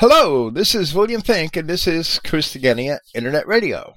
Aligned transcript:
Hello, 0.00 0.48
this 0.48 0.76
is 0.76 0.94
William 0.94 1.22
Finck, 1.22 1.56
and 1.56 1.68
this 1.68 1.88
is 1.88 2.20
Christogenea 2.22 3.00
Internet 3.16 3.48
Radio. 3.48 3.96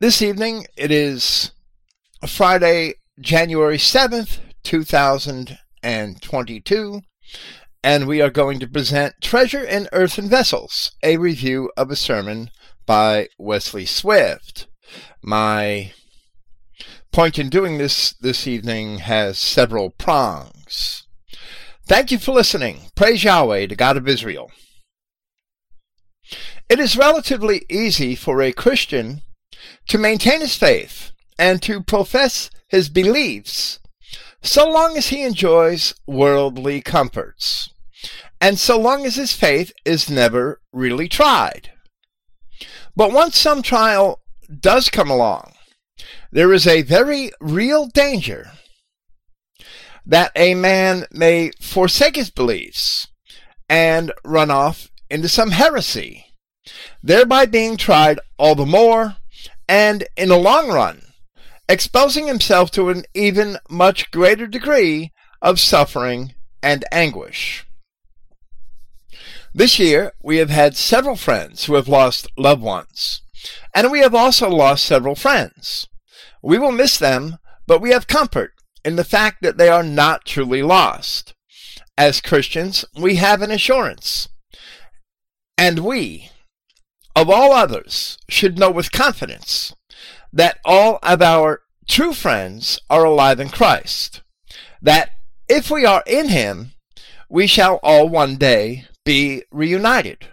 This 0.00 0.20
evening, 0.20 0.66
it 0.76 0.90
is 0.90 1.52
Friday, 2.26 2.94
January 3.20 3.76
7th, 3.76 4.40
2022, 4.64 7.00
and 7.84 8.08
we 8.08 8.20
are 8.20 8.28
going 8.28 8.58
to 8.58 8.66
present 8.66 9.14
Treasure 9.22 9.62
in 9.62 9.88
Earthen 9.92 10.28
Vessels, 10.28 10.90
a 11.04 11.16
review 11.18 11.70
of 11.76 11.92
a 11.92 11.94
sermon 11.94 12.50
by 12.86 13.28
Wesley 13.38 13.86
Swift. 13.86 14.66
My 15.22 15.92
point 17.12 17.38
in 17.38 17.48
doing 17.48 17.78
this 17.78 18.14
this 18.14 18.48
evening 18.48 18.98
has 18.98 19.38
several 19.38 19.90
prongs. 19.90 21.05
Thank 21.88 22.10
you 22.10 22.18
for 22.18 22.32
listening. 22.32 22.90
Praise 22.96 23.22
Yahweh, 23.22 23.66
the 23.66 23.76
God 23.76 23.96
of 23.96 24.08
Israel. 24.08 24.50
It 26.68 26.80
is 26.80 26.96
relatively 26.96 27.64
easy 27.70 28.16
for 28.16 28.42
a 28.42 28.50
Christian 28.50 29.22
to 29.86 29.96
maintain 29.96 30.40
his 30.40 30.56
faith 30.56 31.12
and 31.38 31.62
to 31.62 31.80
profess 31.80 32.50
his 32.66 32.88
beliefs 32.88 33.78
so 34.42 34.68
long 34.68 34.96
as 34.96 35.08
he 35.08 35.22
enjoys 35.22 35.94
worldly 36.08 36.80
comforts 36.80 37.70
and 38.40 38.58
so 38.58 38.76
long 38.76 39.06
as 39.06 39.14
his 39.14 39.32
faith 39.32 39.72
is 39.84 40.10
never 40.10 40.60
really 40.72 41.08
tried. 41.08 41.70
But 42.96 43.12
once 43.12 43.38
some 43.38 43.62
trial 43.62 44.22
does 44.60 44.90
come 44.90 45.08
along, 45.08 45.52
there 46.32 46.52
is 46.52 46.66
a 46.66 46.82
very 46.82 47.30
real 47.40 47.86
danger 47.86 48.50
that 50.06 50.30
a 50.36 50.54
man 50.54 51.04
may 51.10 51.50
forsake 51.60 52.16
his 52.16 52.30
beliefs 52.30 53.08
and 53.68 54.12
run 54.24 54.50
off 54.50 54.88
into 55.10 55.28
some 55.28 55.50
heresy, 55.50 56.26
thereby 57.02 57.44
being 57.44 57.76
tried 57.76 58.20
all 58.38 58.54
the 58.54 58.64
more, 58.64 59.16
and 59.68 60.04
in 60.16 60.28
the 60.28 60.38
long 60.38 60.68
run, 60.68 61.02
exposing 61.68 62.28
himself 62.28 62.70
to 62.70 62.88
an 62.88 63.04
even 63.14 63.58
much 63.68 64.10
greater 64.12 64.46
degree 64.46 65.12
of 65.42 65.58
suffering 65.58 66.34
and 66.62 66.84
anguish. 66.92 67.66
This 69.52 69.78
year, 69.78 70.12
we 70.22 70.36
have 70.36 70.50
had 70.50 70.76
several 70.76 71.16
friends 71.16 71.64
who 71.64 71.74
have 71.74 71.88
lost 71.88 72.28
loved 72.36 72.62
ones, 72.62 73.22
and 73.74 73.90
we 73.90 74.00
have 74.00 74.14
also 74.14 74.48
lost 74.48 74.84
several 74.84 75.14
friends. 75.14 75.88
We 76.42 76.58
will 76.58 76.72
miss 76.72 76.98
them, 76.98 77.38
but 77.66 77.80
we 77.80 77.90
have 77.90 78.06
comfort 78.06 78.52
in 78.86 78.94
the 78.94 79.04
fact 79.04 79.42
that 79.42 79.58
they 79.58 79.68
are 79.68 79.82
not 79.82 80.24
truly 80.24 80.62
lost. 80.62 81.34
As 81.98 82.20
Christians, 82.20 82.84
we 82.96 83.16
have 83.16 83.42
an 83.42 83.50
assurance. 83.50 84.28
And 85.58 85.80
we, 85.80 86.30
of 87.16 87.28
all 87.28 87.52
others, 87.52 88.16
should 88.28 88.60
know 88.60 88.70
with 88.70 88.92
confidence 88.92 89.74
that 90.32 90.60
all 90.64 91.00
of 91.02 91.20
our 91.20 91.62
true 91.88 92.12
friends 92.12 92.80
are 92.88 93.04
alive 93.04 93.40
in 93.40 93.48
Christ. 93.48 94.22
That 94.80 95.10
if 95.48 95.68
we 95.68 95.84
are 95.84 96.04
in 96.06 96.28
Him, 96.28 96.70
we 97.28 97.48
shall 97.48 97.80
all 97.82 98.08
one 98.08 98.36
day 98.36 98.84
be 99.04 99.42
reunited. 99.50 100.28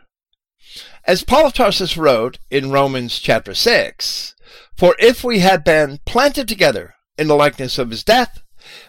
As 1.05 1.23
Paul 1.23 1.47
of 1.47 1.53
Tarsus 1.53 1.97
wrote 1.97 2.37
in 2.51 2.71
Romans 2.71 3.17
chapter 3.17 3.55
6, 3.55 4.35
For 4.77 4.95
if 4.99 5.23
we 5.23 5.39
had 5.39 5.63
been 5.63 6.01
planted 6.05 6.47
together 6.47 6.93
in 7.17 7.27
the 7.27 7.35
likeness 7.35 7.79
of 7.79 7.89
his 7.89 8.03
death, 8.03 8.42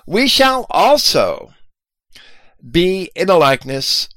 we 0.06 0.27
shall 0.28 0.67
also 0.70 1.55
be 2.70 3.11
in 3.14 3.27
the 3.27 3.36
likeness 3.36 4.08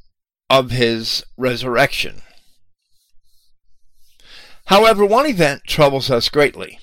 of 0.50 0.72
his 0.72 1.24
resurrection. 1.38 2.22
However, 4.66 5.06
one 5.06 5.26
event 5.26 5.64
troubles 5.66 6.12
us 6.12 6.30
greatly 6.30 6.80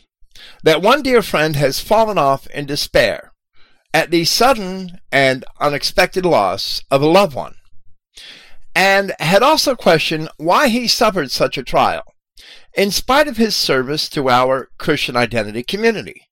that 0.62 0.82
one 0.82 1.02
dear 1.02 1.22
friend 1.22 1.56
has 1.56 1.80
fallen 1.80 2.18
off 2.18 2.46
in 2.48 2.66
despair 2.66 3.32
at 3.92 4.10
the 4.10 4.24
sudden 4.24 4.98
and 5.12 5.44
unexpected 5.60 6.26
loss 6.26 6.82
of 6.90 7.00
a 7.00 7.06
loved 7.06 7.34
one, 7.34 7.54
and 8.74 9.14
had 9.20 9.42
also 9.42 9.76
questioned 9.76 10.28
why 10.36 10.68
he 10.68 10.88
suffered 10.88 11.30
such 11.30 11.56
a 11.56 11.62
trial, 11.62 12.02
in 12.74 12.90
spite 12.90 13.28
of 13.28 13.36
his 13.36 13.54
service 13.54 14.08
to 14.08 14.28
our 14.28 14.68
Christian 14.78 15.16
identity 15.16 15.62
community. 15.62 16.23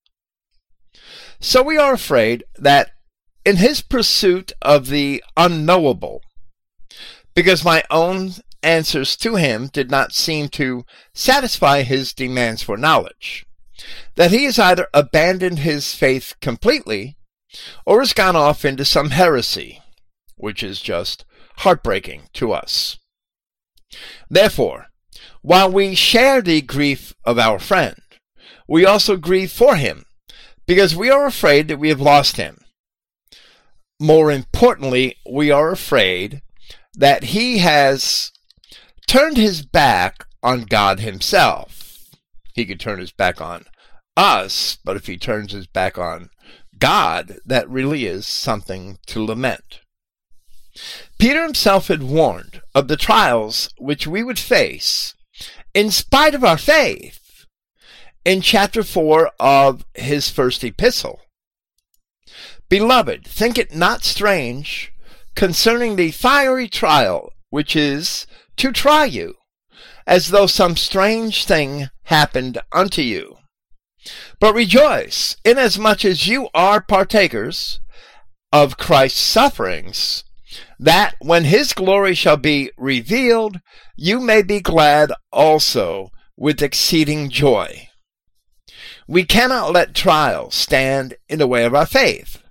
So 1.45 1.61
we 1.61 1.77
are 1.77 1.93
afraid 1.93 2.45
that 2.57 2.93
in 3.45 3.57
his 3.57 3.81
pursuit 3.81 4.53
of 4.63 4.87
the 4.87 5.25
unknowable, 5.37 6.23
because 7.35 7.65
my 7.65 7.83
own 7.91 8.35
answers 8.63 9.17
to 9.17 9.35
him 9.35 9.67
did 9.67 9.91
not 9.91 10.13
seem 10.13 10.49
to 10.51 10.85
satisfy 11.13 11.83
his 11.83 12.13
demands 12.13 12.63
for 12.63 12.77
knowledge, 12.77 13.45
that 14.15 14.31
he 14.31 14.45
has 14.45 14.57
either 14.57 14.87
abandoned 14.95 15.59
his 15.59 15.97
faith 15.97 16.37
completely 16.41 17.17
or 17.85 17.99
has 17.99 18.13
gone 18.13 18.37
off 18.37 18.65
into 18.65 18.85
some 18.85 19.11
heresy, 19.11 19.83
which 20.37 20.63
is 20.63 20.81
just 20.81 21.25
heartbreaking 21.57 22.23
to 22.35 22.53
us. 22.53 23.01
Therefore, 24.31 24.87
while 25.43 25.71
we 25.71 25.97
share 25.97 26.41
the 26.41 26.61
grief 26.63 27.15
of 27.25 27.37
our 27.37 27.59
friend, 27.59 27.97
we 28.69 28.87
also 28.87 29.17
grieve 29.17 29.51
for 29.51 29.75
him 29.75 30.05
because 30.67 30.97
we 30.97 31.11
are 31.11 31.27
afraid 31.27 31.69
that 31.69 31.79
we 31.79 31.89
have 31.89 32.01
lost 32.01 32.37
him. 32.37 32.59
More 34.01 34.31
importantly, 34.31 35.17
we 35.29 35.51
are 35.51 35.71
afraid 35.71 36.43
that 36.95 37.25
he 37.25 37.59
has 37.59 38.33
turned 39.07 39.37
his 39.37 39.63
back 39.63 40.27
on 40.43 40.63
God 40.63 41.01
himself. 41.01 42.11
He 42.55 42.67
could 42.67 42.81
turn 42.81 42.99
his 42.99 43.13
back 43.13 43.41
on 43.41 43.65
us, 44.17 44.79
but 44.85 44.97
if 44.97 45.07
he 45.07 45.17
turns 45.17 45.53
his 45.53 45.67
back 45.67 45.97
on 45.99 46.31
God, 46.79 47.39
that 47.47 47.69
really 47.69 48.07
is 48.07 48.27
something 48.27 48.99
to 49.07 49.25
lament. 49.25 49.81
Peter 51.19 51.43
himself 51.43 51.89
had 51.89 52.03
warned 52.03 52.63
of 52.75 52.89
the 52.89 52.97
trials 52.97 53.69
which 53.79 54.07
we 54.07 54.23
would 54.23 54.39
face 54.39 55.15
in 55.75 55.91
spite 55.91 56.35
of 56.35 56.45
our 56.45 56.59
faith 56.59 57.22
in 58.25 58.41
chapter 58.41 58.83
4 58.83 59.31
of 59.41 59.85
his 59.95 60.29
first 60.31 60.63
epistle. 60.63 61.21
Beloved, 62.69 63.27
think 63.27 63.59
it 63.59 63.75
not 63.75 64.05
strange 64.05 64.93
concerning 65.35 65.97
the 65.97 66.11
fiery 66.11 66.69
trial 66.69 67.33
which 67.51 67.77
is 67.77 68.27
to 68.57 68.73
try 68.73 69.05
you, 69.05 69.35
as 70.07 70.29
though 70.29 70.47
some 70.47 70.75
strange 70.77 71.45
thing 71.45 71.89
happened 72.05 72.59
unto 72.73 73.03
you. 73.03 73.37
But 74.41 74.55
rejoice, 74.55 75.37
inasmuch 75.45 76.05
as 76.05 76.27
you 76.27 76.49
are 76.55 76.81
partakers 76.81 77.79
of 78.53 78.79
Christ's 78.79 79.21
sufferings, 79.21 80.25
that 80.79 81.15
when 81.21 81.45
his 81.45 81.73
glory 81.73 82.15
shall 82.15 82.39
be 82.39 82.71
revealed, 82.79 83.61
you 83.97 84.19
may 84.19 84.43
be 84.43 84.61
glad 84.61 85.13
also 85.31 86.11
with 86.37 86.63
exceeding 86.63 87.29
joy. 87.29 87.89
We 89.07 89.25
cannot 89.25 89.73
let 89.73 89.95
trials 89.95 90.55
stand 90.55 91.15
in 91.29 91.39
the 91.39 91.47
way 91.47 91.65
of 91.65 91.75
our 91.75 91.87
faith. 91.87 92.43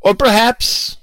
Or 0.00 0.14
perhaps 0.14 0.96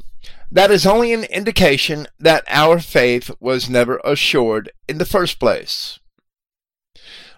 that 0.51 0.71
is 0.71 0.85
only 0.85 1.13
an 1.13 1.25
indication 1.25 2.07
that 2.19 2.43
our 2.47 2.79
faith 2.79 3.31
was 3.39 3.69
never 3.69 3.99
assured 4.03 4.71
in 4.87 4.97
the 4.97 5.05
first 5.05 5.39
place. 5.39 5.99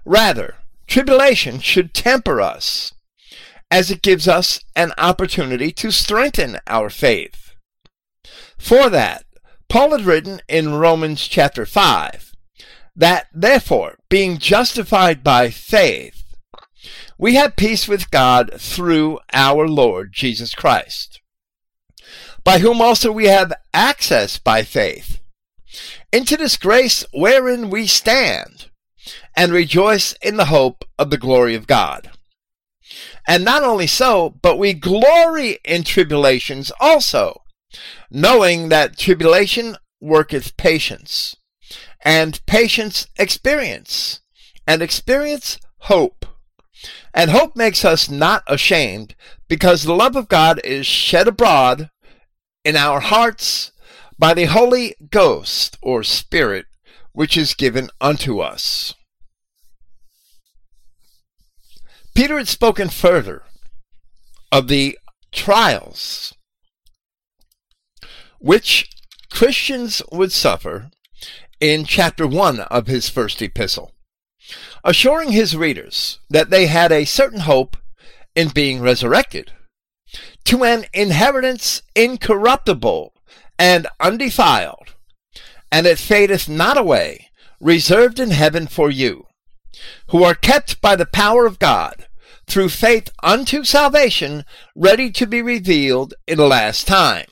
Rather, 0.06 0.56
tribulation 0.88 1.60
should 1.60 1.94
temper 1.94 2.40
us, 2.40 2.94
as 3.72 3.92
it 3.92 4.02
gives 4.02 4.28
us 4.28 4.64
an 4.76 4.94
opportunity 4.98 5.72
to 5.72 5.92
strengthen 5.92 6.58
our 6.68 6.90
faith. 6.90 7.54
For 8.58 8.90
that, 8.90 9.26
Paul 9.68 9.92
had 9.92 10.02
written 10.02 10.42
in 10.48 10.74
Romans 10.74 11.28
chapter 11.28 11.66
5 11.66 12.34
that, 12.96 13.28
therefore, 13.34 13.98
being 14.10 14.38
justified 14.38 15.24
by 15.24 15.50
faith, 15.50 16.29
we 17.20 17.36
have 17.36 17.58
peace 17.58 17.86
with 17.86 18.10
God 18.12 18.50
through 18.58 19.20
our 19.34 19.68
Lord 19.68 20.14
Jesus 20.14 20.56
Christ, 20.56 21.20
by 22.46 22.60
whom 22.60 22.82
also 22.82 23.12
we 23.12 23.26
have 23.26 23.52
access 23.74 24.40
by 24.40 24.64
faith 24.64 25.20
into 26.14 26.38
this 26.38 26.56
grace 26.56 27.06
wherein 27.14 27.70
we 27.70 27.86
stand, 27.86 28.70
and 29.36 29.52
rejoice 29.52 30.14
in 30.22 30.38
the 30.38 30.46
hope 30.46 30.86
of 30.98 31.10
the 31.10 31.18
glory 31.18 31.56
of 31.56 31.68
God. 31.68 32.10
And 33.28 33.44
not 33.44 33.64
only 33.64 33.86
so, 33.86 34.36
but 34.42 34.58
we 34.58 34.74
glory 34.74 35.60
in 35.66 35.84
tribulations 35.84 36.72
also, 36.80 37.44
knowing 38.10 38.70
that 38.70 38.98
tribulation 38.98 39.76
worketh 40.00 40.56
patience, 40.56 41.36
and 42.02 42.44
patience 42.46 43.08
experience, 43.18 44.22
and 44.66 44.82
experience 44.82 45.60
hope. 45.80 46.26
And 47.14 47.32
hope 47.32 47.56
makes 47.56 47.84
us 47.84 48.10
not 48.10 48.44
ashamed 48.48 49.16
because 49.48 49.84
the 49.84 49.96
love 49.96 50.16
of 50.16 50.28
God 50.28 50.62
is 50.64 50.86
shed 50.86 51.28
abroad 51.28 51.90
in 52.64 52.76
our 52.76 53.00
hearts 53.00 53.72
by 54.18 54.34
the 54.34 54.46
Holy 54.46 54.96
Ghost 55.10 55.78
or 55.82 56.04
Spirit, 56.04 56.66
which 57.14 57.36
is 57.38 57.54
given 57.54 57.90
unto 58.00 58.40
us. 58.40 58.94
Peter 62.14 62.38
had 62.38 62.48
spoken 62.48 62.90
further 62.90 63.44
of 64.52 64.68
the 64.68 64.98
trials 65.32 66.34
which 68.40 68.90
Christians 69.30 70.02
would 70.12 70.32
suffer 70.32 70.90
in 71.60 71.86
chapter 71.86 72.26
1 72.26 72.60
of 72.62 72.88
his 72.88 73.10
first 73.10 73.42
epistle, 73.42 73.94
assuring 74.84 75.32
his 75.32 75.56
readers 75.56 76.20
that 76.30 76.50
they 76.50 76.68
had 76.68 76.92
a 76.92 77.06
certain 77.06 77.42
hope 77.42 77.78
in 78.36 78.50
being 78.50 78.82
resurrected 78.82 79.52
to 80.46 80.64
an 80.64 80.86
inheritance 80.94 81.82
incorruptible 81.96 83.14
and 83.58 83.88
undefiled, 84.00 84.96
and 85.72 85.86
it 85.86 86.00
fadeth 86.00 86.48
not 86.50 86.78
away, 86.78 87.30
reserved 87.60 88.20
in 88.20 88.32
heaven 88.32 88.68
for 88.68 88.90
you, 88.90 89.26
who 90.10 90.24
are 90.24 90.34
kept 90.34 90.82
by 90.82 90.96
the 90.96 91.06
power 91.06 91.46
of 91.46 91.60
God 91.60 92.08
through 92.48 92.70
faith 92.70 93.12
unto 93.22 93.64
salvation, 93.64 94.44
ready 94.76 95.12
to 95.12 95.28
be 95.28 95.42
revealed 95.42 96.16
in 96.28 96.38
the 96.38 96.48
last 96.48 96.88
time, 96.88 97.28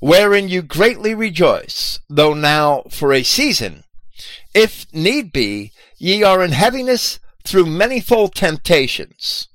wherein 0.00 0.48
you 0.48 0.60
greatly 0.60 1.14
rejoice, 1.14 2.00
though 2.10 2.34
now 2.34 2.82
for 2.90 3.12
a 3.12 3.22
season, 3.22 3.84
if 4.58 4.92
need 4.92 5.32
be, 5.32 5.70
ye 5.98 6.24
are 6.24 6.42
in 6.42 6.50
heaviness 6.50 7.20
through 7.44 7.64
manifold 7.64 8.34
temptations, 8.34 9.46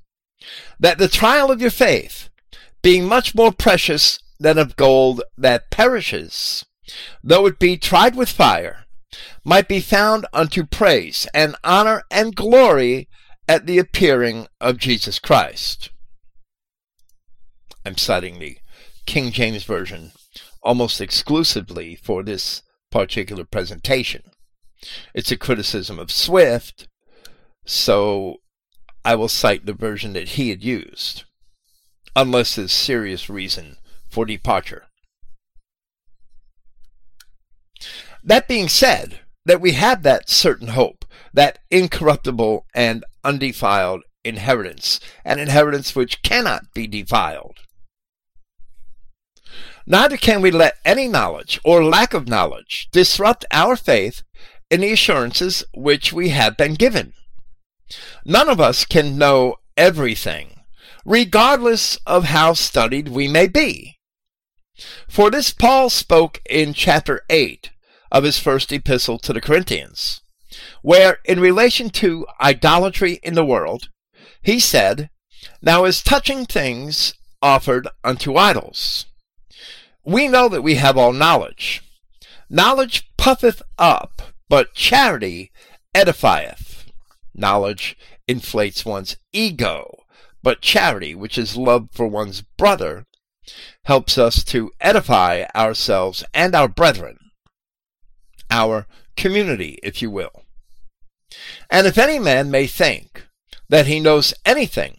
that 0.80 0.98
the 0.98 1.10
trial 1.10 1.52
of 1.52 1.60
your 1.60 1.70
faith, 1.70 2.30
being 2.82 3.06
much 3.06 3.36
more 3.36 3.52
precious 3.52 4.20
than 4.40 4.58
of 4.58 4.78
gold 4.78 5.22
that 5.38 5.70
perishes, 5.70 6.64
though 7.22 7.46
it 7.46 7.60
be 7.60 7.76
tried 7.76 8.16
with 8.16 8.30
fire, 8.30 8.86
might 9.44 9.68
be 9.68 9.82
found 9.82 10.26
unto 10.32 10.66
praise 10.66 11.28
and 11.34 11.58
honor 11.66 12.04
and 12.10 12.34
glory 12.34 13.10
at 13.46 13.66
the 13.66 13.78
appearing 13.80 14.48
of 14.62 14.78
Jesus 14.78 15.20
Christ. 15.20 15.90
I'm 17.86 17.98
citing 17.98 18.40
the 18.40 18.58
King 19.06 19.34
James 19.34 19.66
Version 19.66 20.14
almost 20.62 21.02
exclusively 21.02 21.94
for 21.94 22.24
this 22.24 22.64
particular 22.90 23.44
presentation. 23.44 24.24
It's 25.14 25.32
a 25.32 25.38
criticism 25.38 26.00
of 26.00 26.12
Swift, 26.12 26.88
so 27.66 28.38
I 29.06 29.16
will 29.16 29.28
cite 29.28 29.66
the 29.66 29.74
version 29.74 30.14
that 30.14 30.30
he 30.30 30.50
had 30.50 30.64
used, 30.64 31.24
unless 32.16 32.56
there's 32.56 32.72
serious 32.72 33.30
reason 33.30 33.78
for 34.10 34.26
departure. 34.26 34.86
That 38.24 38.48
being 38.48 38.70
said, 38.70 39.20
that 39.46 39.60
we 39.60 39.74
have 39.74 40.04
that 40.04 40.30
certain 40.30 40.70
hope, 40.70 41.06
that 41.34 41.60
incorruptible 41.70 42.66
and 42.74 43.04
undefiled 43.24 44.04
inheritance, 44.24 45.00
an 45.26 45.40
inheritance 45.40 45.96
which 45.96 46.22
cannot 46.22 46.74
be 46.74 46.88
defiled. 46.88 47.60
Neither 49.86 50.16
can 50.16 50.42
we 50.42 50.50
let 50.50 50.78
any 50.86 51.10
knowledge 51.10 51.60
or 51.66 51.84
lack 51.84 52.14
of 52.14 52.30
knowledge 52.30 52.88
disrupt 52.92 53.44
our 53.52 53.76
faith 53.76 54.24
in 54.74 54.82
the 54.82 54.92
assurances 54.92 55.64
which 55.76 56.12
we 56.12 56.30
have 56.30 56.58
been 56.58 56.74
given. 56.74 57.14
None 58.26 58.50
of 58.50 58.60
us 58.60 58.86
can 58.86 59.20
know 59.20 59.58
everything, 59.78 60.62
regardless 61.06 62.00
of 62.08 62.24
how 62.24 62.54
studied 62.54 63.08
we 63.08 63.28
may 63.28 63.48
be. 63.48 64.00
For 65.08 65.30
this 65.30 65.54
Paul 65.54 65.92
spoke 65.92 66.42
in 66.50 66.74
chapter 66.74 67.22
8 67.30 67.70
of 68.12 68.24
his 68.24 68.40
first 68.40 68.72
epistle 68.72 69.20
to 69.20 69.32
the 69.32 69.42
Corinthians, 69.42 70.22
where, 70.82 71.20
in 71.24 71.40
relation 71.40 71.92
to 71.92 72.26
idolatry 72.42 73.20
in 73.22 73.36
the 73.36 73.46
world, 73.46 73.90
he 74.42 74.60
said, 74.60 75.12
Now 75.62 75.84
as 75.84 76.02
touching 76.02 76.48
things 76.48 77.14
offered 77.44 77.88
unto 78.04 78.38
idols, 78.38 79.06
we 80.04 80.28
know 80.28 80.50
that 80.50 80.64
we 80.64 80.76
have 80.76 80.98
all 80.98 81.14
knowledge. 81.14 81.84
Knowledge 82.50 83.08
puffeth 83.18 83.62
up, 83.78 84.33
but 84.54 84.76
charity 84.76 85.52
edifieth. 85.96 86.86
Knowledge 87.34 87.98
inflates 88.28 88.86
one's 88.86 89.18
ego, 89.32 90.04
but 90.44 90.62
charity, 90.62 91.16
which 91.16 91.40
is 91.40 91.58
love 91.58 91.90
for 91.92 92.06
one's 92.06 92.44
brother, 92.56 93.08
helps 93.86 94.16
us 94.16 94.44
to 94.44 94.70
edify 94.80 95.46
ourselves 95.56 96.24
and 96.36 96.54
our 96.54 96.68
brethren, 96.68 97.18
our 98.52 98.86
community, 99.18 99.80
if 99.82 100.04
you 100.04 100.12
will. 100.12 100.44
And 101.72 101.88
if 101.88 101.98
any 101.98 102.20
man 102.20 102.52
may 102.52 102.68
think 102.68 103.26
that 103.70 103.88
he 103.88 104.00
knows 104.00 104.36
anything, 104.46 104.98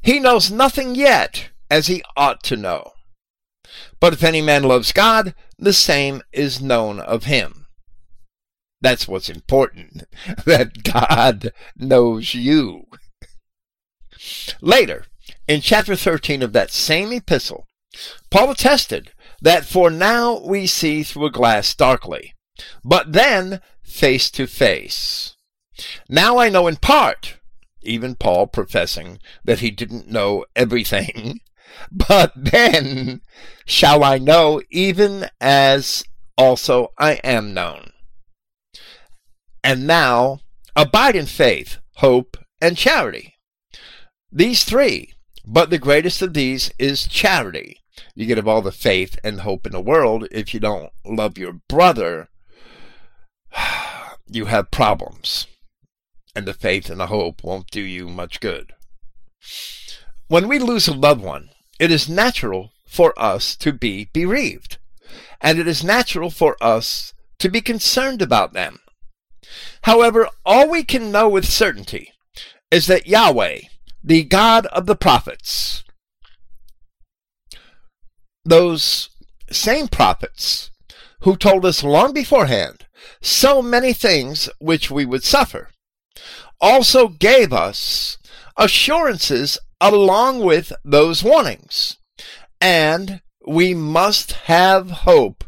he 0.00 0.18
knows 0.18 0.50
nothing 0.50 0.94
yet 0.94 1.50
as 1.70 1.88
he 1.88 2.02
ought 2.16 2.42
to 2.44 2.56
know. 2.56 2.92
But 4.00 4.14
if 4.14 4.24
any 4.24 4.40
man 4.40 4.62
loves 4.62 4.90
God, 4.92 5.34
the 5.58 5.74
same 5.74 6.22
is 6.32 6.62
known 6.62 6.98
of 6.98 7.24
him. 7.24 7.59
That's 8.80 9.06
what's 9.06 9.28
important, 9.28 10.04
that 10.46 10.82
God 10.82 11.52
knows 11.76 12.34
you. 12.34 12.86
Later, 14.60 15.06
in 15.46 15.60
chapter 15.60 15.96
13 15.96 16.42
of 16.42 16.52
that 16.52 16.70
same 16.70 17.12
epistle, 17.12 17.66
Paul 18.30 18.50
attested 18.50 19.12
that 19.42 19.64
for 19.64 19.90
now 19.90 20.40
we 20.40 20.66
see 20.66 21.02
through 21.02 21.26
a 21.26 21.30
glass 21.30 21.74
darkly, 21.74 22.34
but 22.84 23.12
then 23.12 23.60
face 23.82 24.30
to 24.32 24.46
face. 24.46 25.36
Now 26.08 26.38
I 26.38 26.48
know 26.48 26.66
in 26.66 26.76
part, 26.76 27.38
even 27.82 28.14
Paul 28.14 28.46
professing 28.46 29.18
that 29.44 29.60
he 29.60 29.70
didn't 29.70 30.10
know 30.10 30.44
everything, 30.54 31.40
but 31.90 32.32
then 32.36 33.22
shall 33.64 34.04
I 34.04 34.18
know 34.18 34.62
even 34.70 35.28
as 35.40 36.04
also 36.36 36.92
I 36.98 37.14
am 37.24 37.54
known. 37.54 37.92
And 39.62 39.86
now 39.86 40.40
abide 40.74 41.16
in 41.16 41.26
faith, 41.26 41.78
hope, 41.96 42.36
and 42.60 42.76
charity. 42.76 43.34
These 44.32 44.64
three, 44.64 45.14
but 45.44 45.70
the 45.70 45.78
greatest 45.78 46.22
of 46.22 46.34
these 46.34 46.70
is 46.78 47.06
charity. 47.06 47.80
You 48.14 48.26
can 48.26 48.36
have 48.36 48.48
all 48.48 48.62
the 48.62 48.72
faith 48.72 49.18
and 49.24 49.40
hope 49.40 49.66
in 49.66 49.72
the 49.72 49.80
world. 49.80 50.26
If 50.30 50.54
you 50.54 50.60
don't 50.60 50.90
love 51.04 51.36
your 51.36 51.54
brother, 51.68 52.28
you 54.26 54.46
have 54.46 54.70
problems. 54.70 55.46
And 56.34 56.46
the 56.46 56.54
faith 56.54 56.88
and 56.88 57.00
the 57.00 57.08
hope 57.08 57.42
won't 57.42 57.70
do 57.70 57.80
you 57.80 58.08
much 58.08 58.40
good. 58.40 58.72
When 60.28 60.46
we 60.46 60.58
lose 60.58 60.86
a 60.86 60.94
loved 60.94 61.22
one, 61.22 61.50
it 61.80 61.90
is 61.90 62.08
natural 62.08 62.72
for 62.86 63.12
us 63.16 63.56
to 63.56 63.72
be 63.72 64.08
bereaved, 64.12 64.78
and 65.40 65.58
it 65.58 65.66
is 65.66 65.82
natural 65.82 66.30
for 66.30 66.56
us 66.60 67.14
to 67.38 67.48
be 67.48 67.60
concerned 67.60 68.20
about 68.20 68.52
them. 68.52 68.80
However, 69.82 70.28
all 70.44 70.68
we 70.68 70.84
can 70.84 71.10
know 71.10 71.28
with 71.28 71.44
certainty 71.44 72.12
is 72.70 72.86
that 72.86 73.06
Yahweh, 73.06 73.60
the 74.02 74.24
God 74.24 74.66
of 74.66 74.86
the 74.86 74.96
prophets, 74.96 75.84
those 78.44 79.10
same 79.50 79.88
prophets 79.88 80.70
who 81.20 81.36
told 81.36 81.64
us 81.64 81.84
long 81.84 82.12
beforehand 82.12 82.86
so 83.20 83.60
many 83.60 83.92
things 83.92 84.48
which 84.58 84.90
we 84.90 85.04
would 85.04 85.24
suffer, 85.24 85.68
also 86.60 87.08
gave 87.08 87.52
us 87.52 88.18
assurances 88.56 89.58
along 89.80 90.40
with 90.40 90.72
those 90.84 91.24
warnings. 91.24 91.96
And 92.60 93.22
we 93.46 93.72
must 93.74 94.32
have 94.32 94.90
hope 94.90 95.44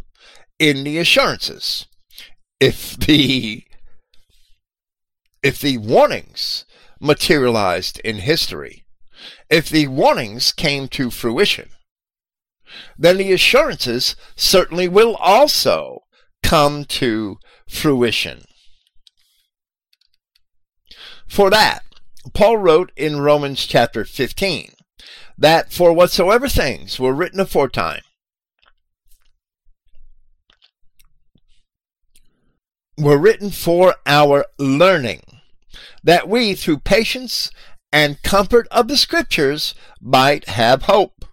in 0.58 0.84
the 0.84 0.98
assurances. 0.98 1.86
If 2.58 2.96
the 2.96 3.64
if 5.42 5.60
the 5.60 5.78
warnings 5.78 6.64
materialized 7.00 7.98
in 8.00 8.18
history, 8.18 8.84
if 9.50 9.68
the 9.68 9.88
warnings 9.88 10.52
came 10.52 10.88
to 10.88 11.10
fruition, 11.10 11.70
then 12.96 13.18
the 13.18 13.32
assurances 13.32 14.16
certainly 14.36 14.88
will 14.88 15.16
also 15.16 16.00
come 16.42 16.84
to 16.84 17.38
fruition. 17.68 18.44
For 21.26 21.50
that, 21.50 21.82
Paul 22.34 22.58
wrote 22.58 22.92
in 22.96 23.20
Romans 23.20 23.66
chapter 23.66 24.04
15 24.04 24.74
that 25.36 25.72
for 25.72 25.92
whatsoever 25.92 26.48
things 26.48 27.00
were 27.00 27.12
written 27.12 27.40
aforetime 27.40 28.02
were 32.96 33.18
written 33.18 33.50
for 33.50 33.96
our 34.06 34.44
learning, 34.58 35.31
that 36.02 36.28
we, 36.28 36.54
through 36.54 36.78
patience 36.78 37.50
and 37.92 38.22
comfort 38.22 38.66
of 38.70 38.88
the 38.88 38.96
Scriptures, 38.96 39.74
might 40.00 40.48
have 40.48 40.82
hope. 40.82 41.24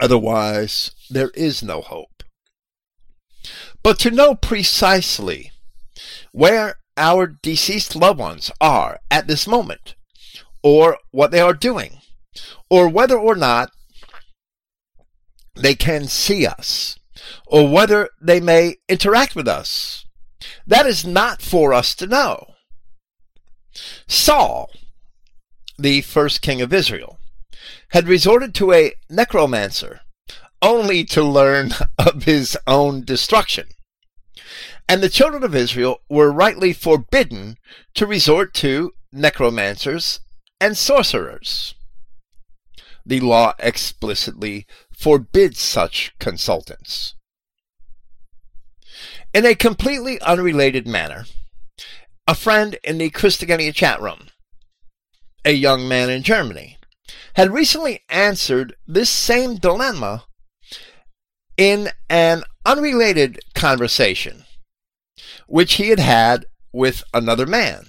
Otherwise, 0.00 0.90
there 1.10 1.30
is 1.34 1.62
no 1.62 1.80
hope. 1.80 2.24
But 3.82 3.98
to 4.00 4.10
know 4.10 4.34
precisely 4.34 5.52
where 6.32 6.76
our 6.96 7.26
deceased 7.26 7.94
loved 7.96 8.18
ones 8.18 8.50
are 8.60 8.98
at 9.10 9.26
this 9.26 9.46
moment, 9.46 9.94
or 10.62 10.98
what 11.10 11.30
they 11.30 11.40
are 11.40 11.54
doing, 11.54 11.98
or 12.70 12.88
whether 12.88 13.18
or 13.18 13.34
not 13.34 13.70
they 15.54 15.74
can 15.74 16.06
see 16.06 16.46
us, 16.46 16.98
or 17.46 17.68
whether 17.68 18.08
they 18.20 18.40
may 18.40 18.76
interact 18.88 19.34
with 19.36 19.48
us. 19.48 20.01
That 20.66 20.86
is 20.86 21.04
not 21.04 21.42
for 21.42 21.72
us 21.72 21.94
to 21.96 22.06
know. 22.06 22.54
Saul, 24.06 24.70
the 25.78 26.02
first 26.02 26.42
king 26.42 26.60
of 26.60 26.72
Israel, 26.72 27.18
had 27.88 28.08
resorted 28.08 28.54
to 28.54 28.72
a 28.72 28.94
necromancer 29.08 30.00
only 30.60 31.04
to 31.04 31.22
learn 31.22 31.72
of 31.98 32.24
his 32.24 32.56
own 32.66 33.04
destruction. 33.04 33.68
And 34.88 35.02
the 35.02 35.08
children 35.08 35.42
of 35.42 35.54
Israel 35.54 36.00
were 36.08 36.30
rightly 36.30 36.72
forbidden 36.72 37.56
to 37.94 38.06
resort 38.06 38.54
to 38.54 38.92
necromancers 39.12 40.20
and 40.60 40.76
sorcerers. 40.76 41.74
The 43.04 43.20
law 43.20 43.54
explicitly 43.58 44.66
forbids 44.96 45.60
such 45.60 46.12
consultants. 46.18 47.14
In 49.34 49.46
a 49.46 49.54
completely 49.54 50.20
unrelated 50.20 50.86
manner, 50.86 51.24
a 52.28 52.34
friend 52.34 52.78
in 52.84 52.98
the 52.98 53.08
Christogenea 53.08 53.74
chat 53.74 53.98
room, 54.00 54.28
a 55.42 55.52
young 55.52 55.88
man 55.88 56.10
in 56.10 56.22
Germany, 56.22 56.76
had 57.34 57.50
recently 57.50 58.02
answered 58.10 58.76
this 58.86 59.08
same 59.08 59.56
dilemma 59.56 60.24
in 61.56 61.88
an 62.10 62.44
unrelated 62.66 63.40
conversation, 63.54 64.44
which 65.46 65.74
he 65.74 65.88
had 65.88 65.98
had 65.98 66.44
with 66.70 67.02
another 67.14 67.46
man. 67.46 67.86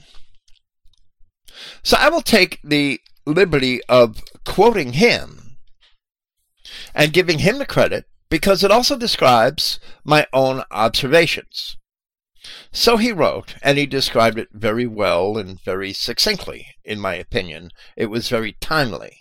So 1.83 1.97
I 1.99 2.07
will 2.07 2.21
take 2.21 2.61
the 2.63 3.01
liberty 3.25 3.81
of 3.89 4.23
quoting 4.45 4.93
him 4.93 5.57
and 6.95 7.11
giving 7.11 7.39
him 7.39 7.57
the 7.57 7.65
credit 7.65 8.05
because 8.33 8.63
it 8.63 8.71
also 8.71 8.97
describes 8.97 9.79
my 10.03 10.25
own 10.33 10.63
observations. 10.71 11.77
So 12.71 12.97
he 12.97 13.11
wrote, 13.11 13.53
and 13.61 13.77
he 13.77 13.85
described 13.85 14.39
it 14.39 14.47
very 14.51 14.87
well 14.87 15.37
and 15.37 15.63
very 15.63 15.93
succinctly, 15.93 16.65
in 16.83 16.99
my 16.99 17.13
opinion. 17.13 17.69
It 17.95 18.07
was 18.07 18.29
very 18.29 18.53
timely 18.53 19.19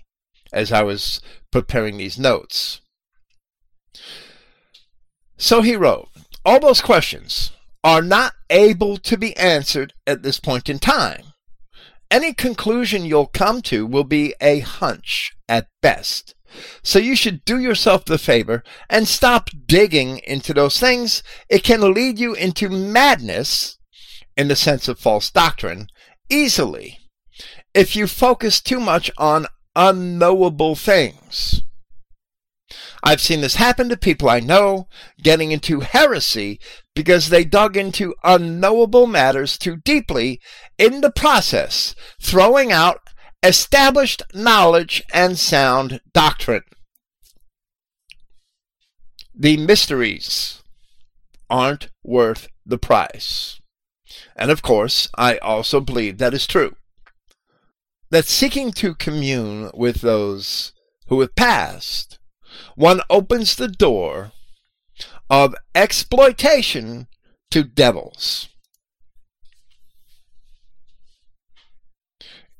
as 0.50 0.72
I 0.72 0.82
was 0.82 1.20
preparing 1.50 1.98
these 1.98 2.18
notes. 2.18 2.80
So 5.36 5.60
he 5.60 5.76
wrote, 5.76 6.08
All 6.42 6.58
those 6.58 6.80
questions 6.80 7.50
are 7.84 8.00
not 8.00 8.32
able 8.48 8.96
to 8.96 9.18
be 9.18 9.36
answered 9.36 9.92
at 10.06 10.22
this 10.22 10.40
point 10.40 10.70
in 10.70 10.78
time. 10.78 11.34
Any 12.10 12.32
conclusion 12.32 13.04
you'll 13.04 13.26
come 13.26 13.60
to 13.62 13.84
will 13.84 14.04
be 14.04 14.34
a 14.40 14.60
hunch 14.60 15.32
at 15.50 15.68
best. 15.82 16.34
So 16.82 16.98
you 16.98 17.16
should 17.16 17.44
do 17.44 17.58
yourself 17.58 18.04
the 18.04 18.18
favor 18.18 18.62
and 18.88 19.06
stop 19.08 19.50
digging 19.66 20.18
into 20.24 20.54
those 20.54 20.78
things. 20.78 21.22
It 21.48 21.62
can 21.62 21.94
lead 21.94 22.18
you 22.18 22.34
into 22.34 22.68
madness, 22.68 23.78
in 24.36 24.48
the 24.48 24.56
sense 24.56 24.88
of 24.88 24.98
false 24.98 25.30
doctrine, 25.30 25.88
easily 26.30 26.98
if 27.74 27.96
you 27.96 28.06
focus 28.06 28.60
too 28.60 28.80
much 28.80 29.10
on 29.16 29.46
unknowable 29.74 30.74
things. 30.74 31.62
I've 33.02 33.20
seen 33.20 33.40
this 33.40 33.56
happen 33.56 33.88
to 33.88 33.96
people 33.96 34.30
I 34.30 34.40
know 34.40 34.88
getting 35.22 35.50
into 35.50 35.80
heresy 35.80 36.60
because 36.94 37.28
they 37.28 37.44
dug 37.44 37.76
into 37.76 38.14
unknowable 38.22 39.06
matters 39.06 39.58
too 39.58 39.76
deeply 39.76 40.40
in 40.78 41.00
the 41.00 41.10
process, 41.10 41.94
throwing 42.20 42.70
out 42.70 43.00
established 43.42 44.22
knowledge 44.32 45.02
and 45.12 45.38
sound 45.38 46.00
doctrine. 46.12 46.62
The 49.34 49.56
mysteries 49.56 50.62
aren't 51.50 51.88
worth 52.04 52.48
the 52.64 52.78
price. 52.78 53.60
And 54.36 54.50
of 54.50 54.62
course, 54.62 55.08
I 55.16 55.38
also 55.38 55.80
believe 55.80 56.18
that 56.18 56.34
is 56.34 56.46
true. 56.46 56.76
That 58.10 58.26
seeking 58.26 58.72
to 58.72 58.94
commune 58.94 59.70
with 59.74 60.02
those 60.02 60.72
who 61.08 61.20
have 61.20 61.34
passed 61.34 62.18
one 62.76 63.00
opens 63.10 63.56
the 63.56 63.68
door 63.68 64.32
of 65.28 65.54
exploitation 65.74 67.08
to 67.50 67.64
devils. 67.64 68.48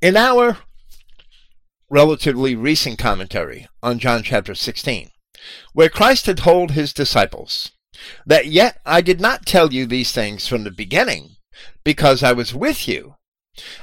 In 0.00 0.16
our 0.16 0.58
relatively 1.92 2.56
recent 2.56 2.99
commentary 2.99 3.68
on 3.82 3.99
John 3.99 4.22
chapter 4.22 4.54
16, 4.54 5.11
where 5.75 5.90
Christ 5.90 6.25
had 6.25 6.38
told 6.38 6.70
his 6.70 6.94
disciples 6.94 7.72
that 8.25 8.46
yet 8.46 8.80
I 8.87 9.02
did 9.02 9.20
not 9.20 9.44
tell 9.44 9.75
you 9.75 9.84
these 9.84 10.11
things 10.11 10.49
from 10.49 10.64
the 10.64 10.70
beginning, 10.70 11.37
because 11.84 12.22
I 12.22 12.32
was 12.32 12.54
with 12.54 12.88
you, 12.88 13.16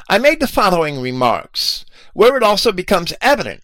I 0.09 0.17
made 0.17 0.39
the 0.39 0.47
following 0.47 0.99
remarks, 0.99 1.85
where 2.13 2.35
it 2.35 2.41
also 2.41 2.71
becomes 2.71 3.13
evident 3.21 3.61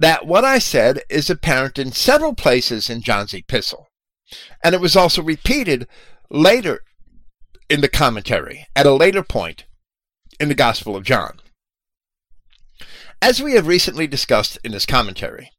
that 0.00 0.26
what 0.26 0.44
I 0.44 0.58
said 0.58 1.02
is 1.08 1.30
apparent 1.30 1.78
in 1.78 1.92
several 1.92 2.34
places 2.34 2.90
in 2.90 3.02
John's 3.02 3.32
epistle. 3.32 3.86
And 4.64 4.74
it 4.74 4.80
was 4.80 4.96
also 4.96 5.22
repeated 5.22 5.86
later 6.28 6.80
in 7.70 7.82
the 7.82 7.88
commentary, 7.88 8.66
at 8.74 8.84
a 8.84 8.92
later 8.92 9.22
point 9.22 9.64
in 10.40 10.48
the 10.48 10.56
Gospel 10.56 10.96
of 10.96 11.04
John. 11.04 11.38
As 13.20 13.42
we 13.42 13.54
have 13.54 13.66
recently 13.66 14.06
discussed 14.06 14.58
in 14.62 14.72
this 14.72 14.86
commentary, 14.86 15.50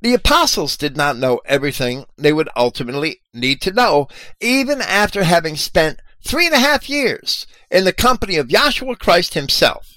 the 0.00 0.14
apostles 0.14 0.76
did 0.76 0.96
not 0.96 1.16
know 1.16 1.40
everything 1.44 2.04
they 2.16 2.32
would 2.32 2.48
ultimately 2.56 3.20
need 3.32 3.60
to 3.62 3.72
know, 3.72 4.06
even 4.40 4.80
after 4.80 5.24
having 5.24 5.56
spent 5.56 6.00
three 6.24 6.46
and 6.46 6.54
a 6.54 6.60
half 6.60 6.88
years 6.88 7.46
in 7.70 7.84
the 7.84 7.92
company 7.92 8.36
of 8.36 8.48
Yahshua 8.48 8.98
Christ 8.98 9.34
himself. 9.34 9.88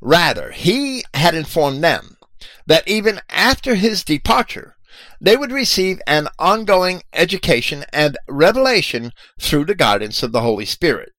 Rather, 0.00 0.52
he 0.52 1.04
had 1.14 1.34
informed 1.34 1.82
them 1.82 2.16
that 2.66 2.86
even 2.86 3.20
after 3.28 3.74
his 3.74 4.04
departure, 4.04 4.76
they 5.20 5.36
would 5.36 5.50
receive 5.50 6.00
an 6.06 6.28
ongoing 6.38 7.02
education 7.12 7.84
and 7.92 8.16
revelation 8.28 9.12
through 9.40 9.64
the 9.64 9.74
guidance 9.74 10.22
of 10.22 10.30
the 10.30 10.42
Holy 10.42 10.64
Spirit. 10.64 11.12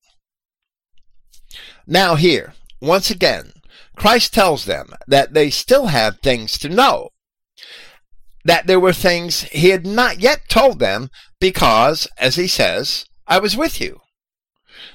Now, 1.86 2.15
here, 2.15 2.53
once 2.79 3.10
again, 3.10 3.51
Christ 3.99 4.33
tells 4.33 4.65
them 4.65 4.89
that 5.07 5.33
they 5.33 5.49
still 5.49 5.87
have 5.87 6.19
things 6.19 6.57
to 6.59 6.69
know, 6.69 7.09
that 8.43 8.65
there 8.65 8.79
were 8.79 8.93
things 8.93 9.43
he 9.43 9.69
had 9.69 9.85
not 9.85 10.19
yet 10.19 10.49
told 10.49 10.79
them 10.79 11.09
because, 11.39 12.07
as 12.17 12.35
he 12.35 12.47
says, 12.47 13.05
I 13.27 13.39
was 13.39 13.55
with 13.55 13.79
you. 13.79 13.99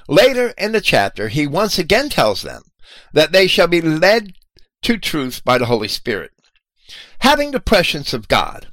Later 0.07 0.53
in 0.57 0.71
the 0.71 0.81
chapter, 0.81 1.29
he 1.29 1.47
once 1.47 1.79
again 1.79 2.09
tells 2.09 2.41
them 2.41 2.63
that 3.13 3.31
they 3.31 3.47
shall 3.47 3.67
be 3.67 3.81
led 3.81 4.33
to 4.81 4.97
truth 4.97 5.43
by 5.45 5.57
the 5.57 5.67
Holy 5.67 5.87
Spirit 5.87 6.31
having 7.19 7.51
the 7.51 7.59
prescience 7.59 8.13
of 8.13 8.27
God. 8.27 8.67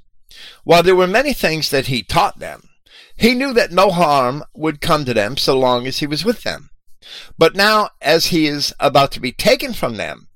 While 0.65 0.83
there 0.83 0.97
were 0.97 1.07
many 1.07 1.33
things 1.33 1.71
that 1.71 1.87
he 1.87 2.03
taught 2.03 2.39
them, 2.39 2.69
he 3.17 3.35
knew 3.35 3.53
that 3.55 3.73
no 3.73 3.91
harm 3.91 4.45
would 4.55 4.81
come 4.81 5.05
to 5.05 5.15
them 5.15 5.37
so 5.37 5.59
long 5.59 5.87
as 5.87 5.99
he 5.99 6.07
was 6.07 6.25
with 6.25 6.43
them. 6.43 6.71
But 7.39 7.55
now, 7.55 7.91
as 8.01 8.27
he 8.27 8.47
is 8.47 8.73
about 8.79 9.13
to 9.13 9.21
be 9.21 9.33
taken 9.33 9.73
from 9.73 9.97
them, 9.97 10.29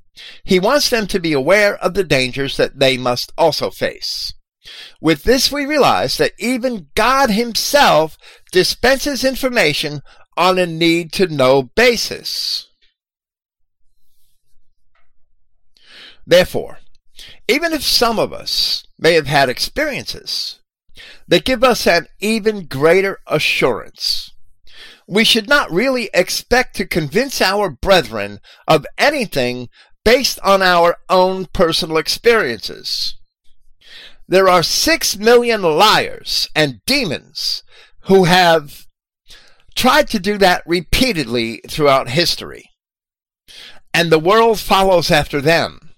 he 0.44 0.58
wants 0.58 0.88
them 0.88 1.06
to 1.08 1.20
be 1.20 1.32
aware 1.32 1.76
of 1.76 1.94
the 1.94 2.04
dangers 2.04 2.56
that 2.56 2.78
they 2.78 2.96
must 2.96 3.32
also 3.36 3.70
face. 3.70 4.32
With 5.00 5.22
this, 5.22 5.52
we 5.52 5.64
realize 5.66 6.16
that 6.16 6.32
even 6.38 6.88
God 6.94 7.30
himself 7.30 8.16
dispenses 8.50 9.24
information 9.24 10.00
on 10.36 10.58
a 10.58 10.66
need 10.66 11.12
to 11.12 11.28
know 11.28 11.62
basis. 11.62 12.68
Therefore, 16.26 16.80
even 17.48 17.72
if 17.72 17.82
some 17.82 18.18
of 18.18 18.32
us 18.32 18.84
may 18.98 19.12
have 19.14 19.28
had 19.28 19.48
experiences 19.48 20.60
that 21.28 21.44
give 21.44 21.62
us 21.62 21.86
an 21.86 22.08
even 22.18 22.66
greater 22.66 23.18
assurance, 23.26 24.32
we 25.06 25.24
should 25.24 25.48
not 25.48 25.70
really 25.70 26.10
expect 26.12 26.74
to 26.76 26.86
convince 26.86 27.40
our 27.40 27.70
brethren 27.70 28.40
of 28.66 28.86
anything 28.98 29.68
based 30.04 30.38
on 30.42 30.62
our 30.62 30.98
own 31.08 31.46
personal 31.46 31.96
experiences. 31.96 33.16
There 34.28 34.48
are 34.48 34.62
six 34.62 35.16
million 35.16 35.62
liars 35.62 36.48
and 36.54 36.80
demons 36.86 37.62
who 38.02 38.24
have 38.24 38.86
tried 39.76 40.08
to 40.08 40.18
do 40.18 40.38
that 40.38 40.62
repeatedly 40.66 41.60
throughout 41.68 42.08
history. 42.08 42.70
And 43.94 44.10
the 44.10 44.18
world 44.18 44.58
follows 44.58 45.10
after 45.10 45.40
them. 45.40 45.90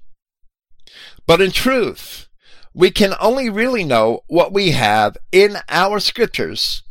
But 1.27 1.41
in 1.41 1.51
truth, 1.51 2.29
we 2.75 2.91
can 2.91 3.15
only 3.21 3.51
really 3.51 3.85
know 3.85 4.21
what 4.29 4.53
we 4.53 4.73
have 4.73 5.17
in 5.33 5.59
our 5.69 5.99
scriptures 6.01 6.83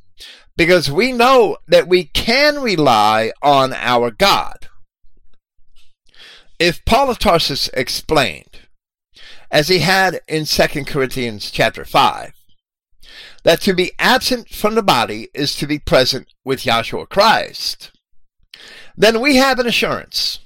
because 0.58 0.92
we 0.92 1.12
know 1.12 1.58
that 1.68 1.88
we 1.88 2.06
can 2.06 2.62
rely 2.62 3.32
on 3.42 3.74
our 3.74 4.12
God. 4.12 4.68
If 6.60 6.84
Paul 6.84 7.12
of 7.12 7.20
Tarsus 7.20 7.70
explained, 7.76 8.62
as 9.52 9.68
he 9.68 9.80
had 9.80 10.20
in 10.28 10.46
2 10.46 10.86
Corinthians 10.86 11.52
chapter 11.52 11.86
5, 11.86 12.34
that 13.44 13.62
to 13.62 13.74
be 13.74 13.92
absent 14.00 14.50
from 14.50 14.76
the 14.76 14.84
body 14.84 15.30
is 15.34 15.56
to 15.56 15.68
be 15.68 15.80
present 15.80 16.28
with 16.44 16.64
Yahshua 16.64 17.08
Christ, 17.08 17.92
then 18.98 19.22
we 19.22 19.36
have 19.36 19.60
an 19.60 19.68
assurance 19.68 20.40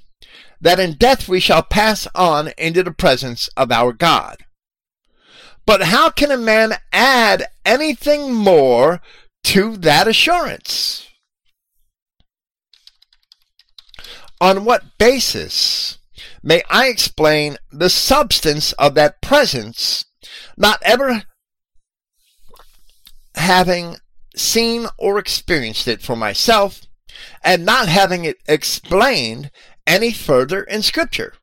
that 0.60 0.78
in 0.78 0.94
death 0.94 1.28
we 1.28 1.40
shall 1.40 1.62
pass 1.62 2.06
on 2.14 2.52
into 2.58 2.82
the 2.82 2.92
presence 2.92 3.48
of 3.56 3.72
our 3.72 3.92
God. 3.92 4.44
But 5.64 5.84
how 5.84 6.10
can 6.10 6.30
a 6.30 6.36
man 6.36 6.74
add 6.92 7.46
anything 7.64 8.34
more 8.34 9.00
to 9.44 9.76
that 9.78 10.08
assurance? 10.08 11.08
On 14.40 14.64
what 14.64 14.98
basis 14.98 15.98
may 16.42 16.62
I 16.68 16.88
explain 16.88 17.56
the 17.70 17.90
substance 17.90 18.72
of 18.72 18.94
that 18.94 19.22
presence, 19.22 20.04
not 20.56 20.82
ever 20.82 21.22
having 23.36 23.96
seen 24.34 24.86
or 24.98 25.18
experienced 25.18 25.86
it 25.86 26.02
for 26.02 26.16
myself, 26.16 26.82
and 27.44 27.64
not 27.64 27.88
having 27.88 28.24
it 28.24 28.38
explained 28.46 29.50
any 29.86 30.12
further 30.12 30.62
in 30.62 30.82
Scripture. 30.82 31.34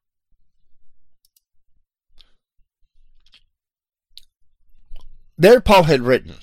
There 5.38 5.62
Paul 5.62 5.84
had 5.84 6.02
written 6.02 6.36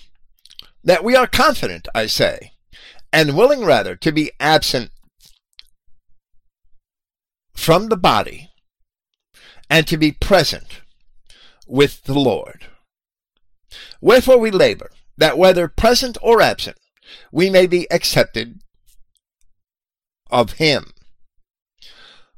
that 0.87 1.05
we 1.05 1.17
are 1.17 1.27
confident, 1.27 1.89
I 1.95 2.07
say, 2.07 2.53
and 3.13 3.37
willing 3.37 3.65
rather 3.65 3.97
to 3.97 4.13
be 4.13 4.31
absent 4.39 4.91
from 7.55 7.89
the 7.89 7.97
body 7.97 8.51
and 9.69 9.87
to 9.89 9.97
be 9.97 10.13
present 10.13 10.81
with 11.67 12.05
the 12.05 12.19
Lord. 12.19 12.67
Wherefore 14.01 14.39
we 14.39 14.53
labor, 14.53 14.93
that 15.19 15.37
whether 15.37 15.67
present 15.67 16.17
or 16.23 16.41
absent, 16.41 16.79
we 17.33 17.51
may 17.51 17.67
be 17.67 17.91
accepted 17.91 18.61
of 20.31 20.53
him. 20.53 20.93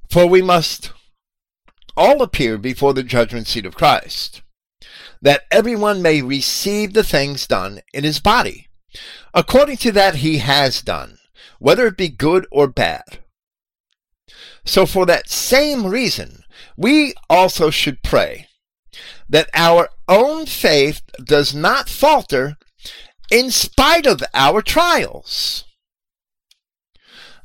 For 0.08 0.26
we 0.26 0.40
must 0.40 0.92
all 1.98 2.22
appear 2.22 2.56
before 2.56 2.94
the 2.94 3.02
judgment 3.02 3.46
seat 3.46 3.66
of 3.66 3.74
Christ, 3.74 4.40
that 5.22 5.44
everyone 5.50 6.02
may 6.02 6.22
receive 6.22 6.92
the 6.92 7.04
things 7.04 7.46
done 7.46 7.80
in 7.92 8.04
his 8.04 8.20
body, 8.20 8.68
according 9.34 9.76
to 9.78 9.92
that 9.92 10.16
he 10.16 10.38
has 10.38 10.82
done, 10.82 11.18
whether 11.58 11.86
it 11.86 11.96
be 11.96 12.08
good 12.08 12.46
or 12.50 12.66
bad. 12.66 13.20
So 14.64 14.86
for 14.86 15.06
that 15.06 15.30
same 15.30 15.86
reason, 15.86 16.44
we 16.76 17.14
also 17.28 17.70
should 17.70 18.02
pray 18.02 18.46
that 19.28 19.50
our 19.54 19.88
own 20.08 20.46
faith 20.46 21.02
does 21.22 21.54
not 21.54 21.88
falter 21.88 22.56
in 23.30 23.50
spite 23.50 24.06
of 24.06 24.22
our 24.34 24.62
trials. 24.62 25.64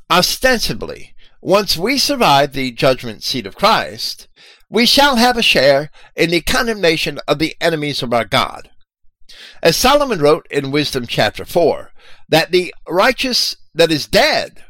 Ostensibly, 0.09 1.13
once 1.41 1.75
we 1.75 1.97
survive 1.97 2.53
the 2.53 2.71
judgment 2.71 3.23
seat 3.23 3.45
of 3.45 3.55
Christ, 3.55 4.27
we 4.73 4.87
shall 4.87 5.17
have 5.17 5.37
a 5.37 5.43
share 5.43 5.91
in 6.15 6.31
the 6.31 6.41
condemnation 6.41 7.19
of 7.27 7.37
the 7.37 7.55
enemies 7.61 8.01
of 8.01 8.11
our 8.11 8.25
God. 8.25 8.71
As 9.61 9.77
Solomon 9.77 10.19
wrote 10.19 10.47
in 10.49 10.71
Wisdom 10.71 11.05
chapter 11.05 11.45
4, 11.45 11.91
that 12.27 12.51
the 12.51 12.73
righteous 12.89 13.55
that 13.75 13.91
is 13.91 14.07
dead 14.07 14.63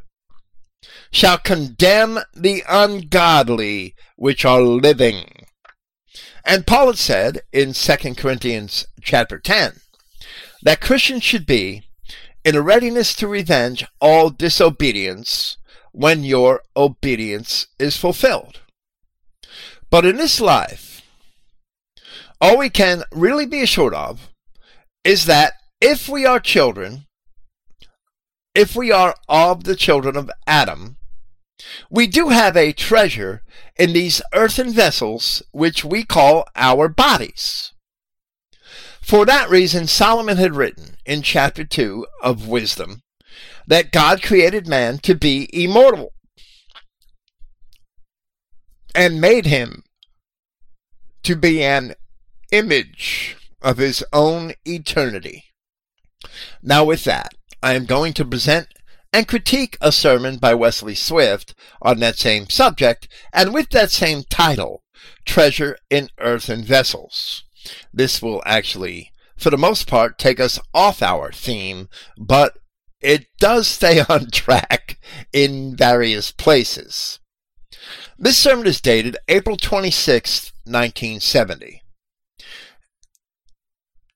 shall 1.09 1.37
condemn 1.37 2.19
the 2.35 2.65
ungodly 2.67 3.95
which 4.17 4.43
are 4.43 4.61
living. 4.61 5.45
And 6.43 6.67
Paul 6.67 6.87
had 6.87 6.97
said 6.97 7.41
in 7.53 7.71
2 7.71 8.15
Corinthians 8.15 8.85
chapter 9.01 9.39
10 9.39 9.79
that 10.63 10.81
Christians 10.81 11.23
should 11.23 11.45
be 11.45 11.83
in 12.43 12.55
a 12.57 12.61
readiness 12.61 13.15
to 13.15 13.27
revenge 13.29 13.85
all 14.01 14.29
disobedience 14.29 15.55
when 15.93 16.25
your 16.25 16.61
obedience 16.75 17.67
is 17.79 17.95
fulfilled. 17.95 18.59
But 19.93 20.07
in 20.07 20.17
this 20.17 20.41
life, 20.41 21.03
all 22.41 22.57
we 22.57 22.71
can 22.71 23.03
really 23.11 23.45
be 23.45 23.61
assured 23.61 23.93
of 23.93 24.31
is 25.03 25.27
that 25.27 25.53
if 25.79 26.09
we 26.09 26.25
are 26.25 26.39
children, 26.39 27.05
if 28.55 28.75
we 28.75 28.91
are 28.91 29.13
of 29.29 29.65
the 29.65 29.75
children 29.75 30.17
of 30.17 30.31
Adam, 30.47 30.97
we 31.91 32.07
do 32.07 32.29
have 32.29 32.57
a 32.57 32.73
treasure 32.73 33.43
in 33.75 33.93
these 33.93 34.19
earthen 34.33 34.71
vessels 34.71 35.43
which 35.51 35.85
we 35.85 36.03
call 36.03 36.47
our 36.55 36.89
bodies. 36.89 37.71
For 38.99 39.27
that 39.27 39.47
reason, 39.47 39.85
Solomon 39.85 40.37
had 40.37 40.55
written 40.55 40.97
in 41.05 41.21
chapter 41.21 41.63
2 41.63 42.07
of 42.23 42.47
Wisdom 42.47 43.03
that 43.67 43.91
God 43.91 44.23
created 44.23 44.65
man 44.65 44.97
to 45.03 45.13
be 45.13 45.47
immortal 45.53 46.13
and 48.95 49.21
made 49.21 49.45
him 49.45 49.83
to 51.23 51.35
be 51.35 51.63
an 51.63 51.95
image 52.51 53.37
of 53.61 53.77
his 53.77 54.03
own 54.13 54.53
eternity. 54.65 55.45
Now, 56.61 56.83
with 56.83 57.03
that, 57.05 57.33
I 57.61 57.73
am 57.73 57.85
going 57.85 58.13
to 58.13 58.25
present 58.25 58.67
and 59.11 59.27
critique 59.27 59.77
a 59.79 59.91
sermon 59.91 60.37
by 60.37 60.53
Wesley 60.53 60.95
Swift 60.95 61.53
on 61.81 61.99
that 61.99 62.17
same 62.17 62.49
subject 62.49 63.07
and 63.31 63.53
with 63.53 63.69
that 63.69 63.91
same 63.91 64.23
title, 64.29 64.83
Treasure 65.25 65.77
in 65.89 66.09
Earthen 66.19 66.63
Vessels. 66.63 67.43
This 67.93 68.21
will 68.21 68.41
actually, 68.45 69.11
for 69.37 69.49
the 69.49 69.57
most 69.57 69.87
part, 69.87 70.17
take 70.17 70.39
us 70.39 70.59
off 70.73 71.01
our 71.01 71.31
theme, 71.31 71.87
but 72.17 72.57
it 73.01 73.27
does 73.39 73.67
stay 73.67 74.01
on 74.09 74.31
track 74.31 74.97
in 75.31 75.75
various 75.75 76.31
places. 76.31 77.19
This 78.17 78.37
sermon 78.37 78.67
is 78.67 78.79
dated 78.79 79.17
April 79.27 79.57
26, 79.57 80.51
1970. 80.65 81.81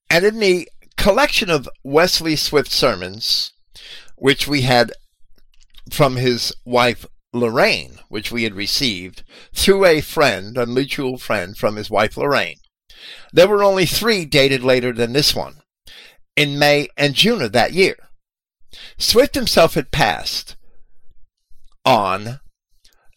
And 0.09 0.25
in 0.25 0.39
the 0.39 0.69
collection 0.97 1.49
of 1.49 1.67
Wesley 1.83 2.35
Swift 2.35 2.71
sermons, 2.71 3.53
which 4.15 4.47
we 4.47 4.61
had 4.61 4.91
from 5.91 6.15
his 6.15 6.53
wife 6.63 7.05
Lorraine, 7.33 7.99
which 8.07 8.31
we 8.31 8.43
had 8.43 8.53
received 8.53 9.23
through 9.53 9.85
a 9.85 10.01
friend, 10.01 10.57
a 10.57 10.65
mutual 10.65 11.17
friend 11.17 11.57
from 11.57 11.75
his 11.75 11.89
wife 11.89 12.17
Lorraine, 12.17 12.59
there 13.33 13.47
were 13.47 13.63
only 13.63 13.85
three 13.85 14.25
dated 14.25 14.63
later 14.63 14.93
than 14.93 15.13
this 15.13 15.35
one, 15.35 15.61
in 16.35 16.59
May 16.59 16.87
and 16.97 17.15
June 17.15 17.41
of 17.41 17.51
that 17.53 17.73
year. 17.73 17.95
Swift 18.97 19.35
himself 19.35 19.73
had 19.73 19.91
passed 19.91 20.55
on 21.83 22.39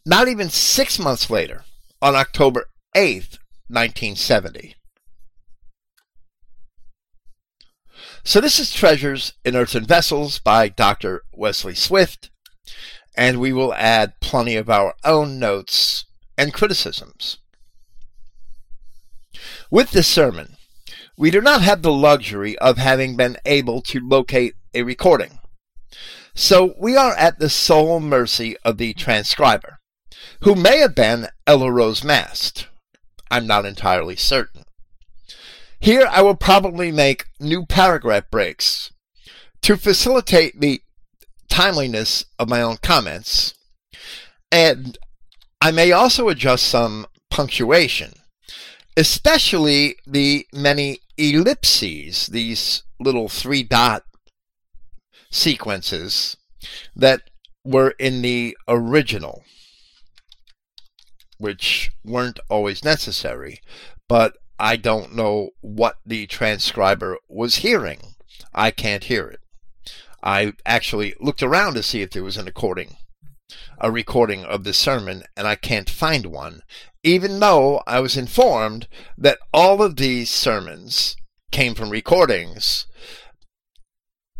not 0.04 0.28
even 0.28 0.48
six 0.48 0.98
months 0.98 1.30
later, 1.30 1.64
on 2.00 2.14
October 2.14 2.66
8th, 2.96 3.38
1970. 3.68 4.74
So 8.22 8.40
this 8.40 8.58
is 8.60 8.72
Treasures 8.72 9.32
in 9.44 9.56
Earthen 9.56 9.86
Vessels 9.86 10.38
by 10.38 10.68
Dr. 10.68 11.22
Wesley 11.32 11.74
Swift, 11.74 12.30
and 13.16 13.40
we 13.40 13.52
will 13.52 13.74
add 13.74 14.20
plenty 14.20 14.56
of 14.56 14.68
our 14.68 14.94
own 15.04 15.38
notes 15.38 16.04
and 16.36 16.52
criticisms. 16.52 17.38
With 19.70 19.90
this 19.90 20.06
sermon, 20.06 20.56
we 21.16 21.30
do 21.30 21.40
not 21.40 21.62
have 21.62 21.82
the 21.82 21.92
luxury 21.92 22.56
of 22.58 22.78
having 22.78 23.16
been 23.16 23.36
able 23.44 23.82
to 23.82 24.00
locate 24.00 24.54
a 24.74 24.82
recording. 24.82 25.38
So 26.34 26.74
we 26.78 26.96
are 26.96 27.14
at 27.14 27.38
the 27.38 27.50
sole 27.50 28.00
mercy 28.00 28.56
of 28.64 28.78
the 28.78 28.94
transcriber, 28.94 29.79
who 30.40 30.54
may 30.54 30.78
have 30.78 30.94
been 30.94 31.28
Ella 31.46 31.70
Rose 31.70 32.04
Mast. 32.04 32.66
I'm 33.30 33.46
not 33.46 33.64
entirely 33.64 34.16
certain. 34.16 34.64
Here 35.78 36.06
I 36.10 36.22
will 36.22 36.36
probably 36.36 36.92
make 36.92 37.26
new 37.38 37.64
paragraph 37.64 38.24
breaks 38.30 38.92
to 39.62 39.76
facilitate 39.76 40.60
the 40.60 40.82
timeliness 41.48 42.24
of 42.38 42.48
my 42.48 42.62
own 42.62 42.76
comments, 42.82 43.54
and 44.50 44.98
I 45.60 45.70
may 45.70 45.92
also 45.92 46.28
adjust 46.28 46.66
some 46.66 47.06
punctuation 47.30 48.14
especially 48.96 49.96
the 50.06 50.46
many 50.52 50.98
ellipses, 51.16 52.26
these 52.26 52.82
little 52.98 53.28
three 53.28 53.62
dot 53.62 54.04
sequences 55.30 56.36
that 56.94 57.22
were 57.64 57.94
in 57.98 58.22
the 58.22 58.56
original, 58.68 59.44
which 61.40 61.90
weren't 62.04 62.38
always 62.50 62.84
necessary, 62.84 63.60
but 64.08 64.36
I 64.58 64.76
don't 64.76 65.16
know 65.16 65.50
what 65.62 65.96
the 66.04 66.26
transcriber 66.26 67.16
was 67.28 67.56
hearing. 67.56 68.00
I 68.54 68.70
can't 68.70 69.04
hear 69.04 69.26
it. 69.26 69.40
I 70.22 70.52
actually 70.66 71.14
looked 71.18 71.42
around 71.42 71.74
to 71.74 71.82
see 71.82 72.02
if 72.02 72.10
there 72.10 72.22
was 72.22 72.36
an 72.36 72.44
recording, 72.44 72.98
a 73.78 73.90
recording 73.90 74.44
of 74.44 74.64
the 74.64 74.74
sermon, 74.74 75.22
and 75.34 75.46
I 75.46 75.54
can't 75.54 75.88
find 75.88 76.26
one, 76.26 76.60
even 77.02 77.40
though 77.40 77.82
I 77.86 78.00
was 78.00 78.18
informed 78.18 78.86
that 79.16 79.38
all 79.54 79.82
of 79.82 79.96
these 79.96 80.30
sermons 80.30 81.16
came 81.50 81.74
from 81.74 81.88
recordings. 81.88 82.86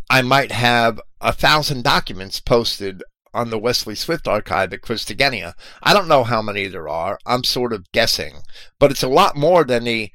I 0.07 0.21
might 0.21 0.51
have 0.51 1.01
a 1.19 1.33
thousand 1.33 1.83
documents 1.83 2.39
posted 2.39 3.01
on 3.33 3.49
the 3.49 3.57
Wesley 3.57 3.95
Swift 3.95 4.27
archive 4.27 4.73
at 4.73 4.81
Christogenea. 4.81 5.53
I 5.81 5.93
don't 5.93 6.07
know 6.07 6.23
how 6.23 6.41
many 6.41 6.67
there 6.67 6.89
are. 6.89 7.17
I'm 7.25 7.43
sort 7.43 7.73
of 7.73 7.91
guessing, 7.91 8.41
but 8.79 8.91
it's 8.91 9.03
a 9.03 9.07
lot 9.07 9.35
more 9.35 9.63
than 9.63 9.85
the 9.85 10.11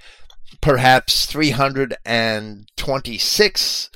perhaps 0.61 1.26
326 1.26 3.90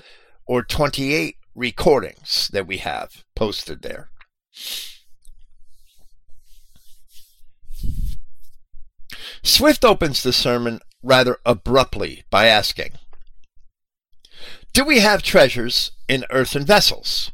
or 0.47 0.63
28 0.63 1.37
recordings 1.55 2.49
that 2.53 2.67
we 2.67 2.79
have 2.79 3.25
posted 3.35 3.83
there. 3.83 4.11
Swift 9.43 9.85
opens 9.85 10.23
the 10.23 10.33
sermon 10.33 10.81
rather 11.03 11.39
abruptly 11.47 12.25
by 12.31 12.47
asking, 12.47 12.93
Do 14.73 14.85
we 14.85 15.01
have 15.01 15.23
treasures 15.23 15.93
in 16.09 16.25
earthen 16.31 16.65
vessels? 16.65 17.31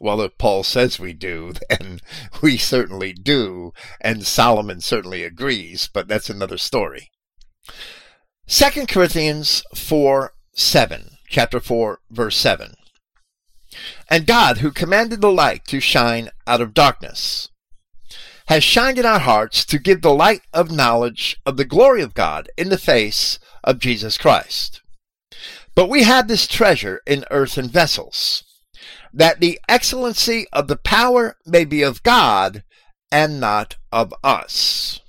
Well, 0.00 0.22
if 0.22 0.38
Paul 0.38 0.64
says 0.64 0.98
we 0.98 1.12
do, 1.12 1.52
then 1.68 2.00
we 2.42 2.56
certainly 2.56 3.12
do, 3.12 3.72
and 4.00 4.26
Solomon 4.26 4.80
certainly 4.80 5.22
agrees, 5.22 5.88
but 5.92 6.08
that's 6.08 6.30
another 6.30 6.58
story. 6.58 7.10
2 8.48 8.86
Corinthians 8.86 9.62
4 9.74 10.32
7, 10.54 11.10
chapter 11.28 11.60
4, 11.60 12.00
verse 12.10 12.36
7. 12.36 12.74
And 14.08 14.26
God, 14.26 14.58
who 14.58 14.72
commanded 14.72 15.20
the 15.20 15.30
light 15.30 15.64
to 15.66 15.78
shine 15.78 16.30
out 16.46 16.60
of 16.60 16.74
darkness, 16.74 17.48
has 18.46 18.64
shined 18.64 18.98
in 18.98 19.06
our 19.06 19.20
hearts 19.20 19.64
to 19.66 19.78
give 19.78 20.02
the 20.02 20.12
light 20.12 20.42
of 20.52 20.72
knowledge 20.72 21.36
of 21.46 21.56
the 21.56 21.64
glory 21.64 22.02
of 22.02 22.14
God 22.14 22.48
in 22.56 22.68
the 22.68 22.78
face 22.78 23.38
of 23.62 23.78
Jesus 23.78 24.18
Christ. 24.18 24.80
But 25.76 25.88
we 25.88 26.02
have 26.02 26.26
this 26.26 26.48
treasure 26.48 27.00
in 27.06 27.24
earthen 27.30 27.68
vessels, 27.68 28.42
that 29.12 29.40
the 29.40 29.60
excellency 29.68 30.46
of 30.52 30.68
the 30.68 30.76
power 30.76 31.36
may 31.46 31.64
be 31.64 31.82
of 31.82 32.02
God 32.02 32.62
and 33.10 33.40
not 33.40 33.76
of 33.92 34.14
us. 34.22 35.00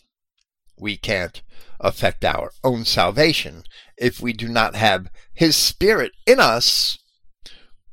We 0.77 0.97
can't 0.97 1.41
affect 1.79 2.25
our 2.25 2.51
own 2.63 2.85
salvation 2.85 3.63
if 3.97 4.19
we 4.19 4.33
do 4.33 4.47
not 4.47 4.75
have 4.75 5.09
His 5.33 5.55
Spirit 5.55 6.11
in 6.25 6.39
us, 6.39 6.97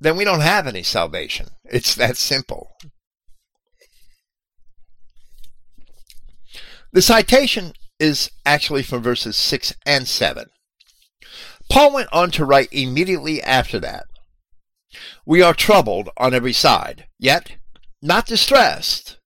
then 0.00 0.16
we 0.16 0.24
don't 0.24 0.40
have 0.40 0.66
any 0.66 0.82
salvation. 0.82 1.48
It's 1.64 1.94
that 1.94 2.16
simple. 2.16 2.70
The 6.92 7.02
citation 7.02 7.74
is 8.00 8.30
actually 8.46 8.82
from 8.82 9.02
verses 9.02 9.36
6 9.36 9.74
and 9.84 10.08
7. 10.08 10.46
Paul 11.70 11.92
went 11.92 12.08
on 12.12 12.30
to 12.32 12.46
write 12.46 12.72
immediately 12.72 13.42
after 13.42 13.78
that 13.80 14.04
We 15.28 15.42
are 15.42 15.52
troubled 15.52 16.08
on 16.16 16.32
every 16.32 16.54
side, 16.54 17.06
yet 17.18 17.56
not 18.00 18.24
distressed. 18.24 19.18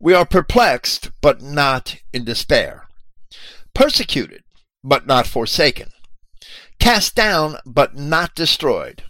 We 0.00 0.14
are 0.14 0.26
perplexed, 0.26 1.12
but 1.20 1.40
not 1.40 1.96
in 2.12 2.24
despair 2.24 2.88
persecuted, 3.74 4.42
but 4.84 5.06
not 5.06 5.26
forsaken, 5.26 5.90
cast 6.78 7.14
down, 7.14 7.56
but 7.64 7.96
not 7.96 8.34
destroyed, 8.34 9.04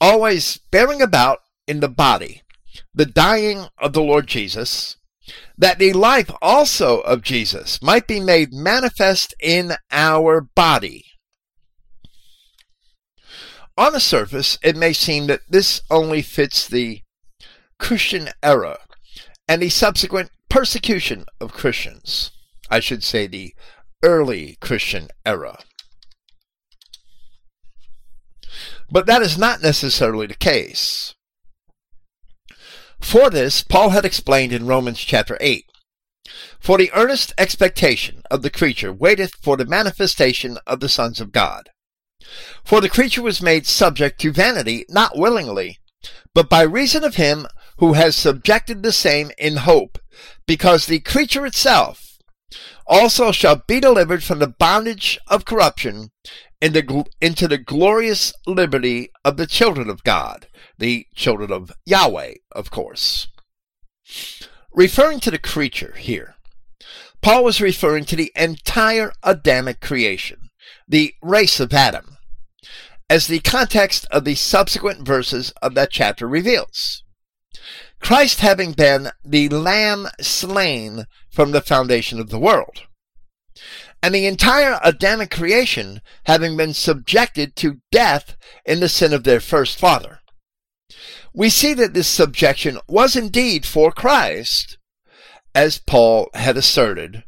always 0.00 0.58
bearing 0.70 1.02
about 1.02 1.40
in 1.66 1.80
the 1.80 1.88
body 1.88 2.42
the 2.94 3.06
dying 3.06 3.66
of 3.78 3.92
the 3.92 4.02
Lord 4.02 4.26
Jesus, 4.26 4.96
that 5.56 5.78
the 5.78 5.92
life 5.92 6.30
also 6.40 7.00
of 7.00 7.22
Jesus 7.22 7.82
might 7.82 8.06
be 8.06 8.20
made 8.20 8.52
manifest 8.52 9.34
in 9.40 9.72
our 9.90 10.40
body. 10.40 11.04
On 13.78 13.92
the 13.92 14.00
surface, 14.00 14.58
it 14.60 14.76
may 14.76 14.92
seem 14.92 15.28
that 15.28 15.42
this 15.48 15.82
only 15.88 16.20
fits 16.20 16.66
the 16.66 17.02
Christian 17.78 18.30
era 18.42 18.80
and 19.46 19.62
the 19.62 19.68
subsequent 19.68 20.32
persecution 20.48 21.26
of 21.40 21.52
Christians. 21.52 22.32
I 22.68 22.80
should 22.80 23.04
say 23.04 23.28
the 23.28 23.54
early 24.02 24.58
Christian 24.60 25.10
era. 25.24 25.60
But 28.90 29.06
that 29.06 29.22
is 29.22 29.38
not 29.38 29.62
necessarily 29.62 30.26
the 30.26 30.34
case. 30.34 31.14
For 32.98 33.30
this, 33.30 33.62
Paul 33.62 33.90
had 33.90 34.04
explained 34.04 34.52
in 34.52 34.66
Romans 34.66 34.98
chapter 34.98 35.38
8 35.40 35.66
For 36.58 36.78
the 36.78 36.90
earnest 36.94 37.32
expectation 37.38 38.22
of 38.28 38.42
the 38.42 38.50
creature 38.50 38.92
waiteth 38.92 39.36
for 39.40 39.56
the 39.56 39.66
manifestation 39.66 40.58
of 40.66 40.80
the 40.80 40.88
sons 40.88 41.20
of 41.20 41.30
God. 41.30 41.70
For 42.64 42.80
the 42.80 42.88
creature 42.88 43.22
was 43.22 43.42
made 43.42 43.66
subject 43.66 44.20
to 44.20 44.32
vanity, 44.32 44.84
not 44.88 45.16
willingly, 45.16 45.78
but 46.34 46.48
by 46.48 46.62
reason 46.62 47.04
of 47.04 47.16
him 47.16 47.46
who 47.78 47.94
has 47.94 48.16
subjected 48.16 48.82
the 48.82 48.92
same 48.92 49.30
in 49.38 49.56
hope, 49.56 49.98
because 50.46 50.86
the 50.86 51.00
creature 51.00 51.46
itself 51.46 52.18
also 52.86 53.32
shall 53.32 53.62
be 53.66 53.80
delivered 53.80 54.24
from 54.24 54.38
the 54.38 54.46
bondage 54.46 55.18
of 55.28 55.44
corruption 55.44 56.10
into, 56.60 57.04
into 57.20 57.46
the 57.46 57.58
glorious 57.58 58.32
liberty 58.46 59.10
of 59.24 59.36
the 59.36 59.46
children 59.46 59.88
of 59.88 60.04
God, 60.04 60.48
the 60.78 61.06
children 61.14 61.52
of 61.52 61.72
Yahweh, 61.86 62.34
of 62.52 62.70
course. 62.70 63.28
Referring 64.72 65.20
to 65.20 65.30
the 65.30 65.38
creature 65.38 65.94
here, 65.96 66.34
Paul 67.20 67.44
was 67.44 67.60
referring 67.60 68.04
to 68.06 68.16
the 68.16 68.32
entire 68.36 69.12
Adamic 69.22 69.80
creation, 69.80 70.50
the 70.86 71.14
race 71.22 71.60
of 71.60 71.72
Adam, 71.72 72.17
as 73.10 73.26
the 73.26 73.40
context 73.40 74.06
of 74.10 74.24
the 74.24 74.34
subsequent 74.34 75.06
verses 75.06 75.52
of 75.62 75.74
that 75.74 75.90
chapter 75.90 76.28
reveals. 76.28 77.02
Christ 78.00 78.40
having 78.40 78.72
been 78.72 79.10
the 79.24 79.48
lamb 79.48 80.08
slain 80.20 81.06
from 81.30 81.50
the 81.50 81.60
foundation 81.60 82.20
of 82.20 82.30
the 82.30 82.38
world, 82.38 82.86
and 84.02 84.14
the 84.14 84.26
entire 84.26 84.78
Adamic 84.84 85.30
creation 85.30 86.00
having 86.24 86.56
been 86.56 86.74
subjected 86.74 87.56
to 87.56 87.80
death 87.90 88.36
in 88.64 88.80
the 88.80 88.88
sin 88.88 89.12
of 89.12 89.24
their 89.24 89.40
first 89.40 89.78
father. 89.78 90.20
We 91.34 91.50
see 91.50 91.74
that 91.74 91.94
this 91.94 92.08
subjection 92.08 92.78
was 92.88 93.16
indeed 93.16 93.66
for 93.66 93.90
Christ, 93.90 94.78
as 95.54 95.78
Paul 95.78 96.28
had 96.34 96.56
asserted 96.56 97.24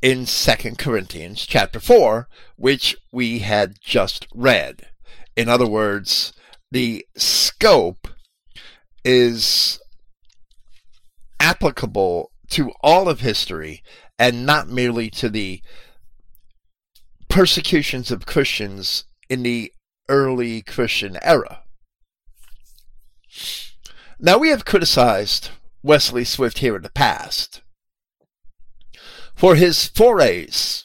in 0.00 0.26
2 0.26 0.52
Corinthians 0.78 1.46
chapter 1.46 1.78
4, 1.78 2.28
which 2.56 2.96
we 3.12 3.40
had 3.40 3.76
just 3.80 4.26
read. 4.34 4.88
In 5.36 5.48
other 5.48 5.66
words, 5.66 6.32
the 6.70 7.06
scope 7.16 8.08
is 9.04 9.80
applicable 11.40 12.30
to 12.50 12.72
all 12.82 13.08
of 13.08 13.20
history 13.20 13.82
and 14.18 14.44
not 14.44 14.68
merely 14.68 15.10
to 15.10 15.28
the 15.28 15.62
persecutions 17.28 18.10
of 18.10 18.26
Christians 18.26 19.04
in 19.28 19.42
the 19.42 19.72
early 20.08 20.60
Christian 20.62 21.18
era. 21.22 21.62
Now, 24.18 24.38
we 24.38 24.50
have 24.50 24.64
criticized 24.64 25.50
Wesley 25.82 26.24
Swift 26.24 26.58
here 26.58 26.76
in 26.76 26.82
the 26.82 26.90
past 26.90 27.62
for 29.34 29.56
his 29.56 29.88
forays 29.88 30.84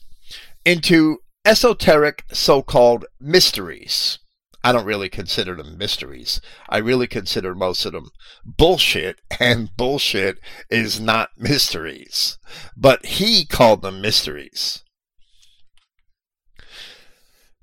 into 0.65 1.19
esoteric 1.45 2.23
so 2.31 2.61
called 2.61 3.05
mysteries 3.19 4.19
I 4.67 4.73
don't 4.73 4.83
really 4.83 5.07
consider 5.07 5.55
them 5.55 5.77
mysteries. 5.77 6.41
I 6.67 6.79
really 6.79 7.07
consider 7.07 7.55
most 7.55 7.85
of 7.85 7.93
them 7.93 8.09
bullshit, 8.43 9.21
and 9.39 9.69
bullshit 9.77 10.39
is 10.69 10.99
not 10.99 11.29
mysteries. 11.37 12.37
But 12.75 13.05
he 13.05 13.45
called 13.45 13.81
them 13.81 14.01
mysteries. 14.01 14.83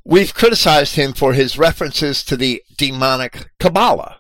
We've 0.03 0.33
criticized 0.33 0.97
him 0.97 1.13
for 1.13 1.35
his 1.35 1.59
references 1.59 2.25
to 2.25 2.39
the 2.39 2.63
demonic 2.75 3.51
Kabbalah 3.61 4.17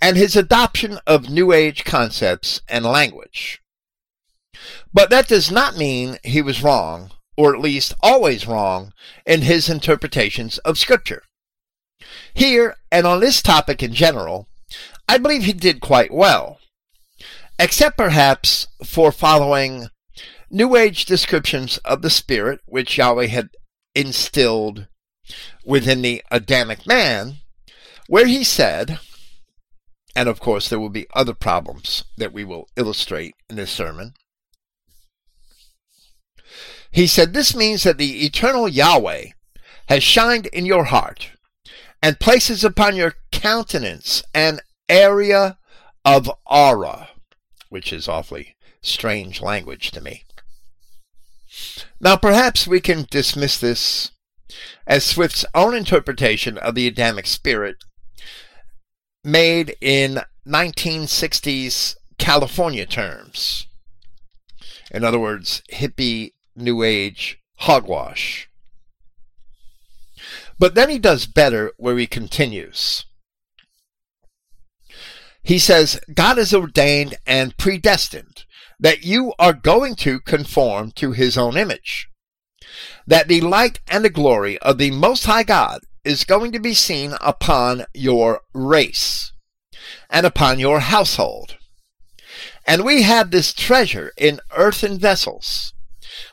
and 0.00 0.16
his 0.16 0.34
adoption 0.34 1.00
of 1.06 1.28
New 1.28 1.52
Age 1.52 1.84
concepts 1.84 2.62
and 2.70 2.86
language. 2.86 3.60
But 4.94 5.10
that 5.10 5.28
does 5.28 5.50
not 5.50 5.76
mean 5.76 6.16
he 6.24 6.40
was 6.40 6.62
wrong, 6.62 7.10
or 7.36 7.54
at 7.54 7.60
least 7.60 7.92
always 8.00 8.46
wrong, 8.46 8.94
in 9.26 9.42
his 9.42 9.68
interpretations 9.68 10.56
of 10.60 10.78
Scripture. 10.78 11.20
Here, 12.34 12.76
and 12.90 13.06
on 13.06 13.20
this 13.20 13.42
topic 13.42 13.82
in 13.82 13.92
general, 13.92 14.48
I 15.08 15.18
believe 15.18 15.44
he 15.44 15.52
did 15.52 15.80
quite 15.80 16.12
well, 16.12 16.60
except 17.58 17.96
perhaps 17.96 18.68
for 18.84 19.10
following 19.10 19.88
New 20.50 20.76
Age 20.76 21.04
descriptions 21.04 21.78
of 21.78 22.02
the 22.02 22.10
spirit 22.10 22.60
which 22.66 22.96
Yahweh 22.98 23.26
had 23.26 23.50
instilled 23.94 24.86
within 25.64 26.02
the 26.02 26.22
Adamic 26.30 26.86
man, 26.86 27.38
where 28.06 28.26
he 28.26 28.44
said, 28.44 29.00
and 30.14 30.28
of 30.28 30.40
course 30.40 30.68
there 30.68 30.80
will 30.80 30.88
be 30.88 31.06
other 31.14 31.34
problems 31.34 32.04
that 32.16 32.32
we 32.32 32.44
will 32.44 32.68
illustrate 32.76 33.34
in 33.50 33.56
this 33.56 33.70
sermon. 33.70 34.14
He 36.90 37.06
said, 37.06 37.34
This 37.34 37.54
means 37.54 37.82
that 37.82 37.98
the 37.98 38.24
eternal 38.24 38.68
Yahweh 38.68 39.26
has 39.88 40.02
shined 40.02 40.46
in 40.46 40.64
your 40.64 40.84
heart 40.84 41.30
and 42.02 42.20
places 42.20 42.64
upon 42.64 42.96
your 42.96 43.14
countenance 43.32 44.22
an 44.34 44.60
area 44.88 45.58
of 46.04 46.30
aura, 46.46 47.10
which 47.68 47.92
is 47.92 48.08
awfully 48.08 48.56
strange 48.80 49.40
language 49.42 49.90
to 49.90 50.00
me. 50.00 50.24
Now, 52.00 52.16
perhaps 52.16 52.66
we 52.66 52.80
can 52.80 53.06
dismiss 53.10 53.58
this 53.58 54.12
as 54.86 55.04
Swift's 55.04 55.44
own 55.54 55.74
interpretation 55.74 56.56
of 56.58 56.74
the 56.74 56.86
Adamic 56.86 57.26
spirit 57.26 57.84
made 59.24 59.76
in 59.80 60.20
1960s 60.46 61.96
California 62.18 62.86
terms. 62.86 63.66
In 64.90 65.04
other 65.04 65.18
words, 65.18 65.62
hippie, 65.72 66.32
new 66.56 66.82
age, 66.82 67.38
hogwash. 67.56 68.47
But 70.58 70.74
then 70.74 70.90
he 70.90 70.98
does 70.98 71.26
better 71.26 71.72
where 71.76 71.96
he 71.96 72.06
continues. 72.06 73.04
He 75.42 75.58
says, 75.58 76.00
God 76.12 76.36
has 76.36 76.52
ordained 76.52 77.16
and 77.26 77.56
predestined 77.56 78.44
that 78.80 79.04
you 79.04 79.32
are 79.38 79.52
going 79.52 79.94
to 79.96 80.20
conform 80.20 80.90
to 80.92 81.12
his 81.12 81.38
own 81.38 81.56
image. 81.56 82.08
That 83.06 83.28
the 83.28 83.40
light 83.40 83.80
and 83.88 84.04
the 84.04 84.10
glory 84.10 84.58
of 84.58 84.78
the 84.78 84.90
Most 84.90 85.24
High 85.24 85.44
God 85.44 85.80
is 86.04 86.24
going 86.24 86.52
to 86.52 86.60
be 86.60 86.74
seen 86.74 87.14
upon 87.20 87.86
your 87.94 88.42
race 88.52 89.32
and 90.10 90.26
upon 90.26 90.58
your 90.58 90.80
household. 90.80 91.56
And 92.66 92.84
we 92.84 93.02
have 93.02 93.30
this 93.30 93.54
treasure 93.54 94.12
in 94.16 94.40
earthen 94.54 94.98
vessels, 94.98 95.72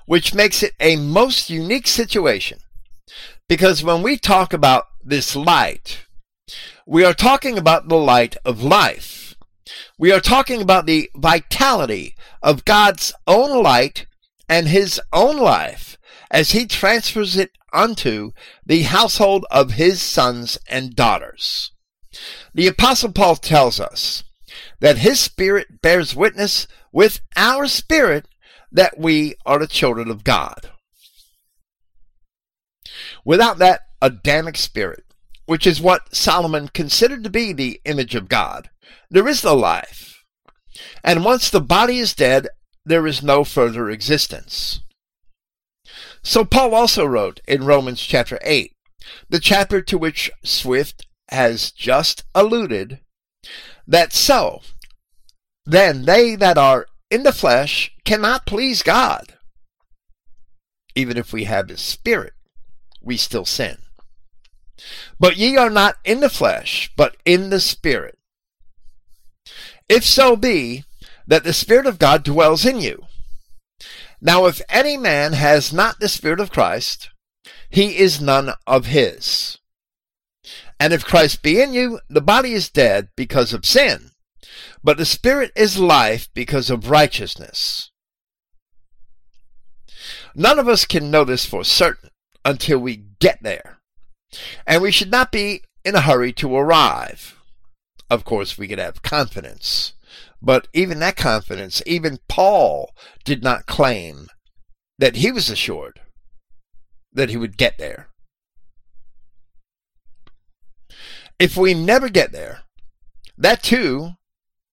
which 0.06 0.34
makes 0.34 0.62
it 0.62 0.74
a 0.80 0.98
most 0.98 1.50
unique 1.50 1.88
situation. 1.88 2.60
Because 3.48 3.84
when 3.84 4.02
we 4.02 4.18
talk 4.18 4.54
about 4.54 4.86
this 5.04 5.36
light, 5.36 6.06
we 6.88 7.04
are 7.04 7.14
talking 7.14 7.58
about 7.58 7.88
the 7.88 7.96
light 7.96 8.38
of 8.44 8.64
life. 8.64 9.36
We 10.00 10.12
are 10.12 10.20
talking 10.20 10.62
about 10.62 10.86
the 10.86 11.10
vitality 11.16 12.16
of 12.42 12.66
God's 12.66 13.14
own 13.28 13.62
light 13.62 14.08
and 14.50 14.68
his 14.68 15.00
own 15.14 15.38
life 15.38 15.98
as 16.32 16.52
he 16.52 16.66
transfers 16.66 17.38
it 17.38 17.52
unto 17.72 18.32
the 18.66 18.84
household 18.84 19.46
of 19.52 19.72
his 19.72 20.02
sons 20.02 20.58
and 20.68 20.96
daughters. 20.96 21.72
The 22.54 22.68
Apostle 22.68 23.12
Paul 23.12 23.36
tells 23.36 23.80
us 23.80 24.24
that 24.80 25.00
his 25.00 25.20
spirit 25.20 25.82
bears 25.82 26.16
witness 26.16 26.68
with 26.92 27.20
our 27.36 27.68
spirit 27.68 28.28
that 28.72 28.98
we 28.98 29.36
are 29.46 29.60
the 29.60 29.68
children 29.68 30.10
of 30.10 30.24
God. 30.24 30.72
Without 33.26 33.58
that 33.58 33.82
Adamic 34.02 34.56
spirit, 34.56 35.04
which 35.46 35.66
is 35.68 35.82
what 35.82 36.16
Solomon 36.16 36.68
considered 36.70 37.24
to 37.24 37.30
be 37.30 37.52
the 37.52 37.82
image 37.86 38.16
of 38.16 38.30
God. 38.30 38.70
There 39.10 39.28
is 39.28 39.44
no 39.44 39.56
life. 39.56 40.24
And 41.04 41.26
once 41.26 41.50
the 41.50 41.62
body 41.62 42.00
is 42.00 42.14
dead, 42.14 42.48
there 42.86 43.08
is 43.08 43.24
no 43.24 43.44
further 43.44 43.90
existence. 43.90 44.82
So 46.24 46.46
Paul 46.46 46.74
also 46.74 47.06
wrote 47.06 47.40
in 47.48 47.66
Romans 47.66 48.02
chapter 48.02 48.40
8, 48.44 48.72
the 49.30 49.40
chapter 49.40 49.82
to 49.82 49.98
which 49.98 50.32
Swift 50.44 51.06
has 51.30 51.72
just 51.72 52.24
alluded, 52.34 53.00
that 53.88 54.14
so, 54.14 54.62
then 55.66 56.06
they 56.06 56.36
that 56.36 56.58
are 56.58 56.88
in 57.10 57.24
the 57.24 57.32
flesh 57.32 57.92
cannot 58.04 58.46
please 58.46 58.84
God. 58.84 59.34
Even 60.96 61.18
if 61.18 61.34
we 61.34 61.44
have 61.46 61.70
his 61.70 61.82
spirit, 61.82 62.34
we 63.06 63.16
still 63.16 63.46
sin. 63.46 63.78
But 65.20 65.38
ye 65.38 65.56
are 65.56 65.70
not 65.70 65.98
in 66.04 66.20
the 66.20 66.30
flesh, 66.30 66.92
but 66.98 67.16
in 67.24 67.50
the 67.50 67.62
Spirit. 67.62 68.18
If 69.88 70.04
so 70.04 70.36
be 70.36 70.84
that 71.28 71.44
the 71.44 71.54
Spirit 71.54 71.86
of 71.86 72.00
God 72.00 72.24
dwells 72.24 72.66
in 72.66 72.82
you. 72.82 73.04
Now, 74.20 74.46
if 74.46 74.62
any 74.70 74.98
man 74.98 75.34
has 75.34 75.72
not 75.72 76.00
the 76.00 76.10
Spirit 76.10 76.40
of 76.40 76.52
Christ, 76.52 77.10
he 77.70 77.98
is 77.98 78.22
none 78.22 78.54
of 78.66 78.88
his. 78.88 79.60
And 80.80 80.94
if 80.94 81.06
Christ 81.06 81.42
be 81.42 81.62
in 81.62 81.74
you, 81.74 82.00
the 82.10 82.22
body 82.22 82.54
is 82.54 82.70
dead 82.70 83.10
because 83.16 83.54
of 83.54 83.66
sin, 83.66 84.12
but 84.84 84.98
the 84.98 85.06
Spirit 85.06 85.52
is 85.56 85.80
life 85.80 86.28
because 86.34 86.70
of 86.70 86.90
righteousness. 86.90 87.92
None 90.36 90.60
of 90.60 90.68
us 90.68 90.86
can 90.86 91.10
know 91.10 91.24
this 91.24 91.46
for 91.46 91.64
certain 91.64 92.10
until 92.46 92.78
we 92.78 93.04
get 93.20 93.42
there. 93.42 93.80
And 94.66 94.82
we 94.82 94.92
should 94.92 95.12
not 95.12 95.32
be 95.32 95.64
in 95.84 95.96
a 95.96 96.02
hurry 96.02 96.32
to 96.34 96.56
arrive. 96.56 97.38
Of 98.10 98.24
course, 98.24 98.58
we 98.58 98.68
could 98.68 98.80
have 98.80 99.02
confidence. 99.02 99.94
But 100.42 100.68
even 100.74 101.00
that 101.00 101.16
confidence, 101.16 101.82
even 101.86 102.20
Paul 102.30 102.92
did 103.24 103.44
not 103.44 103.66
claim 103.66 104.28
that 105.00 105.18
he 105.18 105.32
was 105.32 105.50
assured 105.50 106.00
that 107.12 107.30
he 107.30 107.38
would 107.38 107.58
get 107.58 107.78
there. 107.78 108.10
If 111.40 111.58
we 111.58 111.74
never 111.74 112.10
get 112.10 112.32
there, 112.32 112.62
that 113.38 113.64
too 113.64 114.12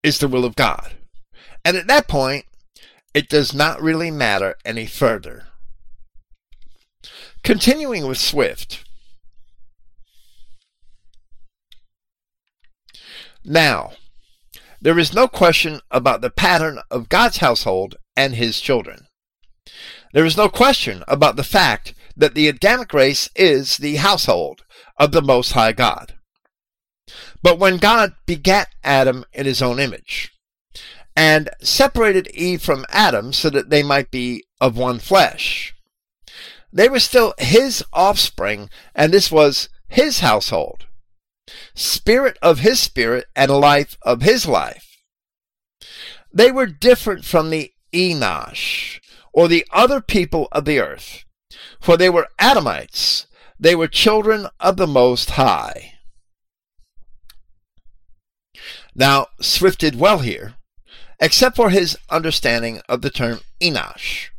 is 0.02 0.18
the 0.18 0.28
will 0.28 0.44
of 0.44 0.54
God. 0.54 0.94
And 1.64 1.76
at 1.76 1.86
that 1.86 2.08
point, 2.08 2.44
it 3.14 3.28
does 3.28 3.54
not 3.54 3.80
really 3.80 4.10
matter 4.10 4.56
any 4.64 4.86
further. 4.86 5.46
Continuing 7.42 8.06
with 8.06 8.18
Swift, 8.18 8.84
Now, 13.44 13.92
there 14.80 14.98
is 14.98 15.12
no 15.12 15.26
question 15.26 15.80
about 15.90 16.20
the 16.20 16.30
pattern 16.30 16.78
of 16.90 17.08
God's 17.08 17.38
household 17.38 17.96
and 18.16 18.36
his 18.36 18.60
children. 18.60 19.06
There 20.12 20.24
is 20.24 20.36
no 20.36 20.48
question 20.48 21.02
about 21.08 21.36
the 21.36 21.44
fact 21.44 21.94
that 22.16 22.34
the 22.34 22.46
Adamic 22.46 22.92
race 22.92 23.28
is 23.34 23.78
the 23.78 23.96
household 23.96 24.62
of 24.98 25.12
the 25.12 25.22
Most 25.22 25.52
High 25.52 25.72
God. 25.72 26.14
But 27.42 27.58
when 27.58 27.78
God 27.78 28.14
begat 28.26 28.68
Adam 28.84 29.24
in 29.32 29.46
his 29.46 29.62
own 29.62 29.80
image, 29.80 30.30
and 31.16 31.50
separated 31.60 32.28
Eve 32.28 32.62
from 32.62 32.86
Adam 32.88 33.32
so 33.32 33.50
that 33.50 33.70
they 33.70 33.82
might 33.82 34.10
be 34.10 34.44
of 34.60 34.76
one 34.76 34.98
flesh, 34.98 35.74
they 36.72 36.88
were 36.88 37.00
still 37.00 37.34
his 37.38 37.84
offspring, 37.92 38.70
and 38.94 39.12
this 39.12 39.30
was 39.30 39.68
his 39.88 40.20
household 40.20 40.86
spirit 41.74 42.38
of 42.42 42.60
his 42.60 42.80
spirit, 42.80 43.26
and 43.34 43.50
life 43.50 43.96
of 44.02 44.22
his 44.22 44.46
life. 44.46 45.02
They 46.32 46.50
were 46.50 46.66
different 46.66 47.24
from 47.24 47.50
the 47.50 47.72
Enosh, 47.92 49.00
or 49.32 49.48
the 49.48 49.66
other 49.72 50.00
people 50.00 50.48
of 50.52 50.64
the 50.64 50.80
earth, 50.80 51.24
for 51.80 51.96
they 51.96 52.10
were 52.10 52.28
Adamites. 52.38 53.26
They 53.58 53.74
were 53.74 53.88
children 53.88 54.48
of 54.58 54.76
the 54.76 54.86
Most 54.86 55.30
High. 55.30 55.92
Now, 58.94 59.28
Swift 59.40 59.78
did 59.80 59.98
well 59.98 60.18
here, 60.18 60.54
except 61.20 61.56
for 61.56 61.70
his 61.70 61.96
understanding 62.10 62.80
of 62.88 63.02
the 63.02 63.10
term 63.10 63.40
Enosh. 63.60 64.31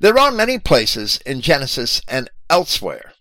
There 0.00 0.18
are 0.18 0.30
many 0.30 0.58
places 0.58 1.20
in 1.26 1.42
Genesis 1.42 2.00
and 2.08 2.30
elsewhere 2.48 3.12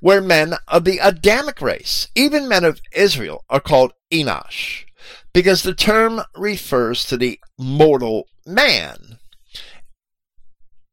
where 0.00 0.20
men 0.20 0.54
of 0.66 0.84
the 0.84 0.98
Adamic 0.98 1.62
race, 1.62 2.08
even 2.16 2.48
men 2.48 2.64
of 2.64 2.80
Israel, 2.92 3.44
are 3.48 3.60
called 3.60 3.92
Enosh, 4.12 4.84
because 5.32 5.62
the 5.62 5.72
term 5.72 6.22
refers 6.36 7.04
to 7.06 7.16
the 7.16 7.38
mortal 7.56 8.26
man 8.44 9.18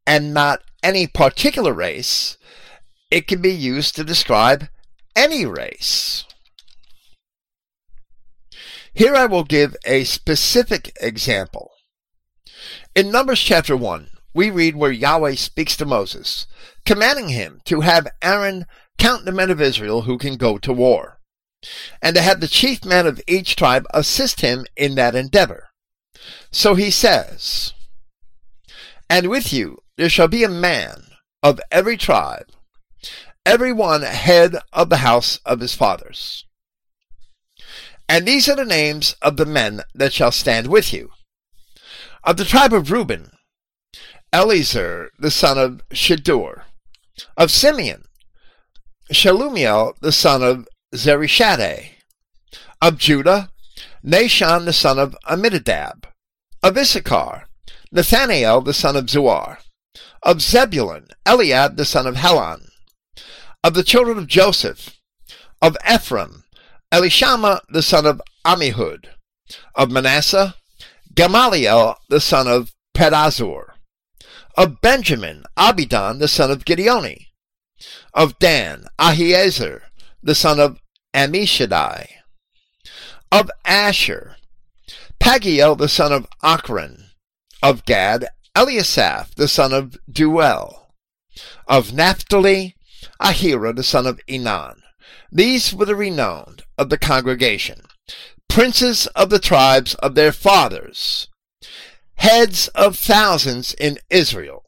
and 0.05 0.35
not 0.35 0.61
any 0.83 1.07
particular 1.07 1.73
race. 1.73 2.37
It 3.09 3.27
can 3.27 3.41
be 3.41 3.51
used 3.51 3.95
to 3.95 4.03
describe 4.03 4.67
any 5.15 5.47
race. 5.47 6.25
Here 8.93 9.15
I 9.15 9.25
will 9.25 9.43
give 9.43 9.75
a 9.83 10.03
specific 10.03 10.95
example. 11.01 11.71
In 12.95 13.11
Numbers 13.11 13.39
chapter 13.41 13.75
1, 13.75 14.10
we 14.33 14.49
read 14.49 14.75
where 14.75 14.91
Yahweh 14.91 15.35
speaks 15.35 15.75
to 15.77 15.85
Moses, 15.85 16.47
commanding 16.85 17.29
him 17.29 17.61
to 17.65 17.81
have 17.81 18.07
Aaron 18.21 18.65
count 18.97 19.25
the 19.25 19.31
men 19.31 19.49
of 19.49 19.61
Israel 19.61 20.03
who 20.03 20.17
can 20.17 20.35
go 20.37 20.57
to 20.57 20.73
war, 20.73 21.19
and 22.01 22.15
to 22.15 22.21
have 22.21 22.39
the 22.39 22.47
chief 22.47 22.85
men 22.85 23.05
of 23.07 23.21
each 23.27 23.55
tribe 23.55 23.85
assist 23.93 24.41
him 24.41 24.65
in 24.75 24.95
that 24.95 25.15
endeavor. 25.15 25.69
So 26.51 26.75
he 26.75 26.91
says, 26.91 27.73
And 29.09 29.27
with 29.27 29.51
you 29.51 29.79
there 29.97 30.09
shall 30.09 30.27
be 30.27 30.43
a 30.43 30.49
man 30.49 31.03
of 31.43 31.59
every 31.71 31.97
tribe, 31.97 32.47
every 33.45 33.73
one 33.73 34.03
head 34.03 34.55
of 34.71 34.89
the 34.89 34.97
house 34.97 35.39
of 35.45 35.59
his 35.59 35.73
fathers. 35.73 36.45
And 38.07 38.27
these 38.27 38.49
are 38.49 38.55
the 38.55 38.65
names 38.65 39.15
of 39.21 39.37
the 39.37 39.45
men 39.45 39.81
that 39.95 40.13
shall 40.13 40.31
stand 40.31 40.67
with 40.67 40.91
you. 40.91 41.11
Of 42.23 42.37
the 42.37 42.45
tribe 42.45 42.73
of 42.73 42.91
Reuben, 42.91 43.31
Eliezer 44.33 45.09
the 45.19 45.31
son 45.31 45.57
of 45.57 45.81
Shedeur. 45.89 46.63
Of 47.35 47.51
Simeon, 47.51 48.05
Shelumiel 49.11 49.93
the 49.99 50.11
son 50.13 50.41
of 50.41 50.67
Zurishaddai. 50.95 51.89
Of 52.81 52.97
Judah, 52.97 53.49
Nahshon 54.05 54.65
the 54.65 54.73
son 54.73 54.97
of 54.97 55.15
Amminadab. 55.29 56.07
Of 56.63 56.77
Issachar, 56.77 57.47
Nathanael 57.91 58.61
the 58.61 58.73
son 58.73 58.95
of 58.95 59.05
Zuar. 59.07 59.57
Of 60.23 60.41
Zebulun, 60.41 61.07
Eliab 61.25 61.75
the 61.75 61.85
son 61.85 62.07
of 62.07 62.15
Helon. 62.15 62.69
Of 63.63 63.73
the 63.73 63.83
children 63.83 64.17
of 64.17 64.27
Joseph. 64.27 64.97
Of 65.61 65.75
Ephraim, 65.91 66.43
Elishama 66.91 67.59
the 67.69 67.81
son 67.83 68.05
of 68.05 68.21
Amihud. 68.45 69.07
Of 69.75 69.91
Manasseh, 69.91 70.55
Gamaliel 71.13 71.97
the 72.09 72.21
son 72.21 72.47
of 72.47 72.71
Pedahzur. 72.95 73.70
Of 74.55 74.81
Benjamin, 74.81 75.43
Abidan 75.57 76.19
the 76.19 76.27
son 76.27 76.51
of 76.51 76.65
Gideoni. 76.65 77.27
Of 78.13 78.37
Dan, 78.39 78.85
Ahiezer 78.99 79.83
the 80.21 80.35
son 80.35 80.59
of 80.59 80.79
Ammishaddai. 81.13 82.07
Of 83.31 83.49
Asher, 83.65 84.35
Pagiel 85.19 85.77
the 85.77 85.89
son 85.89 86.11
of 86.11 86.27
Ochran 86.43 87.11
of 87.61 87.85
Gad, 87.85 88.27
Eliasaph, 88.55 89.35
the 89.35 89.47
son 89.47 89.73
of 89.73 89.97
Deuel. 90.11 90.87
Of 91.67 91.93
Naphtali, 91.93 92.75
Ahira, 93.21 93.75
the 93.75 93.83
son 93.83 94.07
of 94.07 94.19
Enan. 94.27 94.79
These 95.31 95.73
were 95.73 95.85
the 95.85 95.95
renowned 95.95 96.63
of 96.77 96.89
the 96.89 96.97
congregation, 96.97 97.83
princes 98.49 99.07
of 99.07 99.29
the 99.29 99.39
tribes 99.39 99.95
of 99.95 100.15
their 100.15 100.31
fathers, 100.31 101.27
heads 102.21 102.67
of 102.69 102.97
thousands 102.97 103.73
in 103.73 103.99
Israel. 104.09 104.63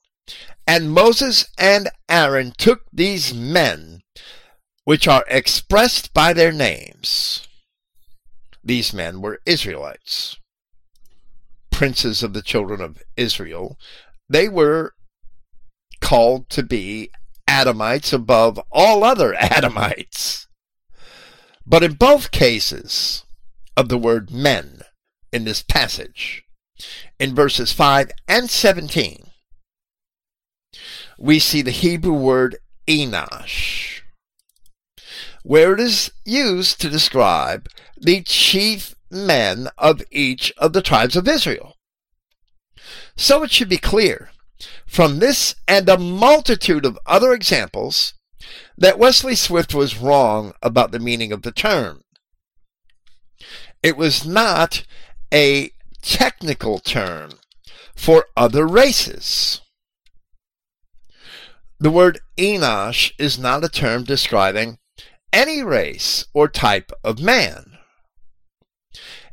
And 0.68 0.92
Moses 0.92 1.48
and 1.58 1.90
Aaron 2.10 2.54
took 2.58 2.82
these 2.92 3.34
men, 3.34 4.02
which 4.84 5.08
are 5.08 5.26
expressed 5.28 6.14
by 6.14 6.34
their 6.34 6.52
names. 6.52 7.48
These 8.64 8.94
men 8.94 9.22
were 9.22 9.42
Israelites 9.46 10.38
princes 11.74 12.24
of 12.24 12.32
the 12.34 12.42
children 12.42 12.80
of 12.80 13.02
Israel, 13.18 13.78
they 14.30 14.48
were 14.48 14.94
called 16.00 16.50
to 16.50 16.64
be 16.64 17.10
Adamites 17.48 18.14
above 18.14 18.60
all 18.72 19.04
other 19.04 19.34
Adamites. 19.40 20.48
But 21.66 21.84
in 21.84 21.94
both 21.94 22.32
cases 22.32 23.26
of 23.76 23.90
the 23.90 23.98
word 23.98 24.32
men 24.32 24.82
in 25.32 25.44
this 25.44 25.62
passage, 25.62 26.43
in 27.20 27.36
verses 27.36 27.72
5 27.72 28.12
and 28.28 28.50
17, 28.50 29.28
we 31.18 31.40
see 31.40 31.62
the 31.62 31.72
Hebrew 31.72 32.14
word 32.14 32.58
Enosh, 32.88 34.02
where 35.44 35.74
it 35.74 35.80
is 35.80 36.12
used 36.26 36.82
to 36.82 36.90
describe 36.90 37.68
the 37.98 38.22
chief 38.22 38.96
men 39.10 39.70
of 39.78 40.02
each 40.12 40.52
of 40.58 40.74
the 40.74 40.82
tribes 40.82 41.16
of 41.16 41.28
Israel. 41.28 41.76
So 43.16 43.44
it 43.44 43.52
should 43.52 43.70
be 43.70 43.78
clear 43.78 44.32
from 44.86 45.20
this 45.20 45.56
and 45.68 45.88
a 45.88 45.98
multitude 45.98 46.86
of 46.86 47.00
other 47.06 47.32
examples 47.34 48.14
that 48.78 49.00
Wesley 49.00 49.36
Swift 49.36 49.74
was 49.74 49.98
wrong 49.98 50.54
about 50.62 50.92
the 50.92 51.00
meaning 51.00 51.32
of 51.32 51.44
the 51.44 51.52
term. 51.52 52.04
It 53.82 53.98
was 53.98 54.26
not 54.26 54.86
a 55.34 55.72
technical 56.04 56.78
term 56.78 57.32
for 57.96 58.28
other 58.38 58.68
races. 58.68 59.62
The 61.80 61.90
word 61.90 62.20
Enosh 62.38 63.12
is 63.18 63.40
not 63.40 63.64
a 63.64 63.70
term 63.70 64.04
describing 64.04 64.78
any 65.32 65.64
race 65.64 66.26
or 66.34 66.48
type 66.48 66.92
of 67.04 67.20
man. 67.20 67.78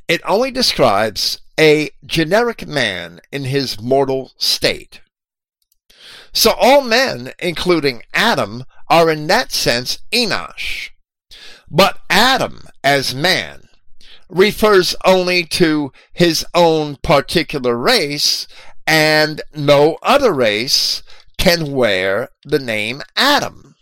It 0.09 0.21
only 0.27 0.51
describes 0.51 1.41
a 1.59 1.91
generic 2.05 2.67
man 2.67 3.21
in 3.31 3.45
his 3.45 3.81
mortal 3.81 4.33
state. 4.37 5.01
So 6.33 6.53
all 6.59 6.81
men, 6.83 7.33
including 7.39 8.03
Adam, 8.15 8.65
are 8.89 9.11
in 9.11 9.27
that 9.29 9.53
sense 9.53 9.99
Enosh. 10.11 10.91
But 11.71 12.01
Adam, 12.09 12.63
as 12.83 13.15
man, 13.15 13.69
refers 14.31 14.95
only 15.05 15.45
to 15.45 15.93
his 16.13 16.47
own 16.55 16.97
particular 17.03 17.77
race, 17.77 18.47
and 18.87 19.43
no 19.55 19.99
other 20.03 20.33
race 20.33 21.03
can 21.39 21.73
wear 21.73 22.29
the 22.45 22.59
name 22.59 23.03
Adam. 23.17 23.75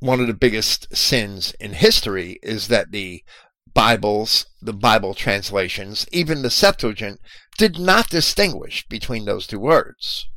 One 0.00 0.20
of 0.20 0.26
the 0.26 0.34
biggest 0.34 0.94
sins 0.94 1.54
in 1.60 1.74
history 1.74 2.38
is 2.42 2.68
that 2.68 2.90
the 2.90 3.22
Bibles, 3.72 4.46
the 4.60 4.72
Bible 4.72 5.14
translations, 5.14 6.06
even 6.12 6.42
the 6.42 6.50
Septuagint, 6.50 7.20
did 7.58 7.78
not 7.78 8.08
distinguish 8.08 8.86
between 8.88 9.24
those 9.24 9.46
two 9.46 9.58
words. 9.58 10.28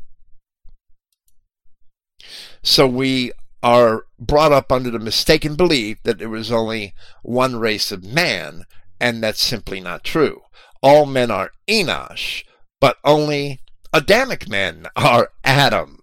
So 2.63 2.87
we 2.87 3.31
are 3.63 4.05
brought 4.19 4.51
up 4.51 4.71
under 4.71 4.91
the 4.91 4.99
mistaken 4.99 5.55
belief 5.55 5.97
that 6.03 6.19
there 6.19 6.29
was 6.29 6.51
only 6.51 6.93
one 7.23 7.55
race 7.55 7.91
of 7.91 8.03
man, 8.03 8.63
and 8.99 9.23
that's 9.23 9.41
simply 9.41 9.79
not 9.79 10.03
true. 10.03 10.41
All 10.81 11.05
men 11.05 11.31
are 11.31 11.51
Enosh, 11.67 12.43
but 12.79 12.97
only 13.03 13.59
Adamic 13.93 14.47
men 14.47 14.87
are 14.95 15.31
Adam. 15.43 15.99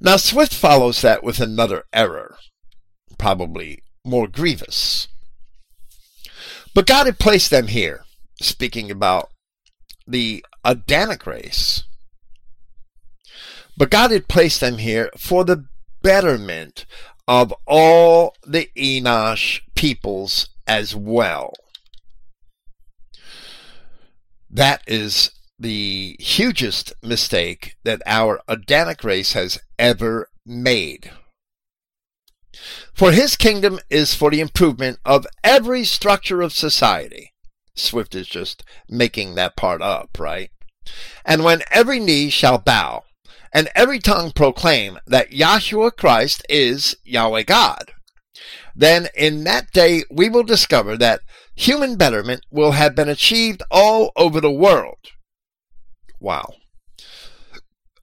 Now, 0.00 0.16
Swift 0.16 0.54
follows 0.54 1.00
that 1.02 1.24
with 1.24 1.40
another 1.40 1.84
error, 1.92 2.36
probably 3.18 3.82
more 4.04 4.28
grievous. 4.28 5.08
But 6.72 6.86
God 6.86 7.06
had 7.06 7.18
placed 7.18 7.50
them 7.50 7.66
here, 7.66 8.04
speaking 8.40 8.90
about 8.90 9.30
the 10.06 10.44
Adamic 10.64 11.26
race. 11.26 11.82
But 13.78 13.90
God 13.90 14.10
had 14.10 14.26
placed 14.26 14.60
them 14.60 14.78
here 14.78 15.08
for 15.16 15.44
the 15.44 15.66
betterment 16.02 16.84
of 17.28 17.54
all 17.64 18.34
the 18.44 18.68
Enosh 18.76 19.60
peoples 19.76 20.48
as 20.66 20.96
well. 20.96 21.54
That 24.50 24.82
is 24.88 25.30
the 25.60 26.16
hugest 26.18 26.92
mistake 27.04 27.76
that 27.84 28.02
our 28.04 28.40
Adamic 28.48 29.04
race 29.04 29.34
has 29.34 29.60
ever 29.78 30.28
made. 30.44 31.12
For 32.92 33.12
his 33.12 33.36
kingdom 33.36 33.78
is 33.88 34.12
for 34.12 34.32
the 34.32 34.40
improvement 34.40 34.98
of 35.04 35.24
every 35.44 35.84
structure 35.84 36.42
of 36.42 36.52
society. 36.52 37.32
Swift 37.76 38.16
is 38.16 38.26
just 38.26 38.64
making 38.88 39.36
that 39.36 39.56
part 39.56 39.80
up, 39.80 40.18
right? 40.18 40.50
And 41.24 41.44
when 41.44 41.62
every 41.70 42.00
knee 42.00 42.28
shall 42.28 42.58
bow, 42.58 43.04
and 43.52 43.68
every 43.74 43.98
tongue 43.98 44.32
proclaim 44.32 44.98
that 45.06 45.30
Yahshua 45.30 45.96
Christ 45.96 46.44
is 46.48 46.96
Yahweh 47.04 47.44
God, 47.44 47.92
then 48.74 49.08
in 49.14 49.44
that 49.44 49.72
day 49.72 50.04
we 50.10 50.28
will 50.28 50.44
discover 50.44 50.96
that 50.96 51.20
human 51.54 51.96
betterment 51.96 52.42
will 52.50 52.72
have 52.72 52.94
been 52.94 53.08
achieved 53.08 53.62
all 53.70 54.12
over 54.16 54.40
the 54.40 54.50
world. 54.50 54.98
Wow. 56.20 56.54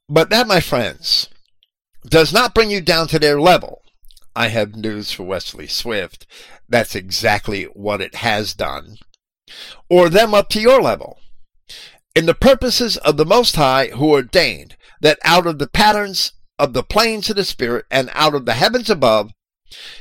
But 0.09 0.29
that, 0.29 0.47
my 0.47 0.59
friends, 0.59 1.29
does 2.05 2.31
not 2.31 2.53
bring 2.53 2.69
you 2.69 2.81
down 2.81 3.07
to 3.07 3.19
their 3.19 3.39
level. 3.39 3.81
I 4.35 4.49
have 4.49 4.75
news 4.75 5.11
for 5.11 5.23
Wesley 5.23 5.67
Swift. 5.67 6.27
That's 6.67 6.95
exactly 6.95 7.63
what 7.65 8.01
it 8.01 8.15
has 8.15 8.53
done. 8.53 8.97
Or 9.89 10.09
them 10.09 10.33
up 10.33 10.49
to 10.49 10.61
your 10.61 10.81
level. 10.81 11.19
In 12.15 12.25
the 12.25 12.33
purposes 12.33 12.97
of 12.97 13.17
the 13.17 13.25
Most 13.25 13.55
High 13.55 13.87
who 13.87 14.11
ordained 14.11 14.75
that 15.05 15.19
out 15.23 15.45
of 15.45 15.59
the 15.59 15.67
patterns 15.67 16.31
of 16.57 16.73
the 16.73 16.81
planes 16.81 17.29
of 17.29 17.35
the 17.35 17.43
Spirit 17.45 17.85
and 17.91 18.09
out 18.13 18.33
of 18.33 18.47
the 18.47 18.55
heavens 18.55 18.89
above, 18.89 19.29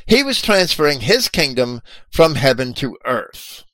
he 0.07 0.23
was 0.23 0.41
transferring 0.41 1.01
his 1.01 1.29
kingdom 1.29 1.83
from 2.11 2.37
heaven 2.37 2.73
to 2.73 2.97
earth. 3.05 3.65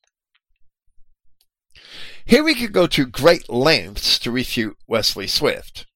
Here 2.24 2.42
we 2.42 2.56
could 2.56 2.72
go 2.72 2.88
to 2.88 3.06
great 3.06 3.48
lengths 3.48 4.18
to 4.18 4.32
refute 4.32 4.76
Wesley 4.88 5.28
Swift. 5.28 5.86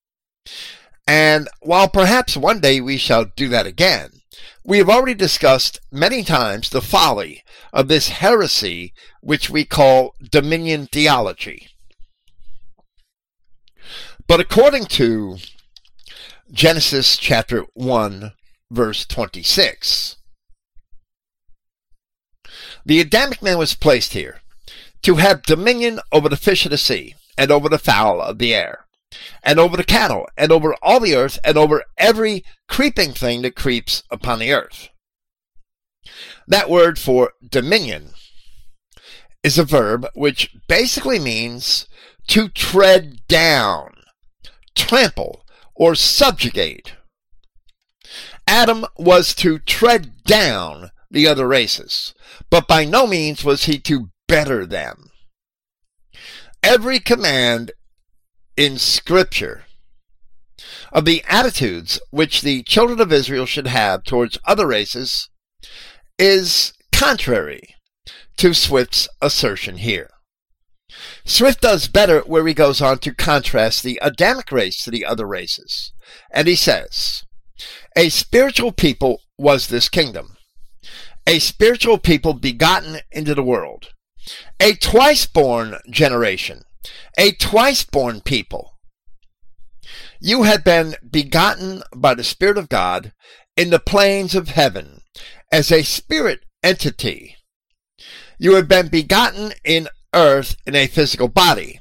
And 1.04 1.48
while 1.60 1.88
perhaps 1.88 2.36
one 2.36 2.60
day 2.60 2.80
we 2.80 2.96
shall 2.96 3.24
do 3.24 3.48
that 3.48 3.66
again, 3.66 4.10
We 4.64 4.78
have 4.78 4.88
already 4.88 5.14
discussed 5.14 5.80
many 5.92 6.24
times 6.24 6.70
the 6.70 6.80
folly 6.80 7.44
of 7.72 7.88
this 7.88 8.08
heresy 8.08 8.94
which 9.20 9.50
we 9.50 9.64
call 9.64 10.14
dominion 10.30 10.86
theology. 10.86 11.68
But 14.26 14.40
according 14.40 14.86
to 14.86 15.36
Genesis 16.50 17.16
chapter 17.18 17.64
1, 17.74 18.32
verse 18.70 19.04
26, 19.04 20.16
the 22.86 23.00
Adamic 23.00 23.42
man 23.42 23.58
was 23.58 23.74
placed 23.74 24.12
here 24.12 24.40
to 25.02 25.16
have 25.16 25.42
dominion 25.42 26.00
over 26.10 26.28
the 26.28 26.36
fish 26.36 26.64
of 26.64 26.70
the 26.70 26.78
sea, 26.78 27.14
and 27.36 27.50
over 27.50 27.68
the 27.68 27.78
fowl 27.78 28.22
of 28.22 28.38
the 28.38 28.54
air, 28.54 28.86
and 29.42 29.58
over 29.58 29.76
the 29.76 29.84
cattle, 29.84 30.26
and 30.36 30.50
over 30.50 30.74
all 30.82 31.00
the 31.00 31.14
earth, 31.14 31.38
and 31.44 31.58
over 31.58 31.84
every 31.98 32.44
creeping 32.68 33.12
thing 33.12 33.42
that 33.42 33.54
creeps 33.54 34.02
upon 34.10 34.38
the 34.38 34.52
earth. 34.52 34.88
That 36.46 36.70
word 36.70 36.98
for 36.98 37.32
dominion 37.46 38.10
is 39.42 39.58
a 39.58 39.64
verb 39.64 40.06
which 40.14 40.54
basically 40.66 41.18
means 41.18 41.86
to 42.28 42.48
tread 42.48 43.26
down, 43.28 43.93
trample, 44.74 45.44
or 45.74 45.94
subjugate. 45.94 46.94
Adam 48.46 48.84
was 48.96 49.34
to 49.34 49.58
tread 49.58 50.22
down 50.24 50.90
the 51.10 51.26
other 51.26 51.46
races, 51.46 52.14
but 52.50 52.68
by 52.68 52.84
no 52.84 53.06
means 53.06 53.44
was 53.44 53.64
he 53.64 53.78
to 53.78 54.10
better 54.28 54.66
them. 54.66 55.10
Every 56.62 56.98
command 56.98 57.72
in 58.56 58.78
Scripture 58.78 59.64
of 60.92 61.04
the 61.04 61.24
attitudes 61.28 62.00
which 62.10 62.42
the 62.42 62.62
children 62.62 63.00
of 63.00 63.12
Israel 63.12 63.46
should 63.46 63.66
have 63.66 64.04
towards 64.04 64.38
other 64.44 64.66
races 64.66 65.28
is 66.18 66.72
contrary 66.92 67.74
to 68.36 68.54
Swift's 68.54 69.08
assertion 69.20 69.78
here. 69.78 70.10
Swift 71.24 71.60
does 71.60 71.88
better 71.88 72.20
where 72.20 72.46
he 72.46 72.54
goes 72.54 72.80
on 72.80 72.98
to 72.98 73.14
contrast 73.14 73.82
the 73.82 73.98
Adamic 74.02 74.52
race 74.52 74.82
to 74.84 74.90
the 74.90 75.04
other 75.04 75.26
races. 75.26 75.92
And 76.30 76.46
he 76.46 76.54
says, 76.54 77.24
A 77.96 78.08
spiritual 78.08 78.72
people 78.72 79.20
was 79.38 79.68
this 79.68 79.88
kingdom, 79.88 80.36
a 81.26 81.38
spiritual 81.38 81.98
people 81.98 82.34
begotten 82.34 83.00
into 83.10 83.34
the 83.34 83.42
world, 83.42 83.92
a 84.60 84.74
twice 84.74 85.26
born 85.26 85.78
generation, 85.90 86.62
a 87.18 87.32
twice 87.32 87.84
born 87.84 88.20
people. 88.20 88.72
You 90.20 90.44
had 90.44 90.64
been 90.64 90.96
begotten 91.10 91.82
by 91.94 92.14
the 92.14 92.24
Spirit 92.24 92.58
of 92.58 92.68
God 92.68 93.12
in 93.56 93.70
the 93.70 93.78
planes 93.78 94.34
of 94.34 94.48
heaven 94.48 95.02
as 95.52 95.70
a 95.70 95.82
spirit 95.82 96.40
entity. 96.62 97.36
You 98.38 98.54
had 98.54 98.68
been 98.68 98.88
begotten 98.88 99.52
in 99.64 99.88
earth 100.14 100.56
in 100.66 100.74
a 100.74 100.86
physical 100.86 101.28
body, 101.28 101.80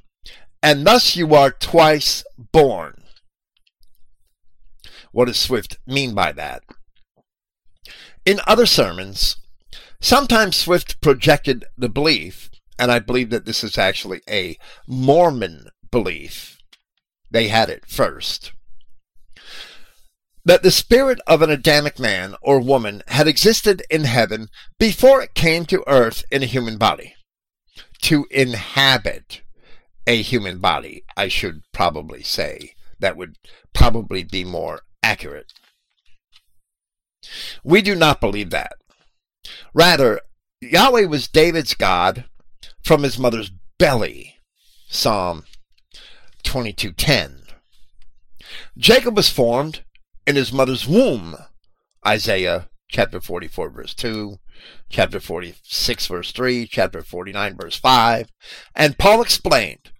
and 0.62 0.86
thus 0.86 1.16
you 1.16 1.34
are 1.36 1.52
twice 1.52 2.24
born. 2.52 3.04
What 5.12 5.26
does 5.26 5.38
Swift 5.38 5.78
mean 5.86 6.14
by 6.14 6.32
that? 6.34 6.64
In 8.26 8.40
other 8.48 8.66
sermons, 8.66 9.38
sometimes 10.02 10.56
Swift 10.56 11.00
projected 11.02 11.66
the 11.78 11.90
belief 11.90 12.50
and 12.78 12.92
I 12.92 13.00
believe 13.00 13.30
that 13.30 13.46
this 13.46 13.64
is 13.64 13.78
actually 13.78 14.22
a 14.30 14.58
Mormon 14.88 15.68
belief. 15.92 16.58
They 17.30 17.48
had 17.48 17.70
it 17.70 17.86
first. 17.88 18.52
That 20.46 20.64
the 20.64 20.72
spirit 20.72 21.20
of 21.26 21.42
an 21.42 21.50
Adamic 21.50 22.00
man 22.00 22.36
or 22.42 22.60
woman 22.60 23.02
had 23.08 23.28
existed 23.28 23.84
in 23.90 24.04
heaven 24.04 24.50
before 24.78 25.22
it 25.22 25.34
came 25.34 25.66
to 25.68 25.84
earth 25.88 26.26
in 26.32 26.44
a 26.44 26.48
human 26.48 26.78
body. 26.78 27.16
To 28.04 28.28
inhabit 28.32 29.42
a 30.06 30.22
human 30.22 30.60
body, 30.60 31.04
I 31.16 31.30
should 31.30 31.64
probably 31.72 32.22
say. 32.22 32.76
That 33.00 33.16
would 33.16 33.38
probably 33.74 34.24
be 34.24 34.44
more 34.44 34.82
accurate. 35.02 35.54
We 37.64 37.82
do 37.82 37.96
not 37.96 38.20
believe 38.20 38.50
that. 38.50 38.74
Rather, 39.74 40.20
Yahweh 40.62 41.06
was 41.06 41.28
David's 41.28 41.74
God 41.74 42.26
from 42.84 43.04
his 43.04 43.18
mother's 43.18 43.52
belly. 43.80 44.36
Psalm 44.90 45.46
22:10. 46.44 47.48
Jacob 48.78 49.16
was 49.16 49.30
formed 49.30 49.86
in 50.28 50.36
his 50.36 50.52
mother's 50.52 50.86
womb. 50.86 51.38
Isaiah 52.06 52.70
chapter 52.90 53.22
44 53.22 53.70
verse 53.70 53.94
2, 53.94 54.40
chapter 54.90 55.20
46 55.20 56.08
verse 56.08 56.32
3, 56.32 56.68
chapter 56.68 57.02
49 57.02 57.58
verse 57.58 57.78
5, 57.78 58.30
and 58.76 58.98
Paul 58.98 59.22
explained 59.22 59.92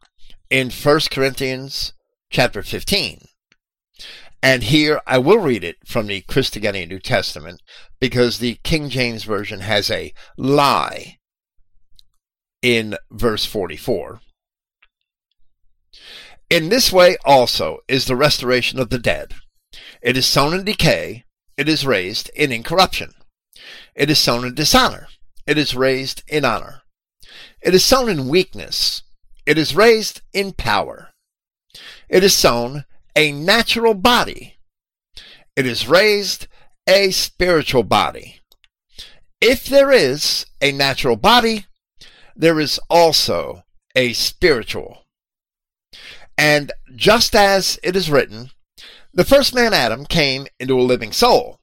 in 0.50 0.70
1 0.70 1.00
Corinthians 1.12 1.94
chapter 2.30 2.62
15. 2.62 3.26
And 4.42 4.64
here 4.64 5.02
I 5.08 5.20
will 5.20 5.40
read 5.40 5.64
it 5.64 5.78
from 5.86 6.08
the 6.08 6.22
Christogenea 6.22 6.88
New 6.88 7.00
Testament 7.00 7.62
because 8.00 8.40
the 8.40 8.60
King 8.64 8.90
James 8.90 9.24
Version 9.24 9.62
has 9.62 9.90
a 9.90 10.14
lie 10.38 11.18
in 12.62 12.98
verse 13.10 13.46
44. 13.46 14.20
In 16.50 16.70
this 16.70 16.92
way 16.92 17.16
also 17.24 17.80
is 17.88 18.06
the 18.06 18.16
restoration 18.16 18.80
of 18.80 18.90
the 18.90 19.00
dead. 19.00 19.34
It 20.02 20.18
is 20.18 20.26
sown 20.26 20.54
in 20.54 20.66
decay, 20.66 21.24
it 21.58 21.70
is 21.70 21.86
raised 21.86 22.30
in 22.36 22.52
incorruption. 22.52 23.14
It 23.96 24.10
is 24.10 24.20
sown 24.20 24.46
in 24.46 24.56
dishonor, 24.56 25.08
it 25.46 25.58
is 25.58 25.76
raised 25.76 26.24
in 26.28 26.46
honor. 26.46 26.82
It 27.62 27.74
is 27.74 27.86
sown 27.86 28.10
in 28.10 28.28
weakness, 28.28 29.04
it 29.46 29.58
is 29.58 29.76
raised 29.76 30.22
in 30.34 30.54
power. 30.54 31.10
It 32.10 32.24
is 32.24 32.36
sown 32.36 32.86
a 33.16 33.32
natural 33.32 33.94
body, 33.94 34.58
it 35.56 35.66
is 35.66 35.88
raised 35.88 36.48
a 36.88 37.12
spiritual 37.12 37.84
body. 37.84 38.42
If 39.40 39.66
there 39.66 39.92
is 39.92 40.46
a 40.62 40.72
natural 40.72 41.16
body, 41.16 41.66
there 42.36 42.60
is 42.60 42.80
also 42.90 43.64
a 43.96 44.14
spiritual. 44.14 45.06
And 46.38 46.72
just 46.96 47.36
as 47.36 47.80
it 47.84 47.96
is 47.96 48.10
written, 48.10 48.52
the 49.14 49.26
first 49.26 49.54
man 49.54 49.74
Adam 49.74 50.06
came 50.06 50.48
into 50.60 50.80
a 50.80 50.82
living 50.82 51.12
soul, 51.12 51.60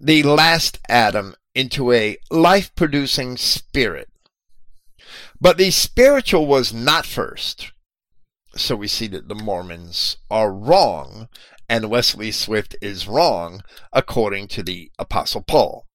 the 0.00 0.22
last 0.22 0.78
Adam 0.88 1.34
into 1.54 1.92
a 1.92 2.16
life 2.30 2.74
producing 2.74 3.36
spirit. 3.36 4.08
But 5.40 5.56
the 5.58 5.70
spiritual 5.70 6.46
was 6.46 6.72
not 6.72 7.06
first. 7.06 7.72
So 8.56 8.76
we 8.76 8.88
see 8.88 9.06
that 9.08 9.28
the 9.28 9.34
Mormons 9.34 10.16
are 10.30 10.52
wrong, 10.52 11.28
and 11.68 11.90
Wesley 11.90 12.30
Swift 12.30 12.76
is 12.80 13.06
wrong, 13.06 13.62
according 13.92 14.48
to 14.48 14.62
the 14.62 14.90
Apostle 14.98 15.42
Paul. 15.42 15.86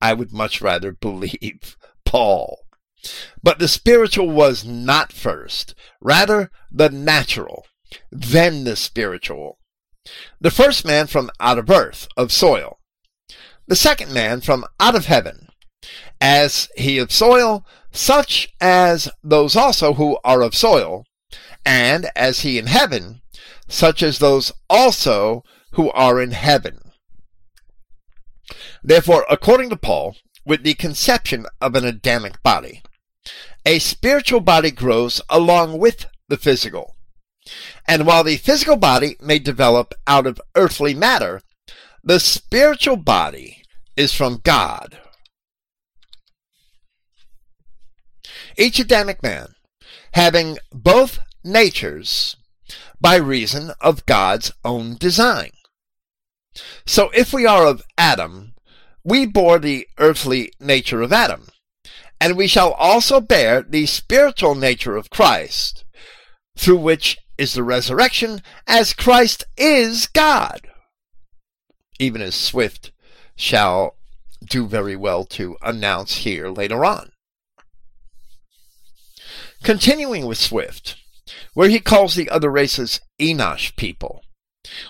I 0.00 0.12
would 0.12 0.32
much 0.32 0.60
rather 0.60 0.92
believe 1.00 1.76
Paul. 2.04 2.58
But 3.42 3.58
the 3.58 3.68
spiritual 3.68 4.30
was 4.30 4.64
not 4.64 5.12
first, 5.12 5.74
rather 6.00 6.50
the 6.70 6.88
natural, 6.88 7.66
then 8.10 8.64
the 8.64 8.76
spiritual. 8.76 9.58
The 10.40 10.50
first 10.50 10.84
man 10.84 11.06
from 11.06 11.30
out 11.40 11.58
of 11.58 11.70
earth, 11.70 12.08
of 12.16 12.32
soil. 12.32 12.78
The 13.66 13.76
second 13.76 14.12
man 14.12 14.40
from 14.40 14.64
out 14.80 14.94
of 14.94 15.06
heaven. 15.06 15.48
As 16.20 16.68
he 16.76 16.98
of 16.98 17.12
soil, 17.12 17.66
such 17.90 18.48
as 18.60 19.08
those 19.22 19.56
also 19.56 19.94
who 19.94 20.18
are 20.24 20.42
of 20.42 20.54
soil, 20.54 21.04
and 21.64 22.10
as 22.16 22.40
he 22.40 22.58
in 22.58 22.66
heaven, 22.66 23.22
such 23.68 24.02
as 24.02 24.18
those 24.18 24.52
also 24.68 25.42
who 25.72 25.90
are 25.92 26.20
in 26.20 26.32
heaven. 26.32 26.92
Therefore, 28.82 29.24
according 29.30 29.70
to 29.70 29.76
Paul, 29.76 30.16
with 30.44 30.64
the 30.64 30.74
conception 30.74 31.46
of 31.60 31.74
an 31.74 31.84
Adamic 31.84 32.42
body, 32.42 32.82
a 33.64 33.78
spiritual 33.78 34.40
body 34.40 34.70
grows 34.70 35.20
along 35.28 35.78
with 35.78 36.06
the 36.28 36.36
physical. 36.36 36.96
And 37.86 38.06
while 38.06 38.24
the 38.24 38.36
physical 38.36 38.76
body 38.76 39.16
may 39.20 39.38
develop 39.38 39.94
out 40.06 40.26
of 40.26 40.40
earthly 40.54 40.94
matter, 40.94 41.42
the 42.04 42.18
spiritual 42.18 42.96
body 42.96 43.62
is 43.96 44.12
from 44.12 44.40
God. 44.42 44.98
Each 48.56 48.78
Adamic 48.78 49.22
man, 49.22 49.54
having 50.12 50.58
both 50.72 51.20
natures 51.44 52.36
by 53.00 53.16
reason 53.16 53.72
of 53.80 54.06
God's 54.06 54.52
own 54.64 54.96
design. 54.96 55.50
So 56.86 57.10
if 57.14 57.32
we 57.32 57.46
are 57.46 57.66
of 57.66 57.82
Adam, 57.96 58.54
we 59.04 59.26
bore 59.26 59.58
the 59.58 59.88
earthly 59.98 60.52
nature 60.60 61.02
of 61.02 61.12
Adam 61.12 61.46
and 62.22 62.36
we 62.36 62.46
shall 62.46 62.70
also 62.74 63.20
bear 63.20 63.62
the 63.62 63.84
spiritual 63.84 64.54
nature 64.54 64.96
of 64.96 65.10
Christ, 65.10 65.84
through 66.56 66.76
which 66.76 67.18
is 67.36 67.54
the 67.54 67.64
resurrection, 67.64 68.42
as 68.64 68.94
Christ 68.94 69.44
is 69.56 70.06
God. 70.06 70.71
Even 72.02 72.20
as 72.20 72.34
Swift 72.34 72.90
shall 73.36 73.96
do 74.44 74.66
very 74.66 74.96
well 74.96 75.24
to 75.26 75.56
announce 75.62 76.16
here 76.16 76.48
later 76.48 76.84
on. 76.84 77.12
Continuing 79.62 80.26
with 80.26 80.36
Swift, 80.36 80.96
where 81.54 81.68
he 81.68 81.78
calls 81.78 82.16
the 82.16 82.28
other 82.28 82.50
races 82.50 83.00
Enosh 83.20 83.76
people. 83.76 84.24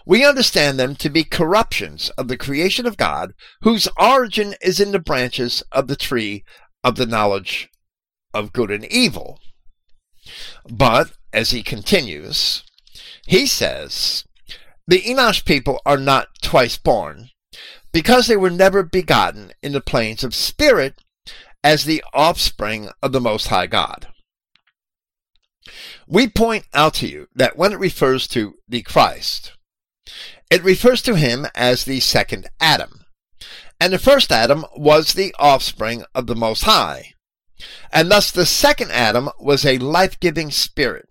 We 0.07 0.25
understand 0.25 0.81
them 0.81 0.97
to 0.97 1.11
be 1.11 1.23
corruptions 1.25 2.09
of 2.17 2.29
the 2.29 2.39
creation 2.39 2.87
of 2.87 2.97
God, 2.97 3.35
whose 3.61 3.89
origin 3.99 4.55
is 4.63 4.81
in 4.81 4.93
the 4.93 4.99
branches 4.99 5.63
of 5.71 5.89
the 5.89 5.97
tree 5.97 6.45
of 6.83 6.97
the 6.97 7.05
knowledge 7.05 7.69
of 8.33 8.55
good 8.55 8.71
and 8.71 8.87
evil. 8.87 9.39
But, 10.67 11.13
as 11.31 11.51
he 11.51 11.63
continues, 11.63 12.63
he 13.27 13.47
says, 13.47 14.25
the 14.87 15.03
Enosh 15.03 15.45
people 15.45 15.81
are 15.87 15.99
not 15.99 16.29
twice 16.43 16.77
born, 16.77 17.31
because 17.93 18.27
they 18.27 18.37
were 18.37 18.51
never 18.51 18.83
begotten 18.83 19.53
in 19.63 19.73
the 19.73 19.81
planes 19.81 20.25
of 20.25 20.35
spirit 20.35 20.95
as 21.63 21.85
the 21.85 22.03
offspring 22.13 22.91
of 23.03 23.13
the 23.13 23.21
Most 23.21 23.49
High 23.49 23.67
God. 23.67 24.09
We 26.09 26.29
point 26.29 26.65
out 26.75 26.95
to 26.95 27.07
you 27.07 27.29
that 27.35 27.57
when 27.57 27.73
it 27.73 27.79
refers 27.79 28.27
to 28.29 28.55
the 28.69 28.83
Christ, 28.83 29.53
it 30.51 30.65
refers 30.65 31.01
to 31.03 31.15
him 31.15 31.47
as 31.55 31.85
the 31.85 32.01
second 32.01 32.49
Adam. 32.61 33.05
And 33.81 33.93
the 33.93 33.99
first 33.99 34.33
Adam 34.33 34.65
was 34.77 35.13
the 35.13 35.35
offspring 35.39 36.05
of 36.15 36.27
the 36.27 36.37
Most 36.37 36.65
High. 36.65 37.13
And 37.93 38.11
thus 38.11 38.31
the 38.31 38.47
second 38.47 38.91
Adam 38.91 39.31
was 39.39 39.65
a 39.65 39.79
life-giving 39.79 40.51
spirit. 40.51 41.09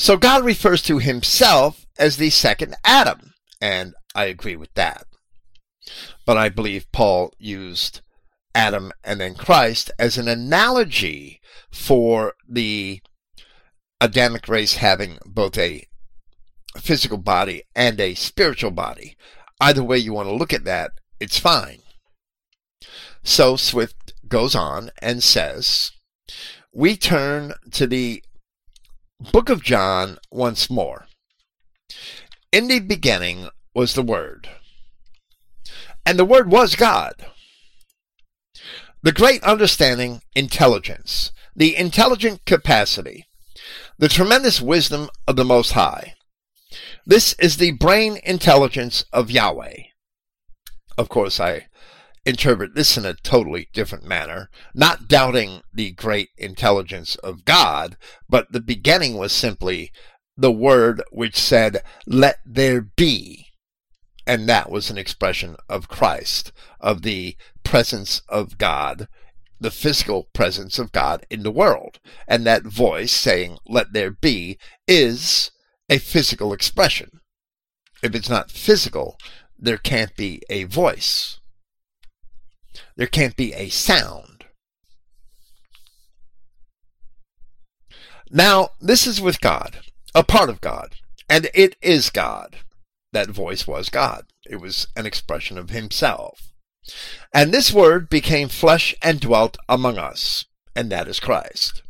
So 0.00 0.16
God 0.16 0.46
refers 0.46 0.80
to 0.84 0.96
himself 0.96 1.84
as 1.98 2.16
the 2.16 2.30
second 2.30 2.74
Adam. 2.86 3.34
And 3.60 3.92
I 4.14 4.24
agree 4.24 4.56
with 4.56 4.72
that. 4.72 5.04
But 6.24 6.38
I 6.38 6.48
believe 6.48 6.90
Paul 6.90 7.34
used 7.36 8.00
Adam 8.54 8.92
and 9.04 9.20
then 9.20 9.34
Christ 9.34 9.90
as 9.98 10.16
an 10.16 10.26
analogy 10.26 11.42
for 11.70 12.32
the 12.48 13.02
Adamic 14.00 14.48
race 14.48 14.76
having 14.76 15.18
both 15.26 15.58
a 15.58 15.86
physical 16.78 17.18
body 17.18 17.64
and 17.76 18.00
a 18.00 18.14
spiritual 18.14 18.70
body. 18.70 19.18
Either 19.60 19.84
way 19.84 19.98
you 19.98 20.14
want 20.14 20.30
to 20.30 20.34
look 20.34 20.54
at 20.54 20.64
that, 20.64 20.92
it's 21.20 21.38
fine. 21.38 21.80
So 23.22 23.54
Swift 23.54 24.14
goes 24.26 24.54
on 24.54 24.92
and 25.02 25.22
says, 25.22 25.92
We 26.72 26.96
turn 26.96 27.52
to 27.72 27.86
the 27.86 28.24
book 29.20 29.48
of 29.48 29.62
John 29.62 30.18
once 30.30 30.70
more. 30.70 31.06
In 32.52 32.68
the 32.68 32.80
beginning 32.80 33.48
was 33.74 33.94
the 33.94 34.02
Word, 34.02 34.48
and 36.06 36.18
the 36.18 36.24
Word 36.24 36.50
was 36.50 36.74
God. 36.74 37.14
The 39.02 39.12
great 39.12 39.42
understanding, 39.44 40.22
intelligence, 40.34 41.32
the 41.54 41.76
intelligent 41.76 42.44
capacity, 42.44 43.26
the 43.98 44.08
tremendous 44.08 44.60
wisdom 44.60 45.10
of 45.28 45.36
the 45.36 45.44
Most 45.44 45.72
High, 45.72 46.14
this 47.06 47.34
is 47.34 47.56
the 47.56 47.72
brain 47.72 48.18
intelligence 48.24 49.04
of 49.12 49.30
Yahweh. 49.30 49.76
Of 50.96 51.08
course, 51.08 51.40
I 51.40 51.66
interpret 52.24 52.74
this 52.74 52.96
in 52.96 53.06
a 53.06 53.14
totally 53.14 53.68
different 53.72 54.04
manner, 54.04 54.50
not 54.74 55.08
doubting 55.08 55.62
the 55.72 55.92
great 55.92 56.28
intelligence 56.36 57.16
of 57.16 57.44
God, 57.44 57.96
but 58.28 58.52
the 58.52 58.60
beginning 58.60 59.16
was 59.16 59.32
simply 59.32 59.90
the 60.36 60.52
word 60.52 61.02
which 61.10 61.36
said, 61.36 61.82
Let 62.06 62.38
there 62.44 62.80
be. 62.80 63.46
And 64.26 64.48
that 64.48 64.70
was 64.70 64.90
an 64.90 64.98
expression 64.98 65.56
of 65.68 65.88
Christ, 65.88 66.52
of 66.78 67.02
the 67.02 67.36
presence 67.64 68.22
of 68.28 68.58
God, 68.58 69.08
the 69.58 69.70
physical 69.70 70.28
presence 70.32 70.78
of 70.78 70.92
God 70.92 71.26
in 71.30 71.42
the 71.42 71.50
world. 71.50 71.98
And 72.28 72.46
that 72.46 72.64
voice 72.64 73.12
saying, 73.12 73.58
Let 73.66 73.92
there 73.92 74.10
be, 74.10 74.58
is 74.86 75.50
a 75.88 75.98
physical 75.98 76.52
expression. 76.52 77.20
If 78.02 78.14
it's 78.14 78.30
not 78.30 78.50
physical, 78.50 79.18
there 79.58 79.78
can't 79.78 80.16
be 80.16 80.42
a 80.48 80.64
voice. 80.64 81.39
There 82.96 83.06
can't 83.06 83.36
be 83.36 83.52
a 83.54 83.68
sound. 83.68 84.44
Now, 88.30 88.70
this 88.80 89.06
is 89.06 89.20
with 89.20 89.40
God, 89.40 89.80
a 90.14 90.22
part 90.22 90.50
of 90.50 90.60
God, 90.60 90.94
and 91.28 91.50
it 91.52 91.76
is 91.82 92.10
God. 92.10 92.58
That 93.12 93.30
voice 93.30 93.66
was 93.66 93.88
God. 93.88 94.26
It 94.48 94.60
was 94.60 94.86
an 94.94 95.04
expression 95.04 95.58
of 95.58 95.70
Himself. 95.70 96.52
And 97.34 97.52
this 97.52 97.72
word 97.72 98.08
became 98.08 98.48
flesh 98.48 98.94
and 99.02 99.20
dwelt 99.20 99.56
among 99.68 99.98
us, 99.98 100.44
and 100.76 100.90
that 100.90 101.08
is 101.08 101.18
Christ. 101.18 101.82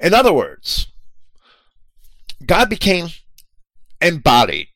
In 0.00 0.14
other 0.14 0.32
words, 0.32 0.86
God 2.46 2.70
became 2.70 3.08
embodied 4.00 4.68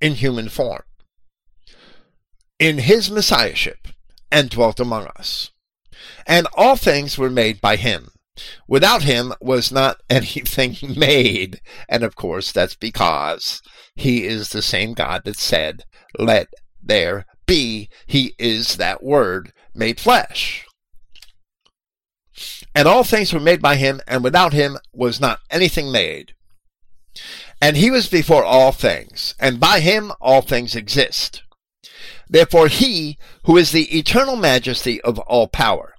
in 0.00 0.14
human 0.14 0.48
form 0.48 0.82
in 2.58 2.78
his 2.78 3.10
messiahship 3.10 3.88
and 4.30 4.50
dwelt 4.50 4.80
among 4.80 5.06
us. 5.18 5.50
And 6.26 6.46
all 6.54 6.76
things 6.76 7.18
were 7.18 7.30
made 7.30 7.60
by 7.60 7.76
him. 7.76 8.10
Without 8.68 9.02
him 9.02 9.32
was 9.40 9.72
not 9.72 10.00
anything 10.10 10.76
made. 10.96 11.60
And 11.88 12.02
of 12.02 12.16
course, 12.16 12.52
that's 12.52 12.74
because 12.74 13.62
he 13.94 14.24
is 14.24 14.50
the 14.50 14.62
same 14.62 14.94
God 14.94 15.22
that 15.24 15.38
said, 15.38 15.84
Let 16.18 16.48
there 16.82 17.26
be. 17.46 17.88
He 18.06 18.34
is 18.38 18.76
that 18.76 19.02
word 19.02 19.52
made 19.74 20.00
flesh. 20.00 20.66
And 22.74 22.86
all 22.86 23.04
things 23.04 23.32
were 23.32 23.40
made 23.40 23.62
by 23.62 23.76
him, 23.76 24.02
and 24.06 24.22
without 24.22 24.52
him 24.52 24.76
was 24.92 25.18
not 25.20 25.40
anything 25.50 25.90
made. 25.90 26.34
And 27.62 27.78
he 27.78 27.90
was 27.90 28.08
before 28.08 28.44
all 28.44 28.72
things, 28.72 29.34
and 29.40 29.58
by 29.58 29.80
him 29.80 30.12
all 30.20 30.42
things 30.42 30.76
exist. 30.76 31.42
Therefore 32.28 32.68
he, 32.68 33.18
who 33.44 33.56
is 33.56 33.72
the 33.72 33.96
eternal 33.96 34.36
majesty 34.36 35.00
of 35.02 35.18
all 35.20 35.48
power, 35.48 35.94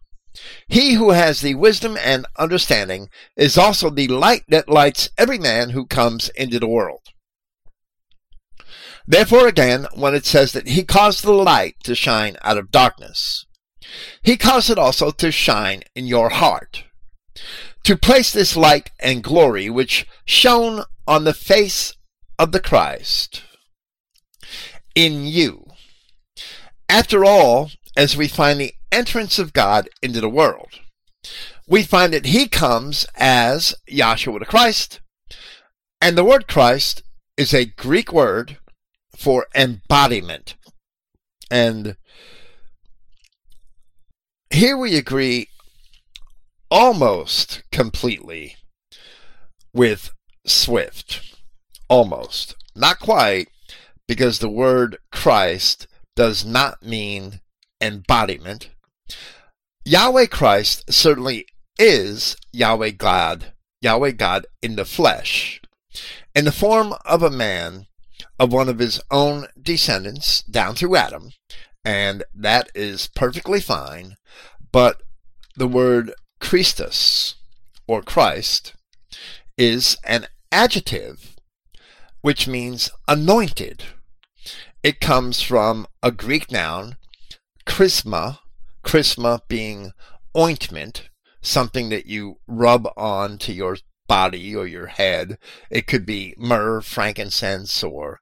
he 0.68 0.94
who 0.94 1.12
has 1.12 1.42
the 1.42 1.56
wisdom 1.56 1.98
and 1.98 2.26
understanding, 2.38 3.10
is 3.36 3.58
also 3.58 3.90
the 3.90 4.08
light 4.08 4.44
that 4.50 4.70
lights 4.70 5.10
every 5.18 5.40
man 5.40 5.72
who 5.72 5.86
comes 5.86 6.30
into 6.30 6.60
the 6.60 6.68
world. 6.68 7.02
Therefore 9.08 9.48
again, 9.48 9.88
when 9.94 10.14
it 10.14 10.26
says 10.26 10.52
that 10.52 10.68
he 10.68 10.84
caused 10.84 11.24
the 11.24 11.32
light 11.32 11.76
to 11.84 11.96
shine 11.96 12.36
out 12.42 12.58
of 12.58 12.72
darkness, 12.72 13.46
he 14.22 14.36
caused 14.36 14.70
it 14.70 14.78
also 14.78 15.12
to 15.12 15.32
shine 15.32 15.84
in 15.96 16.08
your 16.08 16.30
heart, 16.30 16.84
to 17.84 17.96
place 17.96 18.34
this 18.34 18.58
light 18.58 18.92
and 19.00 19.24
glory 19.24 19.70
which 19.70 20.06
shone 20.26 20.84
on 21.08 21.24
the 21.24 21.34
face 21.34 21.94
of 22.38 22.52
the 22.52 22.60
Christ 22.60 23.44
in 24.94 25.26
you. 25.26 25.67
After 26.90 27.26
all, 27.26 27.72
as 27.96 28.16
we 28.16 28.28
find 28.28 28.60
the 28.60 28.74
entrance 28.92 29.40
of 29.40 29.54
God 29.54 29.90
into 30.02 30.22
the 30.22 30.30
world, 30.30 30.80
we 31.68 31.84
find 31.84 32.14
that 32.14 32.28
he 32.28 32.48
comes 32.48 33.06
as 33.16 33.76
Yahshua 33.92 34.40
the 34.40 34.46
Christ, 34.46 35.02
and 36.00 36.18
the 36.18 36.24
word 36.24 36.48
Christ 36.48 37.04
is 37.36 37.54
a 37.54 37.66
Greek 37.66 38.14
word 38.14 38.58
for 39.16 39.48
embodiment. 39.54 40.56
And 41.52 41.98
here 44.50 44.78
we 44.78 44.96
agree 44.96 45.50
almost 46.70 47.64
completely 47.72 48.56
with 49.74 50.12
Swift. 50.46 51.36
Almost. 51.90 52.56
Not 52.76 53.00
quite, 53.00 53.50
because 54.08 54.40
the 54.40 54.50
word 54.50 54.98
Christ 55.12 55.88
does 56.18 56.44
not 56.44 56.82
mean 56.82 57.42
embodiment. 57.80 58.72
Yahweh 59.86 60.26
Christ 60.26 60.92
certainly 60.92 61.46
is 61.78 62.36
Yahweh 62.52 62.90
God, 62.90 63.54
Yahweh 63.82 64.12
God 64.12 64.48
in 64.64 64.76
the 64.76 64.84
flesh, 64.84 65.62
in 66.36 66.46
the 66.46 66.52
form 66.52 66.96
of 67.06 67.22
a 67.22 67.30
man 67.30 67.86
of 68.40 68.52
one 68.52 68.68
of 68.68 68.80
his 68.80 69.00
own 69.12 69.46
descendants 69.62 70.42
down 70.42 70.74
through 70.74 70.96
Adam, 70.96 71.34
and 71.86 72.24
that 72.34 72.70
is 72.74 73.10
perfectly 73.16 73.62
fine, 73.62 74.16
but 74.72 75.04
the 75.56 75.68
word 75.68 76.14
Christus, 76.42 77.36
or 77.88 78.02
Christ, 78.02 78.74
is 79.56 79.98
an 80.04 80.26
adjective 80.52 81.36
which 82.22 82.48
means 82.48 82.90
anointed. 83.08 83.84
It 84.84 85.02
comes 85.02 85.42
from 85.42 85.88
a 86.04 86.12
Greek 86.12 86.52
noun, 86.52 86.98
chrisma, 87.66 88.40
chrisma 88.84 89.42
being 89.48 89.92
ointment, 90.38 91.10
something 91.42 91.90
that 91.90 92.06
you 92.06 92.36
rub 92.48 92.88
on 92.96 93.38
to 93.40 93.54
your 93.54 93.78
body 94.08 94.56
or 94.56 94.68
your 94.68 94.88
head. 94.88 95.38
It 95.70 95.88
could 95.88 96.06
be 96.06 96.36
myrrh, 96.38 96.82
frankincense, 96.82 97.84
or 97.84 98.20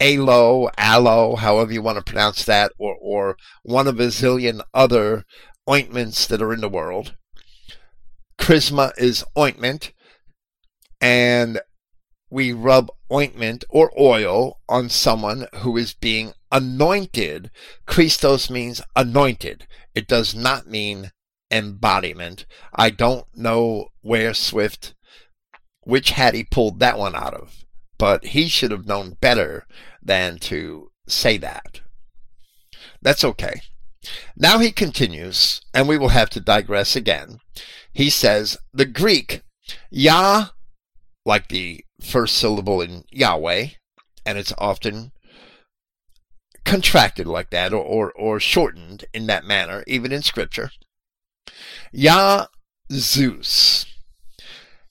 aloe, 0.00 0.70
aloe, 0.76 1.36
however 1.36 1.72
you 1.72 1.82
want 1.82 1.98
to 1.98 2.04
pronounce 2.04 2.44
that, 2.44 2.72
or, 2.78 2.96
or 3.00 3.36
one 3.62 3.86
of 3.86 4.00
a 4.00 4.06
zillion 4.06 4.62
other 4.72 5.24
ointments 5.68 6.26
that 6.26 6.42
are 6.42 6.52
in 6.52 6.60
the 6.60 6.68
world. 6.68 7.16
Chrisma 8.38 8.92
is 8.96 9.24
ointment, 9.36 9.92
and 11.00 11.60
we 12.30 12.52
rub 12.52 12.90
ointment 13.10 13.64
or 13.68 13.90
oil 13.98 14.60
on 14.68 14.88
someone 14.88 15.46
who 15.56 15.76
is 15.76 15.94
being 15.94 16.32
anointed. 16.52 17.50
Christos 17.86 18.50
means 18.50 18.82
anointed. 18.94 19.66
It 19.94 20.06
does 20.06 20.34
not 20.34 20.66
mean 20.66 21.12
embodiment. 21.50 22.46
I 22.74 22.90
don't 22.90 23.26
know 23.34 23.88
where 24.02 24.34
Swift, 24.34 24.94
which 25.82 26.10
hat 26.10 26.34
he 26.34 26.44
pulled 26.44 26.80
that 26.80 26.98
one 26.98 27.14
out 27.14 27.34
of, 27.34 27.64
but 27.98 28.26
he 28.26 28.48
should 28.48 28.70
have 28.70 28.86
known 28.86 29.16
better 29.20 29.66
than 30.02 30.38
to 30.38 30.90
say 31.06 31.38
that. 31.38 31.80
That's 33.00 33.24
okay. 33.24 33.62
Now 34.36 34.58
he 34.58 34.70
continues, 34.70 35.60
and 35.74 35.88
we 35.88 35.98
will 35.98 36.10
have 36.10 36.30
to 36.30 36.40
digress 36.40 36.94
again. 36.94 37.38
He 37.92 38.10
says, 38.10 38.56
the 38.72 38.86
Greek, 38.86 39.42
Yah, 39.90 40.48
like 41.24 41.48
the 41.48 41.84
first 42.00 42.36
syllable 42.36 42.80
in 42.80 43.04
Yahweh, 43.10 43.68
and 44.24 44.38
it's 44.38 44.52
often 44.58 45.12
contracted 46.64 47.26
like 47.26 47.50
that 47.50 47.72
or, 47.72 47.82
or, 47.82 48.12
or 48.12 48.38
shortened 48.38 49.04
in 49.14 49.26
that 49.26 49.44
manner, 49.44 49.82
even 49.86 50.12
in 50.12 50.22
Scripture. 50.22 50.70
Yah 51.92 52.46
Zeus 52.92 53.86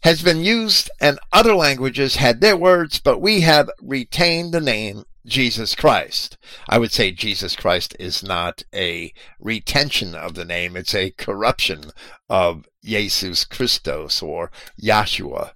has 0.02 0.22
been 0.22 0.44
used 0.44 0.90
and 1.00 1.20
other 1.32 1.56
languages 1.56 2.16
had 2.16 2.42
their 2.42 2.58
words, 2.58 3.00
but 3.00 3.20
we 3.20 3.42
have 3.42 3.70
retained 3.82 4.54
the 4.54 4.62
name 4.62 5.04
Jesus 5.26 5.76
Christ. 5.76 6.38
I 6.70 6.78
would 6.78 6.92
say 6.92 7.12
Jesus 7.12 7.56
Christ 7.56 7.96
is 8.00 8.24
not 8.24 8.64
a 8.74 9.14
retention 9.40 10.16
of 10.16 10.34
the 10.34 10.46
name, 10.46 10.76
it's 10.76 10.96
a 10.96 11.12
corruption 11.12 11.92
of 12.30 12.66
Jesus 12.84 13.44
Christos 13.44 14.22
or 14.22 14.52
Yahshua 14.82 15.52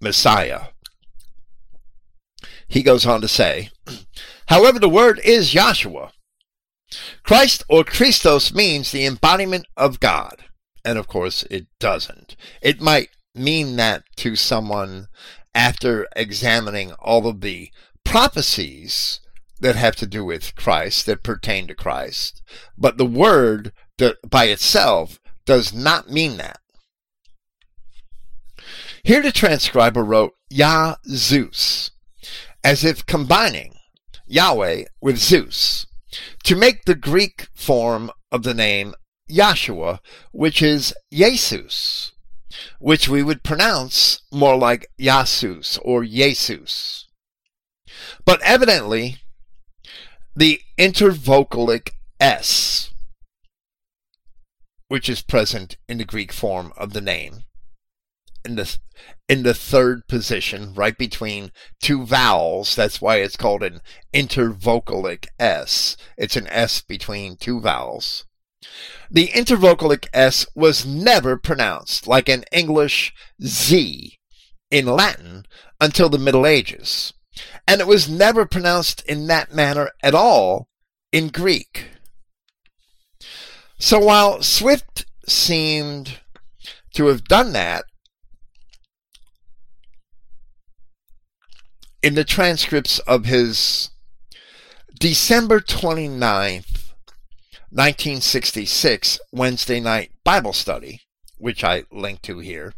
Messiah. 0.00 0.68
He 2.66 2.82
goes 2.82 3.06
on 3.06 3.20
to 3.20 3.28
say, 3.28 3.70
however, 4.46 4.78
the 4.78 4.88
word 4.88 5.20
is 5.24 5.54
Yahshua. 5.54 6.10
Christ 7.22 7.64
or 7.68 7.84
Christos 7.84 8.54
means 8.54 8.90
the 8.90 9.06
embodiment 9.06 9.66
of 9.76 10.00
God. 10.00 10.44
And 10.84 10.98
of 10.98 11.08
course, 11.08 11.44
it 11.50 11.66
doesn't. 11.78 12.36
It 12.60 12.80
might 12.80 13.08
mean 13.34 13.76
that 13.76 14.04
to 14.16 14.36
someone 14.36 15.08
after 15.54 16.06
examining 16.14 16.92
all 16.92 17.26
of 17.26 17.40
the 17.40 17.70
prophecies 18.04 19.20
that 19.60 19.76
have 19.76 19.96
to 19.96 20.06
do 20.06 20.24
with 20.24 20.54
Christ, 20.56 21.06
that 21.06 21.22
pertain 21.22 21.66
to 21.68 21.74
Christ. 21.74 22.42
But 22.76 22.98
the 22.98 23.06
word 23.06 23.72
by 24.28 24.44
itself 24.46 25.18
does 25.46 25.72
not 25.72 26.10
mean 26.10 26.36
that. 26.36 26.60
Here 29.04 29.20
the 29.20 29.32
transcriber 29.32 30.02
wrote 30.02 30.32
Yah 30.48 30.94
Zeus, 31.06 31.90
as 32.64 32.84
if 32.84 33.04
combining 33.04 33.74
Yahweh 34.26 34.84
with 35.02 35.18
Zeus, 35.18 35.86
to 36.44 36.56
make 36.56 36.86
the 36.86 36.94
Greek 36.94 37.48
form 37.54 38.10
of 38.32 38.44
the 38.44 38.54
name 38.54 38.94
Yahshua, 39.30 39.98
which 40.32 40.62
is 40.62 40.94
Jesus, 41.12 42.12
which 42.78 43.06
we 43.06 43.22
would 43.22 43.42
pronounce 43.42 44.22
more 44.32 44.56
like 44.56 44.86
Yasus 44.98 45.78
or 45.82 46.02
Jesus. 46.04 47.06
But 48.24 48.40
evidently, 48.40 49.18
the 50.34 50.62
intervocalic 50.78 51.90
S, 52.18 52.94
which 54.88 55.10
is 55.10 55.20
present 55.20 55.76
in 55.90 55.98
the 55.98 56.06
Greek 56.06 56.32
form 56.32 56.72
of 56.78 56.94
the 56.94 57.02
name, 57.02 57.44
in 58.44 58.56
the 58.56 58.78
in 59.28 59.42
the 59.42 59.54
third 59.54 60.06
position, 60.06 60.74
right 60.74 60.96
between 60.96 61.50
two 61.80 62.04
vowels. 62.04 62.76
That's 62.76 63.00
why 63.00 63.16
it's 63.16 63.36
called 63.36 63.62
an 63.62 63.80
intervocalic 64.12 65.26
S. 65.38 65.96
It's 66.18 66.36
an 66.36 66.46
S 66.48 66.82
between 66.82 67.36
two 67.36 67.60
vowels. 67.60 68.26
The 69.10 69.28
intervocalic 69.28 70.06
S 70.12 70.46
was 70.54 70.86
never 70.86 71.36
pronounced 71.36 72.06
like 72.06 72.28
an 72.28 72.44
English 72.52 73.14
Z 73.42 74.18
in 74.70 74.86
Latin 74.86 75.46
until 75.80 76.08
the 76.08 76.18
Middle 76.18 76.46
Ages, 76.46 77.12
and 77.66 77.80
it 77.80 77.86
was 77.86 78.08
never 78.08 78.46
pronounced 78.46 79.02
in 79.06 79.26
that 79.26 79.54
manner 79.54 79.90
at 80.02 80.14
all 80.14 80.68
in 81.12 81.28
Greek. 81.28 81.90
So 83.78 83.98
while 83.98 84.42
Swift 84.42 85.06
seemed 85.26 86.20
to 86.94 87.06
have 87.06 87.24
done 87.24 87.52
that 87.52 87.84
in 92.04 92.14
the 92.14 92.22
transcripts 92.22 92.98
of 92.98 93.24
his 93.24 93.88
December 95.00 95.58
29th, 95.58 96.92
1966 97.70 99.18
Wednesday 99.32 99.80
night 99.80 100.10
Bible 100.22 100.52
study, 100.52 101.00
which 101.38 101.64
I 101.64 101.84
link 101.90 102.20
to 102.20 102.40
here, 102.40 102.74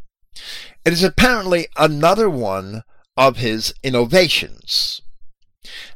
it 0.85 0.93
is 0.93 1.03
apparently 1.03 1.67
another 1.77 2.31
one 2.31 2.85
of 3.17 3.39
his 3.39 3.75
innovations, 3.83 5.03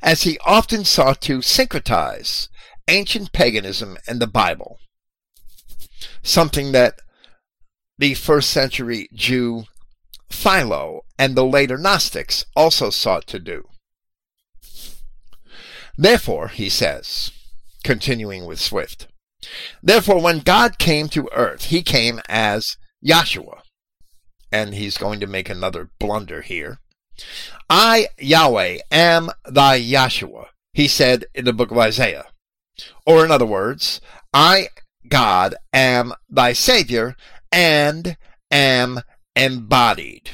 as 0.02 0.24
he 0.24 0.36
often 0.44 0.84
sought 0.84 1.20
to 1.20 1.38
syncretize 1.38 2.48
ancient 2.88 3.30
paganism 3.30 3.96
and 4.08 4.20
the 4.20 4.26
Bible, 4.26 4.80
something 6.20 6.72
that 6.72 6.98
the 7.96 8.14
first 8.14 8.50
century 8.50 9.08
Jew 9.14 9.66
Philo 10.30 11.02
and 11.18 11.36
the 11.36 11.44
later 11.44 11.76
Gnostics 11.76 12.44
also 12.56 12.90
sought 12.90 13.26
to 13.26 13.38
do. 13.38 13.68
Therefore, 15.96 16.48
he 16.48 16.68
says, 16.68 17.30
continuing 17.84 18.46
with 18.46 18.60
Swift, 18.60 19.08
therefore 19.82 20.20
when 20.22 20.40
God 20.40 20.78
came 20.78 21.08
to 21.08 21.28
earth, 21.32 21.64
he 21.64 21.82
came 21.82 22.20
as 22.28 22.76
Yahshua. 23.04 23.60
And 24.52 24.74
he's 24.74 24.98
going 24.98 25.20
to 25.20 25.26
make 25.26 25.48
another 25.48 25.90
blunder 25.98 26.40
here. 26.42 26.78
I, 27.68 28.08
Yahweh, 28.18 28.78
am 28.90 29.30
thy 29.46 29.80
Yahshua, 29.80 30.46
he 30.72 30.88
said 30.88 31.26
in 31.34 31.44
the 31.44 31.52
book 31.52 31.70
of 31.70 31.78
Isaiah. 31.78 32.26
Or 33.06 33.24
in 33.24 33.30
other 33.30 33.46
words, 33.46 34.00
I, 34.32 34.68
God, 35.08 35.54
am 35.72 36.14
thy 36.28 36.52
Savior 36.52 37.14
and 37.52 38.16
am 38.50 39.02
embodied. 39.36 40.30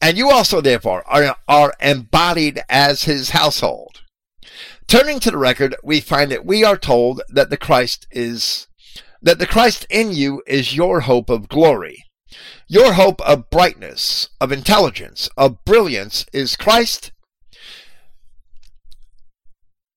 And 0.00 0.16
you 0.16 0.30
also, 0.30 0.60
therefore, 0.60 1.02
are, 1.08 1.36
are 1.46 1.74
embodied 1.80 2.62
as 2.68 3.04
his 3.04 3.30
household. 3.30 4.02
Turning 4.86 5.20
to 5.20 5.30
the 5.30 5.38
record, 5.38 5.76
we 5.82 6.00
find 6.00 6.30
that 6.30 6.46
we 6.46 6.64
are 6.64 6.78
told 6.78 7.20
that 7.28 7.50
the 7.50 7.56
Christ 7.56 8.06
is, 8.10 8.68
that 9.20 9.38
the 9.38 9.46
Christ 9.46 9.86
in 9.90 10.12
you 10.12 10.42
is 10.46 10.76
your 10.76 11.00
hope 11.00 11.28
of 11.28 11.48
glory. 11.48 12.04
Your 12.68 12.94
hope 12.94 13.20
of 13.22 13.50
brightness, 13.50 14.28
of 14.40 14.52
intelligence, 14.52 15.28
of 15.36 15.64
brilliance 15.64 16.26
is 16.32 16.56
Christ 16.56 17.12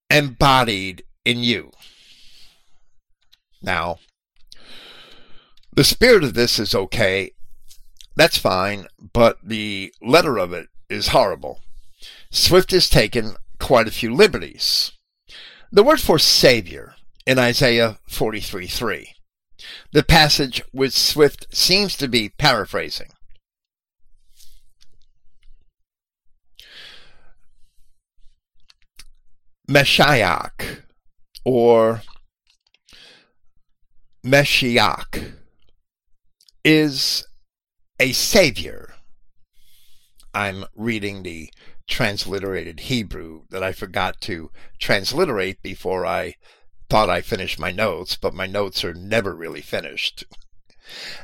embodied 0.10 1.04
in 1.26 1.40
you. 1.44 1.72
Now, 3.62 4.00
the 5.74 5.84
spirit 5.84 6.24
of 6.24 6.34
this 6.34 6.60
is 6.60 6.76
okay 6.76 7.32
that's 8.16 8.38
fine, 8.38 8.88
but 9.14 9.38
the 9.44 9.94
letter 10.02 10.38
of 10.38 10.54
it 10.54 10.68
is 10.90 11.10
horrible. 11.10 11.62
Swift 12.30 12.72
has 12.72 12.90
taken 12.90 13.36
quite 13.60 13.88
a 13.88 13.92
few 13.92 14.14
liberties. 14.14 14.92
The 15.72 15.84
word 15.84 16.02
for 16.02 16.20
Savior 16.20 16.96
in 17.26 17.40
Isaiah 17.40 18.00
43:3, 18.10 19.14
the 19.92 20.04
passage 20.04 20.62
which 20.72 20.94
Swift 20.94 21.48
seems 21.56 21.96
to 21.98 22.08
be 22.08 22.30
paraphrasing. 22.30 23.12
Meshiach 29.70 30.84
or 31.46 32.02
Meshiach 34.26 35.34
is 36.66 37.26
a 38.02 38.12
savior. 38.14 38.96
I'm 40.34 40.66
reading 40.76 41.22
the 41.22 41.54
transliterated 41.88 42.80
Hebrew 42.80 43.44
that 43.52 43.62
I 43.62 43.74
forgot 43.74 44.20
to 44.22 44.50
transliterate 44.80 45.62
before 45.62 46.04
I 46.04 46.34
thought 46.90 47.12
I 47.12 47.22
finished 47.22 47.60
my 47.60 47.72
notes, 47.72 48.18
but 48.20 48.34
my 48.34 48.48
notes 48.48 48.84
are 48.84 48.96
never 48.96 49.36
really 49.36 49.62
finished. 49.62 50.24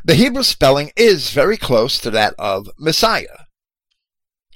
The 0.05 0.13
Hebrew 0.13 0.43
spelling 0.43 0.91
is 0.95 1.31
very 1.31 1.57
close 1.57 1.97
to 1.97 2.11
that 2.11 2.35
of 2.37 2.69
Messiah. 2.77 3.47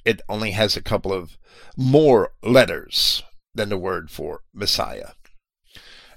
it 0.04 0.20
only 0.28 0.52
has 0.52 0.76
a 0.76 0.82
couple 0.82 1.12
of 1.12 1.36
more 1.76 2.32
letters 2.40 3.24
than 3.52 3.68
the 3.68 3.76
word 3.76 4.10
for 4.12 4.42
Messiah. 4.54 5.10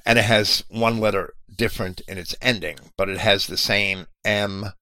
And 0.06 0.20
it 0.20 0.26
has 0.26 0.64
one 0.70 1.00
letter 1.00 1.34
different 1.54 2.02
in 2.08 2.20
its 2.20 2.36
ending, 2.44 2.78
but 2.96 3.10
it 3.10 3.18
has 3.18 3.48
the 3.48 3.58
same 3.58 4.06
M, 4.24 4.74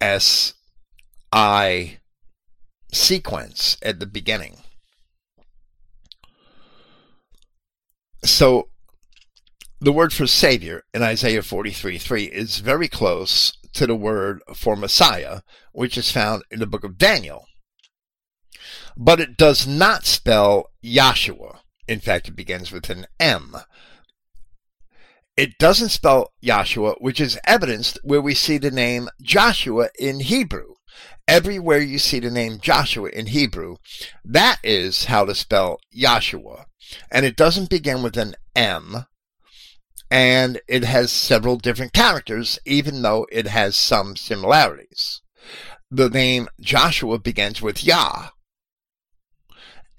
S, 0.00 0.54
I 1.32 1.98
sequence 2.92 3.76
at 3.82 3.98
the 4.00 4.06
beginning. 4.06 4.58
So 8.24 8.68
the 9.80 9.92
word 9.92 10.12
for 10.12 10.26
Savior 10.26 10.84
in 10.94 11.02
Isaiah 11.02 11.42
43 11.42 11.98
3 11.98 12.24
is 12.24 12.58
very 12.58 12.88
close 12.88 13.56
to 13.74 13.86
the 13.86 13.96
word 13.96 14.40
for 14.54 14.76
Messiah, 14.76 15.40
which 15.72 15.98
is 15.98 16.10
found 16.10 16.42
in 16.50 16.60
the 16.60 16.66
book 16.66 16.84
of 16.84 16.96
Daniel. 16.96 17.46
But 18.96 19.20
it 19.20 19.36
does 19.36 19.66
not 19.66 20.06
spell 20.06 20.70
Yahshua. 20.82 21.58
In 21.86 22.00
fact, 22.00 22.28
it 22.28 22.36
begins 22.36 22.72
with 22.72 22.88
an 22.88 23.06
M. 23.20 23.56
It 25.36 25.58
doesn't 25.58 25.88
spell 25.88 26.32
Yahshua, 26.42 27.00
which 27.00 27.20
is 27.20 27.38
evidenced 27.44 27.98
where 28.04 28.20
we 28.20 28.34
see 28.34 28.58
the 28.58 28.70
name 28.70 29.08
Joshua 29.20 29.88
in 29.98 30.20
Hebrew. 30.20 30.74
Everywhere 31.26 31.80
you 31.80 31.98
see 31.98 32.20
the 32.20 32.30
name 32.30 32.58
Joshua 32.60 33.08
in 33.08 33.26
Hebrew, 33.26 33.76
that 34.24 34.58
is 34.62 35.06
how 35.06 35.24
to 35.24 35.34
spell 35.34 35.80
Yahshua. 35.96 36.66
And 37.10 37.26
it 37.26 37.36
doesn't 37.36 37.70
begin 37.70 38.02
with 38.02 38.16
an 38.16 38.36
M, 38.54 39.06
and 40.10 40.60
it 40.68 40.84
has 40.84 41.10
several 41.10 41.56
different 41.56 41.92
characters, 41.92 42.60
even 42.64 43.02
though 43.02 43.26
it 43.32 43.48
has 43.48 43.74
some 43.74 44.14
similarities. 44.14 45.22
The 45.90 46.10
name 46.10 46.48
Joshua 46.60 47.18
begins 47.18 47.60
with 47.60 47.82
Yah. 47.82 48.28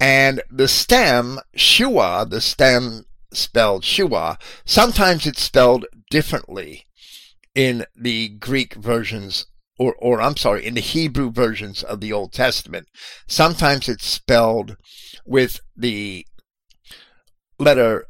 And 0.00 0.42
the 0.50 0.68
stem, 0.68 1.40
Shua, 1.54 2.26
the 2.28 2.40
stem 2.40 3.04
spelled 3.36 3.84
Shua, 3.84 4.38
sometimes 4.64 5.26
it's 5.26 5.42
spelled 5.42 5.86
differently 6.10 6.86
in 7.54 7.86
the 7.94 8.28
Greek 8.28 8.74
versions 8.74 9.46
or, 9.78 9.94
or 9.98 10.20
I'm 10.20 10.36
sorry, 10.36 10.64
in 10.64 10.74
the 10.74 10.80
Hebrew 10.80 11.30
versions 11.30 11.82
of 11.82 12.00
the 12.00 12.12
Old 12.12 12.32
Testament. 12.32 12.88
Sometimes 13.26 13.88
it's 13.88 14.06
spelled 14.06 14.76
with 15.26 15.60
the 15.76 16.26
letter 17.58 18.06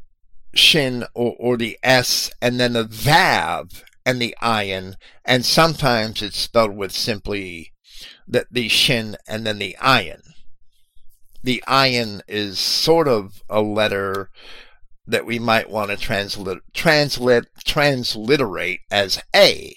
shin 0.55 1.05
or, 1.15 1.35
or 1.39 1.57
the 1.57 1.79
S 1.83 2.31
and 2.41 2.61
then 2.61 2.75
the 2.75 2.85
vav 2.85 3.83
and 4.05 4.23
the 4.23 4.35
ayin, 4.41 4.95
and 5.25 5.45
sometimes 5.45 6.23
it's 6.23 6.39
spelled 6.39 6.77
with 6.77 6.93
simply 6.93 7.73
the, 8.29 8.47
the 8.51 8.69
shin 8.69 9.17
and 9.27 9.47
then 9.47 9.59
the 9.59 9.77
ayin. 9.81 10.23
The 11.43 11.63
ayin 11.67 12.23
is 12.29 12.59
sort 12.59 13.09
of 13.09 13.43
a 13.49 13.61
letter 13.61 14.31
that 15.07 15.27
we 15.27 15.39
might 15.39 15.71
want 15.71 15.91
to 15.91 15.97
translit, 15.97 16.61
translit, 16.75 17.47
transliterate 17.65 18.81
as 18.91 19.21
A, 19.35 19.77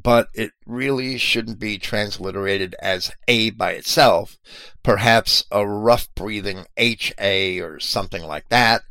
but 0.00 0.28
it 0.34 0.52
really 0.66 1.18
shouldn't 1.18 1.58
be 1.58 1.78
transliterated 1.78 2.74
as 2.80 3.10
A 3.26 3.50
by 3.50 3.72
itself. 3.72 4.36
Perhaps 4.82 5.44
a 5.50 5.66
rough 5.66 6.08
breathing 6.14 6.66
HA 6.76 7.60
or 7.60 7.80
something 7.80 8.22
like 8.22 8.48
that, 8.48 8.82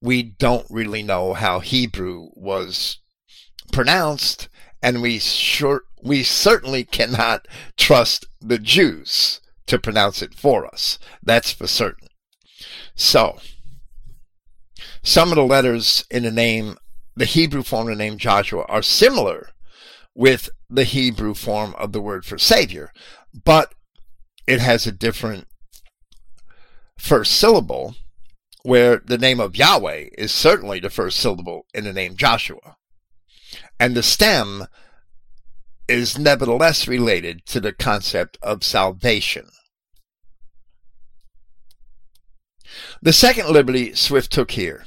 we 0.00 0.22
don't 0.22 0.66
really 0.70 1.02
know 1.02 1.34
how 1.34 1.60
Hebrew 1.60 2.28
was 2.34 2.98
pronounced, 3.72 4.48
and 4.82 5.02
we 5.02 5.18
sure 5.18 5.82
we 6.02 6.22
certainly 6.22 6.84
cannot 6.84 7.46
trust 7.76 8.26
the 8.40 8.58
Jews 8.58 9.40
to 9.66 9.78
pronounce 9.78 10.22
it 10.22 10.34
for 10.34 10.66
us. 10.66 10.98
That's 11.22 11.52
for 11.52 11.66
certain. 11.66 12.08
So, 12.94 13.38
some 15.02 15.30
of 15.30 15.36
the 15.36 15.44
letters 15.44 16.04
in 16.10 16.22
the 16.22 16.30
name, 16.30 16.76
the 17.16 17.24
Hebrew 17.24 17.62
form 17.62 17.88
of 17.88 17.96
the 17.96 18.04
name 18.04 18.18
Joshua, 18.18 18.64
are 18.68 18.82
similar 18.82 19.50
with 20.14 20.50
the 20.68 20.84
Hebrew 20.84 21.34
form 21.34 21.74
of 21.78 21.92
the 21.92 22.00
word 22.00 22.24
for 22.24 22.38
Savior, 22.38 22.92
but 23.44 23.74
it 24.46 24.60
has 24.60 24.86
a 24.86 24.92
different 24.92 25.46
first 26.98 27.32
syllable 27.32 27.94
where 28.62 29.00
the 29.04 29.18
name 29.18 29.40
of 29.40 29.56
Yahweh 29.56 30.08
is 30.18 30.32
certainly 30.32 30.80
the 30.80 30.90
first 30.90 31.18
syllable 31.18 31.66
in 31.72 31.84
the 31.84 31.92
name 31.92 32.16
Joshua. 32.16 32.76
And 33.78 33.94
the 33.94 34.02
stem 34.02 34.66
is 35.88 36.18
nevertheless 36.18 36.86
related 36.86 37.46
to 37.46 37.60
the 37.60 37.72
concept 37.72 38.36
of 38.42 38.64
salvation. 38.64 39.48
The 43.02 43.12
second 43.12 43.48
liberty 43.48 43.94
Swift 43.94 44.32
took 44.32 44.52
here 44.52 44.86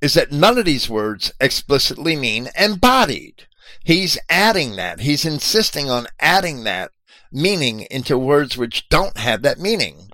is 0.00 0.14
that 0.14 0.32
none 0.32 0.58
of 0.58 0.64
these 0.64 0.88
words 0.88 1.32
explicitly 1.40 2.16
mean 2.16 2.48
embodied. 2.58 3.46
He's 3.84 4.18
adding 4.28 4.76
that. 4.76 5.00
He's 5.00 5.24
insisting 5.24 5.90
on 5.90 6.06
adding 6.18 6.64
that 6.64 6.90
meaning 7.32 7.86
into 7.90 8.18
words 8.18 8.56
which 8.56 8.88
don't 8.88 9.16
have 9.18 9.42
that 9.42 9.58
meaning 9.58 10.10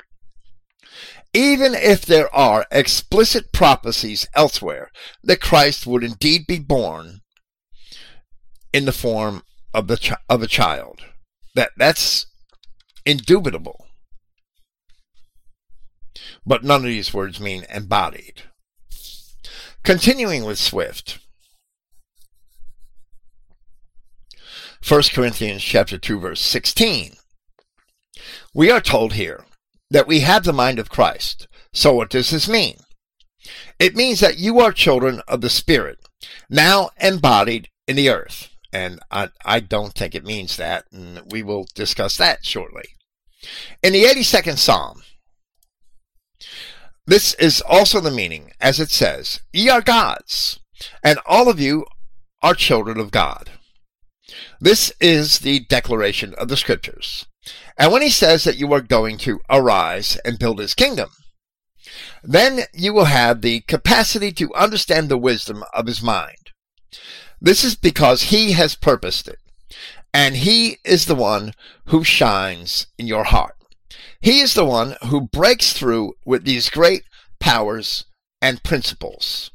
even 1.37 1.75
if 1.75 2.07
there 2.07 2.35
are 2.35 2.65
explicit 2.71 3.53
prophecies 3.53 4.27
elsewhere 4.35 4.91
that 5.23 5.39
Christ 5.39 5.87
would 5.87 6.03
indeed 6.03 6.47
be 6.49 6.59
born 6.59 7.21
in 8.73 8.87
the 8.87 8.93
form 8.93 9.43
of 9.75 9.87
the 9.87 9.99
ch- 9.99 10.13
of 10.31 10.43
a 10.43 10.47
child. 10.47 11.03
That 11.55 11.73
that's 11.77 12.27
indubitable. 13.05 13.86
But 16.45 16.65
none 16.65 16.83
of 16.83 16.87
these 16.87 17.15
words 17.15 17.41
mean 17.41 17.65
embodied. 17.73 18.43
Continuing 19.83 20.45
with 20.45 20.59
Swift. 20.59 21.19
1 24.87 25.03
Corinthians 25.13 25.63
chapter 25.63 25.99
2 25.99 26.21
verse 26.21 26.41
16. 26.41 27.15
We 28.55 28.71
are 28.71 28.81
told 28.81 29.15
here 29.15 29.45
that 29.91 30.07
we 30.07 30.21
have 30.21 30.45
the 30.45 30.53
mind 30.53 30.79
of 30.79 30.91
Christ. 30.91 31.49
So 31.73 31.93
what 31.93 32.11
does 32.11 32.31
this 32.31 32.49
mean? 32.49 32.79
It 33.79 33.95
means 33.95 34.21
that 34.21 34.39
you 34.39 34.61
are 34.61 34.73
children 34.73 35.21
of 35.29 35.41
the 35.41 35.51
Spirit, 35.51 35.99
now 36.49 36.91
embodied 37.01 37.69
in 37.87 37.97
the 37.97 38.11
earth. 38.11 38.49
And 38.73 39.01
I, 39.11 39.31
I 39.45 39.61
don't 39.61 39.95
think 39.95 40.15
it 40.15 40.25
means 40.25 40.57
that, 40.57 40.85
and 40.93 41.23
we 41.31 41.43
will 41.43 41.67
discuss 41.75 42.17
that 42.17 42.45
shortly. 42.45 42.85
In 43.83 43.93
the 43.93 44.05
82nd 44.05 44.59
Psalm, 44.59 45.03
this 47.07 47.35
is 47.35 47.61
also 47.61 48.01
the 48.01 48.11
meaning, 48.11 48.53
as 48.61 48.81
it 48.81 48.91
says, 48.91 49.41
Ye 49.53 49.69
are 49.69 49.81
gods, 49.81 50.59
and 51.03 51.19
all 51.25 51.49
of 51.49 51.61
you 51.61 51.87
are 52.43 52.55
children 52.55 52.99
of 52.99 53.13
God. 53.13 53.51
This 54.61 54.93
is 55.01 55.41
the 55.41 55.61
declaration 55.61 56.35
of 56.35 56.49
the 56.49 56.57
scriptures. 56.57 57.27
And 57.79 57.93
when 57.93 58.03
he 58.03 58.11
says 58.11 58.45
that 58.45 58.59
you 58.59 58.73
are 58.73 58.81
going 58.81 59.19
to 59.19 59.41
arise 59.49 60.19
and 60.25 60.39
build 60.39 60.59
his 60.59 60.75
kingdom, 60.75 61.11
then 62.25 62.63
you 62.73 62.93
will 62.93 63.05
have 63.05 63.41
the 63.41 63.61
capacity 63.61 64.33
to 64.33 64.55
understand 64.55 65.09
the 65.09 65.19
wisdom 65.19 65.63
of 65.73 65.87
his 65.87 66.03
mind. 66.03 66.51
This 67.41 67.63
is 67.63 67.77
because 67.77 68.25
he 68.25 68.53
has 68.53 68.75
purposed 68.75 69.29
it, 69.29 69.39
and 70.13 70.37
he 70.37 70.79
is 70.85 71.07
the 71.07 71.15
one 71.15 71.53
who 71.87 72.03
shines 72.03 72.89
in 72.99 73.07
your 73.07 73.25
heart. 73.25 73.56
He 74.27 74.41
is 74.41 74.55
the 74.55 74.65
one 74.65 74.97
who 75.05 75.29
breaks 75.29 75.73
through 75.73 76.15
with 76.25 76.45
these 76.45 76.69
great 76.69 77.05
powers 77.39 78.07
and 78.43 78.61
principles. 78.65 79.53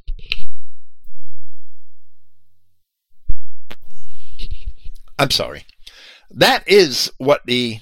I'm 5.19 5.29
sorry. 5.29 5.65
That 6.29 6.65
is 6.65 7.11
what 7.17 7.41
the 7.45 7.79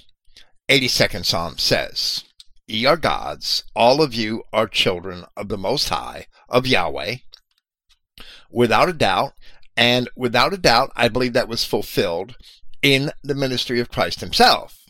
82nd 0.68 1.26
Psalm 1.26 1.60
says. 1.60 2.24
Ye 2.66 2.88
are 2.88 2.98
gods, 2.98 3.66
all 3.76 4.02
of 4.02 4.16
you 4.16 4.42
are 4.52 4.68
children 4.68 5.26
of 5.38 5.48
the 5.48 5.60
Most 5.60 5.90
High, 5.90 6.26
of 6.50 6.66
Yahweh, 6.66 7.18
without 8.50 8.90
a 8.90 8.94
doubt. 8.94 9.34
And 9.78 10.10
without 10.16 10.56
a 10.56 10.58
doubt, 10.58 10.92
I 10.96 11.08
believe 11.08 11.34
that 11.34 11.48
was 11.48 11.64
fulfilled 11.64 12.36
in 12.82 13.12
the 13.24 13.36
ministry 13.36 13.80
of 13.80 13.92
Christ 13.92 14.22
himself. 14.22 14.86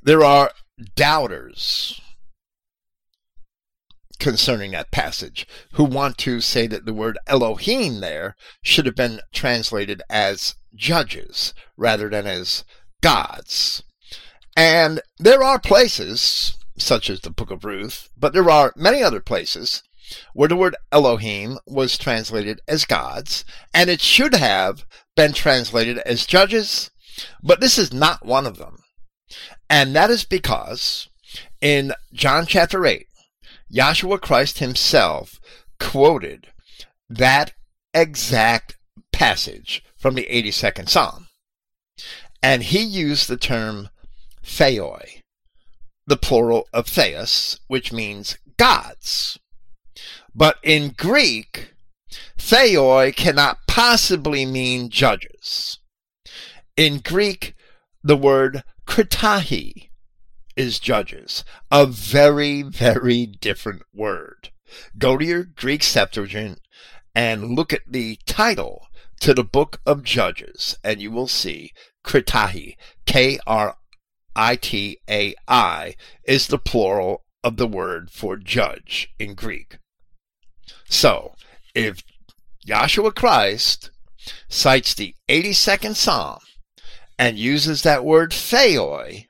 There 0.00 0.22
are 0.22 0.52
doubters 0.94 2.00
concerning 4.18 4.72
that 4.72 4.90
passage 4.90 5.46
who 5.72 5.84
want 5.84 6.16
to 6.18 6.40
say 6.40 6.66
that 6.66 6.86
the 6.86 6.94
word 6.94 7.18
Elohim 7.26 8.00
there 8.00 8.34
should 8.62 8.86
have 8.86 8.96
been 8.96 9.20
translated 9.32 10.02
as 10.08 10.56
judges 10.74 11.54
rather 11.76 12.08
than 12.08 12.26
as 12.26 12.64
gods. 13.02 13.82
And 14.56 15.00
there 15.18 15.42
are 15.42 15.58
places, 15.58 16.56
such 16.78 17.10
as 17.10 17.20
the 17.20 17.30
book 17.30 17.50
of 17.50 17.64
Ruth, 17.64 18.08
but 18.16 18.32
there 18.32 18.50
are 18.50 18.72
many 18.74 19.02
other 19.02 19.20
places 19.20 19.82
where 20.32 20.48
the 20.48 20.56
word 20.56 20.76
Elohim 20.92 21.58
was 21.66 21.98
translated 21.98 22.60
as 22.66 22.84
gods, 22.84 23.44
and 23.74 23.90
it 23.90 24.00
should 24.00 24.34
have 24.34 24.86
been 25.14 25.32
translated 25.32 25.98
as 25.98 26.26
judges, 26.26 26.90
but 27.42 27.60
this 27.60 27.76
is 27.76 27.92
not 27.92 28.24
one 28.24 28.46
of 28.46 28.56
them. 28.56 28.78
And 29.68 29.94
that 29.94 30.10
is 30.10 30.24
because 30.24 31.08
In 31.60 31.92
John 32.12 32.46
chapter 32.46 32.86
8, 32.86 33.06
Yahshua 33.72 34.20
Christ 34.20 34.58
himself 34.58 35.40
quoted 35.80 36.48
that 37.08 37.52
exact 37.94 38.76
passage 39.12 39.82
from 39.96 40.14
the 40.14 40.26
82nd 40.30 40.88
Psalm. 40.88 41.28
And 42.42 42.62
he 42.62 42.82
used 42.82 43.28
the 43.28 43.36
term 43.36 43.88
theoi, 44.44 45.22
the 46.06 46.16
plural 46.16 46.68
of 46.72 46.86
theos, 46.86 47.58
which 47.66 47.92
means 47.92 48.36
gods. 48.56 49.38
But 50.34 50.58
in 50.62 50.90
Greek, 50.90 51.74
theoi 52.38 53.12
cannot 53.12 53.66
possibly 53.66 54.44
mean 54.46 54.90
judges. 54.90 55.78
In 56.76 56.98
Greek, 56.98 57.54
the 58.04 58.16
word 58.16 58.62
kritai 58.86 59.90
is 60.56 60.78
judges, 60.78 61.44
a 61.70 61.86
very, 61.86 62.62
very 62.62 63.26
different 63.26 63.82
word. 63.92 64.50
Go 64.98 65.16
to 65.16 65.24
your 65.24 65.44
Greek 65.44 65.82
Septuagint 65.82 66.60
and 67.14 67.56
look 67.56 67.72
at 67.72 67.82
the 67.86 68.18
title 68.26 68.86
to 69.20 69.34
the 69.34 69.44
book 69.44 69.80
of 69.86 70.02
Judges, 70.02 70.76
and 70.82 71.00
you 71.00 71.10
will 71.10 71.28
see 71.28 71.72
kritai, 72.04 72.76
K 73.06 73.38
R 73.46 73.76
I 74.34 74.56
T 74.56 74.98
A 75.08 75.34
I, 75.48 75.94
is 76.24 76.46
the 76.46 76.58
plural 76.58 77.24
of 77.42 77.56
the 77.56 77.66
word 77.66 78.10
for 78.10 78.36
judge 78.36 79.08
in 79.18 79.34
Greek. 79.34 79.78
So, 80.88 81.34
if 81.74 82.02
Yahshua 82.66 83.14
Christ 83.14 83.90
cites 84.48 84.94
the 84.94 85.14
82nd 85.28 85.94
Psalm 85.94 86.40
and 87.18 87.38
uses 87.38 87.82
that 87.82 88.04
word 88.04 88.32
theoi, 88.32 89.28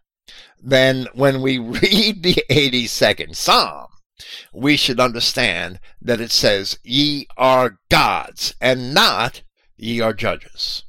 then 0.60 1.06
when 1.14 1.40
we 1.40 1.58
read 1.58 2.22
the 2.22 2.42
82nd 2.50 3.36
Psalm, 3.36 3.88
we 4.52 4.76
should 4.76 4.98
understand 4.98 5.78
that 6.00 6.20
it 6.20 6.30
says, 6.30 6.78
Ye 6.82 7.26
are 7.36 7.78
gods, 7.90 8.54
and 8.60 8.94
not 8.94 9.42
ye 9.76 10.00
are 10.00 10.14
judges. 10.14 10.84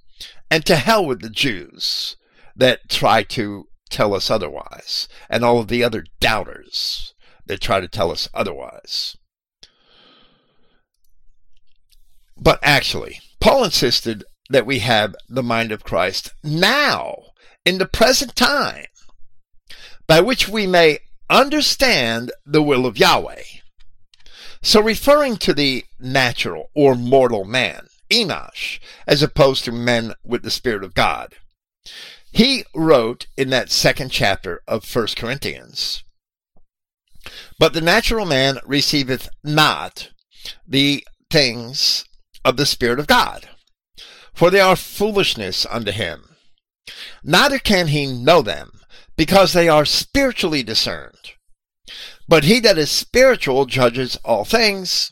And 0.49 0.65
to 0.65 0.77
hell 0.77 1.05
with 1.05 1.21
the 1.21 1.29
Jews 1.29 2.15
that 2.55 2.89
try 2.89 3.23
to 3.23 3.67
tell 3.89 4.13
us 4.13 4.31
otherwise, 4.31 5.07
and 5.29 5.43
all 5.43 5.59
of 5.59 5.67
the 5.67 5.83
other 5.83 6.05
doubters 6.19 7.13
that 7.45 7.61
try 7.61 7.79
to 7.79 7.87
tell 7.87 8.11
us 8.11 8.29
otherwise. 8.33 9.17
But 12.37 12.59
actually, 12.61 13.19
Paul 13.39 13.63
insisted 13.63 14.23
that 14.49 14.65
we 14.65 14.79
have 14.79 15.15
the 15.27 15.43
mind 15.43 15.71
of 15.71 15.83
Christ 15.83 16.33
now, 16.43 17.17
in 17.65 17.77
the 17.77 17.85
present 17.85 18.35
time, 18.35 18.85
by 20.07 20.21
which 20.21 20.47
we 20.47 20.65
may 20.65 20.99
understand 21.29 22.31
the 22.45 22.61
will 22.61 22.85
of 22.85 22.97
Yahweh. 22.97 23.43
So 24.61 24.81
referring 24.81 25.37
to 25.37 25.53
the 25.53 25.85
natural 25.99 26.69
or 26.73 26.95
mortal 26.95 27.43
man, 27.43 27.87
Enosh, 28.09 28.79
as 29.05 29.21
opposed 29.21 29.65
to 29.65 29.71
men 29.71 30.13
with 30.23 30.43
the 30.43 30.51
Spirit 30.51 30.83
of 30.83 30.93
God, 30.93 31.35
he 32.31 32.63
wrote 32.75 33.27
in 33.35 33.49
that 33.49 33.71
second 33.71 34.11
chapter 34.11 34.61
of 34.67 34.83
First 34.83 35.17
Corinthians, 35.17 36.03
But 37.59 37.73
the 37.73 37.81
natural 37.81 38.25
man 38.25 38.59
receiveth 38.65 39.29
not 39.43 40.11
the 40.67 41.05
things 41.29 42.05
of 42.45 42.57
the 42.57 42.65
Spirit 42.65 42.99
of 42.99 43.07
God, 43.07 43.49
for 44.37 44.51
they 44.51 44.59
are 44.59 44.75
foolishness 44.75 45.65
unto 45.65 45.91
him. 45.91 46.35
Neither 47.23 47.57
can 47.57 47.87
he 47.87 48.05
know 48.05 48.43
them, 48.43 48.69
because 49.15 49.51
they 49.51 49.67
are 49.67 49.83
spiritually 49.83 50.61
discerned. 50.61 51.33
But 52.27 52.43
he 52.43 52.59
that 52.59 52.77
is 52.77 52.91
spiritual 52.91 53.65
judges 53.65 54.15
all 54.23 54.45
things, 54.45 55.11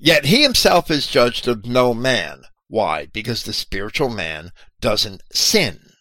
yet 0.00 0.24
he 0.24 0.42
himself 0.42 0.90
is 0.90 1.06
judged 1.06 1.46
of 1.46 1.66
no 1.66 1.94
man. 1.94 2.42
Why? 2.66 3.06
Because 3.06 3.44
the 3.44 3.52
spiritual 3.52 4.08
man 4.08 4.50
doesn't 4.80 5.22
sin. 5.32 5.92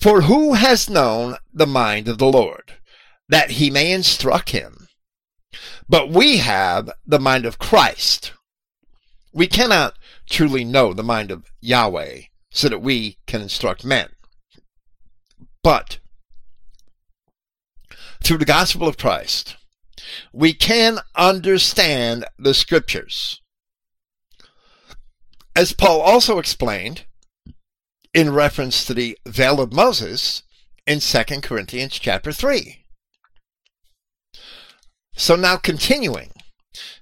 For 0.00 0.22
who 0.22 0.54
has 0.54 0.88
known 0.88 1.36
the 1.52 1.66
mind 1.66 2.08
of 2.08 2.16
the 2.16 2.32
Lord, 2.32 2.78
that 3.28 3.50
he 3.52 3.68
may 3.68 3.92
instruct 3.92 4.50
him? 4.50 4.88
But 5.90 6.08
we 6.08 6.38
have 6.38 6.90
the 7.04 7.20
mind 7.20 7.44
of 7.44 7.58
Christ. 7.58 8.32
We 9.34 9.46
cannot 9.46 9.97
truly 10.28 10.64
know 10.64 10.92
the 10.92 11.02
mind 11.02 11.30
of 11.30 11.50
Yahweh 11.60 12.22
so 12.50 12.68
that 12.68 12.82
we 12.82 13.18
can 13.26 13.40
instruct 13.40 13.84
men. 13.84 14.08
But 15.62 15.98
through 18.22 18.38
the 18.38 18.44
gospel 18.44 18.88
of 18.88 18.96
Christ, 18.96 19.56
we 20.32 20.52
can 20.52 20.98
understand 21.14 22.24
the 22.38 22.54
scriptures. 22.54 23.40
As 25.54 25.72
Paul 25.72 26.00
also 26.00 26.38
explained 26.38 27.04
in 28.14 28.32
reference 28.32 28.84
to 28.84 28.94
the 28.94 29.18
veil 29.26 29.60
of 29.60 29.72
Moses 29.72 30.42
in 30.86 31.00
2 31.00 31.24
Corinthians 31.42 31.98
chapter 31.98 32.32
3. 32.32 32.84
So 35.14 35.36
now 35.36 35.56
continuing, 35.56 36.30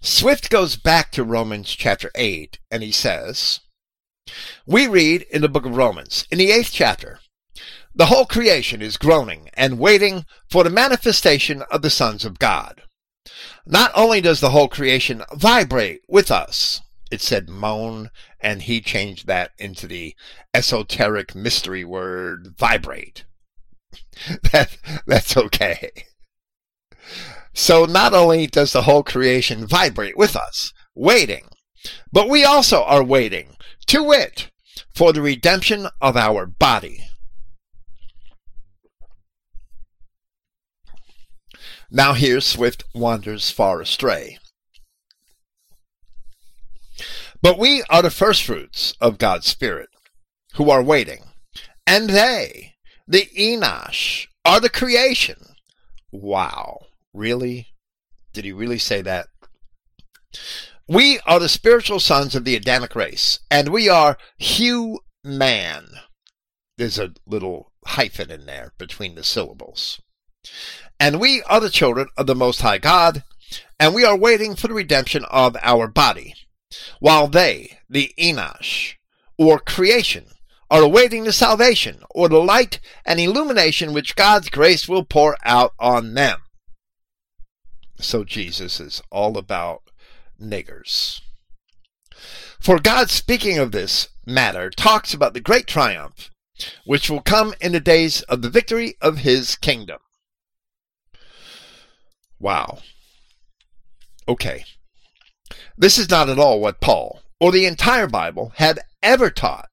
Swift 0.00 0.50
goes 0.50 0.76
back 0.76 1.10
to 1.12 1.24
Romans 1.24 1.74
chapter 1.74 2.10
8 2.14 2.58
and 2.70 2.82
he 2.82 2.92
says, 2.92 3.60
We 4.66 4.86
read 4.86 5.22
in 5.30 5.42
the 5.42 5.48
book 5.48 5.66
of 5.66 5.76
Romans, 5.76 6.26
in 6.30 6.38
the 6.38 6.50
eighth 6.50 6.70
chapter, 6.72 7.20
the 7.94 8.06
whole 8.06 8.26
creation 8.26 8.82
is 8.82 8.98
groaning 8.98 9.48
and 9.54 9.78
waiting 9.78 10.26
for 10.50 10.62
the 10.62 10.70
manifestation 10.70 11.62
of 11.70 11.82
the 11.82 11.90
sons 11.90 12.24
of 12.24 12.38
God. 12.38 12.82
Not 13.64 13.90
only 13.94 14.20
does 14.20 14.40
the 14.40 14.50
whole 14.50 14.68
creation 14.68 15.22
vibrate 15.34 16.02
with 16.06 16.30
us, 16.30 16.82
it 17.10 17.20
said 17.20 17.48
moan, 17.48 18.10
and 18.40 18.62
he 18.62 18.80
changed 18.80 19.26
that 19.26 19.52
into 19.58 19.86
the 19.86 20.14
esoteric 20.52 21.34
mystery 21.34 21.84
word 21.84 22.54
vibrate. 22.58 23.24
that, 24.52 24.76
that's 25.06 25.36
okay. 25.36 25.90
So 27.58 27.86
not 27.86 28.12
only 28.12 28.46
does 28.46 28.74
the 28.74 28.82
whole 28.82 29.02
creation 29.02 29.66
vibrate 29.66 30.16
with 30.16 30.36
us, 30.36 30.74
waiting, 30.94 31.48
but 32.12 32.28
we 32.28 32.44
also 32.44 32.82
are 32.82 33.02
waiting, 33.02 33.56
to 33.86 34.02
wit, 34.02 34.50
for 34.94 35.14
the 35.14 35.22
redemption 35.22 35.88
of 36.02 36.18
our 36.18 36.44
body. 36.44 37.04
Now 41.90 42.12
here 42.12 42.42
Swift 42.42 42.84
wanders 42.94 43.50
far 43.50 43.80
astray. 43.80 44.36
But 47.40 47.58
we 47.58 47.82
are 47.88 48.02
the 48.02 48.10
firstfruits 48.10 48.94
of 49.00 49.16
God's 49.16 49.46
Spirit, 49.46 49.88
who 50.56 50.68
are 50.68 50.82
waiting. 50.82 51.24
And 51.86 52.10
they, 52.10 52.74
the 53.08 53.30
Enosh, 53.34 54.26
are 54.44 54.60
the 54.60 54.68
creation. 54.68 55.54
Wow. 56.12 56.80
Really? 57.16 57.68
Did 58.34 58.44
he 58.44 58.52
really 58.52 58.76
say 58.76 59.00
that? 59.00 59.28
We 60.86 61.18
are 61.20 61.40
the 61.40 61.48
spiritual 61.48 61.98
sons 61.98 62.34
of 62.34 62.44
the 62.44 62.54
Adamic 62.54 62.94
race, 62.94 63.40
and 63.50 63.70
we 63.70 63.88
are 63.88 64.18
Hugh 64.36 65.00
man. 65.24 65.86
There's 66.76 66.98
a 66.98 67.14
little 67.26 67.72
hyphen 67.86 68.30
in 68.30 68.44
there 68.44 68.74
between 68.76 69.14
the 69.14 69.24
syllables. 69.24 69.98
And 71.00 71.18
we 71.18 71.42
are 71.44 71.58
the 71.58 71.70
children 71.70 72.08
of 72.18 72.26
the 72.26 72.34
Most 72.34 72.60
High 72.60 72.76
God, 72.76 73.24
and 73.80 73.94
we 73.94 74.04
are 74.04 74.16
waiting 74.16 74.54
for 74.54 74.68
the 74.68 74.74
redemption 74.74 75.24
of 75.30 75.56
our 75.62 75.88
body, 75.88 76.34
while 77.00 77.28
they, 77.28 77.78
the 77.88 78.12
Enosh, 78.18 78.92
or 79.38 79.58
creation, 79.58 80.26
are 80.70 80.82
awaiting 80.82 81.24
the 81.24 81.32
salvation, 81.32 82.02
or 82.10 82.28
the 82.28 82.36
light 82.36 82.78
and 83.06 83.18
illumination 83.18 83.94
which 83.94 84.16
God's 84.16 84.50
grace 84.50 84.86
will 84.86 85.04
pour 85.04 85.38
out 85.46 85.72
on 85.78 86.12
them. 86.12 86.42
So 87.98 88.24
Jesus 88.24 88.80
is 88.80 89.02
all 89.10 89.38
about 89.38 89.82
niggers. 90.40 91.20
For 92.60 92.78
God, 92.78 93.10
speaking 93.10 93.58
of 93.58 93.72
this 93.72 94.08
matter, 94.24 94.70
talks 94.70 95.14
about 95.14 95.34
the 95.34 95.40
great 95.40 95.66
triumph 95.66 96.30
which 96.84 97.10
will 97.10 97.20
come 97.20 97.54
in 97.60 97.72
the 97.72 97.80
days 97.80 98.22
of 98.22 98.42
the 98.42 98.50
victory 98.50 98.96
of 99.00 99.18
his 99.18 99.56
kingdom. 99.56 99.98
Wow. 102.38 102.78
Okay. 104.28 104.64
This 105.76 105.98
is 105.98 106.10
not 106.10 106.28
at 106.28 106.38
all 106.38 106.60
what 106.60 106.80
Paul 106.80 107.22
or 107.38 107.52
the 107.52 107.66
entire 107.66 108.06
Bible 108.06 108.52
had 108.56 108.80
ever 109.02 109.30
taught. 109.30 109.68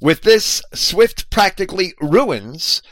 With 0.00 0.22
this, 0.22 0.62
Swift 0.74 1.30
practically 1.30 1.94
ruins 2.00 2.82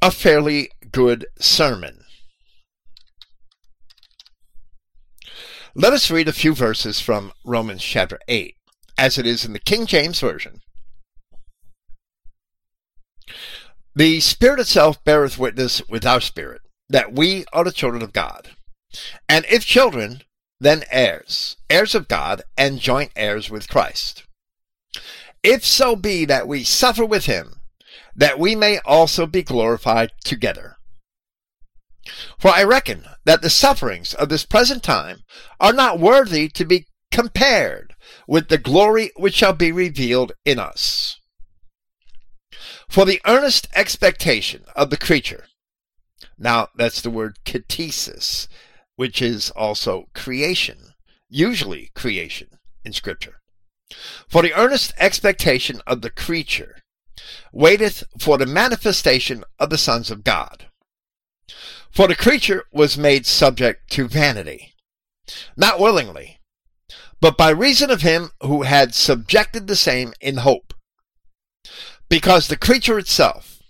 a 0.00 0.10
fairly 0.10 0.70
good 0.90 1.26
sermon. 1.38 2.01
Let 5.74 5.94
us 5.94 6.10
read 6.10 6.28
a 6.28 6.34
few 6.34 6.54
verses 6.54 7.00
from 7.00 7.32
Romans 7.46 7.82
chapter 7.82 8.18
8, 8.28 8.56
as 8.98 9.16
it 9.16 9.26
is 9.26 9.46
in 9.46 9.54
the 9.54 9.58
King 9.58 9.86
James 9.86 10.20
Version. 10.20 10.60
The 13.94 14.20
Spirit 14.20 14.60
itself 14.60 15.02
beareth 15.02 15.38
witness 15.38 15.80
with 15.88 16.04
our 16.04 16.20
spirit 16.20 16.60
that 16.90 17.14
we 17.14 17.46
are 17.54 17.64
the 17.64 17.72
children 17.72 18.02
of 18.02 18.12
God. 18.12 18.50
And 19.26 19.46
if 19.50 19.64
children, 19.64 20.24
then 20.60 20.84
heirs, 20.90 21.56
heirs 21.70 21.94
of 21.94 22.06
God, 22.06 22.42
and 22.58 22.78
joint 22.78 23.10
heirs 23.16 23.48
with 23.48 23.70
Christ. 23.70 24.24
If 25.42 25.64
so 25.64 25.96
be 25.96 26.26
that 26.26 26.46
we 26.46 26.64
suffer 26.64 27.06
with 27.06 27.24
him, 27.24 27.62
that 28.14 28.38
we 28.38 28.54
may 28.54 28.78
also 28.80 29.24
be 29.24 29.42
glorified 29.42 30.12
together. 30.22 30.71
For 32.38 32.50
I 32.50 32.62
reckon 32.62 33.04
that 33.24 33.42
the 33.42 33.50
sufferings 33.50 34.14
of 34.14 34.28
this 34.28 34.44
present 34.44 34.82
time 34.82 35.22
are 35.60 35.72
not 35.72 36.00
worthy 36.00 36.48
to 36.48 36.64
be 36.64 36.86
compared 37.10 37.94
with 38.26 38.48
the 38.48 38.58
glory 38.58 39.10
which 39.16 39.34
shall 39.34 39.52
be 39.52 39.70
revealed 39.70 40.32
in 40.44 40.58
us. 40.58 41.18
For 42.88 43.04
the 43.04 43.20
earnest 43.26 43.68
expectation 43.74 44.64
of 44.76 44.90
the 44.90 44.96
creature, 44.96 45.46
now 46.38 46.68
that's 46.76 47.00
the 47.00 47.10
word 47.10 47.38
ktisis, 47.44 48.48
which 48.96 49.22
is 49.22 49.50
also 49.50 50.06
creation, 50.14 50.94
usually 51.28 51.90
creation 51.94 52.48
in 52.84 52.92
Scripture. 52.92 53.36
For 54.28 54.42
the 54.42 54.54
earnest 54.54 54.92
expectation 54.98 55.80
of 55.86 56.02
the 56.02 56.10
creature 56.10 56.76
waiteth 57.52 58.04
for 58.18 58.38
the 58.38 58.46
manifestation 58.46 59.44
of 59.58 59.70
the 59.70 59.78
sons 59.78 60.10
of 60.10 60.24
God. 60.24 60.66
For 61.92 62.08
the 62.08 62.16
creature 62.16 62.64
was 62.72 62.96
made 62.96 63.26
subject 63.26 63.90
to 63.92 64.08
vanity, 64.08 64.74
not 65.56 65.78
willingly, 65.78 66.38
but 67.20 67.36
by 67.36 67.50
reason 67.50 67.90
of 67.90 68.00
him 68.00 68.30
who 68.42 68.62
had 68.62 68.94
subjected 68.94 69.66
the 69.66 69.76
same 69.76 70.14
in 70.20 70.38
hope. 70.38 70.72
Because 72.08 72.48
the 72.48 72.56
creature 72.56 72.98
itself 72.98 73.62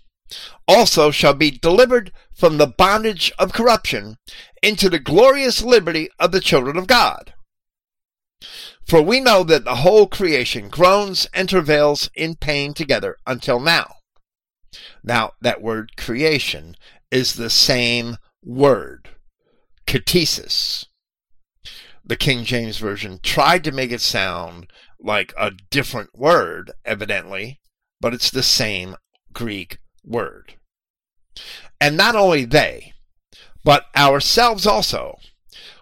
also 0.67 1.11
shall 1.11 1.33
be 1.33 1.51
delivered 1.51 2.11
from 2.33 2.57
the 2.57 2.67
bondage 2.67 3.31
of 3.37 3.53
corruption 3.53 4.15
into 4.61 4.89
the 4.89 4.99
glorious 4.99 5.61
liberty 5.61 6.09
of 6.17 6.31
the 6.31 6.39
children 6.39 6.77
of 6.77 6.87
God. 6.87 7.33
For 8.87 9.01
we 9.01 9.19
know 9.19 9.43
that 9.43 9.65
the 9.65 9.75
whole 9.75 10.07
creation 10.07 10.69
groans 10.69 11.27
and 11.33 11.47
travails 11.47 12.09
in 12.15 12.35
pain 12.35 12.73
together 12.73 13.17
until 13.27 13.59
now. 13.59 13.95
Now, 15.03 15.33
that 15.41 15.61
word 15.61 15.95
creation 15.97 16.75
is 17.13 17.35
the 17.35 17.49
same 17.49 18.17
word, 18.43 19.07
ktisis. 19.85 20.87
The 22.03 22.15
King 22.15 22.43
James 22.43 22.79
Version 22.79 23.19
tried 23.21 23.63
to 23.65 23.71
make 23.71 23.91
it 23.91 24.01
sound 24.01 24.73
like 24.99 25.31
a 25.37 25.51
different 25.69 26.17
word, 26.17 26.71
evidently, 26.83 27.59
but 28.01 28.15
it's 28.15 28.31
the 28.31 28.41
same 28.41 28.95
Greek 29.31 29.77
word. 30.03 30.55
And 31.79 31.95
not 31.95 32.15
only 32.15 32.45
they, 32.45 32.93
but 33.63 33.85
ourselves 33.95 34.65
also, 34.65 35.19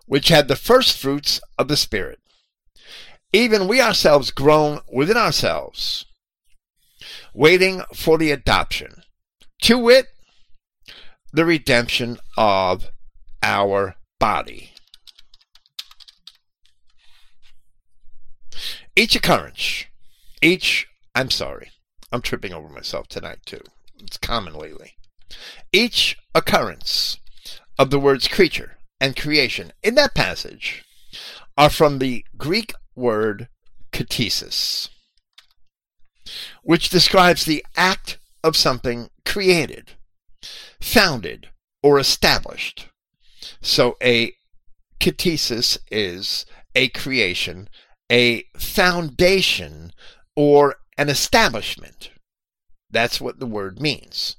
which 0.06 0.28
had 0.28 0.50
the 0.50 0.58
first 0.58 0.98
fruits 0.98 1.40
of 1.58 1.70
the 1.70 1.78
Spirit. 1.78 2.20
Even 3.32 3.70
we 3.70 3.80
ourselves 3.80 4.32
groan 4.32 4.82
within 4.92 5.16
ourselves, 5.16 6.06
waiting 7.34 7.84
for 7.96 8.18
the 8.18 8.32
adoption, 8.32 9.04
to 9.62 9.78
wit, 9.78 10.08
the 11.34 11.46
redemption 11.46 12.18
of 12.38 12.90
our 13.42 13.96
body. 14.20 14.74
Each 18.96 19.16
occurrence, 19.16 19.86
each, 20.42 20.88
I'm 21.16 21.30
sorry, 21.30 21.72
I'm 22.12 22.22
tripping 22.22 22.54
over 22.54 22.68
myself 22.68 23.08
tonight 23.08 23.40
too. 23.46 23.62
It's 24.00 24.18
common 24.18 24.54
lately. 24.54 24.94
Each 25.72 26.18
occurrence 26.36 27.18
of 27.80 27.90
the 27.90 28.00
words 28.00 28.28
creature 28.28 28.78
and 29.00 29.16
creation 29.16 29.72
in 29.82 29.96
that 29.96 30.14
passage 30.14 30.84
are 31.58 31.70
from 31.70 32.00
the 32.00 32.26
Greek 32.38 32.74
word 32.96 33.48
ktisis, 33.92 34.90
which 36.64 36.90
describes 36.90 37.46
the 37.46 37.66
act 37.76 38.18
of 38.44 38.58
something 38.58 39.10
created, 39.26 39.92
founded, 40.82 41.50
or 41.84 42.00
established. 42.00 42.88
So 43.62 43.98
a 44.02 44.34
ktisis 45.00 45.78
is 45.90 46.46
a 46.76 46.90
creation, 46.90 47.70
a 48.12 48.44
foundation, 48.58 49.94
or 50.36 50.76
an 50.98 51.10
establishment. 51.10 52.12
That's 52.90 53.22
what 53.22 53.40
the 53.40 53.46
word 53.46 53.80
means. 53.80 54.36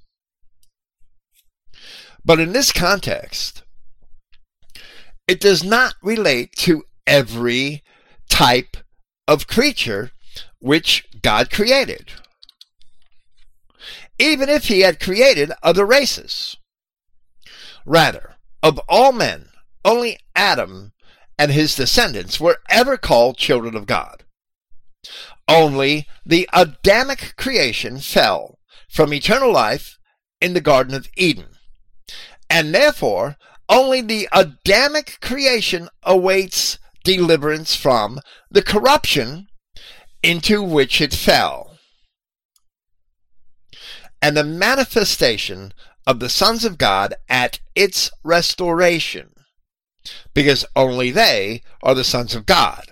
But 2.24 2.38
in 2.38 2.52
this 2.52 2.70
context, 2.70 3.62
it 5.26 5.40
does 5.40 5.64
not 5.64 5.94
relate 6.02 6.52
to 6.56 6.84
every 7.06 7.82
type 8.28 8.76
of 9.26 9.46
creature 9.46 10.12
which 10.60 11.04
God 11.20 11.50
created. 11.50 12.12
Even 14.22 14.48
if 14.48 14.68
he 14.68 14.80
had 14.80 15.00
created 15.00 15.52
other 15.62 15.84
races. 15.84 16.56
Rather, 17.84 18.36
of 18.62 18.78
all 18.88 19.12
men, 19.12 19.48
only 19.84 20.18
Adam 20.36 20.92
and 21.38 21.50
his 21.50 21.74
descendants 21.74 22.38
were 22.38 22.58
ever 22.70 22.96
called 22.96 23.36
children 23.36 23.74
of 23.74 23.86
God. 23.86 24.24
Only 25.48 26.06
the 26.24 26.48
Adamic 26.52 27.34
creation 27.36 27.98
fell 27.98 28.58
from 28.88 29.12
eternal 29.12 29.52
life 29.52 29.98
in 30.40 30.54
the 30.54 30.60
Garden 30.60 30.94
of 30.94 31.08
Eden 31.16 31.56
and 32.52 32.74
therefore 32.74 33.36
only 33.70 34.02
the 34.02 34.28
Adamic 34.30 35.18
creation 35.22 35.88
awaits 36.02 36.78
deliverance 37.02 37.74
from 37.74 38.20
the 38.50 38.60
corruption 38.60 39.48
into 40.22 40.62
which 40.62 41.00
it 41.00 41.14
fell. 41.14 41.71
And 44.22 44.36
the 44.36 44.44
manifestation 44.44 45.74
of 46.06 46.20
the 46.20 46.28
sons 46.28 46.64
of 46.64 46.78
God 46.78 47.14
at 47.28 47.58
its 47.74 48.08
restoration, 48.22 49.30
because 50.32 50.64
only 50.76 51.10
they 51.10 51.62
are 51.82 51.96
the 51.96 52.04
sons 52.04 52.34
of 52.34 52.46
God. 52.46 52.84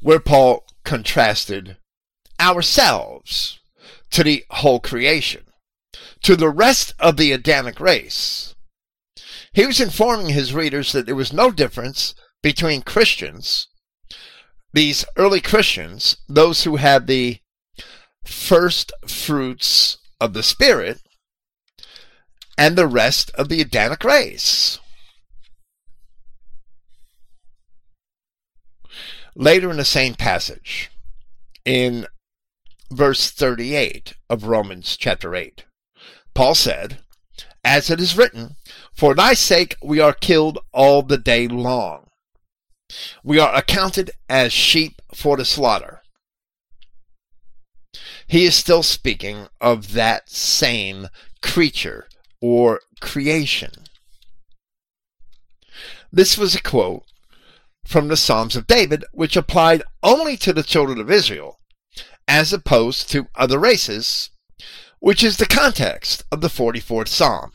Where 0.00 0.18
Paul 0.18 0.64
contrasted 0.82 1.76
ourselves 2.40 3.60
to 4.12 4.24
the 4.24 4.44
whole 4.50 4.80
creation, 4.80 5.42
to 6.22 6.36
the 6.36 6.48
rest 6.48 6.94
of 6.98 7.18
the 7.18 7.32
Adamic 7.32 7.78
race. 7.80 8.54
He 9.52 9.66
was 9.66 9.78
informing 9.78 10.30
his 10.30 10.54
readers 10.54 10.92
that 10.92 11.04
there 11.04 11.14
was 11.14 11.34
no 11.34 11.50
difference 11.50 12.14
between 12.42 12.80
Christians, 12.80 13.66
these 14.72 15.04
early 15.16 15.40
Christians, 15.40 16.16
those 16.28 16.64
who 16.64 16.76
had 16.76 17.06
the 17.06 17.38
first 18.24 18.92
fruits 19.06 19.98
of 20.20 20.32
the 20.32 20.42
Spirit, 20.42 21.00
and 22.56 22.76
the 22.76 22.86
rest 22.86 23.30
of 23.34 23.48
the 23.48 23.60
Adamic 23.60 24.04
race. 24.04 24.78
Later 29.34 29.70
in 29.70 29.76
the 29.78 29.84
same 29.84 30.14
passage, 30.14 30.90
in 31.64 32.06
verse 32.90 33.30
38 33.30 34.14
of 34.28 34.44
Romans 34.44 34.96
chapter 34.96 35.34
8. 35.34 35.64
Paul 36.34 36.54
said, 36.54 36.98
As 37.64 37.90
it 37.90 38.00
is 38.00 38.16
written, 38.16 38.56
For 38.92 39.14
thy 39.14 39.34
sake 39.34 39.76
we 39.82 40.00
are 40.00 40.12
killed 40.12 40.58
all 40.72 41.02
the 41.02 41.18
day 41.18 41.48
long. 41.48 42.09
We 43.22 43.38
are 43.38 43.54
accounted 43.54 44.10
as 44.28 44.52
sheep 44.52 45.00
for 45.14 45.36
the 45.36 45.44
slaughter. 45.44 46.02
He 48.26 48.44
is 48.44 48.54
still 48.54 48.82
speaking 48.82 49.48
of 49.60 49.92
that 49.92 50.30
same 50.30 51.08
creature 51.42 52.08
or 52.40 52.80
creation. 53.00 53.72
This 56.12 56.38
was 56.38 56.54
a 56.54 56.62
quote 56.62 57.04
from 57.84 58.08
the 58.08 58.16
Psalms 58.16 58.56
of 58.56 58.66
David, 58.66 59.04
which 59.12 59.36
applied 59.36 59.82
only 60.02 60.36
to 60.38 60.52
the 60.52 60.62
children 60.62 61.00
of 61.00 61.10
Israel 61.10 61.58
as 62.28 62.52
opposed 62.52 63.10
to 63.10 63.26
other 63.34 63.58
races, 63.58 64.30
which 65.00 65.24
is 65.24 65.36
the 65.36 65.46
context 65.46 66.22
of 66.30 66.40
the 66.40 66.48
44th 66.48 67.08
Psalm. 67.08 67.52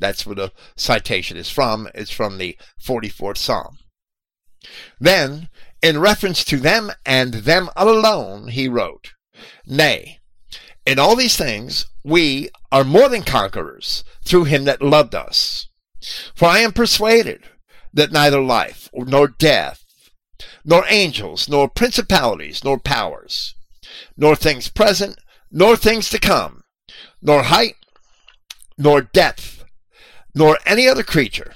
That's 0.00 0.26
where 0.26 0.34
the 0.34 0.52
citation 0.76 1.36
is 1.36 1.50
from. 1.50 1.88
It's 1.94 2.10
from 2.10 2.38
the 2.38 2.56
44th 2.80 3.36
Psalm. 3.36 3.77
Then, 5.00 5.48
in 5.82 5.98
reference 5.98 6.44
to 6.44 6.58
them 6.58 6.90
and 7.06 7.34
them 7.34 7.70
alone, 7.76 8.48
he 8.48 8.68
wrote, 8.68 9.12
Nay, 9.66 10.20
in 10.84 10.98
all 10.98 11.14
these 11.14 11.36
things 11.36 11.86
we 12.02 12.50
are 12.72 12.84
more 12.84 13.08
than 13.08 13.22
conquerors 13.22 14.04
through 14.24 14.44
him 14.44 14.64
that 14.64 14.82
loved 14.82 15.14
us. 15.14 15.68
For 16.34 16.46
I 16.46 16.60
am 16.60 16.72
persuaded 16.72 17.44
that 17.92 18.12
neither 18.12 18.40
life 18.40 18.88
nor 18.92 19.28
death, 19.28 19.84
nor 20.64 20.84
angels, 20.88 21.48
nor 21.48 21.68
principalities, 21.68 22.64
nor 22.64 22.78
powers, 22.78 23.54
nor 24.16 24.36
things 24.36 24.68
present, 24.68 25.18
nor 25.50 25.76
things 25.76 26.08
to 26.10 26.18
come, 26.18 26.62
nor 27.22 27.44
height, 27.44 27.76
nor 28.76 29.02
depth, 29.02 29.64
nor 30.34 30.58
any 30.66 30.86
other 30.88 31.02
creature 31.02 31.54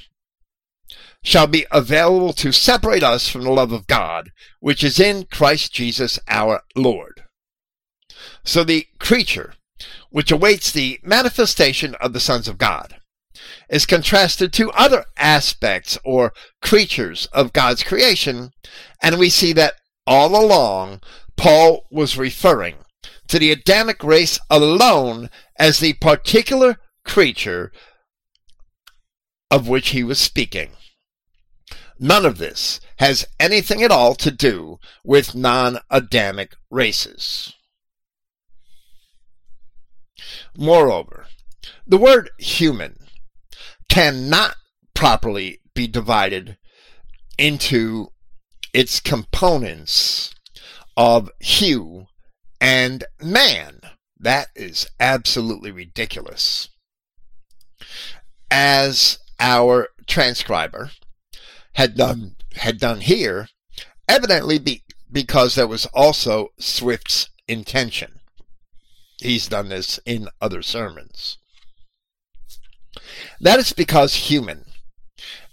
shall 1.23 1.47
be 1.47 1.67
available 1.71 2.33
to 2.33 2.53
separate 2.53 3.03
us 3.03 3.29
from 3.29 3.43
the 3.43 3.51
love 3.51 3.73
of 3.73 3.87
God, 3.87 4.31
which 4.61 4.83
is 4.83 4.99
in 4.99 5.25
Christ 5.25 5.73
Jesus 5.73 6.19
our 6.29 6.63
Lord. 6.75 7.23
So 8.45 8.65
the 8.65 8.87
creature, 8.99 9.55
which 10.11 10.33
awaits 10.33 10.71
the 10.71 10.99
manifestation 11.03 11.95
of 11.97 12.13
the 12.13 12.21
sons 12.21 12.49
of 12.49 12.59
God, 12.59 12.97
is 13.69 13.87
contrasted 13.87 14.53
to 14.53 14.71
other 14.73 15.05
aspects 15.17 15.97
or 16.05 16.33
creatures 16.61 17.27
of 17.33 17.53
God's 17.53 17.83
creation, 17.83 18.51
and 19.03 19.19
we 19.19 19.31
see 19.31 19.53
that 19.53 19.75
all 20.07 20.37
along 20.37 21.01
Paul 21.37 21.87
was 21.91 22.19
referring 22.19 22.77
to 23.29 23.39
the 23.39 23.53
Adamic 23.53 24.03
race 24.05 24.39
alone 24.51 25.31
as 25.59 25.79
the 25.79 25.95
particular 25.95 26.79
creature 27.05 27.73
of 29.51 29.69
which 29.69 29.91
he 29.91 30.03
was 30.03 30.19
speaking. 30.19 30.71
None 32.03 32.27
of 32.27 32.39
this 32.39 32.81
has 32.99 33.29
anything 33.39 33.81
at 33.85 33.93
all 33.93 34.17
to 34.17 34.33
do 34.33 34.81
with 35.05 35.37
non 35.37 35.79
Adamic 35.89 36.57
races. 36.69 37.55
Moreover, 40.59 41.27
the 41.87 41.99
word 41.99 42.31
human 42.39 43.07
cannot 43.89 44.57
properly 44.95 45.61
be 45.75 45.87
divided 45.87 46.59
into 47.39 48.09
its 48.75 48.99
components 48.99 50.35
of 50.97 51.31
hue 51.39 52.09
and 52.61 53.05
man. 53.21 53.79
That 54.19 54.49
is 54.57 54.89
absolutely 54.99 55.71
ridiculous. 55.71 56.69
As 58.51 59.21
our 59.39 59.91
transcriber 60.09 60.91
had 61.75 61.97
done 61.97 62.37
had 62.55 62.79
done 62.79 63.01
here, 63.01 63.49
evidently 64.09 64.59
be, 64.59 64.83
because 65.11 65.55
that 65.55 65.69
was 65.69 65.87
also 65.87 66.49
Swift's 66.59 67.31
intention. 67.49 68.21
He's 69.21 69.49
done 69.49 69.69
this 69.69 69.99
in 70.05 70.29
other 70.41 70.63
sermons. 70.63 71.39
That 73.41 73.59
is 73.59 73.73
because 73.73 74.15
human 74.15 74.67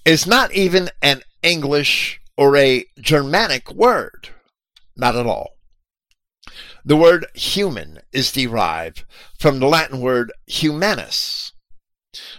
is 0.06 0.26
not 0.26 0.52
even 0.54 0.90
an 1.02 1.22
English 1.44 2.20
or 2.38 2.56
a 2.56 2.86
Germanic 3.00 3.72
word. 3.72 4.30
Not 4.96 5.16
at 5.16 5.26
all. 5.26 5.52
The 6.84 6.96
word 6.96 7.28
human 7.36 8.00
is 8.12 8.32
derived 8.32 9.06
from 9.38 9.60
the 9.60 9.68
Latin 9.68 10.02
word 10.02 10.32
humanus, 10.48 11.52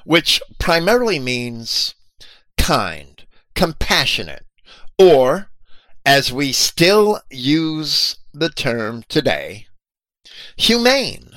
which 0.04 0.42
primarily 0.58 1.18
means 1.18 1.94
kind, 2.58 3.09
compassionate, 3.60 4.46
or, 4.98 5.50
as 6.06 6.32
we 6.32 6.50
still 6.50 7.20
use 7.30 8.16
the 8.32 8.48
term 8.48 9.04
today, 9.06 9.66
humane. 10.56 11.28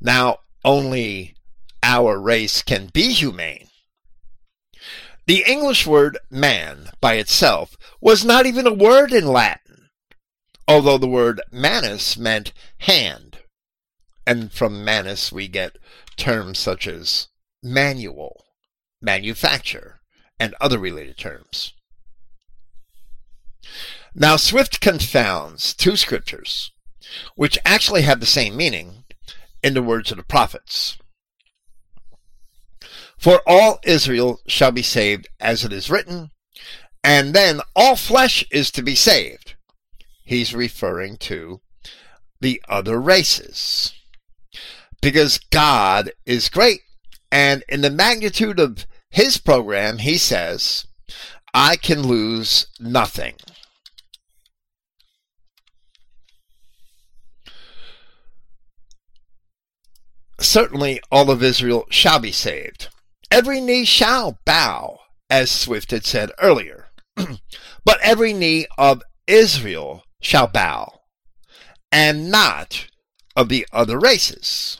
Now, 0.00 0.38
only 0.64 1.34
our 1.82 2.18
race 2.18 2.62
can 2.62 2.86
be 2.86 3.12
humane. 3.12 3.68
The 5.26 5.44
English 5.46 5.86
word 5.86 6.16
man 6.30 6.88
by 7.02 7.16
itself 7.16 7.76
was 8.00 8.24
not 8.24 8.46
even 8.46 8.66
a 8.66 8.72
word 8.72 9.12
in 9.12 9.26
Latin, 9.26 9.90
although 10.66 10.96
the 10.96 11.06
word 11.06 11.42
manus 11.52 12.16
meant 12.16 12.54
hand. 12.78 13.40
And 14.26 14.50
from 14.50 14.82
manus 14.82 15.30
we 15.30 15.46
get 15.46 15.76
terms 16.16 16.58
such 16.58 16.86
as 16.86 17.28
manual, 17.62 18.46
manufacture, 19.02 19.95
and 20.38 20.54
other 20.60 20.78
related 20.78 21.16
terms. 21.16 21.72
Now, 24.14 24.36
Swift 24.36 24.80
confounds 24.80 25.74
two 25.74 25.96
scriptures, 25.96 26.72
which 27.34 27.58
actually 27.64 28.02
have 28.02 28.20
the 28.20 28.26
same 28.26 28.56
meaning, 28.56 29.04
in 29.62 29.74
the 29.74 29.82
words 29.82 30.10
of 30.10 30.16
the 30.16 30.22
prophets. 30.22 30.96
For 33.18 33.40
all 33.46 33.80
Israel 33.84 34.40
shall 34.46 34.72
be 34.72 34.82
saved, 34.82 35.28
as 35.40 35.64
it 35.64 35.72
is 35.72 35.90
written, 35.90 36.30
and 37.02 37.34
then 37.34 37.60
all 37.74 37.96
flesh 37.96 38.44
is 38.50 38.70
to 38.72 38.82
be 38.82 38.94
saved. 38.94 39.54
He's 40.24 40.54
referring 40.54 41.16
to 41.18 41.60
the 42.40 42.62
other 42.68 43.00
races. 43.00 43.92
Because 45.00 45.38
God 45.50 46.12
is 46.24 46.48
great, 46.48 46.80
and 47.30 47.64
in 47.68 47.80
the 47.80 47.90
magnitude 47.90 48.60
of 48.60 48.86
his 49.16 49.38
program, 49.38 49.96
he 49.96 50.18
says, 50.18 50.86
I 51.54 51.76
can 51.76 52.06
lose 52.06 52.66
nothing. 52.78 53.36
Certainly, 60.38 61.00
all 61.10 61.30
of 61.30 61.42
Israel 61.42 61.86
shall 61.88 62.18
be 62.18 62.30
saved. 62.30 62.88
Every 63.30 63.58
knee 63.58 63.86
shall 63.86 64.38
bow, 64.44 64.98
as 65.30 65.50
Swift 65.50 65.92
had 65.92 66.04
said 66.04 66.30
earlier. 66.38 66.88
but 67.86 67.98
every 68.02 68.34
knee 68.34 68.66
of 68.76 69.02
Israel 69.26 70.04
shall 70.20 70.46
bow, 70.46 71.00
and 71.90 72.30
not 72.30 72.88
of 73.34 73.48
the 73.48 73.66
other 73.72 73.98
races. 73.98 74.78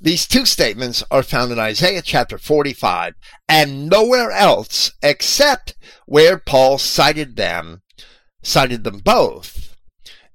These 0.00 0.26
two 0.26 0.44
statements 0.44 1.02
are 1.10 1.22
found 1.22 1.52
in 1.52 1.58
Isaiah 1.58 2.02
chapter 2.02 2.38
45 2.38 3.14
and 3.48 3.88
nowhere 3.88 4.30
else 4.30 4.92
except 5.02 5.74
where 6.06 6.38
Paul 6.38 6.78
cited 6.78 7.36
them, 7.36 7.82
cited 8.42 8.84
them 8.84 8.98
both 8.98 9.76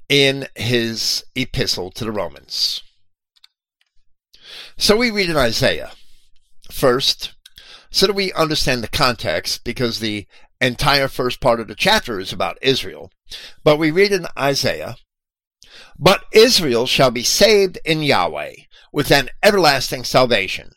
in 0.10 0.48
his 0.56 1.24
epistle 1.36 1.92
to 1.92 2.06
the 2.06 2.12
Romans. 2.12 2.82
So 4.78 4.98
we 4.98 5.12
read 5.12 5.30
in 5.30 5.38
Isaiah 5.38 5.92
first, 6.72 7.34
so 7.92 8.08
that 8.08 8.14
we 8.14 8.34
understand 8.34 8.84
the 8.84 8.88
context, 8.88 9.64
because 9.64 10.00
the 10.00 10.28
entire 10.60 11.08
first 11.08 11.40
part 11.40 11.60
of 11.60 11.68
the 11.68 11.76
chapter 11.76 12.20
is 12.20 12.34
about 12.34 12.58
Israel. 12.62 13.12
But 13.64 13.78
we 13.78 13.92
read 13.92 14.12
in 14.12 14.26
Isaiah, 14.38 14.96
But 16.00 16.26
Israel 16.32 16.88
shall 16.88 17.12
be 17.12 17.24
saved 17.24 17.80
in 17.86 18.02
Yahweh 18.02 18.54
with 18.92 19.12
an 19.12 19.30
everlasting 19.42 20.04
salvation. 20.04 20.72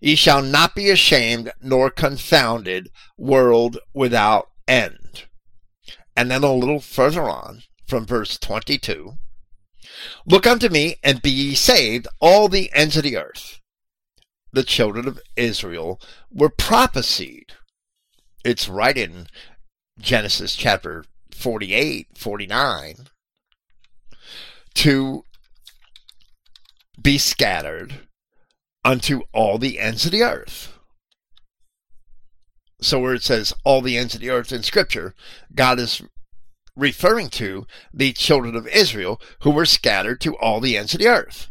Ye 0.00 0.14
shall 0.14 0.42
not 0.42 0.74
be 0.74 0.90
ashamed 0.90 1.52
nor 1.60 1.90
confounded, 1.90 2.90
world 3.16 3.78
without 3.94 4.50
end. 4.66 5.24
And 6.16 6.30
then 6.30 6.42
a 6.42 6.52
little 6.52 6.80
further 6.80 7.22
on, 7.22 7.62
from 7.86 8.06
verse 8.06 8.38
22, 8.38 9.18
Look 10.26 10.46
unto 10.46 10.68
me, 10.68 10.96
and 11.02 11.22
be 11.22 11.30
ye 11.30 11.54
saved, 11.54 12.08
all 12.20 12.48
the 12.48 12.70
ends 12.72 12.96
of 12.96 13.02
the 13.02 13.16
earth. 13.16 13.60
The 14.52 14.64
children 14.64 15.06
of 15.06 15.20
Israel 15.36 16.00
were 16.30 16.48
prophesied. 16.48 17.52
It's 18.44 18.68
right 18.68 18.96
in 18.96 19.26
Genesis 19.98 20.56
chapter 20.56 21.04
48, 21.32 22.08
49, 22.16 23.08
to 24.74 25.24
be 27.00 27.18
scattered 27.18 28.06
unto 28.84 29.22
all 29.32 29.58
the 29.58 29.78
ends 29.78 30.04
of 30.04 30.12
the 30.12 30.22
earth. 30.22 30.72
So, 32.80 32.98
where 32.98 33.14
it 33.14 33.22
says 33.22 33.52
all 33.64 33.82
the 33.82 33.98
ends 33.98 34.14
of 34.14 34.20
the 34.20 34.30
earth 34.30 34.52
in 34.52 34.62
Scripture, 34.62 35.14
God 35.54 35.78
is 35.78 36.02
referring 36.76 37.28
to 37.28 37.66
the 37.92 38.12
children 38.12 38.56
of 38.56 38.66
Israel 38.68 39.20
who 39.42 39.50
were 39.50 39.66
scattered 39.66 40.20
to 40.22 40.36
all 40.36 40.60
the 40.60 40.78
ends 40.78 40.94
of 40.94 41.00
the 41.00 41.08
earth. 41.08 41.48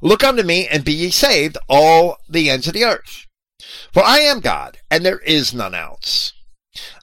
Look 0.00 0.24
unto 0.24 0.42
me 0.42 0.66
and 0.66 0.84
be 0.84 0.92
ye 0.92 1.10
saved, 1.10 1.56
all 1.68 2.16
the 2.28 2.50
ends 2.50 2.66
of 2.66 2.74
the 2.74 2.84
earth. 2.84 3.26
For 3.92 4.02
I 4.02 4.18
am 4.18 4.40
God, 4.40 4.78
and 4.90 5.04
there 5.04 5.20
is 5.20 5.54
none 5.54 5.74
else. 5.74 6.32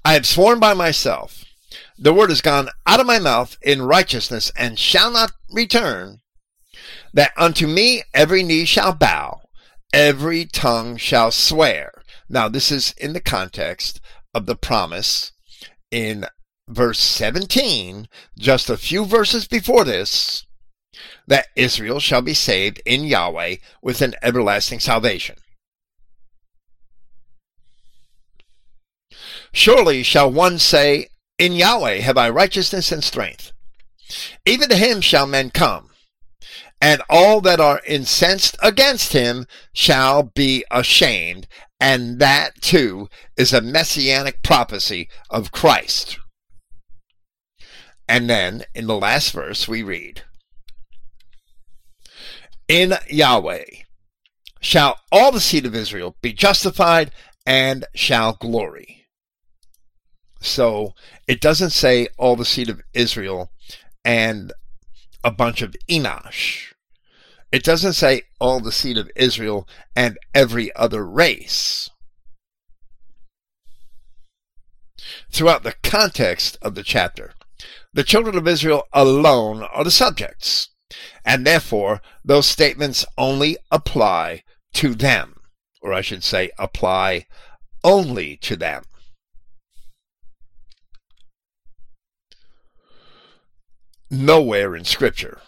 I 0.04 0.14
have 0.14 0.26
sworn 0.26 0.60
by 0.60 0.74
myself, 0.74 1.46
the 1.98 2.14
word 2.14 2.30
has 2.30 2.42
gone 2.42 2.70
out 2.86 3.00
of 3.00 3.08
my 3.08 3.20
mouth 3.20 3.58
in 3.62 3.82
righteousness, 3.82 4.52
and 4.56 4.78
shall 4.78 5.12
not 5.12 5.32
return, 5.50 6.20
that 7.18 7.34
unto 7.36 7.66
me 7.66 8.04
every 8.14 8.44
knee 8.44 8.64
shall 8.64 8.94
bow, 8.94 9.42
every 9.92 10.46
tongue 10.46 10.98
shall 10.98 11.32
swear. 11.32 12.04
Now, 12.30 12.48
this 12.48 12.72
is 12.72 12.94
in 12.96 13.14
the 13.14 13.20
context 13.20 14.00
of 14.36 14.46
the 14.46 14.56
promise 14.56 15.32
in 15.90 16.28
verse 16.70 17.00
17, 17.00 18.08
just 18.38 18.70
a 18.70 18.78
few 18.78 19.04
verses 19.04 19.48
before 19.48 19.84
this, 19.84 20.46
that 21.26 21.48
Israel 21.56 22.00
shall 22.00 22.22
be 22.22 22.36
saved 22.36 22.84
in 22.86 23.04
Yahweh 23.04 23.56
with 23.82 24.04
an 24.04 24.14
everlasting 24.22 24.80
salvation. 24.80 25.38
Surely 29.52 30.04
shall 30.04 30.32
one 30.32 30.60
say, 30.60 31.08
In 31.40 31.54
Yahweh 31.54 32.02
have 32.02 32.18
I 32.20 32.30
righteousness 32.30 32.92
and 32.92 33.04
strength. 33.04 33.54
Even 34.46 34.70
to 34.70 34.76
him 34.76 35.02
shall 35.02 35.26
men 35.26 35.50
come, 35.50 35.90
and 36.82 37.02
all 37.10 37.42
that 37.42 37.60
are 37.60 37.82
incensed 37.88 38.58
against 38.62 39.14
him 39.14 39.46
shall 39.74 40.24
be 40.24 40.64
ashamed, 40.70 41.48
and 41.80 42.20
that 42.20 42.62
too 42.62 43.10
is 43.36 43.54
a 43.54 43.62
messianic 43.62 44.44
prophecy 44.44 45.10
of 45.30 45.52
Christ. 45.52 46.18
And 48.08 48.30
then 48.30 48.64
in 48.74 48.88
the 48.88 48.98
last 48.98 49.32
verse 49.32 49.68
we 49.68 49.84
read, 49.84 50.24
In 52.68 52.96
Yahweh 53.10 53.66
shall 54.62 55.00
all 55.12 55.32
the 55.32 55.42
seed 55.42 55.66
of 55.66 55.76
Israel 55.76 56.16
be 56.22 56.34
justified 56.34 57.12
and 57.46 57.86
shall 57.96 58.34
glory. 58.34 59.06
So 60.42 60.94
it 61.28 61.42
doesn't 61.42 61.72
say 61.72 62.08
all 62.18 62.36
the 62.36 62.46
seed 62.46 62.70
of 62.70 62.82
Israel 62.94 63.52
and 64.06 64.54
a 65.24 65.32
bunch 65.32 65.62
of 65.62 65.76
Enosh. 65.90 66.67
It 67.52 67.64
doesn't 67.64 67.94
say 67.94 68.24
all 68.40 68.60
the 68.60 68.72
seed 68.72 68.98
of 68.98 69.10
Israel 69.16 69.68
and 69.96 70.18
every 70.34 70.76
other 70.76 71.06
race. 71.06 71.90
Throughout 75.32 75.64
the 75.64 75.76
context 75.84 76.58
of 76.62 76.76
the 76.76 76.84
chapter, 76.84 77.34
the 77.94 78.04
children 78.04 78.38
of 78.38 78.48
Israel 78.48 78.84
alone 78.92 79.64
are 79.64 79.84
the 79.84 79.92
subjects, 79.92 80.70
and 81.24 81.46
therefore 81.46 82.02
those 82.24 82.46
statements 82.46 83.06
only 83.18 83.58
apply 83.72 84.44
to 84.74 84.94
them, 84.94 85.40
or 85.82 85.94
I 85.94 86.02
should 86.02 86.24
say, 86.24 86.52
apply 86.60 87.26
only 87.84 88.38
to 88.38 88.56
them. 88.56 88.84
Nowhere 94.10 94.76
in 94.76 94.86
Scripture, 94.86 95.42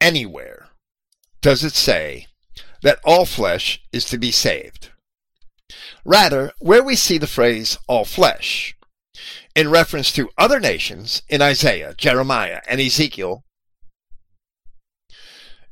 anywhere, 0.00 0.57
does 1.40 1.64
it 1.64 1.74
say 1.74 2.26
that 2.82 3.00
all 3.04 3.24
flesh 3.24 3.80
is 3.92 4.04
to 4.06 4.18
be 4.18 4.30
saved. 4.30 4.90
Rather, 6.04 6.52
where 6.58 6.82
we 6.82 6.96
see 6.96 7.18
the 7.18 7.26
phrase 7.26 7.78
all 7.86 8.04
flesh, 8.04 8.74
in 9.54 9.70
reference 9.70 10.12
to 10.12 10.30
other 10.38 10.60
nations 10.60 11.22
in 11.28 11.42
Isaiah, 11.42 11.94
Jeremiah, 11.96 12.60
and 12.68 12.80
Ezekiel, 12.80 13.44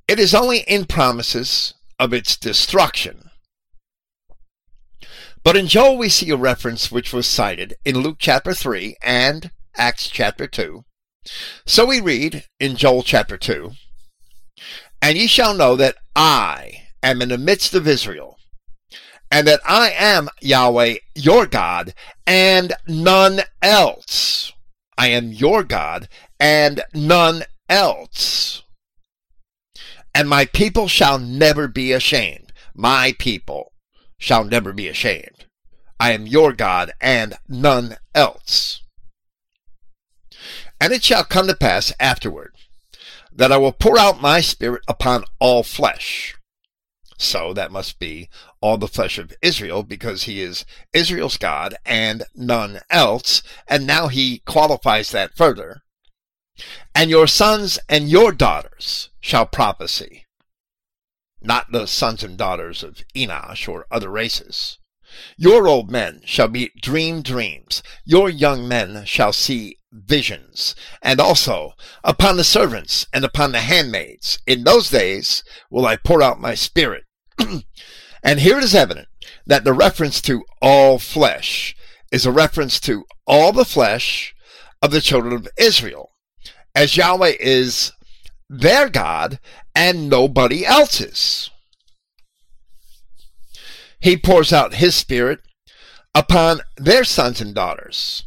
it 0.09 0.19
is 0.19 0.35
only 0.35 0.59
in 0.61 0.87
promises 0.87 1.75
of 1.99 2.13
its 2.13 2.37
destruction. 2.37 3.31
But 5.43 5.57
in 5.57 5.69
Joel 5.69 5.97
we 5.97 6.09
see 6.09 6.31
a 6.31 6.37
reference 6.37 6.91
which 6.91 7.13
was 7.13 7.27
cited 7.27 7.75
in 7.85 8.01
Luke 8.01 8.17
chapter 8.19 8.53
3 8.53 8.97
and 9.03 9.53
Acts 9.77 10.09
chapter 10.09 10.47
2. 10.47 10.85
So 11.65 11.87
we 11.87 12.01
read 12.01 12.45
in 12.59 12.77
Joel 12.77 13.03
chapter 13.03 13.37
2, 13.37 13.73
And 15.03 15.17
ye 15.17 15.27
shall 15.27 15.55
know 15.55 15.77
that 15.77 15.97
I 16.15 16.89
am 17.03 17.23
in 17.23 17.29
the 17.29 17.39
midst 17.39 17.75
of 17.75 17.87
Israel, 17.87 18.39
and 19.31 19.47
that 19.47 19.61
I 19.65 19.91
am 19.91 20.29
Yahweh 20.41 20.97
your 21.15 21.47
God, 21.47 21.95
and 22.27 22.73
none 22.87 23.43
else. 23.63 24.53
I 24.99 25.09
am 25.09 25.33
your 25.33 25.63
God, 25.63 26.09
and 26.41 26.83
none 26.95 27.45
else 27.69 28.63
and 30.17 30.31
my 30.31 30.47
people 30.47 30.89
shall 30.89 31.19
never 31.19 31.69
be 31.69 31.93
ashamed. 31.93 32.51
My 32.75 33.15
people 33.19 33.75
shall 34.17 34.45
never 34.45 34.73
be 34.73 34.89
ashamed. 34.89 35.45
I 36.01 36.13
am 36.13 36.27
your 36.27 36.55
God 36.55 36.95
and 37.03 37.35
none 37.47 37.99
else. 38.15 38.81
And 40.81 40.95
it 40.95 41.05
shall 41.05 41.23
come 41.23 41.49
to 41.49 41.55
pass 41.55 41.93
afterward 42.01 42.56
that 43.37 43.53
I 43.53 43.59
will 43.59 43.73
pour 43.73 43.99
out 43.99 44.21
my 44.21 44.41
spirit 44.41 44.83
upon 44.89 45.25
all 45.39 45.63
flesh. 45.63 46.37
So 47.19 47.55
that 47.55 47.73
must 47.73 47.99
be 47.99 48.29
all 48.61 48.77
the 48.77 48.89
flesh 48.89 49.19
of 49.19 49.33
Israel 49.41 49.83
because 49.83 50.25
he 50.25 50.41
is 50.41 50.67
Israel's 50.93 51.39
God 51.39 51.75
and 51.85 52.25
none 52.35 52.81
else. 52.91 53.43
And 53.69 53.87
now 53.87 54.09
he 54.09 54.41
qualifies 54.41 55.11
that 55.11 55.37
further. 55.37 55.83
And 56.95 57.11
your 57.11 57.27
sons 57.27 57.79
and 57.89 58.09
your 58.09 58.33
daughters 58.33 59.11
shall 59.21 59.47
prophesy, 59.47 60.25
not 61.43 61.71
the 61.71 61.87
sons 61.87 62.23
and 62.23 62.39
daughters 62.39 62.83
of 62.83 63.03
Enosh 63.15 63.69
or 63.69 63.87
other 63.91 64.11
races. 64.11 64.79
Your 65.37 65.69
old 65.69 65.91
men 65.91 66.23
shall 66.25 66.49
be 66.49 66.71
dream 66.81 67.23
dreams, 67.23 67.83
your 68.05 68.29
young 68.29 68.67
men 68.67 69.05
shall 69.05 69.33
see 69.33 69.79
visions, 70.05 70.75
and 71.03 71.21
also 71.21 71.73
upon 72.05 72.37
the 72.37 72.45
servants 72.45 73.07
and 73.13 73.25
upon 73.25 73.53
the 73.53 73.61
handmaids. 73.61 74.39
In 74.47 74.65
those 74.65 74.91
days 74.91 75.43
will 75.71 75.87
I 75.87 75.97
pour 75.97 76.23
out 76.23 76.41
my 76.41 76.55
spirit. 76.55 77.05
and 78.23 78.41
here 78.41 78.59
it 78.59 78.65
is 78.65 78.75
evident 78.75 79.09
that 79.47 79.65
the 79.65 79.73
reference 79.73 80.21
to 80.23 80.45
all 80.61 80.99
flesh 80.99 81.75
is 82.13 82.27
a 82.27 82.33
reference 82.33 82.81
to 82.81 83.05
all 83.27 83.53
the 83.53 83.65
flesh 83.65 84.35
of 84.83 84.91
the 84.91 85.01
children 85.01 85.35
of 85.35 85.49
Israel 85.59 86.11
as 86.75 86.97
Yahweh 86.97 87.33
is 87.41 87.93
their 88.49 88.89
God 88.89 89.41
and 89.75 90.09
nobody 90.09 90.65
else's. 90.65 91.51
He 93.99 94.17
pours 94.17 94.53
out 94.53 94.75
his 94.75 94.95
spirit 94.95 95.41
upon 96.15 96.61
their 96.77 97.03
sons 97.03 97.41
and 97.41 97.55
daughters, 97.55 98.25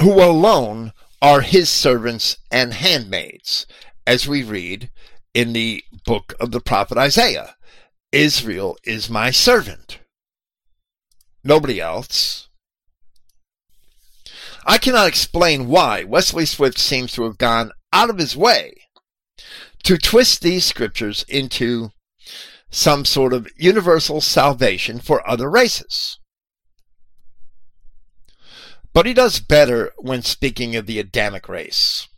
who 0.00 0.22
alone 0.22 0.92
are 1.20 1.40
his 1.40 1.68
servants 1.68 2.36
and 2.50 2.74
handmaids, 2.74 3.66
as 4.06 4.28
we 4.28 4.42
read 4.42 4.90
in 5.34 5.52
the 5.52 5.82
book 6.04 6.34
of 6.40 6.52
the 6.52 6.60
prophet 6.60 6.96
Isaiah. 6.96 7.56
Israel 8.12 8.78
is 8.84 9.10
my 9.10 9.30
servant. 9.30 9.98
Nobody 11.44 11.80
else. 11.80 12.48
I 14.64 14.78
cannot 14.78 15.08
explain 15.08 15.68
why 15.68 16.04
Wesley 16.04 16.46
Swift 16.46 16.78
seems 16.78 17.12
to 17.12 17.24
have 17.24 17.38
gone 17.38 17.72
out 17.92 18.10
of 18.10 18.18
his 18.18 18.36
way 18.36 18.74
to 19.84 19.96
twist 19.96 20.42
these 20.42 20.64
scriptures 20.64 21.24
into 21.28 21.90
some 22.70 23.04
sort 23.04 23.32
of 23.32 23.48
universal 23.56 24.20
salvation 24.20 24.98
for 25.00 25.26
other 25.28 25.50
races. 25.50 26.18
But 28.92 29.06
he 29.06 29.14
does 29.14 29.40
better 29.40 29.92
when 29.98 30.22
speaking 30.22 30.74
of 30.76 30.86
the 30.86 30.98
Adamic 30.98 31.48
race. 31.48 32.08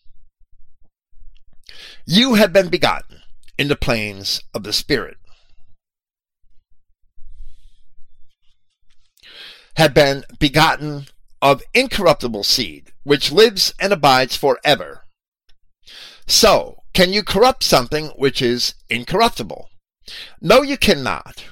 You 2.06 2.34
have 2.34 2.52
been 2.52 2.68
begotten 2.68 3.22
in 3.58 3.68
the 3.68 3.76
planes 3.76 4.42
of 4.54 4.62
the 4.62 4.72
Spirit. 4.72 5.18
Have 9.76 9.94
been 9.94 10.24
begotten 10.38 11.06
of 11.42 11.62
incorruptible 11.74 12.44
seed, 12.44 12.92
which 13.02 13.32
lives 13.32 13.72
and 13.78 13.92
abides 13.92 14.36
forever. 14.36 15.04
So, 16.26 16.82
can 16.92 17.12
you 17.12 17.22
corrupt 17.22 17.62
something 17.62 18.08
which 18.16 18.42
is 18.42 18.74
incorruptible? 18.88 19.68
No, 20.40 20.62
you 20.62 20.76
cannot. 20.76 21.44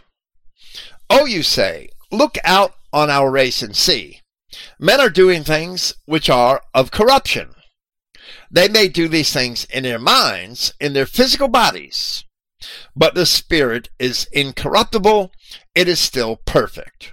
Oh, 1.10 1.24
you 1.24 1.42
say, 1.42 1.90
look 2.10 2.36
out 2.44 2.74
on 2.92 3.10
our 3.10 3.30
race 3.30 3.62
and 3.62 3.76
see. 3.76 4.20
Men 4.78 5.00
are 5.00 5.10
doing 5.10 5.44
things 5.44 5.94
which 6.06 6.30
are 6.30 6.62
of 6.74 6.90
corruption. 6.90 7.54
They 8.50 8.68
may 8.68 8.88
do 8.88 9.08
these 9.08 9.32
things 9.32 9.64
in 9.66 9.82
their 9.82 9.98
minds, 9.98 10.72
in 10.80 10.92
their 10.92 11.06
physical 11.06 11.48
bodies, 11.48 12.24
but 12.96 13.14
the 13.14 13.26
spirit 13.26 13.88
is 13.98 14.28
incorruptible. 14.32 15.32
It 15.74 15.88
is 15.88 15.98
still 15.98 16.36
perfect. 16.36 17.12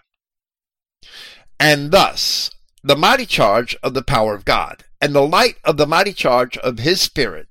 And 1.60 1.92
thus, 1.92 2.52
the 2.84 2.96
mighty 2.96 3.26
charge 3.26 3.76
of 3.82 3.94
the 3.94 4.04
power 4.04 4.36
of 4.36 4.46
God 4.46 4.84
and 5.02 5.14
the 5.14 5.22
light 5.22 5.58
of 5.64 5.78
the 5.78 5.88
mighty 5.88 6.14
charge 6.14 6.58
of 6.58 6.80
His 6.80 7.02
Spirit 7.02 7.48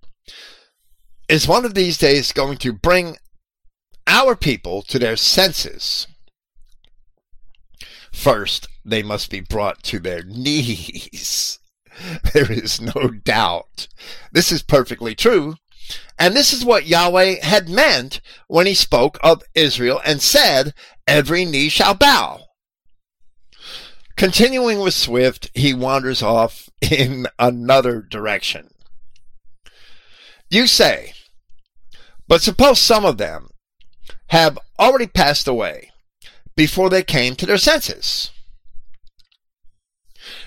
is 1.28 1.48
one 1.48 1.64
of 1.64 1.74
these 1.74 1.98
days 1.98 2.32
going 2.32 2.58
to 2.58 2.72
bring 2.72 3.16
our 4.06 4.36
people 4.36 4.82
to 4.82 4.98
their 4.98 5.16
senses. 5.16 6.06
First, 8.14 8.68
they 8.84 9.02
must 9.02 9.28
be 9.28 9.40
brought 9.40 9.82
to 9.84 9.98
their 9.98 10.22
knees. 10.22 11.58
There 12.32 12.50
is 12.50 12.80
no 12.80 13.08
doubt. 13.08 13.86
This 14.32 14.50
is 14.50 14.62
perfectly 14.62 15.14
true. 15.14 15.54
And 16.18 16.34
this 16.34 16.52
is 16.52 16.64
what 16.64 16.86
Yahweh 16.86 17.44
had 17.44 17.68
meant 17.68 18.20
when 18.48 18.66
he 18.66 18.74
spoke 18.74 19.16
of 19.22 19.44
Israel 19.54 20.00
and 20.04 20.20
said, 20.20 20.74
Every 21.06 21.44
knee 21.44 21.68
shall 21.68 21.94
bow. 21.94 22.40
Continuing 24.16 24.80
with 24.80 24.94
Swift, 24.94 25.50
he 25.54 25.72
wanders 25.72 26.20
off 26.20 26.68
in 26.80 27.28
another 27.38 28.02
direction. 28.02 28.70
You 30.50 30.66
say, 30.66 31.12
but 32.26 32.42
suppose 32.42 32.80
some 32.80 33.04
of 33.04 33.18
them 33.18 33.50
have 34.28 34.58
already 34.80 35.06
passed 35.06 35.46
away, 35.46 35.90
before 36.56 36.90
they 36.90 37.02
came 37.02 37.34
to 37.36 37.46
their 37.46 37.58
senses. 37.58 38.30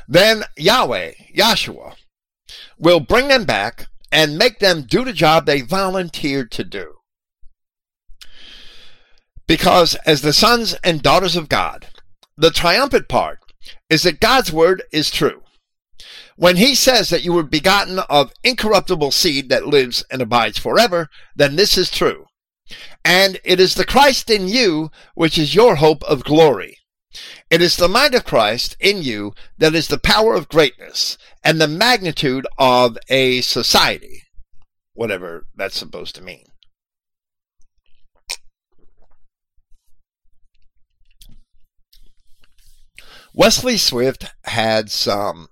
Then 0.08 0.44
Yahweh, 0.56 1.14
Yahshua, 1.36 1.96
will 2.78 3.00
bring 3.00 3.28
them 3.28 3.46
back 3.46 3.88
and 4.12 4.38
make 4.38 4.60
them 4.60 4.84
do 4.84 5.04
the 5.04 5.14
job 5.14 5.46
they 5.46 5.62
volunteered 5.62 6.52
to 6.52 6.64
do. 6.64 6.94
Because 9.48 9.96
as 10.06 10.22
the 10.22 10.34
sons 10.34 10.76
and 10.84 11.02
daughters 11.02 11.36
of 11.36 11.50
God, 11.50 11.88
the 12.38 12.52
triumphant 12.52 13.08
part 13.08 13.40
is 13.90 14.04
that 14.04 14.20
God's 14.20 14.52
word 14.52 14.84
is 14.92 15.10
true. 15.10 15.44
When 16.36 16.58
he 16.58 16.76
says 16.76 17.10
that 17.10 17.24
you 17.24 17.34
were 17.34 17.44
begotten 17.44 18.00
of 18.10 18.32
incorruptible 18.44 19.12
seed 19.12 19.50
that 19.50 19.66
lives 19.66 20.06
and 20.12 20.22
abides 20.22 20.60
forever, 20.60 21.10
then 21.36 21.56
this 21.56 21.78
is 21.78 21.90
true. 21.90 22.27
And 23.04 23.40
it 23.44 23.60
is 23.60 23.76
the 23.76 23.86
Christ 23.86 24.30
in 24.30 24.48
you 24.48 24.92
which 25.16 25.38
is 25.38 25.56
your 25.56 25.76
hope 25.76 26.04
of 26.04 26.24
glory. 26.24 26.78
It 27.50 27.62
is 27.62 27.78
the 27.78 27.88
mind 27.88 28.14
of 28.14 28.26
Christ 28.26 28.76
in 28.80 29.02
you 29.02 29.34
that 29.58 29.74
is 29.74 29.88
the 29.88 29.98
power 29.98 30.36
of 30.36 30.50
greatness 30.50 31.18
and 31.44 31.60
the 31.60 31.68
magnitude 31.68 32.46
of 32.58 32.98
a 33.10 33.42
society, 33.42 34.24
whatever 34.94 35.48
that's 35.56 35.78
supposed 35.78 36.16
to 36.16 36.22
mean. 36.22 36.46
Wesley 43.34 43.78
Swift 43.78 44.26
had 44.46 44.90
some 44.90 45.50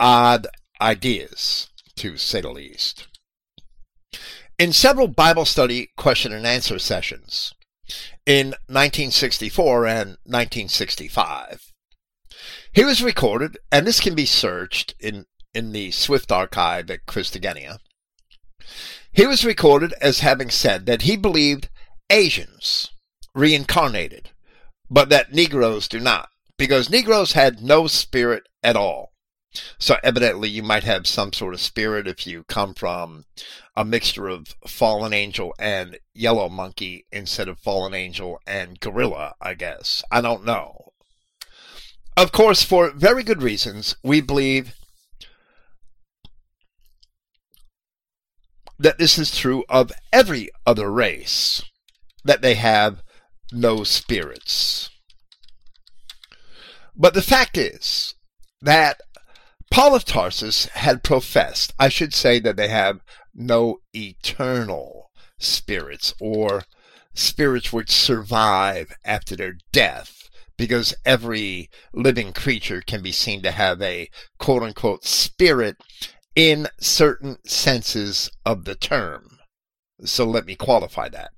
odd 0.00 0.48
ideas, 0.80 1.68
to 1.94 2.16
say 2.16 2.40
the 2.40 2.50
least. 2.50 3.06
In 4.60 4.74
several 4.74 5.08
Bible 5.08 5.46
study 5.46 5.88
question 5.96 6.34
and 6.34 6.46
answer 6.46 6.78
sessions 6.78 7.54
in 8.26 8.48
1964 8.68 9.86
and 9.86 10.08
1965, 10.24 11.72
he 12.70 12.84
was 12.84 13.02
recorded, 13.02 13.56
and 13.72 13.86
this 13.86 14.00
can 14.00 14.14
be 14.14 14.26
searched 14.26 14.94
in, 15.00 15.24
in 15.54 15.72
the 15.72 15.92
Swift 15.92 16.30
archive 16.30 16.90
at 16.90 17.06
Christogenea. 17.06 17.78
He 19.10 19.26
was 19.26 19.46
recorded 19.46 19.94
as 20.02 20.20
having 20.20 20.50
said 20.50 20.84
that 20.84 21.02
he 21.02 21.16
believed 21.16 21.70
Asians 22.10 22.90
reincarnated, 23.34 24.28
but 24.90 25.08
that 25.08 25.32
Negroes 25.32 25.88
do 25.88 26.00
not 26.00 26.28
because 26.58 26.90
Negroes 26.90 27.32
had 27.32 27.62
no 27.62 27.86
spirit 27.86 28.42
at 28.62 28.76
all. 28.76 29.09
So 29.78 29.96
evidently 30.04 30.48
you 30.48 30.62
might 30.62 30.84
have 30.84 31.06
some 31.06 31.32
sort 31.32 31.54
of 31.54 31.60
spirit 31.60 32.06
if 32.06 32.26
you 32.26 32.44
come 32.44 32.74
from 32.74 33.24
a 33.76 33.84
mixture 33.84 34.28
of 34.28 34.54
fallen 34.66 35.12
angel 35.12 35.54
and 35.58 35.98
yellow 36.14 36.48
monkey 36.48 37.06
instead 37.10 37.48
of 37.48 37.58
fallen 37.58 37.94
angel 37.94 38.40
and 38.46 38.78
gorilla, 38.78 39.34
I 39.40 39.54
guess. 39.54 40.02
I 40.10 40.20
don't 40.20 40.44
know. 40.44 40.92
Of 42.16 42.32
course, 42.32 42.62
for 42.62 42.90
very 42.90 43.22
good 43.22 43.42
reasons, 43.42 43.96
we 44.04 44.20
believe 44.20 44.74
that 48.78 48.98
this 48.98 49.18
is 49.18 49.36
true 49.36 49.64
of 49.68 49.92
every 50.12 50.50
other 50.66 50.90
race, 50.90 51.62
that 52.24 52.42
they 52.42 52.54
have 52.54 53.02
no 53.52 53.84
spirits. 53.84 54.90
But 56.94 57.14
the 57.14 57.22
fact 57.22 57.56
is 57.56 58.14
that 58.62 59.00
Paul 59.70 59.94
of 59.94 60.04
Tarsus 60.04 60.66
had 60.66 61.04
professed, 61.04 61.72
I 61.78 61.88
should 61.88 62.12
say 62.12 62.40
that 62.40 62.56
they 62.56 62.68
have 62.68 63.00
no 63.32 63.78
eternal 63.94 65.10
spirits 65.38 66.12
or 66.20 66.64
spirits 67.14 67.72
which 67.72 67.90
survive 67.90 68.96
after 69.04 69.36
their 69.36 69.54
death 69.72 70.28
because 70.56 70.94
every 71.06 71.70
living 71.92 72.32
creature 72.32 72.82
can 72.84 73.00
be 73.00 73.12
seen 73.12 73.42
to 73.42 73.52
have 73.52 73.80
a 73.80 74.10
quote 74.38 74.62
unquote 74.62 75.04
spirit 75.04 75.76
in 76.34 76.66
certain 76.80 77.38
senses 77.46 78.28
of 78.44 78.64
the 78.64 78.74
term. 78.74 79.38
So 80.04 80.24
let 80.24 80.46
me 80.46 80.56
qualify 80.56 81.08
that. 81.10 81.30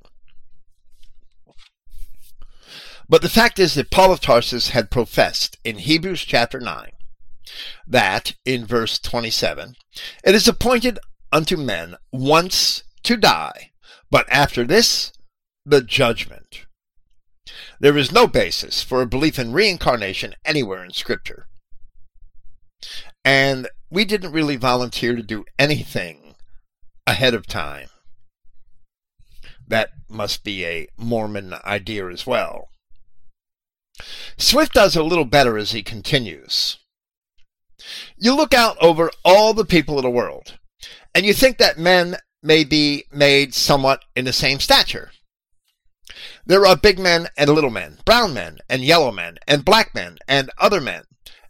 But 3.08 3.20
the 3.20 3.28
fact 3.28 3.58
is 3.58 3.74
that 3.74 3.90
Paul 3.90 4.10
of 4.12 4.20
Tarsus 4.20 4.70
had 4.70 4.90
professed 4.90 5.58
in 5.64 5.78
Hebrews 5.78 6.22
chapter 6.22 6.58
9 6.58 6.92
that, 7.86 8.34
in 8.44 8.64
verse 8.64 8.98
27, 8.98 9.76
it 10.24 10.34
is 10.34 10.48
appointed 10.48 10.98
unto 11.30 11.56
men 11.56 11.96
once 12.12 12.84
to 13.02 13.16
die, 13.16 13.72
but 14.10 14.26
after 14.30 14.64
this, 14.64 15.12
the 15.64 15.82
judgment. 15.82 16.66
There 17.80 17.96
is 17.96 18.12
no 18.12 18.26
basis 18.26 18.82
for 18.82 19.02
a 19.02 19.06
belief 19.06 19.38
in 19.38 19.52
reincarnation 19.52 20.34
anywhere 20.44 20.84
in 20.84 20.92
Scripture. 20.92 21.46
And 23.24 23.68
we 23.90 24.04
didn't 24.04 24.32
really 24.32 24.56
volunteer 24.56 25.14
to 25.14 25.22
do 25.22 25.44
anything 25.58 26.34
ahead 27.06 27.34
of 27.34 27.46
time. 27.46 27.88
That 29.66 29.90
must 30.08 30.44
be 30.44 30.64
a 30.64 30.88
Mormon 30.96 31.54
idea 31.64 32.08
as 32.08 32.26
well. 32.26 32.68
Swift 34.36 34.74
does 34.74 34.96
a 34.96 35.02
little 35.02 35.24
better 35.24 35.56
as 35.58 35.72
he 35.72 35.82
continues. 35.82 36.78
You 38.16 38.34
look 38.34 38.54
out 38.54 38.76
over 38.80 39.10
all 39.24 39.54
the 39.54 39.64
people 39.64 39.98
of 39.98 40.02
the 40.02 40.10
world, 40.10 40.58
and 41.14 41.24
you 41.24 41.32
think 41.32 41.58
that 41.58 41.78
men 41.78 42.16
may 42.42 42.64
be 42.64 43.04
made 43.12 43.54
somewhat 43.54 44.04
in 44.16 44.24
the 44.24 44.32
same 44.32 44.60
stature. 44.60 45.10
There 46.44 46.66
are 46.66 46.76
big 46.76 46.98
men 46.98 47.28
and 47.36 47.50
little 47.50 47.70
men, 47.70 47.98
brown 48.04 48.34
men 48.34 48.58
and 48.68 48.82
yellow 48.82 49.12
men, 49.12 49.38
and 49.46 49.64
black 49.64 49.94
men 49.94 50.18
and 50.26 50.50
other 50.58 50.80
men. 50.80 51.04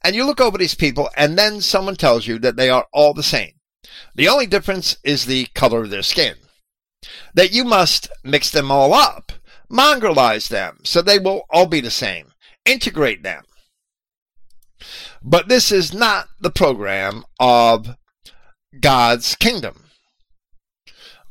And 0.05 0.15
you 0.15 0.25
look 0.25 0.41
over 0.41 0.59
these 0.59 0.75
people, 0.75 1.09
and 1.17 1.39
then 1.39 1.61
someone 1.61 1.97
tells 1.97 2.27
you 2.27 2.39
that 2.41 2.57
they 2.57 2.69
are 2.69 2.87
all 2.93 3.15
the 3.15 3.23
same. 3.23 3.53
The 4.15 4.29
only 4.29 4.47
difference 4.47 4.97
is 5.05 5.27
the 5.27 5.47
color 5.55 5.85
of 5.85 5.91
their 5.91 6.03
skin. 6.03 6.35
That 7.35 7.53
you 7.53 7.65
must 7.65 8.09
mix 8.23 8.51
them 8.51 8.71
all 8.71 8.93
up, 8.93 9.33
mongrelize 9.71 10.49
them, 10.49 10.79
so 10.85 11.03
they 11.03 11.19
will 11.19 11.47
all 11.51 11.67
be 11.67 11.81
the 11.81 11.91
same 11.91 12.33
integrate 12.65 13.23
them. 13.23 13.45
But 15.23 15.49
this 15.49 15.71
is 15.73 15.93
not 15.93 16.29
the 16.41 16.51
program 16.51 17.25
of 17.39 17.97
God's 18.81 19.35
kingdom. 19.35 19.85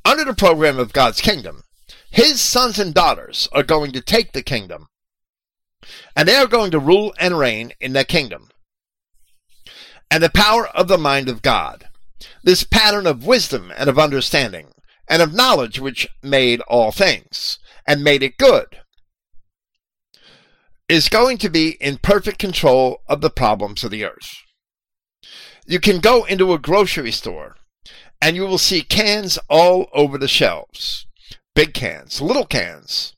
Under 0.04 0.26
the 0.26 0.34
program 0.34 0.80
of 0.80 0.94
God's 0.94 1.22
kingdom, 1.22 1.64
his 2.10 2.42
sons 2.42 2.80
and 2.80 2.94
daughters 2.94 3.48
are 3.52 3.64
going 3.64 3.92
to 3.94 4.02
take 4.02 4.34
the 4.34 4.42
kingdom, 4.42 4.88
and 6.16 6.28
they 6.28 6.36
are 6.36 6.48
going 6.48 6.72
to 6.72 6.80
rule 6.80 7.14
and 7.20 7.38
reign 7.38 7.72
in 7.80 7.94
that 7.94 8.08
kingdom. 8.08 8.50
And 10.10 10.22
the 10.22 10.30
power 10.30 10.68
of 10.68 10.88
the 10.88 10.98
mind 10.98 11.30
of 11.30 11.42
God, 11.42 11.88
this 12.44 12.64
pattern 12.64 13.08
of 13.08 13.26
wisdom 13.26 13.72
and 13.78 13.90
of 13.90 13.98
understanding, 13.98 14.74
and 15.08 15.22
of 15.22 15.34
knowledge 15.34 15.80
which 15.80 16.08
made 16.22 16.62
all 16.62 16.92
things, 16.92 17.60
and 17.88 18.04
made 18.04 18.24
it 18.24 18.38
good, 18.38 18.81
is 20.92 21.08
going 21.08 21.38
to 21.38 21.50
be 21.50 21.78
in 21.80 21.98
perfect 21.98 22.38
control 22.38 23.02
of 23.08 23.22
the 23.22 23.30
problems 23.30 23.82
of 23.82 23.92
the 23.92 24.04
earth. 24.04 24.36
You 25.66 25.80
can 25.80 26.02
go 26.02 26.26
into 26.26 26.52
a 26.52 26.60
grocery 26.60 27.14
store 27.14 27.56
and 28.22 28.36
you 28.36 28.42
will 28.42 28.58
see 28.58 28.82
cans 28.82 29.40
all 29.50 29.88
over 29.94 30.18
the 30.18 30.28
shelves. 30.28 31.08
Big 31.56 31.74
cans, 31.74 32.20
little 32.20 32.46
cans. 32.46 33.14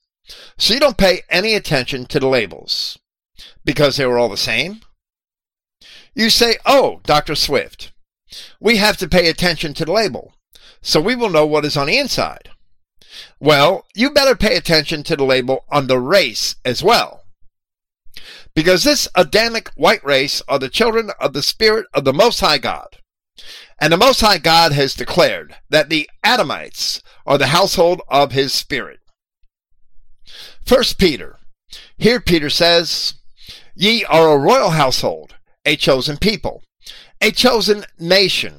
So 0.56 0.76
you 0.76 0.80
don't 0.80 1.00
pay 1.00 1.22
any 1.32 1.56
attention 1.56 2.06
to 2.06 2.20
the 2.20 2.28
labels 2.28 3.00
because 3.66 3.98
they 3.98 4.06
were 4.06 4.20
all 4.20 4.30
the 4.30 4.38
same. 4.38 4.82
You 6.14 6.30
say, 6.30 6.58
Oh, 6.68 7.02
Dr. 7.04 7.34
Swift, 7.34 7.92
we 8.60 8.78
have 8.78 8.98
to 8.98 9.10
pay 9.10 9.28
attention 9.30 9.74
to 9.74 9.86
the 9.86 9.92
label 9.92 10.36
so 10.84 11.02
we 11.02 11.16
will 11.16 11.30
know 11.30 11.48
what 11.48 11.66
is 11.66 11.76
on 11.76 11.88
the 11.88 11.98
inside. 11.98 12.52
Well, 13.40 13.88
you 13.96 14.12
better 14.12 14.36
pay 14.36 14.58
attention 14.58 15.02
to 15.06 15.16
the 15.16 15.26
label 15.26 15.66
on 15.72 15.88
the 15.88 16.00
race 16.00 16.56
as 16.64 16.84
well. 16.84 17.23
Because 18.56 18.84
this 18.84 19.08
Adamic 19.16 19.70
white 19.76 20.04
race 20.04 20.42
are 20.48 20.60
the 20.60 20.70
children 20.70 21.12
of 21.20 21.34
the 21.34 21.42
Spirit 21.42 21.88
of 21.94 22.04
the 22.04 22.14
Most 22.14 22.40
High 22.40 22.60
God. 22.60 22.98
And 23.80 23.92
the 23.92 23.98
Most 23.98 24.22
High 24.22 24.38
God 24.38 24.72
has 24.74 24.94
declared 24.94 25.56
that 25.70 25.90
the 25.90 26.10
Adamites 26.24 27.02
are 27.26 27.38
the 27.38 27.48
household 27.48 28.02
of 28.08 28.32
his 28.32 28.54
Spirit. 28.54 29.00
First 30.66 31.00
Peter. 31.00 31.38
Here 31.98 32.20
Peter 32.20 32.50
says, 32.50 33.16
Ye 33.76 34.06
are 34.06 34.34
a 34.34 34.38
royal 34.38 34.72
household, 34.72 35.36
a 35.66 35.76
chosen 35.76 36.18
people, 36.18 36.62
a 37.20 37.32
chosen 37.32 37.86
nation. 37.98 38.56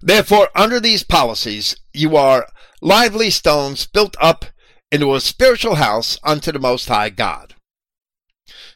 Therefore, 0.00 0.48
under 0.54 0.78
these 0.78 1.02
policies, 1.02 1.76
you 1.92 2.16
are 2.16 2.46
lively 2.80 3.30
stones 3.30 3.86
built 3.86 4.16
up 4.20 4.44
into 4.90 5.14
a 5.14 5.20
spiritual 5.20 5.76
house 5.76 6.18
unto 6.22 6.52
the 6.52 6.58
Most 6.58 6.88
High 6.88 7.10
God. 7.10 7.51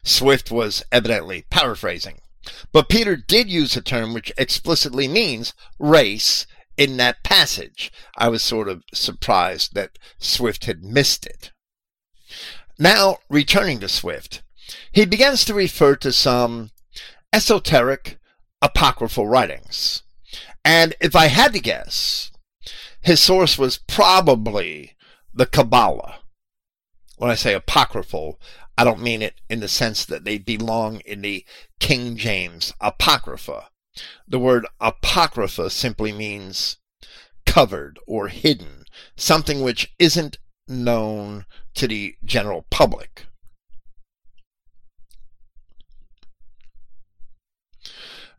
Swift 0.07 0.51
was 0.51 0.83
evidently 0.91 1.45
paraphrasing. 1.49 2.21
But 2.71 2.87
Peter 2.87 3.17
did 3.17 3.49
use 3.49 3.75
a 3.75 3.81
term 3.81 4.13
which 4.13 4.31
explicitly 4.37 5.07
means 5.07 5.53
race 5.77 6.47
in 6.77 6.97
that 6.97 7.23
passage. 7.23 7.91
I 8.17 8.29
was 8.29 8.41
sort 8.41 8.69
of 8.69 8.83
surprised 8.93 9.73
that 9.73 9.99
Swift 10.17 10.65
had 10.65 10.83
missed 10.83 11.25
it. 11.25 11.51
Now, 12.79 13.17
returning 13.29 13.79
to 13.79 13.89
Swift, 13.89 14.43
he 14.91 15.05
begins 15.05 15.43
to 15.45 15.53
refer 15.53 15.95
to 15.97 16.11
some 16.13 16.71
esoteric, 17.33 18.17
apocryphal 18.61 19.27
writings. 19.27 20.03
And 20.63 20.95
if 21.01 21.15
I 21.15 21.27
had 21.27 21.53
to 21.53 21.59
guess, 21.59 22.31
his 23.01 23.19
source 23.19 23.57
was 23.57 23.79
probably 23.87 24.95
the 25.33 25.45
Kabbalah. 25.45 26.19
When 27.17 27.31
I 27.31 27.35
say 27.35 27.53
apocryphal, 27.53 28.39
I 28.77 28.83
don't 28.83 29.01
mean 29.01 29.21
it 29.21 29.41
in 29.49 29.59
the 29.59 29.67
sense 29.67 30.05
that 30.05 30.23
they 30.23 30.37
belong 30.37 30.99
in 30.99 31.21
the 31.21 31.43
King 31.79 32.15
James 32.15 32.73
Apocrypha. 32.79 33.69
The 34.27 34.39
word 34.39 34.67
Apocrypha 34.79 35.71
simply 35.71 36.11
means 36.11 36.77
covered 37.47 37.97
or 38.05 38.27
hidden, 38.27 38.85
something 39.15 39.61
which 39.61 39.93
isn't 39.97 40.37
known 40.67 41.45
to 41.73 41.87
the 41.87 42.15
general 42.23 42.65
public. 42.69 43.25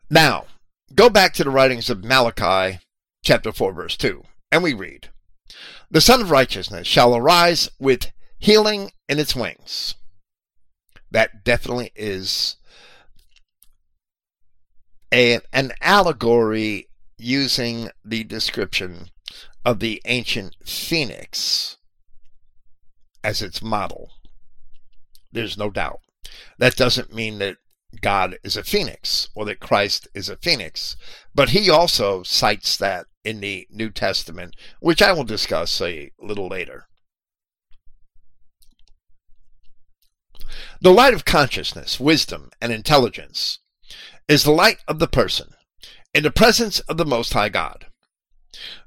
Now, 0.09 0.45
go 0.95 1.09
back 1.09 1.33
to 1.33 1.43
the 1.43 1.49
writings 1.49 1.89
of 1.89 2.03
Malachi, 2.03 2.79
chapter 3.23 3.51
4, 3.51 3.73
verse 3.73 3.97
2, 3.97 4.23
and 4.51 4.63
we 4.63 4.73
read, 4.73 5.09
The 5.91 6.01
Sun 6.01 6.21
of 6.21 6.31
Righteousness 6.31 6.87
shall 6.87 7.15
arise 7.15 7.69
with 7.77 8.11
healing 8.39 8.91
in 9.07 9.19
its 9.19 9.35
wings. 9.35 9.95
That 11.11 11.43
definitely 11.43 11.91
is 11.95 12.57
a, 15.11 15.39
an 15.51 15.71
allegory 15.81 16.89
using 17.17 17.89
the 18.05 18.23
description 18.23 19.09
of 19.65 19.79
the 19.79 20.01
ancient 20.05 20.55
phoenix 20.65 21.77
as 23.23 23.41
its 23.41 23.61
model. 23.61 24.11
There's 25.31 25.57
no 25.57 25.69
doubt. 25.69 25.99
That 26.57 26.75
doesn't 26.75 27.13
mean 27.13 27.39
that 27.39 27.57
God 28.01 28.37
is 28.43 28.55
a 28.55 28.63
phoenix 28.63 29.29
or 29.33 29.45
that 29.45 29.59
Christ 29.59 30.07
is 30.13 30.29
a 30.29 30.37
phoenix, 30.37 30.95
but 31.33 31.49
he 31.49 31.69
also 31.69 32.23
cites 32.23 32.77
that 32.77 33.07
in 33.23 33.41
the 33.41 33.67
New 33.69 33.89
Testament, 33.89 34.55
which 34.79 35.01
I 35.01 35.11
will 35.11 35.23
discuss 35.23 35.81
a 35.81 36.11
little 36.19 36.47
later. 36.47 36.88
The 40.81 40.91
light 40.91 41.13
of 41.13 41.25
consciousness, 41.25 41.99
wisdom, 41.99 42.51
and 42.61 42.71
intelligence 42.71 43.59
is 44.27 44.43
the 44.43 44.51
light 44.51 44.77
of 44.87 44.99
the 44.99 45.07
person 45.07 45.53
in 46.13 46.23
the 46.23 46.31
presence 46.31 46.79
of 46.81 46.97
the 46.97 47.05
Most 47.05 47.33
High 47.33 47.49
God. 47.49 47.87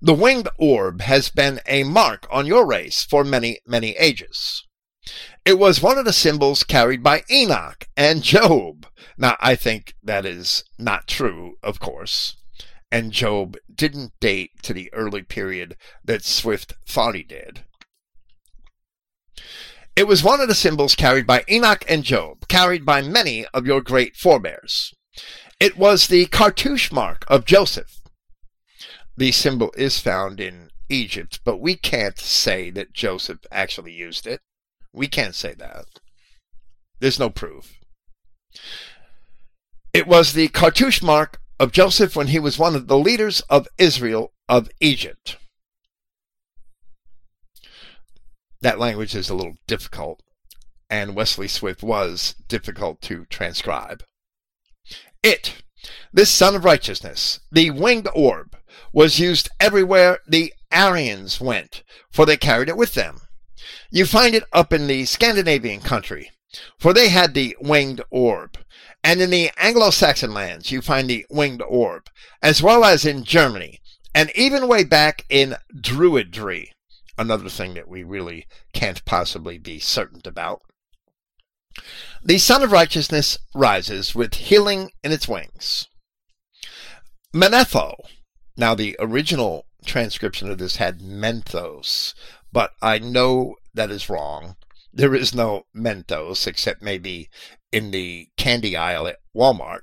The 0.00 0.14
winged 0.14 0.48
orb 0.58 1.02
has 1.02 1.30
been 1.30 1.60
a 1.66 1.84
mark 1.84 2.26
on 2.30 2.46
your 2.46 2.66
race 2.66 3.04
for 3.04 3.24
many, 3.24 3.60
many 3.66 3.90
ages. 3.92 4.64
It 5.44 5.58
was 5.58 5.82
one 5.82 5.98
of 5.98 6.04
the 6.04 6.12
symbols 6.12 6.64
carried 6.64 7.02
by 7.02 7.24
Enoch 7.30 7.88
and 7.96 8.22
Job. 8.22 8.86
Now, 9.16 9.36
I 9.40 9.56
think 9.56 9.94
that 10.02 10.24
is 10.24 10.64
not 10.78 11.08
true, 11.08 11.56
of 11.62 11.80
course. 11.80 12.36
And 12.90 13.12
Job 13.12 13.56
didn't 13.72 14.12
date 14.20 14.50
to 14.62 14.72
the 14.72 14.92
early 14.92 15.22
period 15.22 15.76
that 16.04 16.24
Swift 16.24 16.74
thought 16.86 17.14
he 17.14 17.22
did. 17.22 17.64
It 19.94 20.06
was 20.06 20.22
one 20.22 20.40
of 20.40 20.48
the 20.48 20.54
symbols 20.54 20.94
carried 20.94 21.26
by 21.26 21.44
Enoch 21.50 21.84
and 21.88 22.02
Job, 22.02 22.48
carried 22.48 22.84
by 22.84 23.02
many 23.02 23.46
of 23.52 23.66
your 23.66 23.80
great 23.80 24.16
forebears. 24.16 24.94
It 25.60 25.76
was 25.76 26.06
the 26.06 26.26
cartouche 26.26 26.90
mark 26.90 27.24
of 27.28 27.44
Joseph, 27.44 28.02
the 29.16 29.32
symbol 29.32 29.72
is 29.76 29.98
found 29.98 30.40
in 30.40 30.70
Egypt, 30.88 31.40
but 31.44 31.58
we 31.58 31.76
can't 31.76 32.18
say 32.18 32.70
that 32.70 32.92
Joseph 32.92 33.40
actually 33.50 33.92
used 33.92 34.26
it. 34.26 34.40
We 34.92 35.06
can't 35.06 35.34
say 35.34 35.54
that. 35.54 35.84
There's 36.98 37.18
no 37.18 37.30
proof. 37.30 37.78
It 39.92 40.06
was 40.06 40.32
the 40.32 40.48
cartouche 40.48 41.02
mark 41.02 41.40
of 41.60 41.72
Joseph 41.72 42.16
when 42.16 42.28
he 42.28 42.38
was 42.38 42.58
one 42.58 42.74
of 42.74 42.88
the 42.88 42.98
leaders 42.98 43.42
of 43.42 43.68
Israel 43.78 44.32
of 44.48 44.70
Egypt. 44.80 45.36
That 48.62 48.78
language 48.78 49.16
is 49.16 49.28
a 49.28 49.34
little 49.34 49.56
difficult, 49.66 50.22
and 50.88 51.16
Wesley 51.16 51.48
Swift 51.48 51.82
was 51.82 52.36
difficult 52.46 53.02
to 53.02 53.26
transcribe. 53.26 54.04
It, 55.22 55.62
this 56.12 56.30
Sun 56.30 56.54
of 56.54 56.64
Righteousness, 56.64 57.40
the 57.50 57.70
winged 57.70 58.08
orb, 58.14 58.56
was 58.92 59.18
used 59.18 59.50
everywhere 59.58 60.20
the 60.28 60.52
Aryans 60.70 61.40
went, 61.40 61.82
for 62.12 62.24
they 62.24 62.36
carried 62.36 62.68
it 62.68 62.76
with 62.76 62.94
them. 62.94 63.22
You 63.90 64.06
find 64.06 64.34
it 64.34 64.44
up 64.52 64.72
in 64.72 64.86
the 64.86 65.06
Scandinavian 65.06 65.80
country, 65.80 66.30
for 66.78 66.92
they 66.92 67.08
had 67.08 67.34
the 67.34 67.56
winged 67.60 68.00
orb. 68.10 68.58
And 69.02 69.20
in 69.20 69.30
the 69.30 69.50
Anglo-Saxon 69.56 70.32
lands, 70.32 70.70
you 70.70 70.80
find 70.80 71.10
the 71.10 71.26
winged 71.28 71.62
orb, 71.62 72.06
as 72.40 72.62
well 72.62 72.84
as 72.84 73.04
in 73.04 73.24
Germany, 73.24 73.80
and 74.14 74.30
even 74.36 74.68
way 74.68 74.84
back 74.84 75.24
in 75.28 75.56
Druidry, 75.74 76.68
another 77.18 77.48
thing 77.48 77.74
that 77.74 77.88
we 77.88 78.02
really 78.02 78.46
can't 78.72 79.04
possibly 79.04 79.58
be 79.58 79.78
certain 79.78 80.22
about. 80.24 80.62
The 82.22 82.38
Sun 82.38 82.62
of 82.62 82.72
Righteousness 82.72 83.38
rises 83.54 84.14
with 84.14 84.34
healing 84.34 84.90
in 85.02 85.12
its 85.12 85.26
wings. 85.26 85.88
Manetho, 87.34 87.94
now, 88.56 88.74
the 88.74 88.96
original 89.00 89.66
transcription 89.86 90.50
of 90.50 90.58
this 90.58 90.76
had 90.76 91.00
Menthos, 91.00 92.14
but 92.52 92.72
I 92.82 92.98
know 92.98 93.56
that 93.72 93.90
is 93.90 94.10
wrong. 94.10 94.56
There 94.92 95.14
is 95.14 95.34
no 95.34 95.64
Mentos 95.74 96.46
except 96.46 96.82
maybe 96.82 97.30
in 97.72 97.90
the 97.90 98.28
candy 98.36 98.76
aisle 98.76 99.06
at 99.06 99.20
Walmart. 99.34 99.80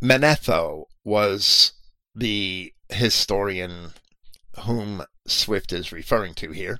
Manetho 0.00 0.86
was 1.04 1.72
the 2.14 2.72
historian 2.88 3.92
whom 4.58 5.02
Swift 5.26 5.72
is 5.72 5.92
referring 5.92 6.34
to 6.34 6.52
here. 6.52 6.78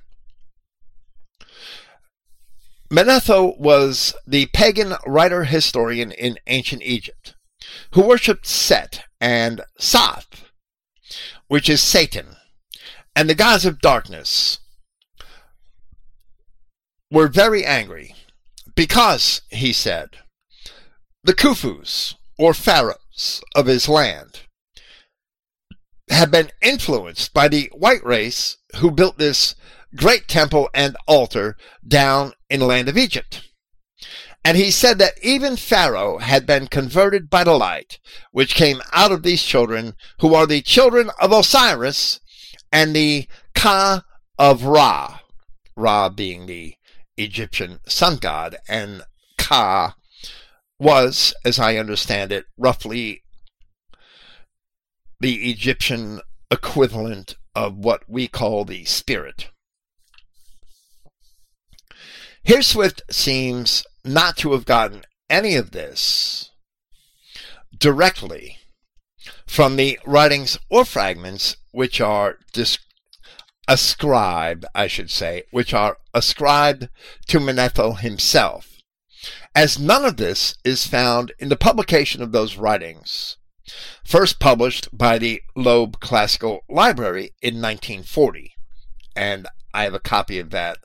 Manetho 2.91 3.57
was 3.59 4.15
the 4.25 4.47
pagan 4.47 4.95
writer 5.05 5.43
historian 5.43 6.11
in 6.11 6.39
ancient 6.47 6.81
Egypt 6.81 7.35
who 7.93 8.01
worshipped 8.01 8.47
Set 8.47 9.03
and 9.21 9.61
Sath 9.77 10.49
which 11.49 11.67
is 11.67 11.81
Satan, 11.81 12.37
and 13.15 13.29
the 13.29 13.35
gods 13.35 13.65
of 13.65 13.81
darkness 13.81 14.59
were 17.11 17.27
very 17.27 17.65
angry 17.65 18.15
because, 18.75 19.41
he 19.49 19.73
said, 19.73 20.09
the 21.23 21.33
Khufus, 21.33 22.15
or 22.37 22.53
pharaohs 22.53 23.41
of 23.55 23.65
his 23.65 23.89
land, 23.89 24.41
had 26.09 26.31
been 26.31 26.51
influenced 26.61 27.33
by 27.33 27.47
the 27.47 27.69
white 27.73 28.03
race 28.03 28.57
who 28.77 28.91
built 28.91 29.17
this 29.17 29.55
great 29.95 30.27
temple 30.27 30.69
and 30.73 30.95
altar 31.07 31.55
down 31.87 32.33
in 32.49 32.59
the 32.59 32.65
land 32.65 32.89
of 32.89 32.97
Egypt. 32.97 33.43
And 34.43 34.57
he 34.57 34.71
said 34.71 34.97
that 34.99 35.21
even 35.21 35.57
Pharaoh 35.57 36.19
had 36.19 36.45
been 36.45 36.67
converted 36.67 37.29
by 37.29 37.43
the 37.43 37.57
light, 37.57 37.99
which 38.31 38.55
came 38.55 38.81
out 38.93 39.11
of 39.11 39.23
these 39.23 39.43
children, 39.43 39.95
who 40.21 40.33
are 40.33 40.47
the 40.47 40.61
children 40.61 41.11
of 41.19 41.31
Osiris 41.31 42.19
and 42.71 42.95
the 42.95 43.27
Ka 43.53 44.03
of 44.37 44.63
Ra. 44.63 45.19
Ra 45.75 46.09
being 46.09 46.45
the 46.45 46.75
Egyptian 47.17 47.79
sun 47.85 48.17
god, 48.17 48.57
and 48.67 49.03
Ka 49.37 49.95
was, 50.79 51.33
as 51.43 51.59
I 51.59 51.75
understand 51.75 52.31
it, 52.31 52.45
roughly 52.57 53.23
the 55.19 55.49
Egyptian 55.49 56.21
equivalent 56.51 57.35
of 57.55 57.77
what 57.77 58.09
we 58.09 58.27
call 58.27 58.65
the 58.65 58.85
spirit. 58.85 59.49
Here 62.43 62.61
Swift 62.61 63.01
seems 63.11 63.83
not 64.03 64.37
to 64.37 64.53
have 64.53 64.65
gotten 64.65 65.03
any 65.29 65.55
of 65.55 65.71
this 65.71 66.51
directly 67.77 68.57
from 69.45 69.75
the 69.75 69.99
writings 70.05 70.57
or 70.69 70.85
fragments 70.85 71.57
which 71.71 71.99
are 72.01 72.37
dis- 72.53 72.79
ascribed, 73.67 74.65
I 74.73 74.87
should 74.87 75.11
say, 75.11 75.43
which 75.51 75.73
are 75.73 75.97
ascribed 76.13 76.89
to 77.27 77.39
Manetho 77.39 77.99
himself, 77.99 78.77
as 79.53 79.77
none 79.77 80.05
of 80.05 80.17
this 80.17 80.55
is 80.63 80.87
found 80.87 81.33
in 81.39 81.49
the 81.49 81.55
publication 81.55 82.23
of 82.23 82.31
those 82.31 82.57
writings, 82.57 83.37
first 84.03 84.39
published 84.39 84.89
by 84.95 85.17
the 85.17 85.41
Loeb 85.55 85.99
Classical 85.99 86.61
Library 86.69 87.31
in 87.41 87.61
1940, 87.61 88.53
and 89.15 89.47
I 89.73 89.83
have 89.83 89.93
a 89.93 89.99
copy 89.99 90.39
of 90.39 90.49
that 90.51 90.77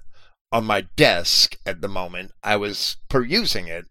on 0.52 0.64
my 0.64 0.82
desk 0.96 1.56
at 1.66 1.80
the 1.80 1.88
moment. 1.88 2.32
I 2.42 2.56
was 2.56 2.96
perusing 3.08 3.66
it 3.66 3.86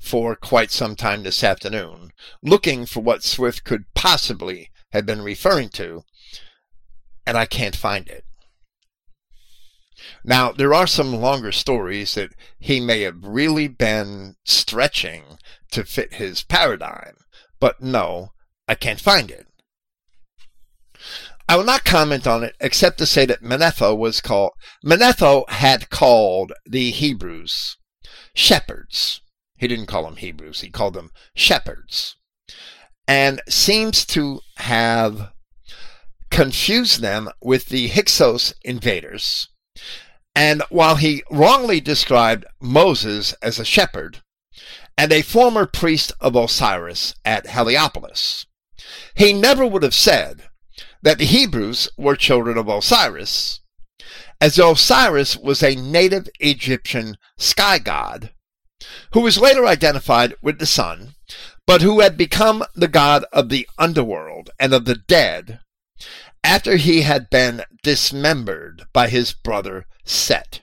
for 0.00 0.34
quite 0.34 0.70
some 0.70 0.96
time 0.96 1.22
this 1.22 1.44
afternoon, 1.44 2.12
looking 2.42 2.86
for 2.86 3.00
what 3.00 3.22
Swift 3.22 3.64
could 3.64 3.84
possibly 3.94 4.70
have 4.92 5.04
been 5.04 5.22
referring 5.22 5.68
to, 5.70 6.04
and 7.26 7.36
I 7.36 7.44
can't 7.44 7.76
find 7.76 8.08
it. 8.08 8.24
Now, 10.24 10.52
there 10.52 10.72
are 10.72 10.86
some 10.86 11.14
longer 11.14 11.52
stories 11.52 12.14
that 12.14 12.30
he 12.58 12.80
may 12.80 13.02
have 13.02 13.22
really 13.22 13.68
been 13.68 14.36
stretching 14.44 15.38
to 15.72 15.84
fit 15.84 16.14
his 16.14 16.42
paradigm, 16.42 17.16
but 17.60 17.80
no, 17.80 18.32
I 18.68 18.74
can't 18.74 19.00
find 19.00 19.30
it. 19.30 19.46
I 21.48 21.56
will 21.56 21.64
not 21.64 21.84
comment 21.84 22.26
on 22.26 22.42
it 22.42 22.56
except 22.60 22.98
to 22.98 23.06
say 23.06 23.24
that 23.26 23.42
Manetho 23.42 23.96
was 23.96 24.20
called 24.20 24.52
Manetho 24.84 25.48
had 25.48 25.90
called 25.90 26.52
the 26.64 26.90
Hebrews 26.90 27.76
shepherds. 28.34 29.20
He 29.56 29.68
didn't 29.68 29.86
call 29.86 30.04
them 30.04 30.16
Hebrews, 30.16 30.60
he 30.60 30.70
called 30.70 30.94
them 30.94 31.10
shepherds. 31.34 32.16
And 33.06 33.40
seems 33.48 34.04
to 34.06 34.40
have 34.56 35.32
confused 36.30 37.00
them 37.00 37.30
with 37.40 37.66
the 37.66 37.88
Hyksos 37.88 38.52
invaders. 38.64 39.48
And 40.34 40.62
while 40.68 40.96
he 40.96 41.22
wrongly 41.30 41.80
described 41.80 42.44
Moses 42.60 43.32
as 43.40 43.58
a 43.58 43.64
shepherd 43.64 44.22
and 44.98 45.12
a 45.12 45.22
former 45.22 45.66
priest 45.66 46.12
of 46.20 46.34
Osiris 46.34 47.14
at 47.24 47.46
Heliopolis, 47.46 48.46
he 49.14 49.32
never 49.32 49.66
would 49.66 49.82
have 49.82 49.94
said 49.94 50.44
that 51.02 51.18
the 51.18 51.24
Hebrews 51.24 51.88
were 51.96 52.16
children 52.16 52.58
of 52.58 52.68
Osiris, 52.68 53.60
as 54.40 54.58
Osiris 54.58 55.36
was 55.36 55.62
a 55.62 55.74
native 55.74 56.28
Egyptian 56.40 57.16
sky 57.38 57.78
god 57.78 58.32
who 59.12 59.20
was 59.20 59.38
later 59.38 59.66
identified 59.66 60.34
with 60.42 60.58
the 60.58 60.66
sun, 60.66 61.14
but 61.66 61.82
who 61.82 62.00
had 62.00 62.16
become 62.16 62.64
the 62.74 62.88
god 62.88 63.24
of 63.32 63.48
the 63.48 63.66
underworld 63.78 64.50
and 64.58 64.72
of 64.72 64.84
the 64.84 64.94
dead 64.94 65.60
after 66.44 66.76
he 66.76 67.02
had 67.02 67.28
been 67.30 67.62
dismembered 67.82 68.86
by 68.92 69.08
his 69.08 69.32
brother 69.32 69.86
Set. 70.04 70.60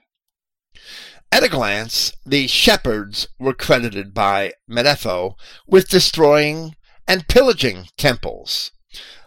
At 1.31 1.44
a 1.44 1.49
glance, 1.49 2.14
the 2.26 2.48
shepherds 2.48 3.27
were 3.40 3.53
credited 3.53 4.14
by 4.14 4.53
Manetho 4.69 5.35
with 5.68 5.90
destroying 5.90 6.76
and 7.08 7.28
pillaging 7.28 7.88
temples, 7.98 8.72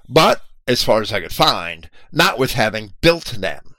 but 0.09 0.43
as 0.67 0.83
far 0.83 1.01
as 1.01 1.13
I 1.13 1.21
could 1.21 1.33
find, 1.33 1.91
not 2.13 2.39
with 2.39 2.53
having 2.53 2.95
built 3.01 3.37
them. 3.39 3.77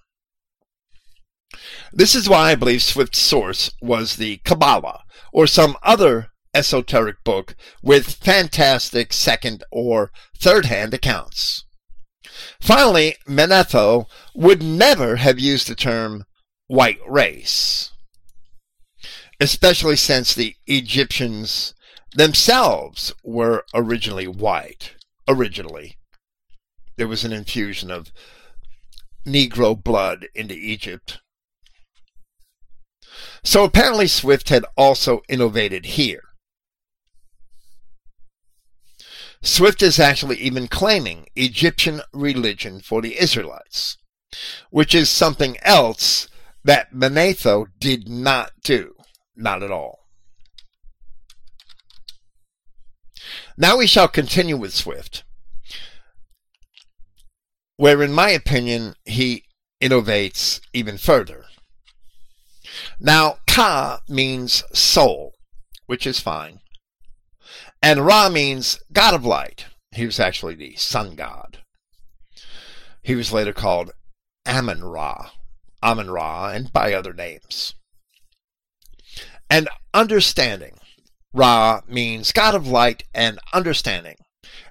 This 1.91 2.15
is 2.15 2.30
why 2.30 2.52
I 2.52 2.56
believe 2.56 2.82
Swift's 2.82 3.19
source 3.19 3.72
was 3.82 4.15
the 4.15 4.38
Kabbalah 4.38 5.03
or 5.34 5.48
some 5.48 5.78
other 5.84 6.32
esoteric 6.53 7.24
book 7.24 7.56
with 7.82 8.15
fantastic 8.15 9.14
second 9.14 9.64
or 9.72 10.11
third 10.40 10.65
hand 10.65 10.94
accounts. 10.94 11.65
Finally, 12.61 13.15
Manetho 13.28 14.06
would 14.36 14.61
never 14.61 15.18
have 15.18 15.40
used 15.40 15.68
the 15.68 15.76
term 15.76 16.26
white 16.68 16.99
race, 17.07 17.91
especially 19.40 19.95
since 19.95 20.34
the 20.34 20.56
Egyptians 20.65 21.74
themselves 22.18 23.14
were 23.23 23.64
originally 23.76 24.27
white. 24.27 24.95
Originally, 25.27 25.98
there 26.95 27.07
was 27.07 27.23
an 27.23 27.31
infusion 27.31 27.91
of 27.91 28.11
Negro 29.26 29.81
blood 29.81 30.27
into 30.34 30.56
Egypt. 30.56 31.19
So 33.44 33.64
apparently 33.64 34.07
Swift 34.07 34.49
had 34.49 34.65
also 34.76 35.22
innovated 35.30 35.85
here. 35.85 36.23
Swift 39.44 39.84
is 39.84 39.99
actually 39.99 40.38
even 40.38 40.68
claiming 40.68 41.27
Egyptian 41.35 42.02
religion 42.14 42.80
for 42.80 43.02
the 43.02 43.19
Israelites, 43.19 43.98
which 44.72 44.95
is 44.95 45.10
something 45.10 45.57
else 45.61 46.27
that 46.64 46.94
Manetho 46.94 47.68
did 47.80 48.10
not 48.10 48.53
do. 48.64 48.95
Not 49.35 49.61
at 49.61 49.72
all. 49.72 50.06
Now 53.57 53.77
we 53.77 53.88
shall 53.88 54.07
continue 54.07 54.57
with 54.57 54.73
Swift 54.73 55.23
where, 57.77 58.01
in 58.01 58.11
my 58.11 58.31
opinion, 58.31 58.95
he 59.05 59.43
innovates 59.81 60.59
even 60.73 60.97
further. 60.97 61.45
Now, 62.99 63.38
Ka 63.47 64.01
means 64.09 64.63
soul, 64.73 65.35
which 65.85 66.05
is 66.05 66.19
fine. 66.19 66.59
And 67.81 68.05
Ra 68.05 68.29
means 68.29 68.79
God 68.91 69.13
of 69.13 69.23
light. 69.23 69.67
He 69.91 70.05
was 70.05 70.19
actually 70.19 70.55
the 70.55 70.75
sun 70.75 71.15
god. 71.15 71.59
He 73.03 73.15
was 73.15 73.31
later 73.31 73.53
called 73.53 73.91
Amun 74.45 74.84
Ra, 74.84 75.29
Amun 75.81 76.09
Ra, 76.09 76.49
and 76.49 76.73
by 76.73 76.93
other 76.93 77.13
names. 77.13 77.75
And 79.49 79.69
understanding. 79.93 80.77
Ra 81.38 81.81
means 81.88 82.31
God 82.31 82.55
of 82.55 82.68
light 82.68 83.03
and 83.14 83.39
understanding. 83.53 84.15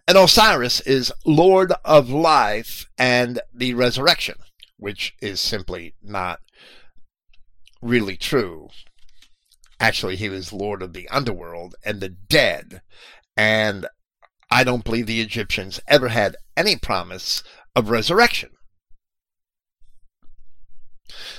And 0.09 0.19
Osiris 0.19 0.81
is 0.81 1.13
Lord 1.25 1.73
of 1.85 2.11
life 2.11 2.87
and 2.99 3.41
the 3.55 3.75
resurrection, 3.75 4.35
which 4.77 5.15
is 5.21 5.41
simply 5.41 5.95
not 6.03 6.41
really 7.81 8.17
true. 8.17 8.69
Actually, 9.79 10.17
he 10.17 10.29
was 10.29 10.53
Lord 10.53 10.83
of 10.83 10.93
the 10.93 11.09
underworld 11.09 11.77
and 11.85 12.01
the 12.01 12.09
dead. 12.09 12.83
And 13.37 13.87
I 14.51 14.65
don't 14.65 14.85
believe 14.85 15.07
the 15.07 15.21
Egyptians 15.21 15.81
ever 15.87 16.09
had 16.09 16.37
any 16.57 16.77
promise 16.77 17.45
of 17.77 17.91
resurrection. 17.91 18.51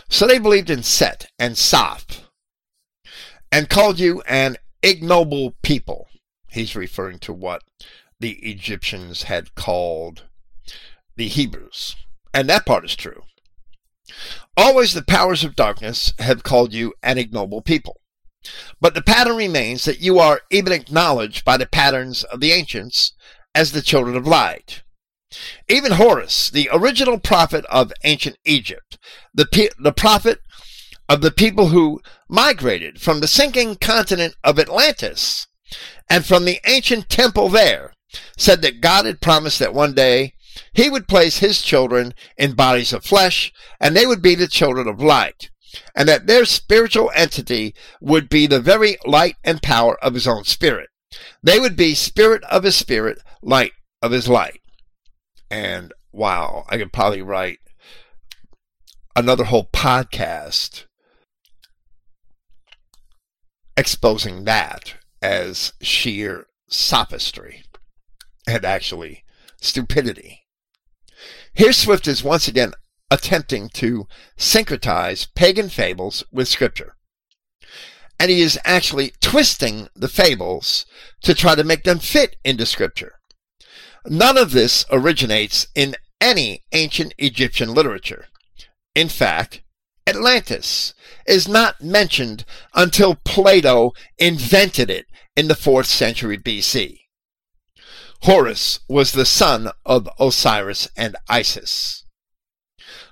So 0.07 0.25
they 0.25 0.39
believed 0.39 0.69
in 0.69 0.83
Set 0.83 1.27
and 1.37 1.57
Soph 1.57 2.29
and 3.51 3.69
called 3.69 3.99
you 3.99 4.21
an 4.21 4.57
ignoble 4.88 5.55
people. 5.61 6.07
He's 6.49 6.76
referring 6.76 7.19
to 7.19 7.34
what 7.34 7.64
the 8.19 8.34
Egyptians 8.39 9.23
had 9.23 9.53
called 9.53 10.23
the 11.15 11.27
Hebrews. 11.27 11.95
And 12.34 12.49
that 12.49 12.65
part 12.65 12.85
is 12.85 12.95
true. 12.95 13.23
Always 14.55 14.93
the 14.93 15.03
powers 15.03 15.43
of 15.43 15.55
darkness 15.55 16.14
have 16.19 16.43
called 16.43 16.73
you 16.73 16.93
an 17.03 17.18
ignoble 17.18 17.61
people. 17.61 17.99
But 18.80 18.93
the 18.93 19.01
pattern 19.01 19.35
remains 19.35 19.84
that 19.85 19.99
you 19.99 20.19
are 20.19 20.41
even 20.49 20.72
acknowledged 20.72 21.43
by 21.43 21.57
the 21.57 21.65
patterns 21.65 22.23
of 22.23 22.39
the 22.39 22.51
ancients 22.51 23.14
as 23.53 23.72
the 23.72 23.81
children 23.81 24.15
of 24.15 24.26
light. 24.26 24.84
Even 25.68 25.93
Horus, 25.93 26.49
the 26.49 26.69
original 26.72 27.19
prophet 27.19 27.65
of 27.65 27.91
ancient 28.05 28.38
Egypt, 28.45 28.97
the, 29.34 29.69
the 29.77 29.91
prophet 29.91 30.39
of 31.09 31.21
the 31.21 31.31
people 31.31 31.67
who 31.67 32.01
migrated 32.27 32.99
from 32.99 33.19
the 33.19 33.27
sinking 33.27 33.75
continent 33.75 34.35
of 34.43 34.59
Atlantis 34.59 35.47
and 36.09 36.25
from 36.25 36.45
the 36.45 36.59
ancient 36.65 37.09
temple 37.09 37.49
there, 37.49 37.93
said 38.38 38.61
that 38.61 38.81
God 38.81 39.05
had 39.05 39.21
promised 39.21 39.59
that 39.59 39.73
one 39.73 39.93
day 39.93 40.34
he 40.73 40.89
would 40.89 41.07
place 41.07 41.39
his 41.39 41.61
children 41.61 42.13
in 42.38 42.53
bodies 42.53 42.93
of 42.93 43.03
flesh 43.03 43.51
and 43.79 43.95
they 43.95 44.05
would 44.05 44.21
be 44.21 44.35
the 44.35 44.47
children 44.47 44.88
of 44.88 45.01
light 45.01 45.49
and 45.95 46.07
that 46.07 46.27
their 46.27 46.45
spiritual 46.45 47.11
entity 47.15 47.75
would 48.01 48.29
be 48.29 48.47
the 48.47 48.59
very 48.59 48.97
light 49.05 49.35
and 49.43 49.61
power 49.61 49.97
of 50.03 50.13
his 50.13 50.27
own 50.27 50.43
spirit. 50.43 50.89
They 51.43 51.59
would 51.59 51.75
be 51.75 51.95
spirit 51.95 52.43
of 52.45 52.63
his 52.63 52.75
spirit, 52.75 53.19
light 53.41 53.73
of 54.01 54.11
his 54.11 54.27
light. 54.27 54.61
And 55.49 55.93
wow, 56.11 56.65
I 56.69 56.77
could 56.77 56.93
probably 56.93 57.21
write 57.21 57.59
another 59.15 59.45
whole 59.45 59.69
podcast 59.71 60.85
exposing 63.77 64.43
that 64.45 64.95
as 65.21 65.73
sheer 65.81 66.47
sophistry 66.67 67.63
and 68.47 68.65
actually 68.65 69.23
stupidity. 69.61 70.41
Here 71.53 71.71
Swift 71.71 72.07
is 72.07 72.23
once 72.23 72.47
again 72.47 72.73
attempting 73.09 73.69
to 73.69 74.07
syncretize 74.37 75.27
pagan 75.33 75.69
fables 75.69 76.23
with 76.31 76.47
scripture. 76.47 76.95
And 78.19 78.31
he 78.31 78.41
is 78.41 78.59
actually 78.65 79.13
twisting 79.21 79.87
the 79.95 80.07
fables 80.07 80.85
to 81.21 81.33
try 81.33 81.55
to 81.55 81.63
make 81.63 81.83
them 81.83 81.99
fit 81.99 82.35
into 82.43 82.65
scripture. 82.65 83.13
None 84.05 84.37
of 84.37 84.51
this 84.51 84.85
originates 84.91 85.67
in 85.75 85.95
any 86.19 86.63
ancient 86.71 87.13
Egyptian 87.17 87.73
literature. 87.73 88.25
In 88.95 89.09
fact, 89.09 89.61
Atlantis 90.07 90.93
is 91.27 91.47
not 91.47 91.81
mentioned 91.81 92.45
until 92.73 93.15
Plato 93.15 93.91
invented 94.17 94.89
it 94.89 95.05
in 95.35 95.49
the 95.49 95.53
4th 95.53 95.85
century 95.85 96.38
BC. 96.38 97.01
Horus 98.21 98.79
was 98.88 99.11
the 99.11 99.25
son 99.25 99.69
of 99.85 100.09
Osiris 100.19 100.88
and 100.95 101.15
Isis. 101.27 102.05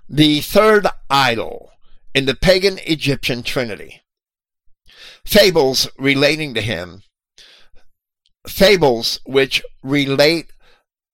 The 0.08 0.40
third 0.42 0.88
idol 1.10 1.72
in 2.14 2.26
the 2.26 2.36
pagan 2.36 2.80
Egyptian 2.86 3.44
trinity. 3.44 4.02
Fables 5.26 5.90
relating 5.98 6.54
to 6.54 6.62
him, 6.62 7.04
fables 8.48 9.20
which 9.26 9.62
relate 9.84 10.48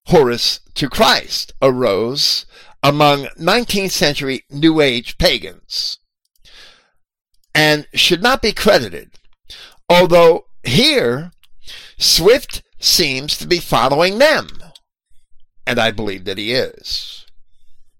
Horus 0.06 0.60
to 0.74 0.88
Christ 0.88 1.52
arose 1.60 2.44
among 2.82 3.26
19th 3.38 3.92
century 3.92 4.44
New 4.50 4.80
Age 4.80 5.18
pagans 5.18 5.98
and 7.54 7.86
should 7.94 8.22
not 8.22 8.42
be 8.42 8.52
credited, 8.52 9.12
although 9.88 10.46
here 10.64 11.32
Swift 11.98 12.62
seems 12.78 13.36
to 13.38 13.46
be 13.46 13.58
following 13.58 14.18
them. 14.18 14.48
And 15.66 15.78
I 15.78 15.90
believe 15.90 16.24
that 16.24 16.38
he 16.38 16.52
is. 16.52 17.26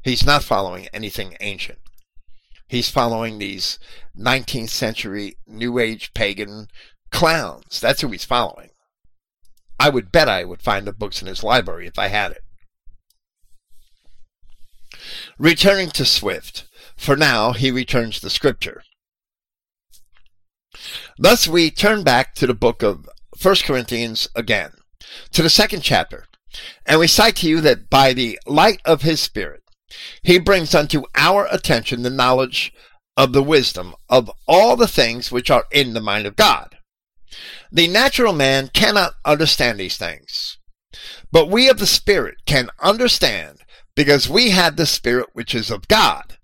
He's 0.02 0.26
not 0.26 0.42
following 0.42 0.88
anything 0.92 1.36
ancient. 1.40 1.78
He's 2.66 2.90
following 2.90 3.38
these 3.38 3.78
19th 4.18 4.70
century 4.70 5.36
New 5.46 5.78
Age 5.78 6.12
pagan 6.14 6.66
clowns. 7.10 7.80
That's 7.80 8.00
who 8.00 8.08
he's 8.08 8.24
following. 8.24 8.70
I 9.78 9.90
would 9.90 10.10
bet 10.10 10.28
I 10.28 10.44
would 10.44 10.62
find 10.62 10.86
the 10.86 10.92
books 10.92 11.20
in 11.20 11.28
his 11.28 11.44
library 11.44 11.86
if 11.86 11.98
I 11.98 12.08
had 12.08 12.32
it. 12.32 12.42
Returning 15.38 15.90
to 15.90 16.04
Swift, 16.04 16.68
for 16.96 17.16
now 17.16 17.52
he 17.52 17.70
returns 17.70 18.20
to 18.20 18.30
Scripture. 18.30 18.82
Thus 21.18 21.46
we 21.46 21.70
turn 21.70 22.02
back 22.02 22.34
to 22.36 22.46
the 22.46 22.54
book 22.54 22.82
of 22.82 23.08
1 23.40 23.56
Corinthians 23.64 24.28
again, 24.34 24.72
to 25.32 25.42
the 25.42 25.50
second 25.50 25.82
chapter, 25.82 26.26
and 26.86 27.00
we 27.00 27.06
cite 27.06 27.36
to 27.36 27.48
you 27.48 27.60
that 27.60 27.90
by 27.90 28.12
the 28.12 28.38
light 28.46 28.80
of 28.84 29.02
his 29.02 29.20
Spirit, 29.20 29.62
he 30.22 30.38
brings 30.38 30.74
unto 30.74 31.04
our 31.14 31.46
attention 31.50 32.02
the 32.02 32.10
knowledge 32.10 32.72
of 33.16 33.32
the 33.32 33.42
wisdom 33.42 33.94
of 34.08 34.30
all 34.46 34.76
the 34.76 34.88
things 34.88 35.30
which 35.30 35.50
are 35.50 35.66
in 35.70 35.92
the 35.92 36.00
mind 36.00 36.26
of 36.26 36.36
God. 36.36 36.76
The 37.70 37.88
natural 37.88 38.32
man 38.32 38.68
cannot 38.68 39.14
understand 39.24 39.78
these 39.78 39.96
things, 39.96 40.58
but 41.30 41.48
we 41.48 41.68
of 41.68 41.78
the 41.78 41.86
Spirit 41.86 42.36
can 42.46 42.70
understand 42.80 43.61
because 43.94 44.28
we 44.28 44.50
have 44.50 44.76
the 44.76 44.86
Spirit 44.86 45.28
which 45.32 45.54
is 45.54 45.70
of 45.70 45.88
God 45.88 46.38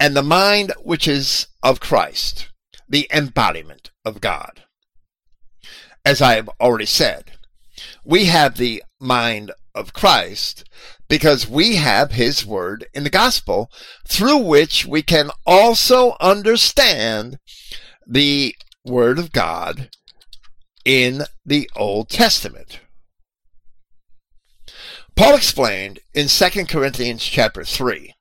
and 0.00 0.16
the 0.16 0.22
mind 0.22 0.72
which 0.82 1.08
is 1.08 1.48
of 1.62 1.80
Christ, 1.80 2.48
the 2.88 3.08
embodiment 3.12 3.90
of 4.04 4.20
God. 4.20 4.62
As 6.04 6.22
I 6.22 6.34
have 6.34 6.48
already 6.60 6.86
said, 6.86 7.32
we 8.04 8.26
have 8.26 8.56
the 8.56 8.82
mind 9.00 9.52
of 9.74 9.92
Christ 9.92 10.64
because 11.08 11.48
we 11.48 11.76
have 11.76 12.12
his 12.12 12.44
word 12.44 12.86
in 12.94 13.04
the 13.04 13.10
gospel 13.10 13.70
through 14.06 14.38
which 14.38 14.86
we 14.86 15.02
can 15.02 15.30
also 15.46 16.16
understand 16.20 17.38
the 18.06 18.54
word 18.84 19.18
of 19.18 19.32
God 19.32 19.90
in 20.84 21.22
the 21.44 21.70
Old 21.76 22.08
Testament. 22.08 22.80
Paul 25.18 25.34
explained 25.34 25.98
in 26.14 26.28
2 26.28 26.66
Corinthians 26.66 27.24
chapter 27.24 27.64
3 27.64 28.14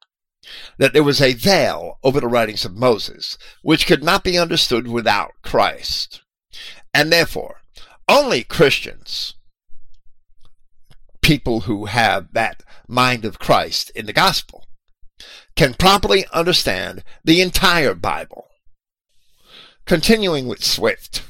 that 0.79 0.93
there 0.93 1.03
was 1.03 1.21
a 1.21 1.35
veil 1.35 1.99
over 2.03 2.19
the 2.19 2.27
writings 2.27 2.65
of 2.65 2.75
Moses, 2.75 3.37
which 3.61 3.85
could 3.85 4.03
not 4.03 4.23
be 4.23 4.35
understood 4.35 4.87
without 4.87 5.33
Christ. 5.43 6.23
And 6.95 7.13
therefore, 7.13 7.61
only 8.09 8.43
Christians, 8.43 9.35
people 11.21 11.61
who 11.61 11.85
have 11.85 12.33
that 12.33 12.63
mind 12.87 13.25
of 13.25 13.37
Christ 13.37 13.91
in 13.91 14.07
the 14.07 14.11
gospel, 14.11 14.65
can 15.55 15.75
properly 15.75 16.25
understand 16.33 17.03
the 17.23 17.41
entire 17.41 17.93
Bible. 17.93 18.47
Continuing 19.85 20.47
with 20.47 20.63
Swift. 20.63 21.21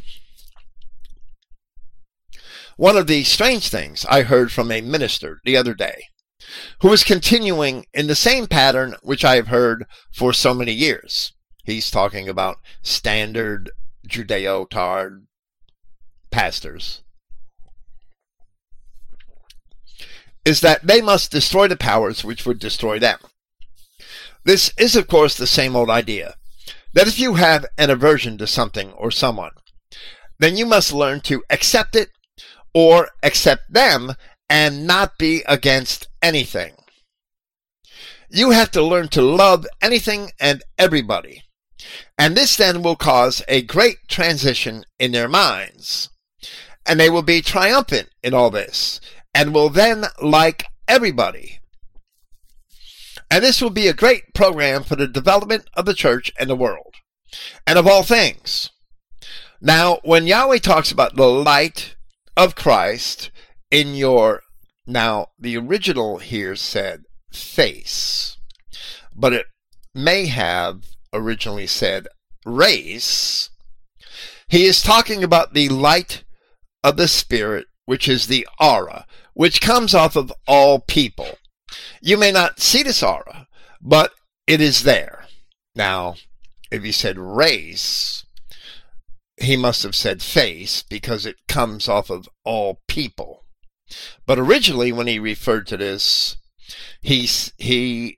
One 2.77 2.95
of 2.95 3.07
the 3.07 3.23
strange 3.23 3.69
things 3.69 4.05
I 4.07 4.21
heard 4.21 4.51
from 4.51 4.71
a 4.71 4.81
minister 4.81 5.41
the 5.43 5.57
other 5.57 5.73
day, 5.73 6.09
who 6.81 6.93
is 6.93 7.03
continuing 7.03 7.87
in 7.91 8.05
the 8.05 8.15
same 8.15 8.45
pattern 8.45 8.95
which 9.01 9.25
I 9.25 9.35
have 9.35 9.47
heard 9.47 9.85
for 10.13 10.31
so 10.31 10.53
many 10.53 10.73
years. 10.73 11.33
He's 11.65 11.89
talking 11.89 12.29
about 12.29 12.57
standard 12.83 13.71
Judeo 14.07 14.69
Tard 14.69 15.25
pastors. 16.29 17.01
Is 20.45 20.61
that 20.61 20.85
they 20.85 21.01
must 21.01 21.31
destroy 21.31 21.67
the 21.67 21.75
powers 21.75 22.23
which 22.23 22.45
would 22.45 22.59
destroy 22.59 22.99
them. 22.99 23.17
This 24.43 24.71
is, 24.77 24.95
of 24.95 25.07
course, 25.07 25.35
the 25.35 25.47
same 25.47 25.75
old 25.75 25.89
idea 25.89 26.35
that 26.93 27.07
if 27.07 27.17
you 27.17 27.33
have 27.33 27.65
an 27.75 27.89
aversion 27.89 28.37
to 28.37 28.45
something 28.45 28.91
or 28.93 29.09
someone, 29.09 29.51
then 30.37 30.55
you 30.55 30.65
must 30.67 30.93
learn 30.93 31.21
to 31.21 31.43
accept 31.49 31.95
it 31.95 32.11
or 32.77 33.09
accept 33.23 33.73
them 33.73 34.13
and 34.47 34.85
not 34.85 35.17
be 35.17 35.41
against 35.47 36.07
anything. 36.21 36.75
You 38.29 38.51
have 38.51 38.69
to 38.73 38.83
learn 38.83 39.07
to 39.09 39.21
love 39.23 39.65
anything 39.81 40.29
and 40.39 40.61
everybody. 40.77 41.41
And 42.19 42.37
this 42.37 42.55
then 42.55 42.83
will 42.83 42.95
cause 42.95 43.41
a 43.47 43.63
great 43.63 44.07
transition 44.07 44.83
in 44.99 45.11
their 45.11 45.27
minds. 45.27 46.11
And 46.85 46.99
they 46.99 47.09
will 47.09 47.23
be 47.23 47.41
triumphant 47.41 48.09
in 48.21 48.35
all 48.35 48.51
this 48.51 49.01
and 49.33 49.55
will 49.55 49.69
then 49.69 50.05
like 50.21 50.65
everybody. 50.87 51.59
And 53.31 53.43
this 53.43 53.59
will 53.59 53.71
be 53.71 53.87
a 53.87 53.93
great 53.93 54.35
program 54.35 54.83
for 54.83 54.95
the 54.95 55.07
development 55.07 55.67
of 55.73 55.85
the 55.85 55.95
church 55.95 56.31
and 56.39 56.47
the 56.47 56.55
world 56.55 56.93
and 57.65 57.79
of 57.79 57.87
all 57.87 58.03
things. 58.03 58.69
Now, 59.59 59.97
when 60.03 60.27
Yahweh 60.27 60.59
talks 60.59 60.91
about 60.91 61.15
the 61.15 61.25
light 61.25 61.95
of 62.37 62.55
Christ 62.55 63.31
in 63.71 63.95
your 63.95 64.43
now 64.85 65.27
the 65.37 65.57
original 65.57 66.19
here 66.19 66.55
said 66.55 67.03
face 67.33 68.37
but 69.17 69.33
it 69.33 69.47
may 69.93 70.27
have 70.27 70.83
originally 71.11 71.67
said 71.67 72.07
race. 72.45 73.49
He 74.47 74.65
is 74.65 74.81
talking 74.81 75.23
about 75.23 75.53
the 75.53 75.67
light 75.69 76.23
of 76.83 76.95
the 76.95 77.07
spirit 77.07 77.65
which 77.85 78.07
is 78.07 78.27
the 78.27 78.47
aura 78.59 79.05
which 79.33 79.59
comes 79.59 79.93
off 79.93 80.15
of 80.15 80.31
all 80.47 80.79
people. 80.79 81.37
You 82.01 82.17
may 82.17 82.31
not 82.31 82.59
see 82.59 82.83
this 82.83 83.01
aura 83.01 83.47
but 83.81 84.13
it 84.45 84.61
is 84.61 84.83
there. 84.83 85.25
Now 85.75 86.15
if 86.69 86.83
he 86.83 86.91
said 86.91 87.17
race 87.17 88.25
he 89.37 89.55
must 89.55 89.83
have 89.83 89.95
said 89.95 90.21
face 90.21 90.83
because 90.83 91.25
it 91.25 91.47
comes 91.47 91.87
off 91.87 92.09
of 92.09 92.27
all 92.43 92.81
people. 92.87 93.45
But 94.25 94.39
originally, 94.39 94.91
when 94.91 95.07
he 95.07 95.19
referred 95.19 95.67
to 95.67 95.77
this, 95.77 96.37
he, 97.01 97.29
he 97.57 98.17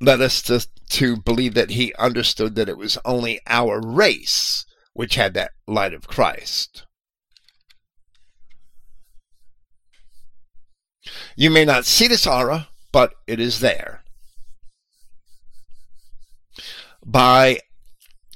led 0.00 0.20
us 0.20 0.42
to, 0.42 0.66
to 0.90 1.16
believe 1.16 1.54
that 1.54 1.70
he 1.70 1.94
understood 1.94 2.54
that 2.56 2.68
it 2.68 2.78
was 2.78 2.98
only 3.04 3.40
our 3.46 3.80
race 3.80 4.64
which 4.94 5.14
had 5.14 5.34
that 5.34 5.52
light 5.66 5.94
of 5.94 6.08
Christ. 6.08 6.84
You 11.36 11.50
may 11.50 11.64
not 11.64 11.84
see 11.84 12.08
this 12.08 12.26
aura, 12.26 12.68
but 12.92 13.14
it 13.26 13.40
is 13.40 13.60
there. 13.60 14.02
By 17.04 17.58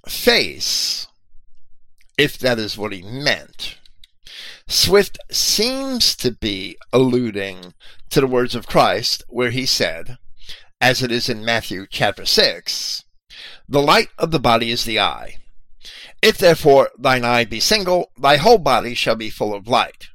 face, 0.08 1.06
if 2.16 2.38
that 2.38 2.58
is 2.58 2.78
what 2.78 2.92
he 2.92 3.02
meant. 3.02 3.78
Swift 4.68 5.18
seems 5.30 6.16
to 6.16 6.32
be 6.32 6.76
alluding 6.92 7.74
to 8.10 8.20
the 8.20 8.26
words 8.26 8.54
of 8.54 8.66
Christ 8.66 9.22
where 9.28 9.50
he 9.50 9.66
said, 9.66 10.18
as 10.80 11.02
it 11.02 11.12
is 11.12 11.28
in 11.28 11.44
Matthew 11.44 11.86
chapter 11.88 12.24
6, 12.24 13.04
the 13.68 13.82
light 13.82 14.08
of 14.18 14.30
the 14.30 14.40
body 14.40 14.70
is 14.70 14.84
the 14.84 15.00
eye. 15.00 15.36
If 16.22 16.38
therefore 16.38 16.90
thine 16.98 17.24
eye 17.24 17.44
be 17.44 17.60
single, 17.60 18.10
thy 18.18 18.36
whole 18.36 18.58
body 18.58 18.94
shall 18.94 19.16
be 19.16 19.30
full 19.30 19.54
of 19.54 19.68
light. 19.68 20.08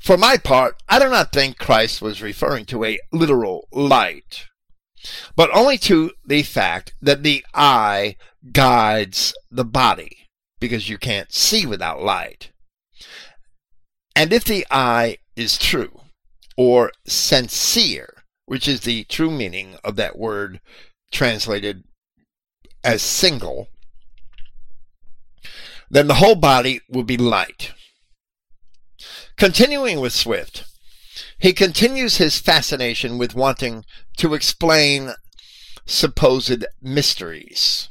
For 0.00 0.16
my 0.16 0.36
part, 0.36 0.76
I 0.88 0.98
do 0.98 1.10
not 1.10 1.32
think 1.32 1.58
Christ 1.58 2.00
was 2.00 2.22
referring 2.22 2.64
to 2.66 2.84
a 2.84 2.98
literal 3.12 3.68
light, 3.72 4.46
but 5.36 5.50
only 5.52 5.76
to 5.78 6.12
the 6.24 6.42
fact 6.42 6.94
that 7.02 7.22
the 7.22 7.44
eye 7.54 8.16
guides 8.52 9.34
the 9.50 9.64
body 9.64 10.28
because 10.60 10.88
you 10.88 10.98
can't 10.98 11.32
see 11.32 11.66
without 11.66 12.02
light. 12.02 12.50
And 14.14 14.32
if 14.32 14.44
the 14.44 14.66
eye 14.70 15.18
is 15.36 15.56
true 15.56 16.00
or 16.56 16.92
sincere, 17.06 18.24
which 18.46 18.66
is 18.66 18.80
the 18.80 19.04
true 19.04 19.30
meaning 19.30 19.76
of 19.84 19.96
that 19.96 20.18
word 20.18 20.60
translated 21.12 21.84
as 22.82 23.02
single, 23.02 23.68
then 25.90 26.06
the 26.06 26.14
whole 26.14 26.34
body 26.34 26.80
will 26.88 27.04
be 27.04 27.16
light. 27.16 27.72
Continuing 29.36 30.00
with 30.00 30.12
Swift, 30.12 30.64
he 31.38 31.52
continues 31.52 32.16
his 32.16 32.38
fascination 32.38 33.18
with 33.18 33.34
wanting 33.34 33.84
to 34.16 34.34
explain 34.34 35.12
supposed 35.86 36.66
mysteries. 36.82 37.88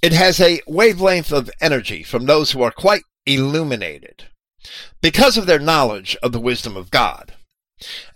It 0.00 0.12
has 0.12 0.40
a 0.40 0.60
wavelength 0.66 1.32
of 1.32 1.50
energy 1.60 2.02
from 2.02 2.26
those 2.26 2.52
who 2.52 2.62
are 2.62 2.70
quite 2.70 3.02
illuminated. 3.26 4.24
because 5.00 5.36
of 5.36 5.46
their 5.46 5.58
knowledge 5.58 6.16
of 6.22 6.32
the 6.32 6.40
wisdom 6.40 6.76
of 6.76 6.90
God, 6.90 7.34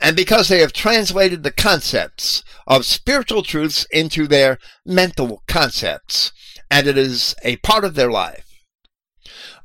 and 0.01 0.17
because 0.17 0.49
they 0.49 0.59
have 0.59 0.73
translated 0.73 1.43
the 1.43 1.53
concepts 1.53 2.43
of 2.67 2.85
spiritual 2.85 3.43
truths 3.43 3.87
into 3.91 4.27
their 4.27 4.59
mental 4.85 5.43
concepts, 5.47 6.33
and 6.71 6.87
it 6.87 6.99
is 6.99 7.35
a 7.43 7.57
part 7.59 7.85
of 7.85 7.95
their 7.95 8.11
life. 8.11 8.47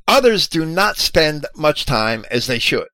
Others 0.08 0.48
do 0.48 0.66
not 0.66 0.98
spend 0.98 1.46
much 1.56 1.86
time 1.86 2.26
as 2.32 2.48
they 2.48 2.60
should 2.60 2.88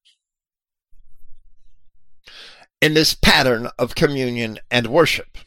in 2.82 2.94
this 2.94 3.14
pattern 3.14 3.70
of 3.78 3.96
communion 3.96 4.60
and 4.72 4.88
worship. 4.88 5.38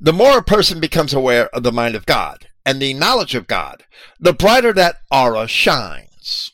The 0.00 0.12
more 0.12 0.38
a 0.38 0.42
person 0.42 0.80
becomes 0.80 1.12
aware 1.12 1.48
of 1.54 1.62
the 1.62 1.72
mind 1.72 1.94
of 1.94 2.06
God 2.06 2.48
and 2.64 2.80
the 2.80 2.94
knowledge 2.94 3.34
of 3.34 3.46
God, 3.46 3.84
the 4.18 4.32
brighter 4.32 4.72
that 4.72 4.96
aura 5.10 5.46
shines. 5.46 6.52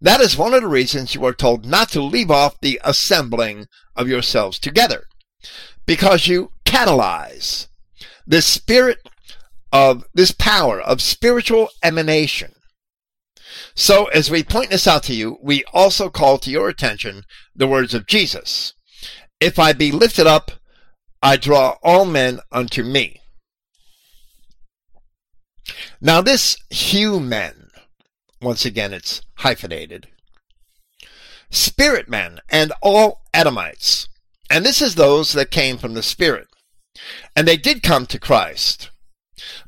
That 0.00 0.20
is 0.20 0.36
one 0.36 0.54
of 0.54 0.62
the 0.62 0.68
reasons 0.68 1.14
you 1.14 1.24
are 1.24 1.32
told 1.32 1.64
not 1.64 1.88
to 1.90 2.02
leave 2.02 2.30
off 2.30 2.60
the 2.60 2.80
assembling 2.84 3.66
of 3.94 4.08
yourselves 4.08 4.58
together, 4.58 5.04
because 5.86 6.26
you 6.26 6.50
catalyze 6.64 7.68
this 8.26 8.46
spirit 8.46 8.98
of 9.72 10.04
this 10.14 10.32
power 10.32 10.80
of 10.80 11.00
spiritual 11.00 11.68
emanation. 11.82 12.52
So, 13.74 14.06
as 14.06 14.30
we 14.30 14.42
point 14.42 14.70
this 14.70 14.86
out 14.86 15.02
to 15.04 15.14
you, 15.14 15.38
we 15.42 15.64
also 15.72 16.10
call 16.10 16.38
to 16.38 16.50
your 16.50 16.68
attention 16.68 17.24
the 17.54 17.66
words 17.66 17.94
of 17.94 18.06
Jesus 18.06 18.74
If 19.40 19.58
I 19.58 19.72
be 19.72 19.92
lifted 19.92 20.26
up, 20.26 20.52
I 21.22 21.36
draw 21.36 21.76
all 21.82 22.04
men 22.04 22.40
unto 22.50 22.82
me. 22.82 23.21
Now, 26.00 26.20
this 26.20 26.56
human, 26.70 27.70
once 28.40 28.64
again, 28.64 28.92
it's 28.92 29.22
hyphenated, 29.36 30.08
spirit 31.50 32.08
men 32.08 32.40
and 32.48 32.72
all 32.82 33.22
Adamites, 33.34 34.08
and 34.50 34.66
this 34.66 34.82
is 34.82 34.94
those 34.94 35.32
that 35.32 35.50
came 35.50 35.78
from 35.78 35.94
the 35.94 36.02
Spirit. 36.02 36.46
And 37.34 37.48
they 37.48 37.56
did 37.56 37.82
come 37.82 38.04
to 38.06 38.20
Christ. 38.20 38.90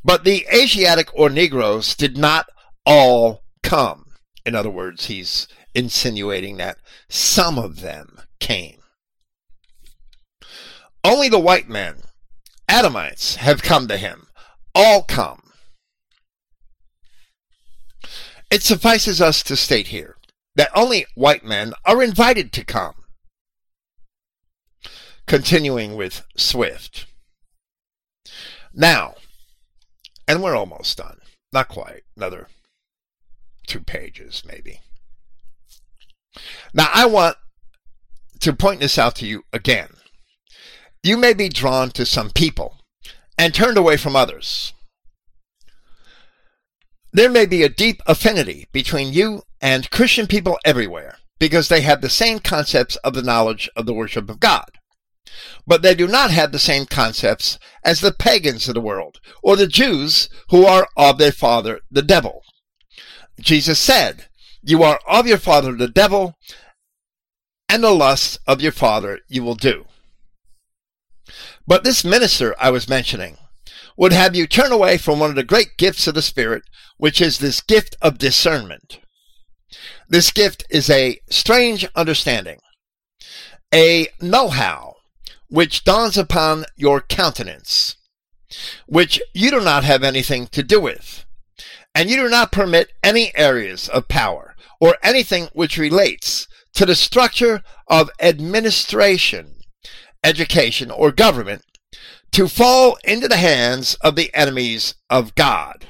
But 0.05 0.24
the 0.24 0.47
Asiatic 0.53 1.09
or 1.15 1.31
Negroes 1.31 1.95
did 1.95 2.19
not 2.19 2.47
all 2.85 3.45
come. 3.62 4.12
In 4.45 4.55
other 4.55 4.69
words, 4.69 5.07
he's 5.07 5.49
insinuating 5.74 6.59
that 6.59 6.77
some 7.09 7.59
of 7.59 7.81
them 7.81 8.20
came. 8.41 8.81
Only 11.03 11.31
the 11.31 11.41
white 11.41 11.69
men, 11.69 12.03
Adamites, 12.69 13.36
have 13.36 13.62
come 13.62 13.89
to 13.89 13.97
him. 13.97 14.27
All 14.74 15.03
come. 15.03 15.44
It 18.55 18.62
suffices 18.62 19.20
us 19.20 19.43
to 19.43 19.56
state 19.56 19.89
here 19.89 20.16
that 20.55 20.70
only 20.76 21.06
white 21.16 21.44
men 21.44 21.72
are 21.85 22.01
invited 22.01 22.52
to 22.52 22.64
come. 22.64 22.94
Continuing 25.26 25.97
with 25.97 26.24
Swift. 26.36 27.06
Now, 28.72 29.16
and 30.28 30.40
we're 30.40 30.55
almost 30.55 30.97
done. 30.97 31.18
Not 31.52 31.66
quite. 31.66 32.05
Another 32.16 32.47
two 33.66 33.81
pages, 33.81 34.44
maybe. 34.47 34.78
Now, 36.72 36.90
I 36.94 37.06
want 37.06 37.36
to 38.39 38.52
point 38.52 38.78
this 38.78 38.98
out 38.98 39.16
to 39.16 39.26
you 39.26 39.43
again. 39.52 39.89
You 41.02 41.16
may 41.16 41.35
be 41.35 41.48
drawn 41.48 41.90
to 41.90 42.06
some 42.06 42.31
people 42.31 42.78
and 43.36 43.52
turned 43.52 43.78
away 43.78 43.97
from 43.97 44.14
others. 44.14 44.74
There 47.15 47.31
may 47.31 47.47
be 47.47 47.62
a 47.62 47.69
deep 47.69 48.03
affinity 48.07 48.66
between 48.73 49.12
you 49.12 49.45
and 49.61 49.89
Christian 49.93 50.27
people 50.27 50.59
everywhere 50.65 51.19
because 51.39 51.69
they 51.69 51.82
have 51.82 52.01
the 52.01 52.11
same 52.11 52.41
concepts 52.41 52.97
of 52.97 53.15
the 53.15 53.23
knowledge 53.23 53.70
of 53.77 53.86
the 53.86 53.95
worship 53.95 54.28
of 54.28 54.41
God. 54.41 54.66
But 55.65 55.82
they 55.82 55.95
do 55.95 56.09
not 56.09 56.32
have 56.32 56.51
the 56.51 56.59
same 56.59 56.86
concepts 56.86 57.57
as 57.85 58.01
the 58.01 58.11
pagans 58.11 58.66
of 58.66 58.74
the 58.74 58.81
world 58.81 59.20
or 59.45 59.55
the 59.55 59.69
Jews 59.69 60.28
who 60.51 60.66
are 60.66 60.89
of 60.97 61.19
their 61.19 61.31
father, 61.31 61.82
the 61.89 62.03
devil. 62.03 62.43
Jesus 63.39 63.78
said, 63.78 64.27
You 64.65 64.82
are 64.82 64.99
of 65.07 65.28
your 65.28 65.39
father, 65.39 65.73
the 65.73 65.86
devil, 65.86 66.35
and 67.69 67.85
the 67.85 67.93
lusts 67.93 68.41
of 68.45 68.61
your 68.61 68.73
father 68.73 69.20
you 69.28 69.45
will 69.45 69.55
do. 69.55 69.86
But 71.65 71.85
this 71.85 72.05
minister 72.05 72.57
I 72.59 72.70
was 72.70 72.89
mentioning 72.89 73.39
would 73.97 74.12
have 74.12 74.35
you 74.35 74.49
turn 74.49 74.73
away 74.73 74.99
from 74.99 75.20
one 75.20 75.31
of 75.31 75.36
the 75.36 75.45
great 75.45 75.77
gifts 75.77 76.09
of 76.09 76.15
the 76.15 76.23
Spirit, 76.23 76.65
which 76.97 77.21
is 77.21 77.39
this 77.39 77.61
gift 77.61 77.97
of 78.01 78.19
discernment. 78.19 79.01
This 80.09 80.31
gift 80.31 80.65
is 80.71 80.89
a 80.89 81.21
strange 81.31 81.87
understanding, 81.95 82.59
a 83.73 84.09
know 84.21 84.49
how, 84.49 84.95
which 85.49 85.85
dawns 85.85 86.16
upon 86.16 86.65
your 86.77 87.01
countenance, 87.01 87.97
which 88.87 89.21
you 89.33 89.51
do 89.51 89.61
not 89.61 89.85
have 89.85 90.03
anything 90.03 90.47
to 90.49 90.62
do 90.62 90.81
with, 90.81 91.25
and 91.95 92.11
you 92.11 92.16
do 92.16 92.29
not 92.29 92.53
permit 92.53 92.93
any 93.03 93.33
areas 93.37 93.89
of 93.89 94.09
power 94.09 94.55
or 94.81 94.97
anything 95.03 95.49
which 95.53 95.79
relates 95.79 96.47
to 96.75 96.85
the 96.85 96.95
structure 96.95 97.62
of 97.89 98.11
administration 98.21 99.55
education, 100.25 100.91
or 100.91 101.12
government 101.12 101.62
to 102.33 102.49
fall 102.49 102.97
into 103.05 103.29
the 103.29 103.37
hands 103.37 103.95
of 103.97 104.16
the 104.16 104.35
enemies 104.35 104.95
of 105.11 105.35
God. 105.37 105.87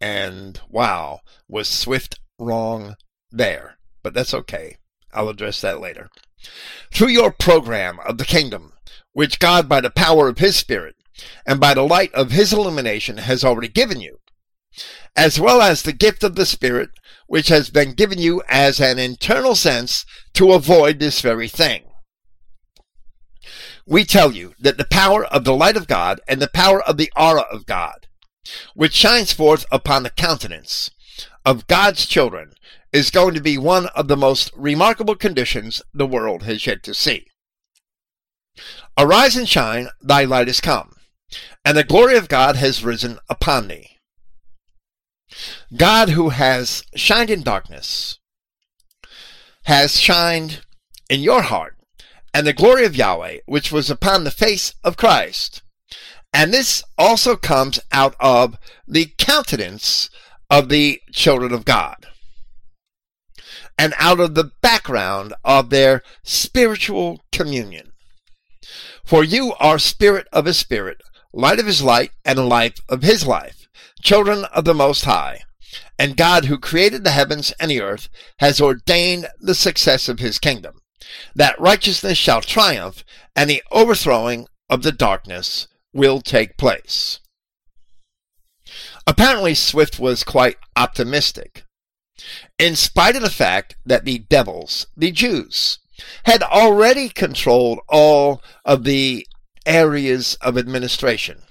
And 0.00 0.60
wow, 0.68 1.20
was 1.48 1.68
Swift 1.68 2.18
wrong 2.38 2.96
there. 3.30 3.78
But 4.02 4.14
that's 4.14 4.34
okay. 4.34 4.76
I'll 5.12 5.28
address 5.28 5.60
that 5.60 5.80
later. 5.80 6.08
Through 6.92 7.08
your 7.08 7.32
program 7.32 7.98
of 8.06 8.18
the 8.18 8.24
kingdom, 8.24 8.72
which 9.12 9.38
God, 9.38 9.68
by 9.68 9.80
the 9.80 9.90
power 9.90 10.28
of 10.28 10.38
His 10.38 10.56
Spirit 10.56 10.94
and 11.46 11.60
by 11.60 11.74
the 11.74 11.82
light 11.82 12.14
of 12.14 12.30
His 12.30 12.52
illumination, 12.52 13.18
has 13.18 13.44
already 13.44 13.68
given 13.68 14.00
you, 14.00 14.18
as 15.14 15.38
well 15.38 15.60
as 15.60 15.82
the 15.82 15.92
gift 15.92 16.24
of 16.24 16.34
the 16.34 16.46
Spirit, 16.46 16.90
which 17.26 17.48
has 17.48 17.68
been 17.68 17.92
given 17.92 18.18
you 18.18 18.42
as 18.48 18.80
an 18.80 18.98
internal 18.98 19.54
sense 19.54 20.06
to 20.34 20.52
avoid 20.52 20.98
this 20.98 21.20
very 21.20 21.48
thing 21.48 21.90
we 23.90 24.04
tell 24.04 24.30
you 24.32 24.54
that 24.60 24.78
the 24.78 24.86
power 24.88 25.24
of 25.26 25.42
the 25.42 25.52
light 25.52 25.76
of 25.76 25.88
God 25.88 26.20
and 26.28 26.40
the 26.40 26.48
power 26.48 26.80
of 26.80 26.96
the 26.96 27.12
aura 27.16 27.44
of 27.50 27.66
God, 27.66 28.06
which 28.74 28.94
shines 28.94 29.32
forth 29.32 29.64
upon 29.70 30.02
the 30.02 30.10
countenance 30.10 30.90
of 31.44 31.66
God's 31.66 32.06
children, 32.06 32.52
is 32.92 33.10
going 33.10 33.34
to 33.34 33.40
be 33.40 33.56
one 33.56 33.86
of 33.88 34.08
the 34.08 34.16
most 34.16 34.50
remarkable 34.56 35.14
conditions 35.14 35.80
the 35.94 36.06
world 36.06 36.42
has 36.42 36.66
yet 36.66 36.82
to 36.82 36.94
see. 36.94 37.26
Arise 38.98 39.36
and 39.36 39.48
shine, 39.48 39.88
thy 40.00 40.24
light 40.24 40.48
is 40.48 40.60
come, 40.60 40.96
and 41.64 41.76
the 41.76 41.84
glory 41.84 42.16
of 42.16 42.28
God 42.28 42.56
has 42.56 42.84
risen 42.84 43.18
upon 43.28 43.68
thee. 43.68 43.96
God, 45.76 46.10
who 46.10 46.30
has 46.30 46.82
shined 46.96 47.30
in 47.30 47.42
darkness, 47.42 48.18
has 49.64 50.00
shined 50.00 50.62
in 51.08 51.20
your 51.20 51.42
heart 51.42 51.76
and 52.34 52.46
the 52.46 52.52
glory 52.52 52.84
of 52.84 52.96
Yahweh, 52.96 53.38
which 53.46 53.70
was 53.70 53.90
upon 53.90 54.24
the 54.24 54.30
face 54.30 54.74
of 54.82 54.96
Christ. 54.96 55.62
And 56.32 56.52
this 56.52 56.82
also 56.96 57.36
comes 57.36 57.80
out 57.92 58.14
of 58.20 58.56
the 58.86 59.12
countenance 59.18 60.10
of 60.48 60.68
the 60.68 61.00
children 61.12 61.52
of 61.52 61.64
God 61.64 62.06
and 63.78 63.94
out 63.98 64.20
of 64.20 64.34
the 64.34 64.52
background 64.60 65.34
of 65.44 65.70
their 65.70 66.02
spiritual 66.22 67.20
communion. 67.32 67.92
For 69.04 69.24
you 69.24 69.54
are 69.58 69.78
spirit 69.78 70.28
of 70.32 70.44
his 70.44 70.58
spirit, 70.58 71.02
light 71.32 71.58
of 71.58 71.66
his 71.66 71.82
light, 71.82 72.12
and 72.24 72.48
life 72.48 72.78
of 72.88 73.02
his 73.02 73.26
life, 73.26 73.68
children 74.02 74.44
of 74.46 74.64
the 74.64 74.74
Most 74.74 75.04
High. 75.04 75.40
And 75.98 76.16
God, 76.16 76.46
who 76.46 76.58
created 76.58 77.04
the 77.04 77.10
heavens 77.10 77.52
and 77.58 77.70
the 77.70 77.80
earth, 77.80 78.08
has 78.38 78.60
ordained 78.60 79.28
the 79.40 79.54
success 79.54 80.08
of 80.08 80.18
his 80.18 80.38
kingdom 80.38 80.80
that 81.34 81.60
righteousness 81.60 82.18
shall 82.18 82.40
triumph, 82.40 83.04
and 83.34 83.48
the 83.48 83.62
overthrowing 83.70 84.46
of 84.68 84.82
the 84.82 84.92
darkness 84.92 85.66
will 85.92 86.20
take 86.20 86.56
place. 86.56 87.20
Apparently, 89.06 89.54
Swift 89.54 89.98
was 89.98 90.22
quite 90.22 90.56
optimistic, 90.76 91.64
in 92.58 92.76
spite 92.76 93.16
of 93.16 93.22
the 93.22 93.30
fact 93.30 93.76
that 93.84 94.04
the 94.04 94.18
devils, 94.18 94.86
the 94.96 95.10
Jews, 95.10 95.78
had 96.24 96.42
already 96.42 97.08
controlled 97.08 97.80
all 97.88 98.42
of 98.64 98.84
the 98.84 99.26
areas 99.66 100.36
of 100.40 100.56
administration 100.56 101.42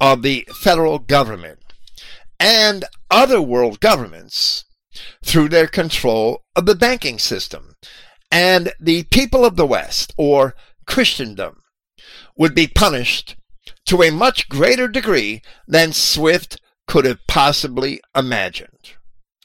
of 0.00 0.22
the 0.22 0.48
federal 0.54 0.98
government 0.98 1.60
and 2.38 2.84
other 3.10 3.40
world 3.42 3.80
governments 3.80 4.64
through 5.22 5.48
their 5.48 5.66
control 5.66 6.42
of 6.56 6.66
the 6.66 6.74
banking 6.74 7.18
system 7.18 7.74
and 8.32 8.72
the 8.80 9.02
people 9.04 9.44
of 9.44 9.56
the 9.56 9.66
West, 9.66 10.14
or 10.16 10.54
Christendom, 10.86 11.59
would 12.40 12.54
be 12.54 12.66
punished 12.66 13.36
to 13.84 14.02
a 14.02 14.10
much 14.10 14.48
greater 14.48 14.88
degree 14.88 15.42
than 15.68 15.92
Swift 15.92 16.58
could 16.86 17.04
have 17.04 17.26
possibly 17.28 18.00
imagined. 18.16 18.94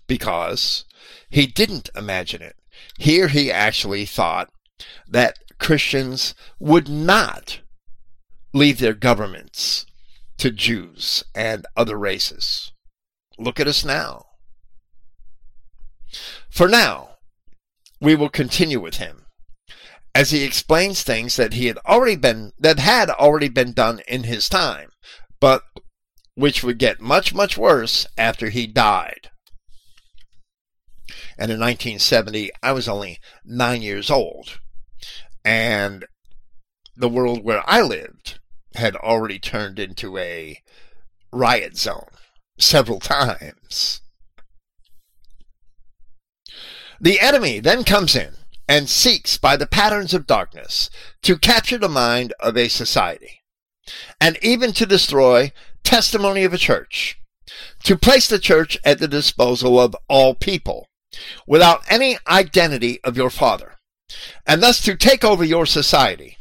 Because 0.07 0.85
he 1.30 1.45
didn't 1.45 1.89
imagine 1.93 2.41
it. 2.41 2.55
Here 2.97 3.27
he 3.27 3.51
actually 3.51 4.05
thought 4.05 4.49
that 5.09 5.35
Christians 5.59 6.35
would 6.57 6.88
not 6.88 7.59
leave 8.53 8.80
their 8.80 8.93
governments 8.93 9.85
to 10.38 10.49
Jews 10.49 11.22
and 11.35 11.65
other 11.76 11.97
races. 11.97 12.72
Look 13.38 13.59
at 13.59 13.67
us 13.67 13.84
now. 13.84 14.27
For 16.49 16.69
now, 16.69 17.17
we 17.99 18.15
will 18.15 18.30
continue 18.30 18.80
with 18.80 18.95
him 18.95 19.24
as 20.16 20.32
he 20.32 20.46
explains 20.46 21.04
things 21.04 21.36
that 21.36 21.54
he 21.54 21.66
had 21.68 21.78
already 21.86 22.16
been 22.16 22.54
that 22.58 22.80
had 22.80 23.10
already 23.10 23.50
been 23.50 23.74
done 23.74 24.00
in 24.08 24.24
his 24.24 24.48
time, 24.48 24.90
but 25.42 25.64
which 26.36 26.64
would 26.64 26.80
get 26.80 27.02
much 27.02 27.34
much 27.34 27.58
worse 27.58 28.08
after 28.18 28.50
he 28.50 28.66
died. 28.66 29.30
And 31.38 31.52
in 31.52 31.60
1970, 31.60 32.50
I 32.64 32.72
was 32.72 32.88
only 32.88 33.20
9 33.44 33.82
years 33.82 34.10
old. 34.10 34.60
And 35.44 36.06
the 36.96 37.10
world 37.10 37.44
where 37.44 37.62
I 37.68 37.82
lived 37.82 38.40
had 38.76 38.96
already 38.96 39.38
turned 39.38 39.78
into 39.78 40.18
a 40.18 40.62
riot 41.34 41.78
zone 41.78 42.08
several 42.58 43.02
times. 43.02 44.02
The 47.02 47.20
enemy 47.20 47.60
then 47.60 47.84
comes 47.84 48.16
in 48.16 48.36
and 48.68 48.90
seeks 48.90 49.38
by 49.38 49.56
the 49.56 49.68
patterns 49.68 50.14
of 50.14 50.28
darkness 50.28 50.90
to 51.22 51.38
capture 51.38 51.78
the 51.78 51.90
mind 51.90 52.34
of 52.40 52.58
a 52.58 52.68
society 52.68 53.42
and 54.20 54.38
even 54.42 54.74
to 54.74 54.86
destroy 54.86 55.52
testimony 55.84 56.44
of 56.44 56.54
a 56.54 56.58
church, 56.58 57.20
to 57.84 57.98
place 57.98 58.28
the 58.28 58.40
church 58.40 58.78
at 58.84 59.00
the 59.00 59.08
disposal 59.08 59.80
of 59.80 59.96
all 60.10 60.34
people 60.34 60.88
without 61.48 61.84
any 61.90 62.18
identity 62.28 63.00
of 63.04 63.16
your 63.16 63.30
father, 63.30 63.76
and 64.46 64.62
thus 64.62 64.82
to 64.82 64.96
take 64.96 65.24
over 65.24 65.44
your 65.44 65.66
society. 65.66 66.38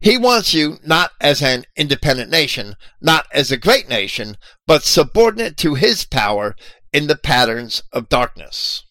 He 0.00 0.18
wants 0.18 0.52
you 0.52 0.78
not 0.84 1.12
as 1.20 1.40
an 1.42 1.64
independent 1.74 2.30
nation, 2.30 2.76
not 3.00 3.26
as 3.32 3.50
a 3.50 3.56
great 3.56 3.88
nation, 3.88 4.36
but 4.66 4.82
subordinate 4.82 5.56
to 5.58 5.74
his 5.74 6.04
power 6.04 6.54
in 6.92 7.06
the 7.06 7.16
patterns 7.16 7.82
of 7.92 8.08
darkness. 8.08 8.84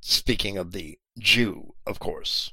Speaking 0.00 0.58
of 0.58 0.72
the 0.72 0.98
Jew, 1.20 1.74
of 1.86 1.98
course. 1.98 2.52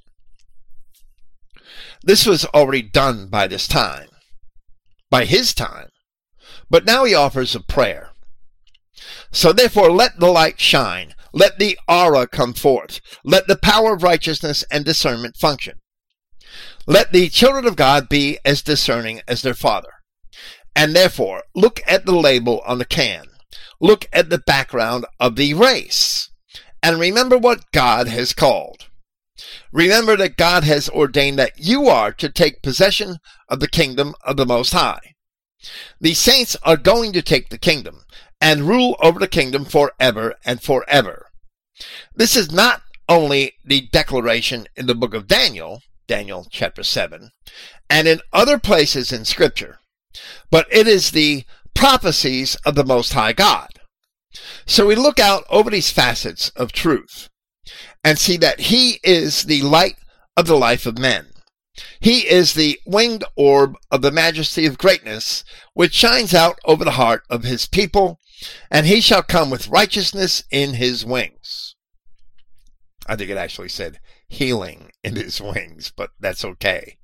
This 2.03 2.26
was 2.26 2.45
already 2.45 2.81
done 2.81 3.27
by 3.27 3.48
this 3.48 3.68
time, 3.68 4.10
by 5.10 5.26
his 5.26 5.53
time, 5.53 5.89
but 6.69 6.85
now 6.85 7.03
he 7.06 7.14
offers 7.14 7.56
a 7.56 7.60
prayer. 7.60 8.11
So 9.31 9.52
therefore 9.52 9.91
let 9.91 10.19
the 10.19 10.27
light 10.27 10.60
shine, 10.60 11.14
let 11.34 11.60
the 11.60 11.77
aura 11.88 12.27
come 12.27 12.53
forth, 12.53 12.99
let 13.23 13.48
the 13.48 13.57
power 13.57 13.94
of 13.94 14.03
righteousness 14.03 14.64
and 14.72 14.85
discernment 14.85 15.38
function. 15.38 15.80
Let 16.85 17.11
the 17.11 17.30
children 17.30 17.65
of 17.65 17.76
God 17.76 18.07
be 18.07 18.39
as 18.45 18.61
discerning 18.61 19.22
as 19.27 19.41
their 19.41 19.53
Father. 19.53 19.89
And 20.76 20.95
therefore, 20.95 21.44
look 21.56 21.81
at 21.88 22.06
the 22.06 22.15
label 22.15 22.61
on 22.65 22.77
the 22.77 22.85
can. 22.85 23.26
Look 23.81 24.07
at 24.14 24.30
the 24.30 24.38
background 24.38 25.06
of 25.19 25.35
the 25.35 25.53
race. 25.53 26.30
And 26.88 27.01
remember 27.01 27.38
what 27.38 27.69
God 27.73 28.07
has 28.07 28.31
called. 28.31 28.88
Remember 29.73 30.15
that 30.15 30.38
God 30.38 30.64
has 30.64 30.88
ordained 30.88 31.38
that 31.38 31.51
you 31.57 31.89
are 31.89 32.14
to 32.14 32.30
take 32.30 32.61
possession 32.61 33.18
of 33.49 33.59
the 33.59 33.68
kingdom 33.68 34.15
of 34.23 34.38
the 34.38 34.45
Most 34.45 34.72
High. 34.72 35.15
The 35.99 36.14
saints 36.14 36.55
are 36.64 36.77
going 36.77 37.11
to 37.11 37.22
take 37.22 37.49
the 37.49 37.57
kingdom 37.57 38.05
and 38.39 38.69
rule 38.69 38.95
over 39.01 39.19
the 39.19 39.27
kingdom 39.27 39.65
forever 39.65 40.35
and 40.45 40.64
forever. 40.64 41.26
This 42.15 42.38
is 42.38 42.53
not 42.53 42.84
only 43.09 43.55
the 43.65 43.89
declaration 43.91 44.68
in 44.77 44.85
the 44.85 44.95
book 44.95 45.14
of 45.14 45.27
Daniel, 45.27 45.81
Daniel 46.07 46.47
chapter 46.49 46.84
7, 46.84 47.31
and 47.89 48.07
in 48.07 48.22
other 48.31 48.57
places 48.57 49.11
in 49.11 49.26
Scripture, 49.26 49.80
but 50.49 50.65
it 50.72 50.88
is 50.88 51.11
the 51.11 51.43
prophecies 51.73 52.55
of 52.65 52.76
the 52.76 52.85
Most 52.85 53.11
High 53.11 53.34
God. 53.34 53.77
So 54.66 54.86
we 54.86 54.95
look 54.95 55.20
out 55.20 55.45
over 55.49 55.70
these 55.70 55.91
facets 55.91 56.49
of 56.49 56.72
truth 56.72 57.30
and 58.04 58.20
see 58.20 58.38
that 58.38 58.62
He 58.62 58.99
is 59.04 59.44
the 59.44 59.62
light 59.62 59.95
of 60.36 60.48
the 60.48 60.58
life 60.58 60.86
of 60.86 60.98
men. 60.98 61.28
He 61.99 62.28
is 62.28 62.54
the 62.54 62.80
winged 62.86 63.24
orb 63.36 63.76
of 63.91 64.02
the 64.02 64.12
majesty 64.12 64.66
of 64.66 64.78
greatness, 64.78 65.44
which 65.74 65.94
shines 65.94 66.34
out 66.34 66.60
over 66.66 66.84
the 66.84 66.91
heart 66.91 67.24
of 67.30 67.44
His 67.44 67.68
people, 67.68 68.20
and 68.72 68.86
He 68.86 69.02
shall 69.02 69.24
come 69.24 69.49
with 69.49 69.68
righteousness 69.68 70.44
in 70.52 70.76
His 70.76 71.06
wings. 71.06 71.76
I 73.08 73.16
think 73.16 73.30
it 73.30 73.38
actually 73.38 73.70
said 73.70 73.99
healing 74.28 74.91
in 75.04 75.16
his 75.16 75.41
wings, 75.41 75.91
but 75.95 76.12
that's 76.20 76.44
okay. 76.44 76.98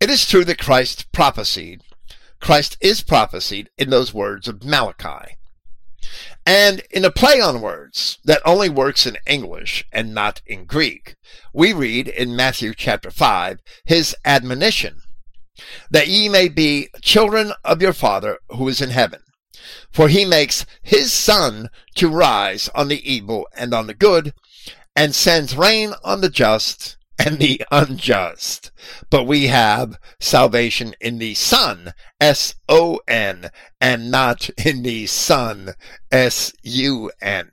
It 0.00 0.10
is 0.10 0.26
true 0.26 0.44
that 0.44 0.58
Christ 0.58 1.10
prophesied. 1.12 1.82
Christ 2.40 2.76
is 2.80 3.00
prophesied 3.00 3.70
in 3.78 3.90
those 3.90 4.12
words 4.12 4.48
of 4.48 4.64
Malachi. 4.64 5.36
And 6.46 6.82
in 6.90 7.04
a 7.04 7.10
play 7.10 7.40
on 7.40 7.62
words 7.62 8.18
that 8.24 8.42
only 8.44 8.68
works 8.68 9.06
in 9.06 9.16
English 9.26 9.86
and 9.92 10.14
not 10.14 10.42
in 10.46 10.66
Greek, 10.66 11.16
we 11.54 11.72
read 11.72 12.06
in 12.06 12.36
Matthew 12.36 12.74
chapter 12.74 13.10
5 13.10 13.60
his 13.84 14.14
admonition 14.24 15.00
that 15.90 16.08
ye 16.08 16.28
may 16.28 16.48
be 16.48 16.88
children 17.00 17.52
of 17.64 17.80
your 17.80 17.92
Father 17.92 18.38
who 18.50 18.68
is 18.68 18.80
in 18.80 18.90
heaven. 18.90 19.20
For 19.90 20.08
he 20.08 20.24
makes 20.24 20.66
his 20.82 21.12
sun 21.12 21.70
to 21.94 22.08
rise 22.08 22.68
on 22.74 22.88
the 22.88 23.10
evil 23.10 23.48
and 23.56 23.72
on 23.72 23.86
the 23.86 23.94
good, 23.94 24.34
and 24.94 25.14
sends 25.14 25.56
rain 25.56 25.94
on 26.02 26.20
the 26.20 26.28
just 26.28 26.96
and 27.18 27.38
the 27.38 27.62
unjust. 27.70 28.70
But 29.10 29.24
we 29.24 29.46
have 29.46 29.98
salvation 30.20 30.94
in 31.00 31.18
the 31.18 31.34
Son, 31.34 31.92
S 32.20 32.54
O 32.68 33.00
N, 33.06 33.50
and 33.80 34.10
not 34.10 34.50
in 34.64 34.82
the 34.82 35.06
Son, 35.06 35.74
S 36.10 36.52
U 36.62 37.10
N. 37.20 37.50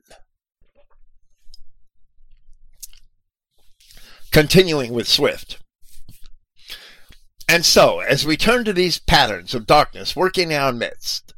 Continuing 4.32 4.94
with 4.94 5.08
Swift. 5.08 5.60
And 7.50 7.66
so, 7.66 8.00
as 8.00 8.26
we 8.26 8.38
turn 8.38 8.64
to 8.64 8.72
these 8.72 8.98
patterns 8.98 9.54
of 9.54 9.68
darkness 9.68 10.16
working 10.16 10.52
in 10.52 10.58
our 10.58 10.72
midst, 10.72 11.34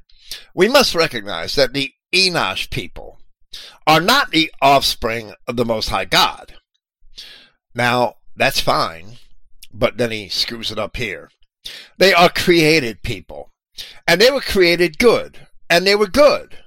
we 0.53 0.67
must 0.67 0.93
recognize 0.93 1.55
that 1.55 1.73
the 1.73 1.91
Enosh 2.13 2.69
people 2.69 3.19
are 3.87 3.99
not 3.99 4.29
the 4.29 4.51
offspring 4.61 5.33
of 5.47 5.55
the 5.55 5.65
Most 5.65 5.89
High 5.89 6.05
God. 6.05 6.53
Now, 7.75 8.15
that's 8.35 8.59
fine, 8.59 9.17
but 9.71 9.97
then 9.97 10.11
he 10.11 10.29
screws 10.29 10.71
it 10.71 10.79
up 10.79 10.97
here. 10.97 11.31
They 11.97 12.13
are 12.13 12.29
created 12.29 13.03
people, 13.03 13.51
and 14.07 14.19
they 14.19 14.31
were 14.31 14.41
created 14.41 14.99
good, 14.99 15.47
and 15.69 15.85
they 15.85 15.95
were 15.95 16.07
good 16.07 16.59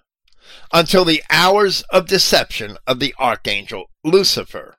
until 0.73 1.05
the 1.05 1.23
hours 1.31 1.83
of 1.91 2.07
deception 2.07 2.77
of 2.87 2.99
the 2.99 3.15
archangel 3.19 3.87
Lucifer. 4.03 4.77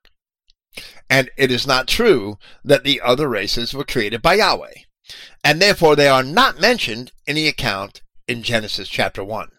And 1.09 1.29
it 1.37 1.51
is 1.51 1.65
not 1.65 1.87
true 1.87 2.37
that 2.63 2.83
the 2.83 2.99
other 3.01 3.29
races 3.29 3.73
were 3.73 3.85
created 3.85 4.21
by 4.21 4.35
Yahweh, 4.35 4.73
and 5.43 5.61
therefore 5.61 5.95
they 5.95 6.09
are 6.09 6.23
not 6.23 6.59
mentioned 6.59 7.11
in 7.25 7.35
the 7.35 7.47
account 7.47 8.01
in 8.27 8.43
Genesis 8.43 8.89
chapter 8.89 9.23
1. 9.23 9.49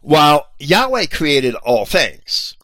While 0.00 0.48
Yahweh 0.58 1.06
created 1.06 1.54
all 1.54 1.86
things, 1.86 2.56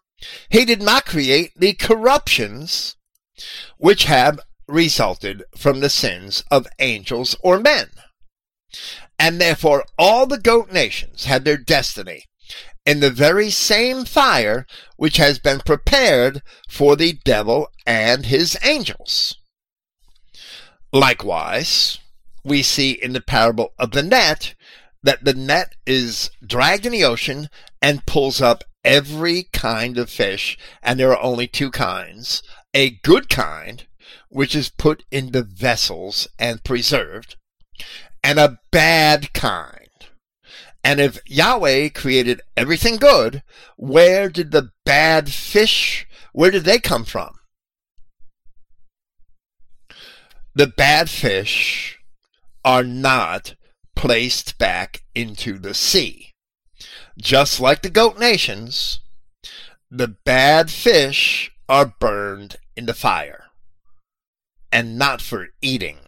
he 0.50 0.64
did 0.64 0.82
not 0.82 1.06
create 1.06 1.52
the 1.56 1.74
corruptions 1.74 2.96
which 3.76 4.04
have 4.04 4.40
resulted 4.66 5.44
from 5.56 5.80
the 5.80 5.90
sins 5.90 6.42
of 6.50 6.66
angels 6.78 7.36
or 7.40 7.58
men. 7.58 7.88
And 9.18 9.40
therefore 9.40 9.84
all 9.98 10.26
the 10.26 10.38
goat 10.38 10.70
nations 10.70 11.24
had 11.24 11.44
their 11.44 11.56
destiny 11.56 12.24
in 12.84 13.00
the 13.00 13.10
very 13.10 13.50
same 13.50 14.04
fire 14.04 14.66
which 14.96 15.18
has 15.18 15.38
been 15.38 15.60
prepared 15.60 16.42
for 16.68 16.96
the 16.96 17.18
devil 17.24 17.68
and 17.86 18.26
his 18.26 18.56
angels. 18.64 19.36
Likewise, 20.92 21.98
we 22.44 22.62
see 22.62 22.92
in 22.92 23.12
the 23.12 23.20
parable 23.20 23.74
of 23.78 23.90
the 23.90 24.02
net 24.02 24.54
that 25.02 25.22
the 25.22 25.34
net 25.34 25.74
is 25.86 26.30
dragged 26.44 26.86
in 26.86 26.92
the 26.92 27.04
ocean 27.04 27.48
and 27.82 28.06
pulls 28.06 28.40
up 28.40 28.64
every 28.84 29.44
kind 29.52 29.98
of 29.98 30.10
fish, 30.10 30.58
and 30.82 30.98
there 30.98 31.10
are 31.10 31.22
only 31.22 31.46
two 31.46 31.70
kinds. 31.70 32.42
A 32.74 32.90
good 33.02 33.28
kind, 33.28 33.86
which 34.28 34.54
is 34.54 34.68
put 34.68 35.04
into 35.10 35.42
vessels 35.42 36.28
and 36.38 36.64
preserved, 36.64 37.36
and 38.22 38.38
a 38.38 38.58
bad 38.70 39.32
kind. 39.32 39.88
And 40.84 41.00
if 41.00 41.18
Yahweh 41.26 41.90
created 41.90 42.40
everything 42.56 42.96
good, 42.96 43.42
where 43.76 44.28
did 44.28 44.52
the 44.52 44.70
bad 44.84 45.30
fish, 45.30 46.06
where 46.32 46.50
did 46.50 46.64
they 46.64 46.78
come 46.78 47.04
from? 47.04 47.34
The 50.54 50.66
bad 50.66 51.10
fish 51.10 51.98
are 52.64 52.84
not 52.84 53.54
placed 53.94 54.58
back 54.58 55.02
into 55.14 55.58
the 55.58 55.74
sea. 55.74 56.32
Just 57.20 57.60
like 57.60 57.82
the 57.82 57.90
goat 57.90 58.18
nations, 58.18 59.00
the 59.90 60.08
bad 60.08 60.70
fish 60.70 61.50
are 61.68 61.94
burned 62.00 62.56
in 62.76 62.86
the 62.86 62.94
fire. 62.94 63.46
And 64.70 64.98
not 64.98 65.20
for 65.20 65.48
eating. 65.60 65.98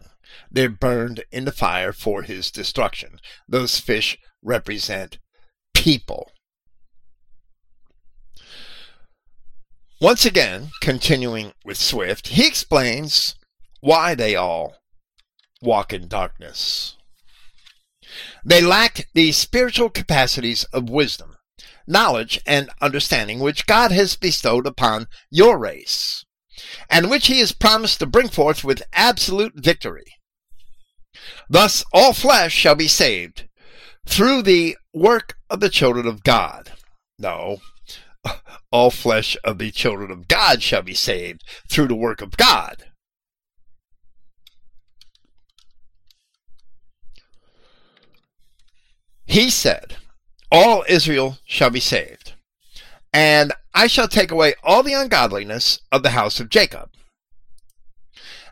They're 0.51 0.69
burned 0.69 1.23
in 1.31 1.45
the 1.45 1.51
fire 1.51 1.93
for 1.93 2.23
his 2.23 2.51
destruction. 2.51 3.19
Those 3.47 3.79
fish 3.79 4.17
represent 4.43 5.17
people. 5.73 6.31
Once 9.99 10.25
again, 10.25 10.69
continuing 10.81 11.53
with 11.63 11.77
Swift, 11.77 12.29
he 12.29 12.47
explains 12.47 13.35
why 13.81 14.15
they 14.15 14.35
all 14.35 14.75
walk 15.61 15.93
in 15.93 16.07
darkness. 16.07 16.97
They 18.43 18.61
lack 18.61 19.07
the 19.13 19.31
spiritual 19.31 19.89
capacities 19.89 20.63
of 20.65 20.89
wisdom, 20.89 21.35
knowledge, 21.87 22.39
and 22.45 22.69
understanding 22.81 23.39
which 23.39 23.67
God 23.67 23.91
has 23.91 24.15
bestowed 24.15 24.65
upon 24.65 25.07
your 25.29 25.57
race, 25.57 26.25
and 26.89 27.09
which 27.09 27.27
he 27.27 27.39
has 27.39 27.51
promised 27.51 27.99
to 27.99 28.05
bring 28.05 28.29
forth 28.29 28.63
with 28.63 28.83
absolute 28.93 29.53
victory. 29.55 30.05
Thus 31.49 31.83
all 31.93 32.13
flesh 32.13 32.53
shall 32.53 32.75
be 32.75 32.87
saved 32.87 33.47
through 34.07 34.41
the 34.41 34.77
work 34.93 35.35
of 35.49 35.59
the 35.59 35.69
children 35.69 36.07
of 36.07 36.23
God. 36.23 36.71
No, 37.19 37.59
all 38.71 38.91
flesh 38.91 39.37
of 39.43 39.57
the 39.57 39.71
children 39.71 40.11
of 40.11 40.27
God 40.27 40.63
shall 40.63 40.81
be 40.81 40.93
saved 40.93 41.43
through 41.69 41.87
the 41.87 41.95
work 41.95 42.21
of 42.21 42.37
God. 42.37 42.90
He 49.31 49.49
said, 49.49 49.95
All 50.51 50.83
Israel 50.89 51.37
shall 51.45 51.69
be 51.69 51.79
saved, 51.79 52.33
and 53.13 53.53
I 53.73 53.87
shall 53.87 54.09
take 54.09 54.29
away 54.29 54.55
all 54.61 54.83
the 54.83 54.91
ungodliness 54.91 55.79
of 55.89 56.03
the 56.03 56.09
house 56.09 56.41
of 56.41 56.49
Jacob. 56.49 56.89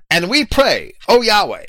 And 0.10 0.30
we 0.30 0.46
pray, 0.46 0.94
O 1.10 1.22
Yahweh, 1.22 1.66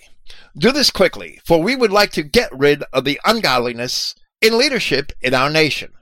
do 0.57 0.71
this 0.71 0.93
quickly, 0.93 1.41
for 1.45 1.61
we 1.61 1.75
would 1.75 1.91
like 1.91 2.13
to 2.13 2.23
get 2.23 2.57
rid 2.57 2.85
of 2.93 3.05
the 3.05 3.21
ungodliness 3.25 4.15
in 4.41 4.57
leadership 4.57 5.11
in 5.21 5.35
our 5.35 5.51
nation. 5.51 5.93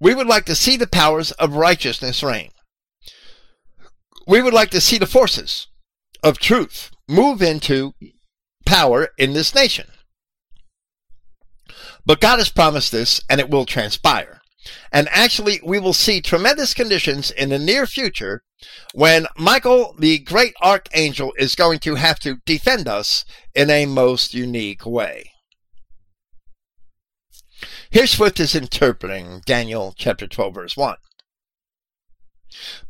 We 0.00 0.16
would 0.16 0.26
like 0.26 0.46
to 0.46 0.56
see 0.56 0.76
the 0.76 0.88
powers 0.88 1.30
of 1.30 1.54
righteousness 1.54 2.24
reign. 2.24 2.50
We 4.26 4.42
would 4.42 4.52
like 4.52 4.70
to 4.70 4.80
see 4.80 4.98
the 4.98 5.06
forces 5.06 5.68
of 6.24 6.40
truth 6.40 6.90
move 7.08 7.40
into 7.40 7.94
power 8.64 9.10
in 9.16 9.32
this 9.32 9.54
nation. 9.54 9.86
But 12.06 12.20
God 12.20 12.38
has 12.38 12.48
promised 12.48 12.92
this, 12.92 13.20
and 13.28 13.40
it 13.40 13.50
will 13.50 13.66
transpire. 13.66 14.40
And 14.92 15.08
actually, 15.10 15.60
we 15.64 15.78
will 15.78 15.92
see 15.92 16.20
tremendous 16.20 16.72
conditions 16.72 17.30
in 17.30 17.50
the 17.50 17.58
near 17.58 17.86
future 17.86 18.42
when 18.94 19.26
Michael, 19.36 19.94
the 19.98 20.18
great 20.18 20.54
archangel, 20.62 21.32
is 21.36 21.54
going 21.54 21.80
to 21.80 21.96
have 21.96 22.18
to 22.20 22.38
defend 22.46 22.88
us 22.88 23.24
in 23.54 23.70
a 23.70 23.86
most 23.86 24.34
unique 24.34 24.86
way. 24.86 25.30
Here 27.90 28.06
Swift 28.06 28.40
is 28.40 28.54
interpreting 28.54 29.42
Daniel 29.44 29.94
chapter 29.96 30.26
12, 30.26 30.54
verse 30.54 30.76
1. 30.76 30.96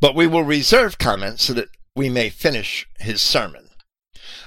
But 0.01 0.15
we 0.15 0.27
will 0.27 0.45
reserve 0.45 0.99
comments 0.99 1.45
so 1.45 1.53
that 1.55 1.69
we 1.95 2.09
may 2.09 2.29
finish 2.29 2.87
his 2.99 3.21
sermon. 3.21 3.69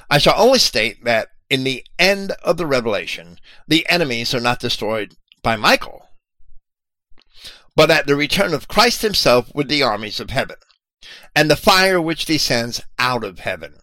I 0.10 0.18
shall 0.18 0.36
only 0.38 0.60
state 0.60 1.04
that 1.04 1.30
in 1.50 1.64
the 1.64 1.86
end 1.98 2.32
of 2.44 2.58
the 2.58 2.68
revelation, 2.68 3.40
the 3.68 3.88
enemies 3.90 4.34
are 4.34 4.40
not 4.40 4.60
destroyed 4.60 5.16
by 5.42 5.56
Michael, 5.56 6.08
but 7.76 7.90
at 7.90 8.08
the 8.08 8.16
return 8.16 8.54
of 8.54 8.68
Christ 8.68 9.02
himself 9.02 9.52
with 9.56 9.68
the 9.68 9.84
armies 9.84 10.20
of 10.20 10.30
heaven, 10.30 10.58
and 11.36 11.50
the 11.50 11.56
fire 11.56 12.02
which 12.02 12.26
descends 12.26 12.82
out 12.98 13.24
of 13.24 13.40
heaven. 13.40 13.76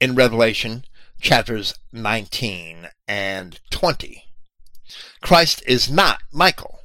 In 0.00 0.14
Revelation 0.14 0.84
chapters 1.20 1.74
19 1.92 2.88
and 3.08 3.58
20. 3.70 4.24
Christ 5.20 5.62
is 5.66 5.90
not 5.90 6.20
Michael. 6.32 6.80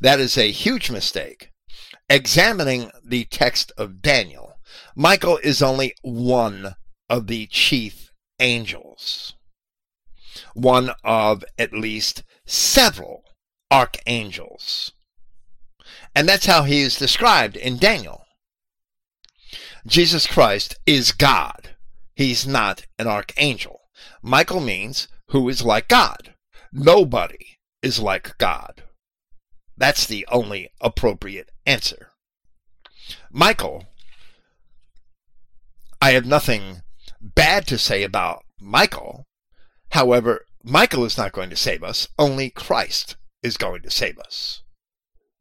That 0.00 0.18
is 0.18 0.36
a 0.36 0.50
huge 0.50 0.90
mistake. 0.90 1.50
Examining 2.10 2.90
the 3.04 3.24
text 3.24 3.72
of 3.78 4.02
Daniel, 4.02 4.54
Michael 4.94 5.38
is 5.38 5.62
only 5.62 5.94
one 6.02 6.74
of 7.08 7.28
the 7.28 7.46
chief 7.46 8.05
angels, 8.40 9.34
one 10.54 10.90
of 11.04 11.44
at 11.58 11.72
least 11.72 12.22
several 12.46 13.24
archangels. 13.70 14.92
And 16.14 16.28
that's 16.28 16.46
how 16.46 16.62
he 16.62 16.80
is 16.80 16.98
described 16.98 17.56
in 17.56 17.78
Daniel. 17.78 18.24
Jesus 19.86 20.26
Christ 20.26 20.78
is 20.86 21.12
God. 21.12 21.76
He's 22.14 22.46
not 22.46 22.86
an 22.98 23.06
archangel. 23.06 23.82
Michael 24.22 24.60
means 24.60 25.08
who 25.28 25.48
is 25.48 25.62
like 25.62 25.88
God. 25.88 26.34
Nobody 26.72 27.58
is 27.82 28.00
like 28.00 28.36
God. 28.38 28.82
That's 29.76 30.06
the 30.06 30.26
only 30.30 30.70
appropriate 30.80 31.50
answer. 31.66 32.08
Michael, 33.30 33.84
I 36.00 36.12
have 36.12 36.26
nothing 36.26 36.82
bad 37.20 37.66
to 37.68 37.78
say 37.78 38.02
about 38.02 38.44
Michael. 38.60 39.24
However, 39.90 40.46
Michael 40.62 41.04
is 41.04 41.16
not 41.16 41.32
going 41.32 41.50
to 41.50 41.56
save 41.56 41.82
us. 41.82 42.08
Only 42.18 42.50
Christ 42.50 43.16
is 43.42 43.56
going 43.56 43.82
to 43.82 43.90
save 43.90 44.18
us. 44.18 44.62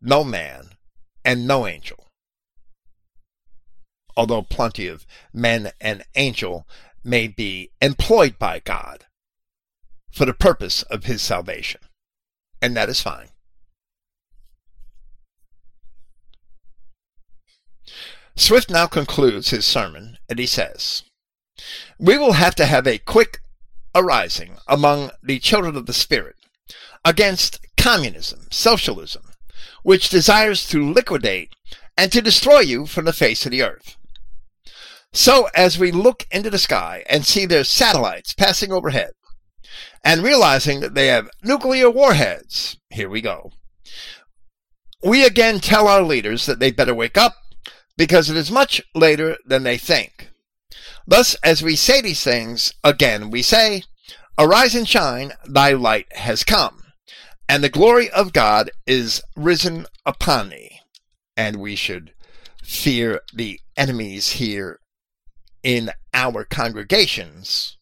No 0.02 0.24
man 0.24 0.70
and 1.24 1.48
no 1.48 1.66
angel. 1.66 2.08
Although 4.16 4.44
plenty 4.44 4.88
of 4.88 5.06
men 5.34 5.72
and 5.82 6.04
angel 6.16 6.68
may 7.04 7.28
be 7.28 7.72
employed 7.82 8.38
by 8.40 8.60
God 8.60 9.06
for 10.12 10.26
the 10.26 10.34
purpose 10.34 10.84
of 10.84 11.06
his 11.06 11.22
salvation. 11.22 11.82
And 12.62 12.76
that 12.78 12.90
is 12.90 13.02
fine. 13.02 13.30
Swift 18.36 18.70
now 18.70 18.88
concludes 18.88 19.50
his 19.50 19.66
sermon 19.66 20.18
and 20.30 20.40
he 20.40 20.46
says, 20.46 21.04
we 21.98 22.18
will 22.18 22.34
have 22.34 22.56
to 22.56 22.66
have 22.66 22.88
a 22.88 22.98
quick 22.98 23.40
arising 23.94 24.58
among 24.68 25.12
the 25.24 25.40
children 25.40 25.76
of 25.76 25.86
the 25.86 25.94
Spirit 25.94 26.36
against 27.04 27.60
communism, 27.78 28.48
socialism, 28.52 29.24
which 29.84 30.10
desires 30.10 30.68
to 30.68 30.92
liquidate 30.92 31.54
and 31.98 32.12
to 32.12 32.22
destroy 32.22 32.60
you 32.60 32.86
from 32.86 33.06
the 33.06 33.14
face 33.14 33.46
of 33.46 33.52
the 33.52 33.62
earth. 33.62 33.96
So, 35.14 35.48
as 35.56 35.80
we 35.80 35.92
look 35.92 36.28
into 36.30 36.50
the 36.50 36.58
sky 36.58 37.06
and 37.10 37.26
see 37.26 37.46
their 37.46 37.64
satellites 37.64 38.34
passing 38.34 38.74
overhead, 38.74 39.12
and 40.04 40.22
realizing 40.22 40.82
that 40.82 40.94
they 40.94 41.08
have 41.08 41.30
nuclear 41.42 41.90
warheads, 41.90 42.78
here 42.90 43.10
we 43.10 43.22
go. 43.22 43.52
We 45.04 45.26
again 45.26 45.60
tell 45.60 45.88
our 45.88 46.04
leaders 46.04 46.46
that 46.46 46.60
they 46.60 46.72
better 46.72 46.94
wake 46.94 47.18
up 47.18 47.36
because 47.98 48.30
it 48.30 48.38
is 48.38 48.52
much 48.52 48.82
later 48.94 49.38
than 49.46 49.64
they 49.64 49.78
think. 49.78 50.32
Thus, 51.08 51.36
as 51.44 51.62
we 51.62 51.76
say 51.76 52.02
these 52.02 52.24
things, 52.24 52.74
again 52.84 53.30
we 53.30 53.42
say, 53.42 53.84
Arise 54.38 54.76
and 54.76 54.88
shine, 54.88 55.34
thy 55.46 55.72
light 55.72 56.08
has 56.14 56.44
come, 56.44 56.84
and 57.48 57.64
the 57.64 57.70
glory 57.70 58.10
of 58.10 58.34
God 58.34 58.72
is 58.86 59.22
risen 59.36 59.86
upon 60.06 60.50
thee. 60.50 60.80
And 61.38 61.58
we 61.58 61.76
should 61.76 62.14
fear 62.64 63.22
the 63.34 63.60
enemies 63.78 64.34
here 64.34 64.80
in 65.64 65.92
our 66.14 66.44
congregations. 66.44 67.78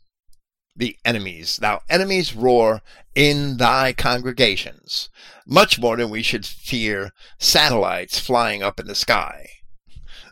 The 0.76 0.98
enemies. 1.06 1.58
Thou 1.58 1.82
enemies 1.88 2.36
roar 2.36 2.82
in 3.14 3.58
thy 3.58 3.94
congregations, 3.94 5.10
much 5.46 5.80
more 5.80 5.98
than 5.98 6.10
we 6.10 6.24
should 6.24 6.48
fear 6.48 7.12
satellites 7.38 8.18
flying 8.20 8.64
up 8.64 8.80
in 8.80 8.88
the 8.88 8.96
sky 8.96 9.50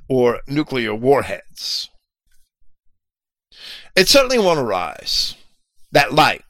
or 0.10 0.40
nuclear 0.48 0.96
warheads. 0.96 1.91
It 3.96 4.08
certainly 4.08 4.40
won't 4.40 4.60
arise. 4.60 5.36
That 5.92 6.14
light 6.14 6.44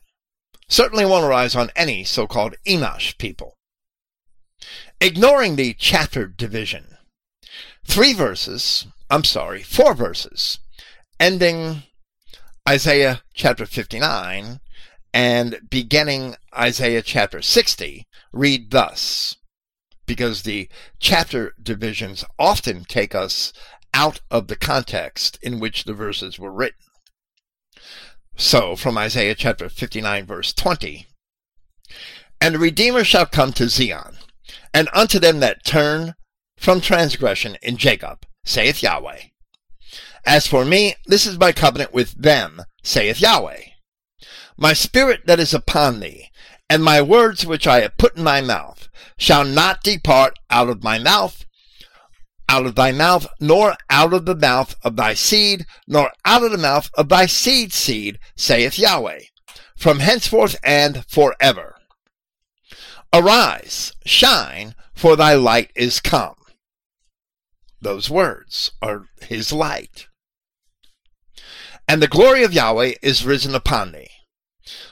certainly 0.68 1.06
won't 1.06 1.26
arise 1.26 1.56
on 1.56 1.72
any 1.76 2.04
so-called 2.04 2.56
Enosh 2.66 3.18
people. 3.18 3.58
Ignoring 5.00 5.56
the 5.56 5.74
chapter 5.74 6.28
division, 6.28 6.98
three 7.84 8.14
verses, 8.14 8.86
I'm 9.10 9.24
sorry, 9.24 9.64
four 9.64 9.96
verses, 9.96 10.60
ending 11.20 11.84
Isaiah 12.70 13.24
chapter 13.34 13.66
59 13.66 14.60
and 15.14 15.60
beginning 15.70 16.36
Isaiah 16.56 17.02
chapter 17.02 17.42
60 17.42 18.06
read 18.32 18.70
thus, 18.70 19.36
because 20.06 20.44
the 20.44 20.70
chapter 21.00 21.56
divisions 21.62 22.24
often 22.38 22.86
take 22.86 23.16
us 23.16 23.52
out 23.94 24.22
of 24.30 24.48
the 24.48 24.56
context 24.56 25.40
in 25.42 25.60
which 25.60 25.84
the 25.84 25.94
verses 25.94 26.38
were 26.38 26.52
written. 26.52 26.78
So, 28.42 28.76
from 28.76 28.98
Isaiah 28.98 29.36
chapter 29.36 29.70
59, 29.70 30.26
verse 30.26 30.52
20 30.52 31.06
And 32.42 32.56
the 32.56 32.60
Redeemer 32.60 33.04
shall 33.04 33.28
come 33.28 33.54
to 33.54 33.70
Zion, 33.70 34.18
and 34.74 34.90
unto 34.96 35.20
them 35.20 35.42
that 35.42 35.64
turn 35.64 36.16
from 36.58 36.82
transgression 36.82 37.56
in 37.62 37.78
Jacob, 37.78 38.26
saith 38.44 38.82
Yahweh. 38.82 39.20
As 40.26 40.48
for 40.48 40.66
me, 40.66 40.96
this 41.06 41.28
is 41.28 41.38
my 41.38 41.52
covenant 41.52 41.94
with 41.94 42.20
them, 42.20 42.64
saith 42.82 43.22
Yahweh. 43.22 43.62
My 44.58 44.74
spirit 44.74 45.28
that 45.28 45.40
is 45.40 45.54
upon 45.54 46.00
thee, 46.00 46.32
and 46.68 46.84
my 46.84 47.00
words 47.00 47.46
which 47.46 47.68
I 47.68 47.82
have 47.82 47.96
put 47.98 48.18
in 48.18 48.24
thy 48.24 48.42
mouth, 48.42 48.90
shall 49.20 49.46
not 49.46 49.84
depart 49.84 50.40
out 50.50 50.68
of 50.68 50.84
my 50.84 50.98
mouth, 50.98 51.46
out 52.52 52.66
of 52.66 52.76
thy 52.76 52.92
mouth, 52.92 53.26
nor 53.40 53.78
out 53.90 54.14
of 54.14 54.26
the 54.26 54.36
mouth 54.36 54.76
of 54.84 54.98
thy 54.98 55.14
seed, 55.14 55.66
nor 55.88 56.12
out 56.26 56.44
of 56.44 56.52
the 56.52 56.58
mouth 56.58 56.90
of 56.96 57.08
thy 57.08 57.26
seed 57.26 57.72
seed, 57.72 58.20
saith 58.36 58.78
Yahweh, 58.78 59.22
from 59.78 60.00
henceforth 60.00 60.58
and 60.62 61.06
forever. 61.08 61.78
Arise, 63.14 63.94
shine, 64.06 64.76
for 64.94 65.16
thy 65.16 65.34
light 65.34 65.72
is 65.76 66.02
come. 66.02 66.36
Those 67.80 68.10
words 68.10 68.72
are 68.82 69.06
his 69.22 69.54
light. 69.54 70.08
And 71.88 72.02
the 72.02 72.08
glory 72.10 72.44
of 72.44 72.54
Yahweh 72.54 72.96
is 73.02 73.26
risen 73.26 73.56
upon 73.56 73.94
thee. 73.94 74.10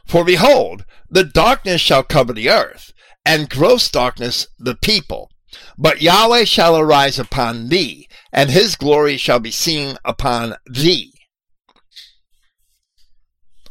For 0.05 0.23
behold, 0.23 0.85
the 1.09 1.25
darkness 1.25 1.81
shall 1.81 2.03
cover 2.03 2.31
the 2.31 2.49
earth, 2.49 2.93
and 3.25 3.49
gross 3.49 3.89
darkness 3.89 4.47
the 4.57 4.75
people. 4.75 5.29
But 5.77 6.01
Yahweh 6.01 6.45
shall 6.45 6.77
arise 6.77 7.17
upon 7.17 7.69
thee, 7.69 8.07
and 8.31 8.49
his 8.49 8.75
glory 8.75 9.17
shall 9.17 9.39
be 9.39 9.51
seen 9.51 9.97
upon 10.05 10.55
thee. 10.69 11.13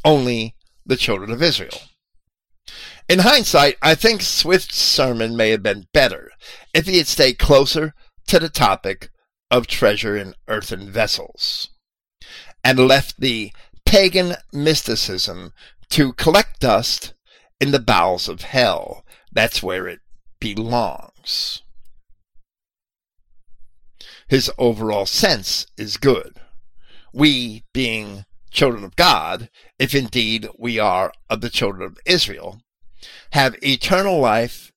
Only 0.04 0.54
the 0.86 0.96
children 0.96 1.30
of 1.30 1.42
Israel. 1.42 1.80
In 3.08 3.20
hindsight, 3.20 3.76
I 3.80 3.94
think 3.94 4.22
Swift's 4.22 4.76
sermon 4.76 5.36
may 5.36 5.50
have 5.50 5.62
been 5.62 5.86
better 5.92 6.30
if 6.74 6.86
he 6.86 6.98
had 6.98 7.06
stayed 7.06 7.38
closer 7.38 7.94
to 8.26 8.38
the 8.38 8.50
topic 8.50 9.10
of 9.50 9.66
treasure 9.66 10.16
in 10.16 10.34
earthen 10.46 10.90
vessels 10.90 11.70
and 12.62 12.78
left 12.78 13.18
the 13.18 13.52
pagan 13.86 14.34
mysticism 14.52 15.52
to 15.88 16.12
collect 16.12 16.60
dust 16.60 17.14
in 17.60 17.70
the 17.70 17.78
bowels 17.78 18.28
of 18.28 18.42
hell. 18.42 19.04
That's 19.32 19.62
where 19.62 19.88
it 19.88 20.00
belongs. 20.38 21.62
His 24.28 24.50
overall 24.58 25.06
sense 25.06 25.66
is 25.76 25.96
good. 25.96 26.40
We, 27.12 27.64
being 27.72 28.24
children 28.50 28.84
of 28.84 28.96
God, 28.96 29.50
if 29.78 29.94
indeed 29.94 30.48
we 30.58 30.78
are 30.78 31.12
of 31.30 31.40
the 31.40 31.50
children 31.50 31.82
of 31.82 31.98
Israel, 32.04 32.60
have 33.32 33.56
eternal 33.62 34.20
life 34.20 34.72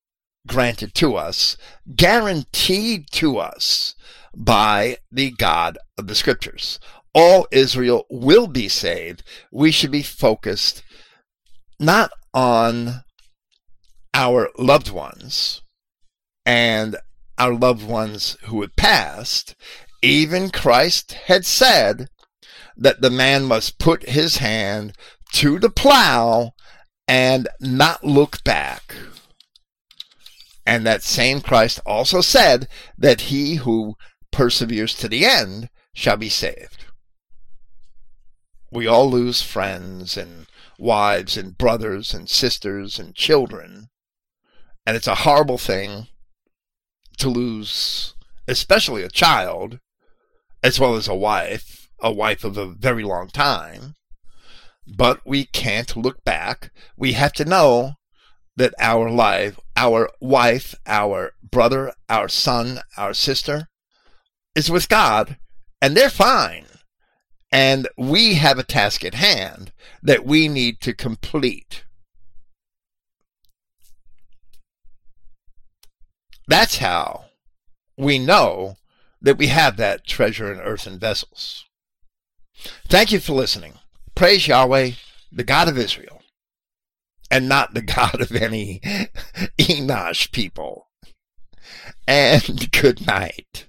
granted 0.48 0.94
to 0.96 1.16
us, 1.16 1.58
guaranteed 1.96 3.10
to 3.12 3.38
us 3.38 3.96
by 4.36 4.98
the 5.12 5.32
God 5.32 5.78
of 5.98 6.08
the 6.08 6.16
Scriptures. 6.16 6.80
All 7.14 7.48
Israel 7.52 8.06
will 8.10 8.48
be 8.48 8.70
saved. 8.70 9.24
We 9.52 9.72
should 9.72 9.92
be 9.92 10.04
focused 10.04 10.82
not 11.80 12.12
on 12.34 13.04
our 14.14 14.50
loved 14.58 14.90
ones 14.90 15.62
and 16.46 16.96
our 17.42 17.56
loved 17.56 17.84
ones 17.84 18.38
who 18.44 18.62
had 18.62 18.76
passed. 18.76 19.56
Even 20.04 20.52
Christ 20.52 21.14
had 21.26 21.44
said 21.44 22.08
that 22.78 23.02
the 23.02 23.10
man 23.10 23.46
must 23.46 23.80
put 23.80 24.10
his 24.10 24.38
hand 24.38 24.94
to 25.34 25.58
the 25.58 25.72
plow 25.72 26.52
and 27.08 27.48
not 27.60 28.04
look 28.04 28.44
back. 28.44 28.96
And 30.68 30.86
that 30.86 31.02
same 31.02 31.42
Christ 31.42 31.80
also 31.84 32.22
said 32.22 32.68
that 32.96 33.22
he 33.22 33.56
who 33.56 33.96
perseveres 34.32 34.94
to 34.96 35.08
the 35.08 35.26
end 35.26 35.70
shall 35.94 36.18
be 36.18 36.30
saved. 36.30 36.86
We 38.72 38.86
all 38.86 39.10
lose 39.10 39.42
friends 39.42 40.16
and 40.16 40.46
wives 40.78 41.38
and 41.38 41.58
brothers 41.58 42.14
and 42.14 42.30
sisters 42.30 43.00
and 43.00 43.16
children. 43.16 43.90
And 44.86 44.96
it's 44.96 45.08
a 45.08 45.26
horrible 45.26 45.58
thing 45.58 46.08
to 47.22 47.30
lose, 47.30 48.14
especially 48.48 49.04
a 49.04 49.10
child, 49.10 49.80
as 50.64 50.80
well 50.80 50.96
as 50.96 51.08
a 51.08 51.16
wife, 51.16 51.90
a 52.00 52.12
wife 52.12 52.44
of 52.44 52.58
a 52.58 52.68
very 52.68 53.04
long 53.04 53.30
time 53.30 53.96
but 54.88 55.22
we 55.26 55.46
can't 55.46 55.96
look 55.96 56.24
back. 56.24 56.72
We 56.98 57.14
have 57.14 57.34
to 57.34 57.46
know 57.46 57.94
that 58.58 58.74
our 58.80 59.10
life, 59.10 59.60
our 59.76 60.10
wife, 60.20 60.76
our 60.86 61.34
brother, 61.42 61.94
our 62.10 62.28
son, 62.28 62.82
our 62.98 63.14
sister 63.14 63.68
is 64.56 64.70
with 64.70 64.90
God 64.90 65.38
and 65.82 65.96
they're 65.96 66.10
fine. 66.10 66.66
And 67.52 67.88
we 67.98 68.36
have 68.36 68.60
a 68.60 68.64
task 68.64 69.04
at 69.04 69.16
hand 69.16 69.72
that 70.02 70.26
we 70.26 70.48
need 70.48 70.80
to 70.82 70.94
complete. 70.94 71.84
That's 76.48 76.78
how 76.78 77.26
we 77.98 78.20
know 78.20 78.78
that 79.22 79.38
we 79.38 79.48
have 79.48 79.78
that 79.78 80.06
treasure 80.06 80.52
in 80.52 80.60
earthen 80.60 81.00
vessels. 81.00 81.66
Thank 82.88 83.12
you 83.12 83.20
for 83.20 83.34
listening. 83.34 83.76
Praise 84.16 84.48
Yahweh, 84.48 84.92
the 85.32 85.44
God 85.44 85.68
of 85.68 85.78
Israel, 85.78 86.22
and 87.30 87.48
not 87.48 87.74
the 87.74 87.82
God 87.82 88.22
of 88.22 88.32
any 88.32 88.80
Enosh 89.60 90.32
people. 90.32 90.88
And 92.08 92.72
good 92.72 93.06
night. 93.06 93.66